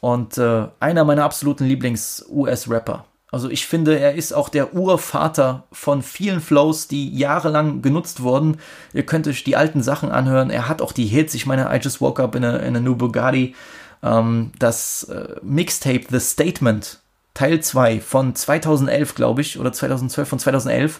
Und 0.00 0.38
äh, 0.38 0.68
einer 0.80 1.04
meiner 1.04 1.24
absoluten 1.24 1.66
Lieblings-US-Rapper. 1.66 3.04
Also 3.30 3.50
ich 3.50 3.66
finde, 3.66 3.98
er 3.98 4.14
ist 4.14 4.32
auch 4.32 4.48
der 4.48 4.74
Urvater 4.74 5.64
von 5.70 6.02
vielen 6.02 6.40
Flows, 6.40 6.88
die 6.88 7.14
jahrelang 7.14 7.82
genutzt 7.82 8.22
wurden. 8.22 8.56
Ihr 8.94 9.04
könnt 9.04 9.28
euch 9.28 9.44
die 9.44 9.56
alten 9.56 9.82
Sachen 9.82 10.10
anhören. 10.10 10.48
Er 10.48 10.66
hat 10.66 10.80
auch 10.80 10.92
die 10.92 11.04
Hits. 11.04 11.34
Ich 11.34 11.44
meine, 11.44 11.68
I 11.70 11.78
just 11.78 12.00
woke 12.00 12.22
up 12.22 12.34
in 12.34 12.44
a, 12.44 12.56
in 12.56 12.74
a 12.74 12.80
new 12.80 12.96
Bugatti. 12.96 13.54
Ähm, 14.02 14.52
das 14.58 15.04
äh, 15.04 15.36
Mixtape 15.42 16.04
The 16.08 16.20
Statement 16.20 17.00
Teil 17.38 17.60
2 17.60 18.00
von 18.00 18.34
2011, 18.34 19.14
glaube 19.14 19.42
ich, 19.42 19.60
oder 19.60 19.72
2012 19.72 20.28
von 20.28 20.38
2011 20.40 20.98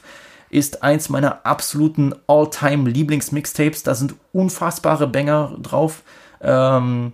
ist 0.50 0.84
eins 0.84 1.08
meiner 1.08 1.44
absoluten 1.44 2.14
All-Time 2.28 2.88
Lieblings-Mixtapes. 2.88 3.82
Da 3.82 3.96
sind 3.96 4.14
unfassbare 4.32 5.08
Banger 5.08 5.56
drauf. 5.60 6.04
Ähm, 6.40 7.12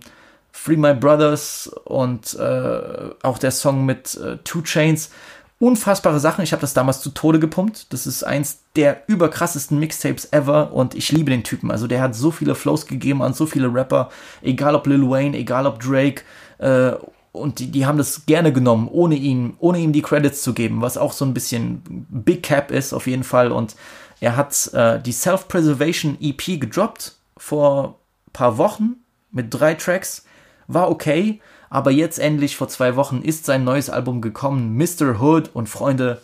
Free 0.51 0.77
My 0.77 0.93
Brothers 0.93 1.71
und 1.85 2.35
äh, 2.35 3.09
auch 3.23 3.39
der 3.39 3.49
Song 3.49 3.83
mit 3.87 4.13
äh, 4.13 4.37
Two 4.43 4.61
Chains. 4.61 5.09
Unfassbare 5.57 6.19
Sachen. 6.19 6.43
Ich 6.43 6.51
habe 6.51 6.61
das 6.61 6.75
damals 6.75 7.01
zu 7.01 7.09
Tode 7.09 7.39
gepumpt. 7.39 7.91
Das 7.93 8.05
ist 8.05 8.23
eins 8.23 8.59
der 8.75 9.05
überkrassesten 9.07 9.79
Mixtapes 9.79 10.33
ever 10.33 10.71
und 10.71 10.93
ich 10.93 11.11
liebe 11.11 11.31
den 11.31 11.43
Typen. 11.43 11.71
Also 11.71 11.87
der 11.87 12.03
hat 12.03 12.13
so 12.13 12.29
viele 12.29 12.53
Flows 12.53 12.85
gegeben 12.85 13.23
an 13.23 13.33
so 13.33 13.47
viele 13.47 13.73
Rapper, 13.73 14.11
egal 14.43 14.75
ob 14.75 14.85
Lil 14.85 15.09
Wayne, 15.09 15.35
egal 15.35 15.65
ob 15.65 15.79
Drake. 15.79 16.21
Äh, 16.59 16.91
und 17.35 17.59
die, 17.59 17.67
die 17.67 17.85
haben 17.85 17.97
das 17.97 18.25
gerne 18.25 18.51
genommen, 18.51 18.87
ohne 18.91 19.15
ihm, 19.15 19.55
ohne 19.59 19.79
ihm 19.79 19.93
die 19.93 20.01
Credits 20.01 20.41
zu 20.41 20.53
geben, 20.53 20.81
was 20.81 20.97
auch 20.97 21.11
so 21.11 21.25
ein 21.25 21.33
bisschen 21.33 21.81
Big 22.09 22.43
Cap 22.43 22.71
ist 22.71 22.93
auf 22.93 23.07
jeden 23.07 23.23
Fall. 23.23 23.51
Und 23.51 23.75
er 24.19 24.35
hat 24.35 24.73
äh, 24.73 25.01
die 25.01 25.11
Self-Preservation 25.11 26.17
EP 26.21 26.59
gedroppt 26.59 27.15
vor 27.37 27.99
paar 28.33 28.57
Wochen 28.57 28.97
mit 29.31 29.53
drei 29.53 29.73
Tracks. 29.75 30.25
War 30.67 30.89
okay, 30.89 31.41
aber 31.69 31.91
jetzt 31.91 32.19
endlich 32.19 32.55
vor 32.55 32.67
zwei 32.67 32.95
Wochen 32.95 33.21
ist 33.21 33.45
sein 33.45 33.63
neues 33.63 33.89
Album 33.89 34.21
gekommen, 34.21 34.75
Mr. 34.77 35.21
Hood 35.21 35.51
und 35.53 35.69
Freunde. 35.69 36.21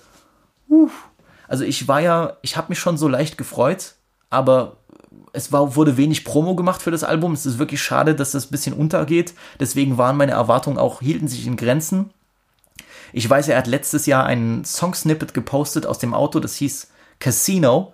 Uff. 0.67 1.09
Also 1.47 1.63
ich 1.65 1.87
war 1.87 1.99
ja, 1.99 2.37
ich 2.41 2.55
habe 2.55 2.67
mich 2.69 2.79
schon 2.79 2.97
so 2.97 3.07
leicht 3.07 3.37
gefreut, 3.37 3.95
aber 4.29 4.77
es 5.33 5.51
war, 5.51 5.75
wurde 5.75 5.97
wenig 5.97 6.23
Promo 6.23 6.55
gemacht 6.55 6.81
für 6.81 6.91
das 6.91 7.03
Album. 7.03 7.33
Es 7.33 7.45
ist 7.45 7.59
wirklich 7.59 7.81
schade, 7.81 8.15
dass 8.15 8.31
das 8.31 8.47
ein 8.47 8.51
bisschen 8.51 8.73
untergeht. 8.73 9.33
Deswegen 9.59 9.97
waren 9.97 10.17
meine 10.17 10.33
Erwartungen 10.33 10.77
auch, 10.77 11.01
hielten 11.01 11.27
sich 11.27 11.47
in 11.47 11.57
Grenzen. 11.57 12.11
Ich 13.13 13.29
weiß, 13.29 13.49
er 13.49 13.57
hat 13.57 13.67
letztes 13.67 14.05
Jahr 14.05 14.25
einen 14.25 14.63
Song-Snippet 14.63 15.33
gepostet 15.33 15.85
aus 15.85 15.99
dem 15.99 16.13
Auto, 16.13 16.39
das 16.39 16.55
hieß 16.55 16.87
Casino. 17.19 17.93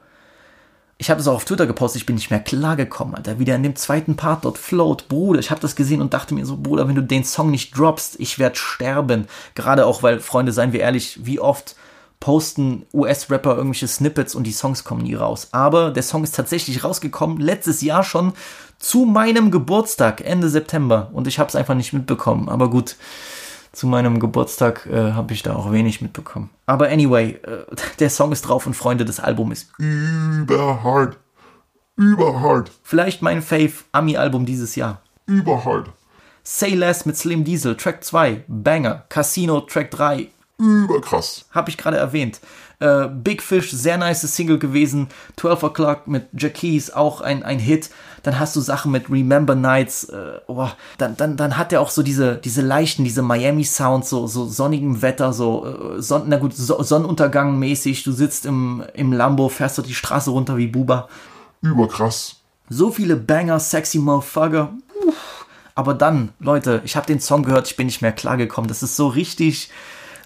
Ich 1.00 1.12
habe 1.12 1.22
es 1.22 1.28
auch 1.28 1.36
auf 1.36 1.46
Twitter 1.46 1.68
gepostet, 1.68 2.02
ich 2.02 2.06
bin 2.06 2.16
nicht 2.16 2.32
mehr 2.32 2.40
klargekommen, 2.40 3.16
Alter. 3.16 3.40
Wieder 3.40 3.56
in 3.56 3.64
dem 3.64 3.76
zweiten 3.76 4.16
Part 4.16 4.46
dort 4.46 4.58
float, 4.58 5.08
Bruder. 5.08 5.40
Ich 5.40 5.52
habe 5.52 5.62
das 5.62 5.76
gesehen 5.76 6.02
und 6.02 6.14
dachte 6.14 6.34
mir 6.34 6.46
so, 6.46 6.58
Bruder, 6.58 6.88
wenn 6.88 6.96
du 6.96 7.04
den 7.04 7.24
Song 7.24 7.52
nicht 7.52 7.78
droppst, 7.78 8.20
ich 8.20 8.40
werde 8.40 8.56
sterben. 8.56 9.28
Gerade 9.54 9.86
auch, 9.86 10.02
weil, 10.02 10.20
Freunde, 10.20 10.52
seien 10.52 10.74
wir 10.74 10.80
ehrlich, 10.80 11.20
wie 11.24 11.40
oft 11.40 11.76
posten 12.20 12.86
US-Rapper 12.94 13.56
irgendwelche 13.56 13.88
Snippets 13.88 14.36
und 14.36 14.46
die 14.46 14.52
Songs 14.52 14.84
kommen 14.84 15.04
nie 15.04 15.14
raus. 15.14 15.50
Aber 15.52 15.92
der 15.92 16.04
Song 16.04 16.24
ist 16.24 16.36
tatsächlich 16.36 16.84
rausgekommen, 16.84 17.40
letztes 17.40 17.82
Jahr 17.82 18.04
schon 18.04 18.34
zu 18.80 19.06
meinem 19.06 19.52
Geburtstag, 19.52 20.22
Ende 20.22 20.50
September. 20.50 21.10
Und 21.14 21.28
ich 21.28 21.40
habe 21.40 21.50
es 21.50 21.56
einfach 21.56 21.76
nicht 21.76 21.94
mitbekommen. 21.94 22.50
Aber 22.50 22.70
gut, 22.70 22.96
zu 23.72 23.88
meinem 23.88 24.20
Geburtstag 24.20 24.88
äh, 24.88 25.12
habe 25.12 25.34
ich 25.34 25.44
da 25.44 25.56
auch 25.56 25.72
wenig 25.72 26.02
mitbekommen. 26.02 26.50
Aber 26.66 26.90
anyway, 26.90 27.40
äh, 27.44 27.66
der 28.00 28.10
Song 28.10 28.32
ist 28.32 28.42
drauf 28.42 28.66
und 28.66 28.74
Freunde, 28.74 29.06
das 29.06 29.20
Album 29.20 29.52
ist 29.52 29.72
Überhard. 29.78 31.18
Überhard. 31.96 32.72
vielleicht 32.84 33.24
mein 33.24 33.42
Fave 33.42 33.74
Ami-Album 33.92 34.46
dieses 34.46 34.76
Jahr. 34.76 35.02
Überhard. 35.26 35.92
Say 36.44 36.76
Less 36.76 37.06
mit 37.06 37.18
Slim 37.18 37.44
Diesel, 37.44 37.76
Track 37.76 38.04
2, 38.04 38.46
Banger. 38.48 39.04
Casino, 39.10 39.62
Track 39.62 39.92
3, 39.92 40.30
Überkrass. 40.58 41.46
habe 41.52 41.70
ich 41.70 41.78
gerade 41.78 41.98
erwähnt. 41.98 42.40
Äh, 42.80 43.08
Big 43.08 43.42
Fish, 43.42 43.72
sehr 43.72 43.98
nice 43.98 44.22
Single 44.22 44.60
gewesen. 44.60 45.08
12 45.38 45.64
O'Clock 45.64 46.02
mit 46.06 46.28
Jackies, 46.34 46.92
auch 46.92 47.22
ein, 47.22 47.44
ein 47.44 47.60
Hit. 47.60 47.90
Dann 48.24 48.40
hast 48.40 48.56
du 48.56 48.62
Sachen 48.62 48.92
mit 48.92 49.10
Remember 49.10 49.56
Nights. 49.56 50.06
Äh, 50.06 50.40
oh, 50.48 50.68
dann, 50.98 51.16
dann, 51.18 51.38
dann 51.38 51.58
hat 51.58 51.74
er 51.74 51.82
auch 51.82 51.90
so 51.90 52.04
diese, 52.04 52.38
diese 52.38 52.62
leichten, 52.62 53.04
diese 53.04 53.22
Miami-Sounds, 53.22 54.10
so, 54.10 54.28
so 54.28 54.46
sonnigem 54.46 55.02
Wetter, 55.02 55.34
so, 55.34 55.96
äh, 55.98 56.02
Son 56.02 56.24
na 56.28 56.38
gut, 56.38 56.56
so, 56.56 56.82
Sonnenuntergang 56.82 57.58
mäßig. 57.58 58.04
Du 58.04 58.12
sitzt 58.12 58.46
im, 58.46 58.84
im 58.94 59.14
Lambo, 59.14 59.50
fährst 59.50 59.78
du 59.78 59.82
die 59.82 59.96
Straße 59.96 60.30
runter 60.30 60.58
wie 60.58 60.68
Buba. 60.68 61.08
Überkrass. 61.62 62.38
So 62.70 62.92
viele 62.92 63.16
Banger, 63.16 63.60
sexy 63.60 63.98
Motherfucker. 64.00 64.74
Uff. 65.08 65.46
Aber 65.74 65.94
dann, 65.94 66.30
Leute, 66.40 66.82
ich 66.86 66.96
habe 66.96 67.06
den 67.06 67.20
Song 67.20 67.44
gehört, 67.44 67.68
ich 67.68 67.76
bin 67.76 67.86
nicht 67.86 68.02
mehr 68.02 68.12
klargekommen. 68.12 68.68
Das 68.68 68.82
ist 68.82 68.96
so 68.96 69.08
richtig, 69.08 69.70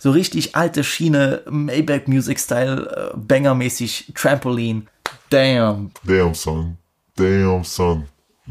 so 0.01 0.09
richtig 0.09 0.55
alte 0.55 0.83
Schiene, 0.83 1.43
Maybach 1.47 2.07
Music 2.07 2.39
Style, 2.39 3.11
äh, 3.13 3.17
Banger-mäßig, 3.17 4.13
Trampoline. 4.15 4.87
Damn. 5.29 5.91
Damn, 6.03 6.33
son. 6.33 6.77
Damn, 7.15 7.63
son. 7.63 8.07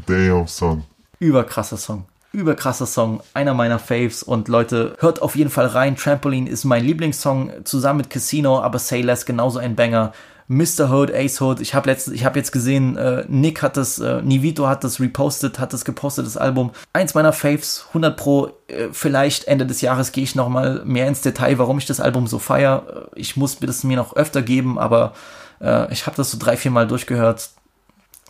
Damn, 0.07 0.47
son. 0.47 0.85
Überkrasser 1.19 1.75
Song. 1.75 2.05
Überkrasser 2.31 2.85
Song, 2.85 3.21
einer 3.33 3.53
meiner 3.53 3.79
Faves 3.79 4.23
und 4.23 4.47
Leute, 4.47 4.95
hört 4.99 5.21
auf 5.21 5.35
jeden 5.35 5.49
Fall 5.49 5.65
rein. 5.65 5.97
Trampoline 5.97 6.49
ist 6.49 6.63
mein 6.63 6.85
Lieblingssong 6.85 7.65
zusammen 7.65 7.97
mit 7.97 8.09
Casino, 8.09 8.61
aber 8.61 8.79
Say 8.79 9.01
Less 9.01 9.25
genauso 9.25 9.59
ein 9.59 9.75
Banger. 9.75 10.13
Mr. 10.51 10.89
Hood, 10.89 11.13
Ace 11.13 11.39
Hood. 11.39 11.61
Ich 11.61 11.73
habe 11.73 11.89
letzt, 11.89 12.09
ich 12.09 12.25
habe 12.25 12.37
jetzt 12.37 12.51
gesehen, 12.51 12.97
äh, 12.97 13.23
Nick 13.29 13.61
hat 13.61 13.77
das, 13.77 13.99
äh, 13.99 14.21
Nivito 14.21 14.67
hat 14.67 14.83
das 14.83 14.99
repostet, 14.99 15.59
hat 15.59 15.71
das 15.71 15.85
gepostet, 15.85 16.25
das 16.25 16.35
Album. 16.35 16.71
Eins 16.91 17.13
meiner 17.13 17.31
Faves, 17.31 17.85
100 17.89 18.17
pro. 18.17 18.51
Äh, 18.67 18.89
vielleicht 18.91 19.45
Ende 19.45 19.65
des 19.65 19.79
Jahres 19.79 20.11
gehe 20.11 20.25
ich 20.25 20.35
noch 20.35 20.49
mal 20.49 20.81
mehr 20.83 21.07
ins 21.07 21.21
Detail, 21.21 21.57
warum 21.57 21.77
ich 21.77 21.85
das 21.85 22.01
Album 22.01 22.27
so 22.27 22.37
feier. 22.37 23.07
Äh, 23.15 23.19
Ich 23.21 23.37
muss 23.37 23.61
mir 23.61 23.67
das 23.67 23.85
mir 23.85 23.95
noch 23.95 24.13
öfter 24.17 24.41
geben, 24.41 24.77
aber 24.77 25.13
äh, 25.61 25.91
ich 25.93 26.05
habe 26.05 26.17
das 26.17 26.31
so 26.31 26.37
drei, 26.37 26.57
vier 26.57 26.71
Mal 26.71 26.85
durchgehört. 26.85 27.49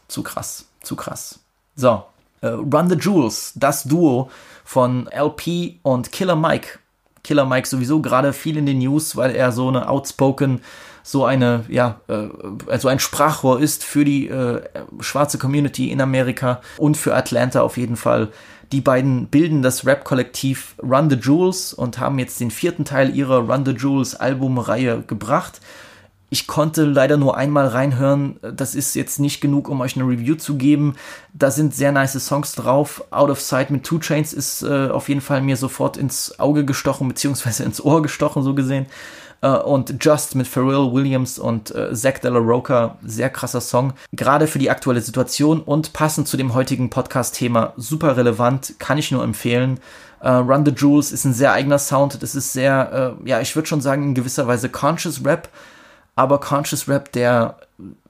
Zu 0.08 0.22
krass, 0.22 0.66
zu 0.84 0.96
krass. 0.96 1.40
So, 1.76 2.04
äh, 2.42 2.50
Run 2.50 2.88
the 2.88 2.98
Jewels, 2.98 3.54
das 3.56 3.84
Duo 3.86 4.30
von 4.64 5.08
LP 5.08 5.80
und 5.82 6.12
Killer 6.12 6.36
Mike. 6.36 6.78
Killer 7.24 7.46
Mike 7.46 7.68
sowieso 7.68 8.00
gerade 8.00 8.32
viel 8.32 8.58
in 8.58 8.68
den 8.68 8.78
News, 8.78 9.16
weil 9.16 9.36
er 9.36 9.52
so 9.52 9.70
eine 9.70 9.90
outspoken, 9.90 10.62
so 11.04 11.26
eine, 11.26 11.66
ja, 11.68 12.02
äh, 12.08 12.28
also 12.68 12.88
ein 12.88 13.00
Sprachrohr 13.00 13.60
ist 13.60 13.84
für 13.84 14.06
die 14.06 14.28
äh, 14.28 14.62
schwarze 15.00 15.38
Community 15.38 15.92
in 15.92 16.02
Amerika 16.02 16.62
und 16.78 16.98
für 16.98 17.16
Atlanta 17.16 17.62
auf 17.62 17.78
jeden 17.78 17.96
Fall. 17.96 18.30
Die 18.72 18.82
beiden 18.82 19.28
bilden 19.28 19.62
das 19.62 19.86
Rap-Kollektiv 19.86 20.76
Run 20.82 21.10
the 21.10 21.18
Jewels 21.18 21.74
und 21.74 22.00
haben 22.00 22.20
jetzt 22.20 22.40
den 22.40 22.52
vierten 22.52 22.86
Teil 22.86 23.14
ihrer 23.16 23.40
Run 23.40 23.66
the 23.66 23.72
Jewels 23.72 24.16
Albumreihe 24.16 25.04
gebracht. 25.06 25.60
Ich 26.34 26.48
konnte 26.48 26.86
leider 26.86 27.18
nur 27.18 27.36
einmal 27.36 27.68
reinhören. 27.68 28.40
Das 28.42 28.74
ist 28.74 28.96
jetzt 28.96 29.20
nicht 29.20 29.42
genug, 29.42 29.68
um 29.68 29.82
euch 29.82 29.98
eine 29.98 30.08
Review 30.08 30.36
zu 30.36 30.56
geben. 30.56 30.96
Da 31.34 31.52
sind 31.52 31.76
sehr 31.76 31.92
nice 31.92 32.14
Songs 32.26 32.54
drauf. 32.54 33.04
Out 33.12 33.30
of 33.30 33.42
Sight 33.42 33.70
mit 33.70 33.84
Two 33.84 34.00
Chains 34.00 34.32
ist 34.32 34.62
äh, 34.62 34.88
auf 34.88 35.10
jeden 35.10 35.20
Fall 35.20 35.42
mir 35.42 35.58
sofort 35.58 35.98
ins 35.98 36.40
Auge 36.40 36.64
gestochen, 36.64 37.10
beziehungsweise 37.10 37.66
ins 37.66 37.84
Ohr 37.84 38.02
gestochen, 38.02 38.44
so 38.44 38.56
gesehen. 38.56 38.86
Äh, 39.42 39.50
und 39.50 40.04
Just 40.04 40.36
mit 40.36 40.48
Pharrell 40.48 40.92
Williams 40.92 41.40
und 41.40 41.74
äh, 41.76 41.94
Zach 41.94 42.20
De 42.20 42.32
La 42.32 42.40
Roca, 42.40 42.98
sehr 43.06 43.30
krasser 43.30 43.62
Song. 43.62 43.94
Gerade 44.12 44.48
für 44.48 44.60
die 44.60 44.70
aktuelle 44.70 45.02
Situation 45.02 45.62
und 45.62 45.94
passend 45.94 46.28
zu 46.28 46.38
dem 46.38 46.54
heutigen 46.54 46.90
Podcast-Thema 46.90 47.74
super 47.78 48.18
relevant, 48.18 48.76
kann 48.80 48.98
ich 48.98 49.12
nur 49.12 49.24
empfehlen. 49.24 49.80
Äh, 50.20 50.30
Run 50.30 50.66
the 50.66 50.72
Jewels 50.72 51.12
ist 51.12 51.26
ein 51.26 51.34
sehr 51.34 51.54
eigener 51.54 51.80
Sound. 51.80 52.22
Das 52.22 52.36
ist 52.36 52.54
sehr, 52.54 53.18
äh, 53.24 53.30
ja, 53.30 53.42
ich 53.42 53.56
würde 53.56 53.68
schon 53.68 53.82
sagen, 53.82 54.04
in 54.04 54.16
gewisser 54.16 54.48
Weise 54.48 54.70
Conscious 54.70 55.26
Rap 55.26 55.50
aber 56.16 56.40
Conscious 56.40 56.88
Rap, 56.88 57.12
der 57.14 57.58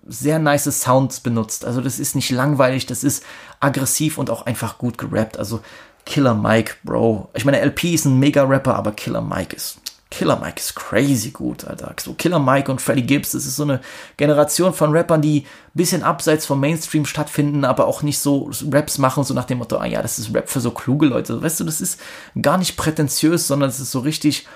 sehr 0.05 0.39
nice 0.39 0.65
Sounds 0.81 1.19
benutzt. 1.19 1.65
Also 1.65 1.81
das 1.81 1.99
ist 1.99 2.15
nicht 2.15 2.31
langweilig, 2.31 2.85
das 2.85 3.03
ist 3.03 3.23
aggressiv 3.59 4.17
und 4.17 4.29
auch 4.29 4.45
einfach 4.45 4.77
gut 4.77 4.97
gerappt. 4.97 5.37
Also 5.37 5.61
Killer 6.05 6.33
Mike, 6.33 6.75
Bro. 6.83 7.29
Ich 7.35 7.45
meine, 7.45 7.61
LP 7.61 7.93
ist 7.93 8.05
ein 8.05 8.19
Mega-Rapper, 8.19 8.75
aber 8.75 8.91
Killer 8.91 9.21
Mike 9.21 9.55
ist 9.55 9.80
Killer 10.11 10.37
Mike 10.39 10.59
ist 10.59 10.75
crazy 10.75 11.31
gut, 11.31 11.65
Alter. 11.65 11.95
So 11.99 12.13
Killer 12.13 12.37
Mike 12.37 12.69
und 12.69 12.81
Freddie 12.81 13.07
Gibbs, 13.07 13.31
das 13.31 13.45
ist 13.45 13.55
so 13.55 13.63
eine 13.63 13.79
Generation 14.17 14.73
von 14.73 14.91
Rappern, 14.91 15.21
die 15.21 15.39
ein 15.39 15.45
bisschen 15.73 16.03
abseits 16.03 16.45
vom 16.45 16.59
Mainstream 16.59 17.05
stattfinden, 17.05 17.65
aber 17.65 17.87
auch 17.87 18.03
nicht 18.03 18.19
so 18.19 18.51
Raps 18.71 18.97
machen, 18.97 19.23
so 19.23 19.33
nach 19.33 19.45
dem 19.45 19.59
Motto, 19.59 19.77
ah 19.77 19.85
ja, 19.85 20.01
das 20.01 20.19
ist 20.19 20.35
Rap 20.35 20.49
für 20.49 20.59
so 20.59 20.71
kluge 20.71 21.05
Leute. 21.05 21.41
Weißt 21.41 21.61
du, 21.61 21.63
das 21.63 21.81
ist 21.81 21.99
gar 22.39 22.57
nicht 22.57 22.75
prätentiös, 22.77 23.47
sondern 23.47 23.69
es 23.69 23.79
ist 23.79 23.91
so 23.91 23.99
richtig 23.99 24.47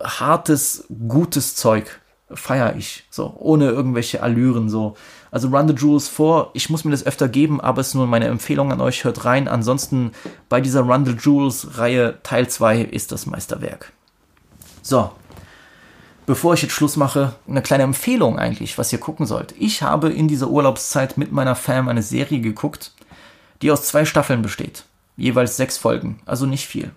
hartes, 0.00 0.84
gutes 1.08 1.56
Zeug 1.56 2.00
feiere 2.32 2.76
ich, 2.76 3.04
so, 3.10 3.34
ohne 3.38 3.70
irgendwelche 3.70 4.22
Allüren, 4.22 4.68
so. 4.68 4.96
Also 5.30 5.48
Run 5.48 5.68
the 5.68 5.74
Jewels 5.74 6.08
vor, 6.08 6.50
ich 6.54 6.70
muss 6.70 6.84
mir 6.84 6.90
das 6.90 7.06
öfter 7.06 7.28
geben, 7.28 7.60
aber 7.60 7.80
es 7.80 7.88
ist 7.88 7.94
nur 7.94 8.06
meine 8.06 8.26
Empfehlung 8.26 8.72
an 8.72 8.80
euch, 8.80 9.04
hört 9.04 9.24
rein. 9.24 9.48
Ansonsten 9.48 10.12
bei 10.48 10.60
dieser 10.60 10.82
Run 10.82 11.04
the 11.04 11.12
Jewels 11.12 11.78
Reihe 11.78 12.18
Teil 12.22 12.48
2 12.48 12.82
ist 12.82 13.12
das 13.12 13.26
Meisterwerk. 13.26 13.92
So, 14.86 15.10
bevor 16.26 16.52
ich 16.52 16.60
jetzt 16.60 16.72
Schluss 16.72 16.96
mache, 16.96 17.34
eine 17.48 17.62
kleine 17.62 17.84
Empfehlung 17.84 18.38
eigentlich, 18.38 18.76
was 18.76 18.92
ihr 18.92 19.00
gucken 19.00 19.24
sollt. 19.24 19.54
Ich 19.58 19.82
habe 19.82 20.10
in 20.10 20.28
dieser 20.28 20.48
Urlaubszeit 20.48 21.16
mit 21.16 21.32
meiner 21.32 21.56
Fam 21.56 21.88
eine 21.88 22.02
Serie 22.02 22.40
geguckt, 22.40 22.92
die 23.62 23.70
aus 23.70 23.86
zwei 23.86 24.04
Staffeln 24.04 24.42
besteht. 24.42 24.84
Jeweils 25.16 25.56
sechs 25.56 25.78
Folgen, 25.78 26.20
also 26.26 26.44
nicht 26.44 26.66
viel. 26.66 26.90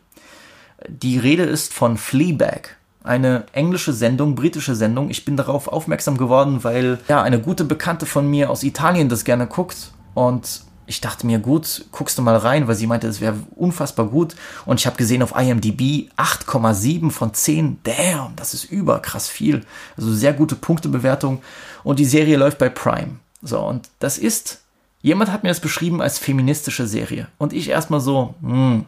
Die 0.90 1.18
Rede 1.18 1.44
ist 1.44 1.74
von 1.74 1.98
Fleabag 1.98 2.76
eine 3.06 3.46
englische 3.54 3.94
Sendung, 3.94 4.36
britische 4.36 4.76
Sendung. 4.76 5.10
Ich 5.10 5.24
bin 5.24 5.38
darauf 5.38 5.70
aufmerksam 5.70 6.18
geworden, 6.18 6.66
weil 6.66 7.00
ja 7.08 7.24
eine 7.24 7.40
gute 7.40 7.64
Bekannte 7.64 8.06
von 8.06 8.30
mir 8.30 8.50
aus 8.50 8.64
Italien 8.64 9.08
das 9.08 9.24
gerne 9.24 9.48
guckt 9.48 9.94
und 10.14 10.64
ich 10.88 11.02
dachte 11.02 11.28
mir, 11.28 11.40
gut, 11.40 11.86
guckst 11.92 12.18
du 12.18 12.22
mal 12.22 12.38
rein, 12.38 12.68
weil 12.68 12.76
sie 12.76 12.88
meinte, 12.88 13.08
es 13.08 13.20
wäre 13.20 13.36
unfassbar 13.56 14.08
gut. 14.08 14.36
Und 14.66 14.80
ich 14.80 14.88
habe 14.88 14.96
gesehen 14.96 15.22
auf 15.22 15.36
IMDb 15.38 16.10
8,7 16.16 17.12
von 17.12 17.34
10. 17.34 17.80
Damn, 17.84 18.36
das 18.38 18.54
ist 18.54 18.64
überkrass 18.64 19.28
viel. 19.28 19.66
Also 19.98 20.14
sehr 20.14 20.32
gute 20.32 20.56
Punktebewertung. 20.56 21.42
Und 21.84 22.00
die 22.00 22.06
Serie 22.06 22.38
läuft 22.38 22.58
bei 22.58 22.70
Prime. 22.70 23.20
So, 23.42 23.60
und 23.60 23.90
das 24.00 24.18
ist, 24.18 24.62
jemand 25.02 25.32
hat 25.32 25.44
mir 25.44 25.50
das 25.50 25.60
beschrieben 25.60 26.02
als 26.02 26.20
feministische 26.20 26.88
Serie. 26.88 27.28
Und 27.38 27.52
ich 27.52 27.70
erstmal 27.70 28.00
so, 28.00 28.36
hm. 28.42 28.86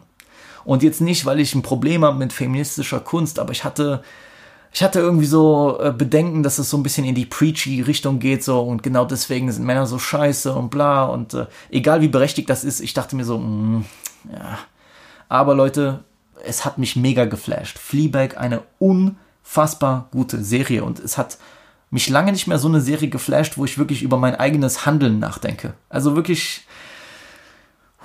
Und 0.64 0.82
jetzt 0.82 1.00
nicht, 1.00 1.24
weil 1.24 1.40
ich 1.40 1.54
ein 1.54 1.62
Problem 1.62 2.04
habe 2.04 2.18
mit 2.18 2.32
feministischer 2.32 3.00
Kunst, 3.00 3.38
aber 3.38 3.52
ich 3.52 3.64
hatte 3.64 4.02
ich 4.72 4.82
hatte 4.82 5.00
irgendwie 5.00 5.26
so 5.26 5.78
äh, 5.80 5.92
Bedenken, 5.92 6.42
dass 6.42 6.58
es 6.58 6.70
so 6.70 6.76
ein 6.76 6.82
bisschen 6.82 7.04
in 7.04 7.14
die 7.14 7.26
preachy 7.26 7.80
Richtung 7.82 8.18
geht 8.20 8.44
so 8.44 8.60
und 8.60 8.82
genau 8.82 9.04
deswegen 9.04 9.50
sind 9.50 9.64
Männer 9.64 9.86
so 9.86 9.98
scheiße 9.98 10.52
und 10.52 10.70
bla 10.70 11.04
und 11.04 11.34
äh, 11.34 11.46
egal 11.70 12.00
wie 12.00 12.08
berechtigt 12.08 12.48
das 12.48 12.62
ist, 12.62 12.80
ich 12.80 12.94
dachte 12.94 13.16
mir 13.16 13.24
so, 13.24 13.38
mh, 13.38 13.84
ja. 14.32 14.58
Aber 15.28 15.54
Leute, 15.54 16.04
es 16.44 16.64
hat 16.64 16.78
mich 16.78 16.96
mega 16.96 17.24
geflasht. 17.24 17.78
Fleabag 17.78 18.36
eine 18.36 18.62
unfassbar 18.78 20.08
gute 20.10 20.42
Serie 20.42 20.84
und 20.84 20.98
es 20.98 21.18
hat 21.18 21.38
mich 21.90 22.08
lange 22.08 22.32
nicht 22.32 22.46
mehr 22.46 22.58
so 22.58 22.68
eine 22.68 22.80
Serie 22.80 23.08
geflasht, 23.08 23.58
wo 23.58 23.64
ich 23.64 23.78
wirklich 23.78 24.02
über 24.02 24.16
mein 24.16 24.36
eigenes 24.36 24.86
Handeln 24.86 25.18
nachdenke. 25.18 25.74
Also 25.88 26.14
wirklich, 26.14 26.66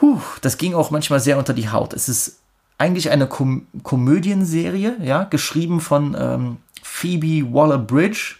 huh, 0.01 0.19
das 0.41 0.57
ging 0.57 0.73
auch 0.73 0.89
manchmal 0.89 1.19
sehr 1.19 1.37
unter 1.37 1.53
die 1.53 1.69
Haut. 1.69 1.93
Es 1.93 2.09
ist 2.09 2.39
eigentlich 2.77 3.09
eine 3.09 3.27
Kom 3.27 3.67
Komödienserie, 3.83 4.97
ja, 5.01 5.23
geschrieben 5.23 5.79
von 5.79 6.15
ähm, 6.19 6.57
Phoebe 6.83 7.53
Waller-Bridge. 7.53 8.35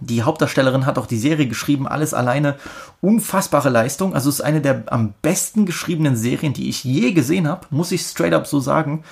Die 0.00 0.22
Hauptdarstellerin 0.22 0.84
hat 0.84 0.98
auch 0.98 1.06
die 1.06 1.18
Serie 1.18 1.46
geschrieben, 1.46 1.86
alles 1.86 2.12
alleine. 2.12 2.56
Unfassbare 3.00 3.68
Leistung. 3.68 4.14
Also 4.14 4.30
es 4.30 4.36
ist 4.36 4.40
eine 4.40 4.60
der 4.60 4.84
am 4.86 5.14
besten 5.22 5.64
geschriebenen 5.64 6.16
Serien, 6.16 6.52
die 6.52 6.68
ich 6.68 6.82
je 6.82 7.12
gesehen 7.12 7.46
habe, 7.46 7.66
muss 7.70 7.92
ich 7.92 8.02
straight 8.02 8.32
up 8.32 8.46
so 8.46 8.58
sagen. 8.58 9.04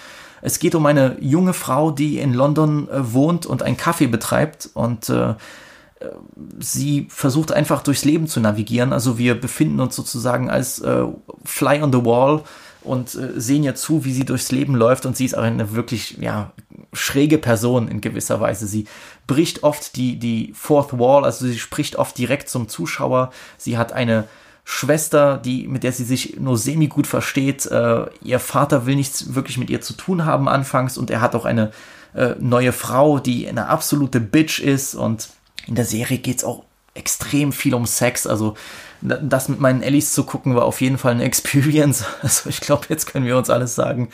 Es 0.42 0.58
geht 0.58 0.74
um 0.74 0.86
eine 0.86 1.16
junge 1.20 1.52
Frau, 1.52 1.90
die 1.90 2.18
in 2.18 2.32
London 2.32 2.88
äh, 2.88 3.12
wohnt 3.12 3.46
und 3.46 3.62
einen 3.62 3.76
Kaffee 3.76 4.06
betreibt 4.06 4.70
und 4.74 5.08
äh, 5.10 5.34
sie 6.58 7.06
versucht 7.10 7.52
einfach 7.52 7.82
durchs 7.82 8.04
Leben 8.04 8.26
zu 8.26 8.40
navigieren. 8.40 8.92
Also 8.92 9.18
wir 9.18 9.38
befinden 9.38 9.80
uns 9.80 9.96
sozusagen 9.96 10.50
als 10.50 10.80
äh, 10.80 11.04
Fly 11.44 11.82
on 11.82 11.92
the 11.92 12.04
Wall 12.04 12.42
und 12.82 13.14
äh, 13.14 13.40
sehen 13.40 13.62
ihr 13.62 13.74
zu, 13.74 14.04
wie 14.04 14.12
sie 14.12 14.24
durchs 14.24 14.52
Leben 14.52 14.74
läuft 14.74 15.06
und 15.06 15.16
sie 15.16 15.24
ist 15.24 15.36
auch 15.36 15.42
eine 15.42 15.72
wirklich 15.74 16.18
ja 16.18 16.52
schräge 16.92 17.38
Person 17.38 17.88
in 17.88 18.00
gewisser 18.00 18.40
Weise. 18.40 18.66
Sie 18.66 18.86
bricht 19.26 19.62
oft 19.62 19.96
die 19.96 20.18
die 20.18 20.52
Fourth 20.54 20.98
Wall, 20.98 21.24
also 21.24 21.46
sie 21.46 21.58
spricht 21.58 21.96
oft 21.96 22.16
direkt 22.16 22.48
zum 22.48 22.68
Zuschauer. 22.68 23.30
Sie 23.56 23.78
hat 23.78 23.92
eine 23.92 24.28
Schwester, 24.64 25.36
die 25.36 25.66
mit 25.66 25.82
der 25.82 25.92
sie 25.92 26.04
sich 26.04 26.38
nur 26.38 26.56
semi 26.56 26.86
gut 26.86 27.06
versteht. 27.06 27.66
Äh, 27.66 28.06
ihr 28.22 28.38
Vater 28.38 28.86
will 28.86 28.96
nichts 28.96 29.34
wirklich 29.34 29.58
mit 29.58 29.70
ihr 29.70 29.80
zu 29.80 29.94
tun 29.94 30.24
haben 30.24 30.48
anfangs 30.48 30.96
und 30.98 31.10
er 31.10 31.20
hat 31.20 31.34
auch 31.34 31.44
eine 31.44 31.72
äh, 32.14 32.34
neue 32.38 32.72
Frau, 32.72 33.18
die 33.18 33.48
eine 33.48 33.66
absolute 33.68 34.20
Bitch 34.20 34.60
ist 34.60 34.94
und 34.94 35.28
in 35.66 35.74
der 35.74 35.84
Serie 35.84 36.18
geht's 36.18 36.44
auch 36.44 36.64
extrem 37.00 37.52
viel 37.52 37.74
um 37.74 37.86
Sex. 37.86 38.26
Also 38.26 38.54
das 39.02 39.48
mit 39.48 39.60
meinen 39.60 39.82
Ellis 39.82 40.12
zu 40.12 40.24
gucken 40.24 40.54
war 40.54 40.64
auf 40.64 40.80
jeden 40.80 40.98
Fall 40.98 41.12
eine 41.12 41.24
Experience. 41.30 42.04
Also 42.22 42.48
ich 42.48 42.60
glaube, 42.60 42.86
jetzt 42.88 43.06
können 43.06 43.26
wir 43.26 43.36
uns 43.36 43.50
alles 43.50 43.74
sagen. 43.74 44.10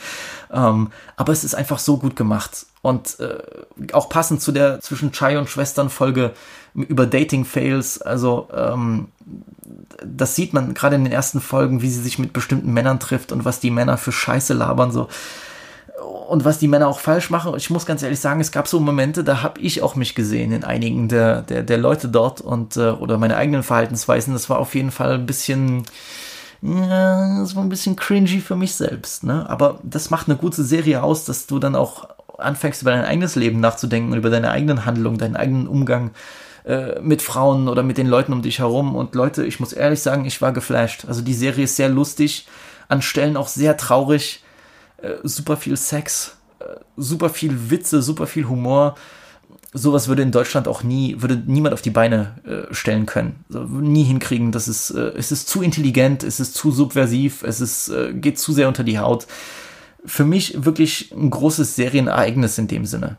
Ähm, 0.51 0.89
aber 1.15 1.33
es 1.33 1.43
ist 1.43 1.55
einfach 1.55 1.79
so 1.79 1.97
gut 1.97 2.15
gemacht. 2.15 2.65
Und 2.81 3.19
äh, 3.19 3.37
auch 3.93 4.09
passend 4.09 4.41
zu 4.41 4.51
der 4.51 4.79
zwischen 4.79 5.11
Chai 5.11 5.37
und 5.37 5.49
Schwestern 5.49 5.89
Folge 5.89 6.33
über 6.73 7.05
Dating 7.05 7.43
Fails. 7.43 8.01
Also 8.01 8.47
ähm, 8.53 9.09
das 10.05 10.35
sieht 10.35 10.53
man 10.53 10.73
gerade 10.73 10.95
in 10.95 11.03
den 11.03 11.13
ersten 11.13 11.41
Folgen, 11.41 11.81
wie 11.81 11.89
sie 11.89 12.01
sich 12.01 12.17
mit 12.17 12.31
bestimmten 12.31 12.71
Männern 12.71 12.99
trifft 12.99 13.31
und 13.31 13.45
was 13.45 13.59
die 13.59 13.71
Männer 13.71 13.97
für 13.97 14.11
Scheiße 14.11 14.53
labern. 14.53 14.91
So 14.91 15.09
und 16.27 16.45
was 16.45 16.59
die 16.59 16.67
Männer 16.67 16.87
auch 16.87 16.99
falsch 16.99 17.29
machen. 17.29 17.53
Ich 17.57 17.69
muss 17.69 17.85
ganz 17.85 18.03
ehrlich 18.03 18.19
sagen, 18.19 18.39
es 18.39 18.51
gab 18.51 18.67
so 18.67 18.79
Momente, 18.79 19.23
da 19.23 19.41
habe 19.41 19.59
ich 19.59 19.81
auch 19.81 19.95
mich 19.95 20.13
gesehen 20.13 20.51
in 20.51 20.63
einigen 20.63 21.07
der, 21.07 21.41
der, 21.41 21.63
der 21.63 21.77
Leute 21.77 22.09
dort 22.09 22.41
und 22.41 22.77
äh, 22.77 22.91
oder 22.91 23.17
meine 23.17 23.37
eigenen 23.37 23.63
Verhaltensweisen. 23.63 24.33
Das 24.33 24.49
war 24.49 24.59
auf 24.59 24.75
jeden 24.75 24.91
Fall 24.91 25.13
ein 25.13 25.25
bisschen, 25.25 25.83
ja, 26.61 27.39
das 27.39 27.55
war 27.55 27.63
ein 27.63 27.69
bisschen 27.69 27.95
cringy 27.95 28.41
für 28.41 28.55
mich 28.55 28.75
selbst. 28.75 29.23
Ne? 29.23 29.49
Aber 29.49 29.79
das 29.83 30.09
macht 30.09 30.27
eine 30.27 30.37
gute 30.37 30.63
Serie 30.63 31.01
aus, 31.01 31.25
dass 31.25 31.47
du 31.47 31.59
dann 31.59 31.75
auch 31.75 32.09
anfängst 32.37 32.83
über 32.83 32.91
dein 32.91 33.05
eigenes 33.05 33.35
Leben 33.35 33.59
nachzudenken 33.59 34.11
und 34.11 34.19
über 34.19 34.29
deine 34.29 34.51
eigenen 34.51 34.85
Handlungen, 34.85 35.17
deinen 35.17 35.35
eigenen 35.35 35.67
Umgang 35.67 36.11
äh, 36.65 36.99
mit 37.01 37.23
Frauen 37.23 37.67
oder 37.67 37.81
mit 37.81 37.97
den 37.97 38.07
Leuten 38.07 38.33
um 38.33 38.43
dich 38.43 38.59
herum. 38.59 38.95
Und 38.95 39.15
Leute, 39.15 39.45
ich 39.45 39.59
muss 39.59 39.73
ehrlich 39.73 40.01
sagen, 40.01 40.25
ich 40.25 40.41
war 40.41 40.51
geflasht. 40.51 41.05
Also 41.07 41.21
die 41.21 41.33
Serie 41.33 41.63
ist 41.63 41.75
sehr 41.75 41.89
lustig, 41.89 42.47
an 42.89 43.01
Stellen 43.01 43.37
auch 43.37 43.47
sehr 43.47 43.77
traurig 43.77 44.43
äh, 44.97 45.15
super 45.23 45.57
viel 45.57 45.77
Sex, 45.77 46.37
äh, 46.59 46.65
super 46.95 47.29
viel 47.29 47.69
Witze, 47.69 48.01
super 48.01 48.27
viel 48.27 48.47
Humor. 48.47 48.95
Sowas 49.73 50.07
würde 50.07 50.21
in 50.23 50.31
Deutschland 50.31 50.67
auch 50.67 50.81
nie, 50.81 51.21
würde 51.21 51.41
niemand 51.45 51.73
auf 51.73 51.81
die 51.81 51.89
Beine 51.89 52.35
äh, 52.45 52.73
stellen 52.73 53.05
können. 53.05 53.43
So, 53.49 53.63
nie 53.63 54.03
hinkriegen. 54.03 54.51
Das 54.51 54.67
ist, 54.67 54.91
äh, 54.91 55.11
es 55.15 55.31
ist 55.31 55.49
zu 55.49 55.61
intelligent, 55.61 56.23
es 56.23 56.39
ist 56.39 56.55
zu 56.55 56.71
subversiv, 56.71 57.43
es 57.43 57.61
ist, 57.61 57.89
äh, 57.89 58.13
geht 58.13 58.39
zu 58.39 58.53
sehr 58.53 58.67
unter 58.67 58.83
die 58.83 58.99
Haut. 58.99 59.27
Für 60.05 60.23
mich 60.23 60.65
wirklich 60.65 61.11
ein 61.11 61.29
großes 61.29 61.75
Serienereignis 61.75 62.57
in 62.57 62.67
dem 62.67 62.85
Sinne. 62.85 63.17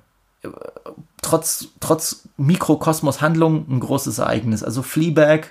Trotz, 1.20 1.68
trotz 1.80 2.28
Mikrokosmos-Handlung 2.38 3.66
ein 3.68 3.80
großes 3.80 4.18
Ereignis. 4.18 4.62
Also 4.62 4.82
Fleabag, 4.82 5.50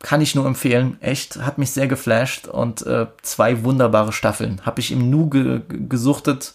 kann 0.00 0.20
ich 0.20 0.34
nur 0.34 0.46
empfehlen. 0.46 0.96
Echt, 1.00 1.36
hat 1.38 1.58
mich 1.58 1.70
sehr 1.70 1.88
geflasht 1.88 2.46
und 2.46 2.86
äh, 2.86 3.06
zwei 3.22 3.64
wunderbare 3.64 4.12
Staffeln. 4.12 4.60
Habe 4.64 4.80
ich 4.80 4.92
im 4.92 5.10
Nu 5.10 5.28
ge 5.28 5.60
gesuchtet. 5.68 6.54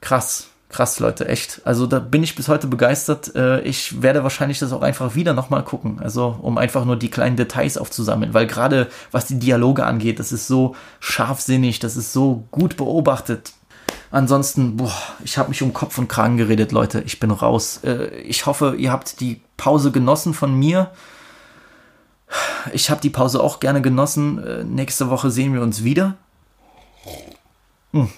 Krass, 0.00 0.48
krass, 0.68 0.98
Leute, 0.98 1.28
echt. 1.28 1.62
Also 1.64 1.86
da 1.86 2.00
bin 2.00 2.22
ich 2.22 2.34
bis 2.34 2.48
heute 2.48 2.66
begeistert. 2.66 3.34
Äh, 3.34 3.60
ich 3.62 4.02
werde 4.02 4.24
wahrscheinlich 4.24 4.58
das 4.58 4.72
auch 4.72 4.82
einfach 4.82 5.14
wieder 5.14 5.32
nochmal 5.32 5.64
gucken. 5.64 6.00
Also 6.00 6.38
um 6.42 6.58
einfach 6.58 6.84
nur 6.84 6.96
die 6.96 7.10
kleinen 7.10 7.36
Details 7.36 7.78
aufzusammeln. 7.78 8.34
Weil 8.34 8.46
gerade 8.46 8.88
was 9.10 9.26
die 9.26 9.38
Dialoge 9.38 9.84
angeht, 9.84 10.18
das 10.18 10.32
ist 10.32 10.46
so 10.46 10.76
scharfsinnig, 11.00 11.78
das 11.78 11.96
ist 11.96 12.12
so 12.12 12.44
gut 12.50 12.76
beobachtet. 12.76 13.52
Ansonsten, 14.10 14.76
boah, 14.76 14.92
ich 15.24 15.38
habe 15.38 15.48
mich 15.48 15.62
um 15.62 15.72
Kopf 15.72 15.96
und 15.96 16.08
Kragen 16.08 16.36
geredet, 16.36 16.72
Leute. 16.72 17.02
Ich 17.06 17.18
bin 17.18 17.30
raus. 17.30 17.80
Äh, 17.82 18.08
ich 18.20 18.44
hoffe, 18.44 18.74
ihr 18.76 18.92
habt 18.92 19.20
die 19.20 19.40
Pause 19.56 19.90
genossen 19.90 20.34
von 20.34 20.54
mir. 20.54 20.90
Ich 22.72 22.90
habe 22.90 23.00
die 23.00 23.10
Pause 23.10 23.42
auch 23.42 23.60
gerne 23.60 23.82
genossen. 23.82 24.42
Äh, 24.42 24.64
nächste 24.64 25.10
Woche 25.10 25.30
sehen 25.30 25.54
wir 25.54 25.62
uns 25.62 25.84
wieder. 25.84 26.16
Hm. 27.92 28.08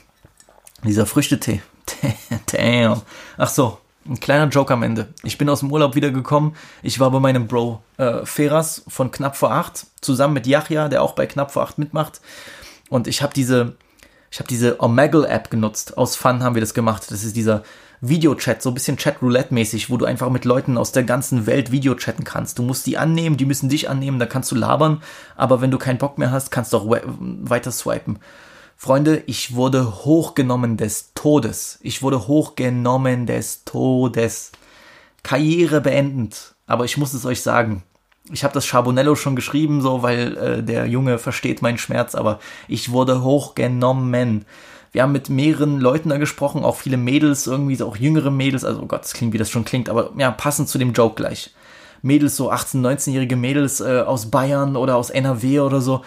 Dieser 0.85 1.07
Früchtetee. 1.07 1.63
Damn. 2.53 3.03
Ach 3.37 3.49
so, 3.49 3.79
ein 4.07 4.21
kleiner 4.21 4.49
Joke 4.49 4.73
am 4.73 4.83
Ende. 4.83 5.09
Ich 5.23 5.39
bin 5.39 5.49
aus 5.49 5.61
dem 5.61 5.73
Urlaub 5.73 5.95
wiedergekommen. 5.95 6.55
Ich 6.83 7.01
war 7.01 7.11
bei 7.11 7.21
meinem 7.21 7.47
Bro 7.47 7.83
äh, 7.97 8.25
Feras 8.25 8.85
von 8.89 9.11
Knapp 9.11 9.37
vor 9.37 9.51
acht 9.51 9.87
zusammen 10.01 10.35
mit 10.35 10.47
Yachja, 10.47 10.89
der 10.89 11.03
auch 11.03 11.13
bei 11.13 11.27
Knapp 11.27 11.51
vor 11.51 11.63
acht 11.63 11.79
mitmacht. 11.79 12.21
Und 12.91 13.07
ich 13.07 13.23
habe 13.23 13.33
diese, 13.33 13.77
ich 14.31 14.39
habe 14.39 14.49
diese 14.49 14.83
Omegle 14.83 15.27
App 15.27 15.51
genutzt. 15.51 15.97
Aus 15.97 16.17
Fun 16.17 16.43
haben 16.43 16.55
wir 16.55 16.61
das 16.61 16.75
gemacht. 16.75 17.11
Das 17.11 17.25
ist 17.25 17.35
dieser 17.35 17.63
Videochat, 18.01 18.63
so 18.63 18.71
ein 18.71 18.75
bisschen 18.75 18.97
Chat-Roulette-mäßig, 18.97 19.91
wo 19.91 19.97
du 19.97 20.05
einfach 20.05 20.31
mit 20.31 20.45
Leuten 20.45 20.77
aus 20.77 20.93
der 20.93 21.05
ganzen 21.05 21.47
Welt 21.47 21.71
Videochatten 21.73 22.25
kannst. 22.25 22.59
Du 22.59 22.63
musst 22.63 22.87
die 22.87 22.99
annehmen, 22.99 23.37
die 23.37 23.47
müssen 23.47 23.69
dich 23.69 23.89
annehmen, 23.89 24.19
da 24.19 24.27
kannst 24.27 24.51
du 24.51 24.57
labern, 24.57 25.03
aber 25.37 25.61
wenn 25.61 25.71
du 25.71 25.79
keinen 25.79 25.99
Bock 25.99 26.19
mehr 26.19 26.31
hast, 26.31 26.51
kannst 26.51 26.73
du 26.73 26.79
auch 26.79 26.87
weiter 26.89 27.73
swipen. 27.73 28.19
Freunde, 28.77 29.23
ich 29.27 29.55
wurde 29.55 30.05
hochgenommen 30.05 30.77
des 30.77 31.13
Todes. 31.15 31.79
Ich 31.83 32.03
wurde 32.03 32.27
hochgenommen 32.27 33.27
des 33.27 33.65
Todes. 33.65 34.53
Karriere 35.23 35.81
beendend. 35.81 36.55
Aber 36.67 36.85
ich 36.85 36.97
muss 36.97 37.15
es 37.15 37.25
euch 37.25 37.41
sagen. 37.41 37.83
Ich 38.33 38.43
habe 38.43 38.55
das 38.55 38.67
Charbonello 38.67 39.17
schon 39.17 39.37
geschrieben, 39.37 39.81
so 39.81 40.03
weil 40.03 40.37
äh, 40.37 40.63
der 40.63 40.87
Junge 40.87 41.19
versteht 41.19 41.61
meinen 41.61 41.79
Schmerz, 41.79 42.15
aber 42.15 42.41
ich 42.69 42.91
wurde 42.91 43.23
hochgenommen 43.23 44.45
wir 44.95 45.03
haben 45.03 45.13
mit 45.13 45.29
mehreren 45.29 45.81
Leuten 45.81 46.09
da 46.09 46.19
gesprochen, 46.19 46.63
auch 46.63 46.77
viele 46.77 46.97
Mädels, 46.97 47.49
irgendwie 47.49 47.83
auch 47.83 47.97
jüngere 47.97 48.31
Mädels, 48.31 48.65
also 48.65 48.81
oh 48.81 48.87
Gott, 48.87 49.03
das 49.03 49.13
klingt, 49.13 49.33
wie 49.33 49.39
das 49.39 49.51
schon 49.51 49.65
klingt, 49.65 49.89
aber 49.89 50.13
ja, 50.17 50.31
passend 50.31 50.69
zu 50.69 50.79
dem 50.79 50.93
Joke 50.93 51.17
gleich. 51.17 51.53
Mädels, 52.01 52.37
so 52.37 52.53
18-, 52.53 52.81
19-jährige 52.81 53.35
Mädels 53.35 53.81
äh, 53.81 54.05
aus 54.07 54.31
Bayern 54.31 54.77
oder 54.77 54.95
aus 54.95 55.11
NRW 55.11 55.59
oder 55.61 55.81
so. 55.81 56.05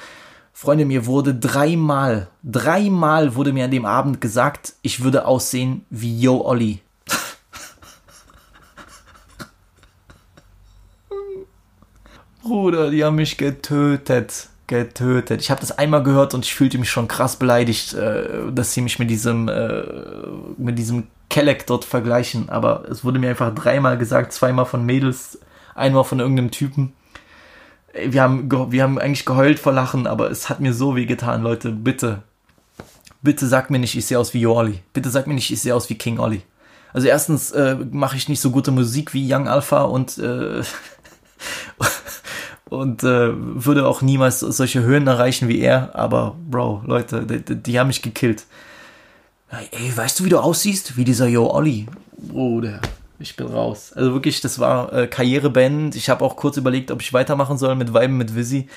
Freunde, 0.53 0.85
mir 0.85 1.05
wurde 1.05 1.35
dreimal, 1.35 2.29
dreimal 2.43 3.35
wurde 3.35 3.51
mir 3.51 3.65
an 3.65 3.71
dem 3.71 3.83
Abend 3.83 4.21
gesagt, 4.21 4.75
ich 4.83 5.03
würde 5.03 5.25
aussehen 5.25 5.85
wie 5.89 6.17
Yo 6.17 6.45
Olli. 6.45 6.79
Bruder, 12.41 12.89
die 12.89 13.03
haben 13.03 13.17
mich 13.17 13.37
getötet 13.37 14.47
getötet. 14.67 15.41
Ich 15.41 15.49
habe 15.49 15.61
das 15.61 15.77
einmal 15.77 16.03
gehört 16.03 16.33
und 16.33 16.45
ich 16.45 16.53
fühlte 16.53 16.77
mich 16.77 16.89
schon 16.89 17.07
krass 17.07 17.37
beleidigt, 17.37 17.93
äh, 17.93 18.51
dass 18.51 18.73
sie 18.73 18.81
mich 18.81 18.99
mit 18.99 19.09
diesem 19.09 19.47
äh, 19.47 19.83
mit 20.57 20.77
diesem 20.77 21.07
Kelleck 21.29 21.65
dort 21.67 21.85
vergleichen. 21.85 22.49
Aber 22.49 22.83
es 22.89 23.03
wurde 23.03 23.19
mir 23.19 23.29
einfach 23.29 23.53
dreimal 23.53 23.97
gesagt, 23.97 24.33
zweimal 24.33 24.65
von 24.65 24.85
Mädels, 24.85 25.39
einmal 25.75 26.03
von 26.03 26.19
irgendeinem 26.19 26.51
Typen. 26.51 26.93
wir 28.05 28.21
haben, 28.21 28.51
wir 28.71 28.83
haben 28.83 28.99
eigentlich 28.99 29.25
geheult 29.25 29.59
vor 29.59 29.73
Lachen, 29.73 30.07
aber 30.07 30.29
es 30.29 30.49
hat 30.49 30.59
mir 30.59 30.73
so 30.73 30.95
weh 30.95 31.05
getan, 31.05 31.41
Leute. 31.41 31.71
Bitte, 31.71 32.23
bitte 33.21 33.47
sag 33.47 33.69
mir 33.69 33.79
nicht, 33.79 33.97
ich 33.97 34.05
sehe 34.05 34.19
aus 34.19 34.33
wie 34.33 34.41
Yo 34.41 34.53
Olli. 34.55 34.79
Bitte 34.93 35.09
sag 35.09 35.27
mir 35.27 35.33
nicht, 35.33 35.51
ich 35.51 35.61
sehe 35.61 35.75
aus 35.75 35.89
wie 35.89 35.95
King 35.95 36.19
Olli. 36.19 36.41
Also 36.93 37.07
erstens 37.07 37.51
äh, 37.51 37.75
mache 37.91 38.17
ich 38.17 38.29
nicht 38.29 38.39
so 38.39 38.51
gute 38.51 38.71
Musik 38.71 39.13
wie 39.13 39.31
Young 39.31 39.47
Alpha 39.47 39.83
und 39.83 40.17
äh, 40.17 40.61
und 42.69 43.03
äh, 43.03 43.29
würde 43.33 43.87
auch 43.87 44.01
niemals 44.01 44.39
solche 44.41 44.81
Höhen 44.83 45.07
erreichen 45.07 45.47
wie 45.47 45.59
er. 45.59 45.95
Aber 45.95 46.35
Bro, 46.49 46.83
Leute, 46.85 47.23
die, 47.25 47.55
die- 47.55 47.79
haben 47.79 47.87
mich 47.87 48.01
gekillt. 48.01 48.45
Ey, 49.49 49.95
weißt 49.95 50.19
du, 50.19 50.25
wie 50.25 50.29
du 50.29 50.39
aussiehst? 50.39 50.97
Wie 50.97 51.05
dieser 51.05 51.27
Yo 51.27 51.49
Olli. 51.49 51.85
Bruder, 52.17 52.81
ich 53.19 53.35
bin 53.35 53.47
raus. 53.47 53.93
Also 53.95 54.13
wirklich, 54.13 54.41
das 54.41 54.59
war 54.59 54.91
äh, 54.91 55.07
Karriereband. 55.07 55.95
Ich 55.95 56.09
habe 56.09 56.25
auch 56.25 56.35
kurz 56.35 56.57
überlegt, 56.57 56.91
ob 56.91 57.01
ich 57.01 57.13
weitermachen 57.13 57.57
soll 57.57 57.75
mit 57.75 57.93
Weiben 57.93 58.17
mit 58.17 58.35
Visi. 58.35 58.67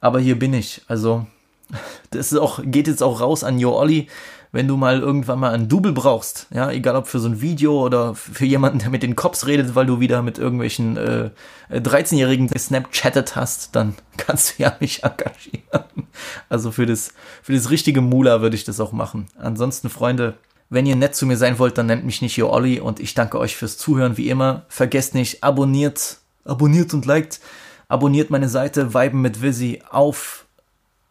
Aber 0.00 0.18
hier 0.18 0.36
bin 0.38 0.54
ich. 0.54 0.82
Also, 0.88 1.26
das 2.10 2.32
ist 2.32 2.38
auch, 2.38 2.60
geht 2.64 2.88
jetzt 2.88 3.02
auch 3.02 3.20
raus 3.20 3.44
an 3.44 3.58
Yo 3.60 3.78
Olli, 3.78 4.08
wenn 4.52 4.68
du 4.68 4.76
mal 4.76 5.00
irgendwann 5.00 5.40
mal 5.40 5.54
ein 5.54 5.68
Double 5.68 5.92
brauchst. 5.92 6.46
Ja, 6.52 6.70
egal 6.70 6.94
ob 6.96 7.08
für 7.08 7.18
so 7.18 7.28
ein 7.28 7.40
Video 7.40 7.84
oder 7.84 8.14
für 8.14 8.44
jemanden, 8.44 8.78
der 8.80 8.90
mit 8.90 9.02
den 9.02 9.16
Cops 9.16 9.46
redet, 9.46 9.74
weil 9.74 9.86
du 9.86 9.98
wieder 9.98 10.20
mit 10.20 10.38
irgendwelchen 10.38 10.98
äh, 10.98 11.30
13-Jährigen 11.70 12.48
gesnapchattet 12.48 13.34
hast, 13.34 13.74
dann 13.74 13.94
kannst 14.18 14.58
du 14.58 14.62
ja 14.62 14.76
mich 14.78 15.02
engagieren. 15.04 16.06
Also 16.50 16.70
für 16.70 16.84
das, 16.84 17.14
für 17.42 17.54
das 17.54 17.70
richtige 17.70 18.02
Mula 18.02 18.42
würde 18.42 18.54
ich 18.54 18.64
das 18.64 18.78
auch 18.78 18.92
machen. 18.92 19.26
Ansonsten, 19.38 19.88
Freunde, 19.88 20.34
wenn 20.68 20.84
ihr 20.84 20.96
nett 20.96 21.14
zu 21.14 21.24
mir 21.24 21.38
sein 21.38 21.58
wollt, 21.58 21.78
dann 21.78 21.86
nennt 21.86 22.04
mich 22.04 22.20
nicht 22.20 22.36
Yo 22.36 22.50
Olli 22.50 22.78
und 22.78 23.00
ich 23.00 23.14
danke 23.14 23.38
euch 23.38 23.56
fürs 23.56 23.78
Zuhören, 23.78 24.18
wie 24.18 24.28
immer. 24.28 24.66
Vergesst 24.68 25.14
nicht, 25.14 25.42
abonniert, 25.42 26.18
abonniert 26.44 26.92
und 26.92 27.06
liked. 27.06 27.40
Abonniert 27.88 28.30
meine 28.30 28.48
Seite 28.48 28.92
Weiben 28.92 29.22
mit 29.22 29.42
Visi 29.42 29.82
auf 29.90 30.46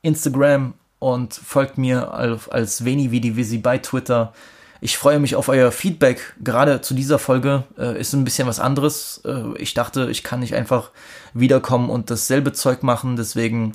Instagram 0.04 0.74
und 1.02 1.34
folgt 1.34 1.80
mir 1.80 2.14
als, 2.14 2.86
Veni 2.86 3.12
wie 3.12 3.58
bei 3.58 3.80
Twitter. 3.80 4.34
Ich 4.82 5.00
freue 5.00 5.20
mich 5.20 5.36
auf 5.36 5.50
euer 5.50 5.72
Feedback. 5.72 6.36
Gerade 6.44 6.82
zu 6.82 6.94
dieser 6.94 7.18
Folge 7.18 7.64
äh, 7.76 8.00
ist 8.00 8.14
ein 8.14 8.24
bisschen 8.24 8.48
was 8.48 8.60
anderes. 8.60 9.20
Äh, 9.26 9.58
ich 9.58 9.74
dachte, 9.74 10.12
ich 10.12 10.24
kann 10.24 10.42
nicht 10.42 10.54
einfach 10.54 10.92
wiederkommen 11.34 11.90
und 11.90 12.12
dasselbe 12.12 12.54
Zeug 12.54 12.84
machen. 12.84 13.16
Deswegen, 13.16 13.74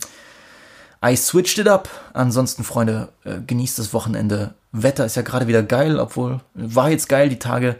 I 1.05 1.17
switched 1.17 1.59
it 1.59 1.67
up. 1.67 1.89
Ansonsten, 2.13 2.63
Freunde, 2.63 3.09
äh, 3.25 3.41
genießt 3.45 3.81
das 3.81 3.93
Wochenende. 3.93 4.55
Wetter 4.71 5.05
ist 5.05 5.17
ja 5.17 5.23
gerade 5.23 5.49
wieder 5.49 5.65
geil, 5.65 5.99
obwohl 5.99 6.39
war 6.55 6.91
jetzt 6.91 7.09
geil 7.09 7.29
die 7.29 7.41
Tage. 7.41 7.75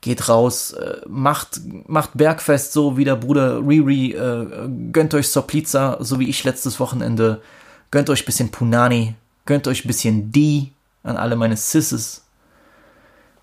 Geht 0.00 0.30
raus, 0.30 0.72
äh, 0.72 1.02
macht, 1.06 1.60
macht 1.86 2.12
Bergfest 2.14 2.72
so 2.72 2.96
wie 2.96 3.04
der 3.04 3.16
Bruder 3.16 3.58
Riri, 3.58 4.12
äh, 4.12 4.46
gönnt 4.92 5.12
euch 5.12 5.28
Sopliza, 5.28 5.98
so 6.00 6.18
wie 6.20 6.30
ich 6.30 6.42
letztes 6.44 6.80
Wochenende. 6.80 7.42
Gönnt 7.90 8.10
euch 8.10 8.26
bisschen 8.26 8.50
Punani, 8.50 9.14
gönnt 9.46 9.66
euch 9.66 9.84
bisschen 9.84 10.30
D 10.30 10.72
an 11.02 11.16
alle 11.16 11.36
meine 11.36 11.56
Sisses. 11.56 12.24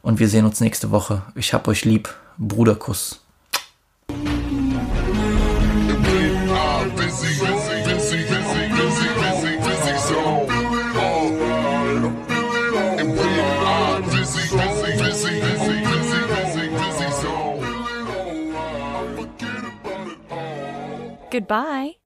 Und 0.01 0.19
wir 0.19 0.29
sehen 0.29 0.45
uns 0.45 0.59
nächste 0.61 0.91
Woche. 0.91 1.23
Ich 1.33 1.53
hab 1.53 1.67
euch 1.67 1.83
lieb. 1.83 2.13
Bruderkuss. 2.37 3.21
Goodbye. 21.31 22.04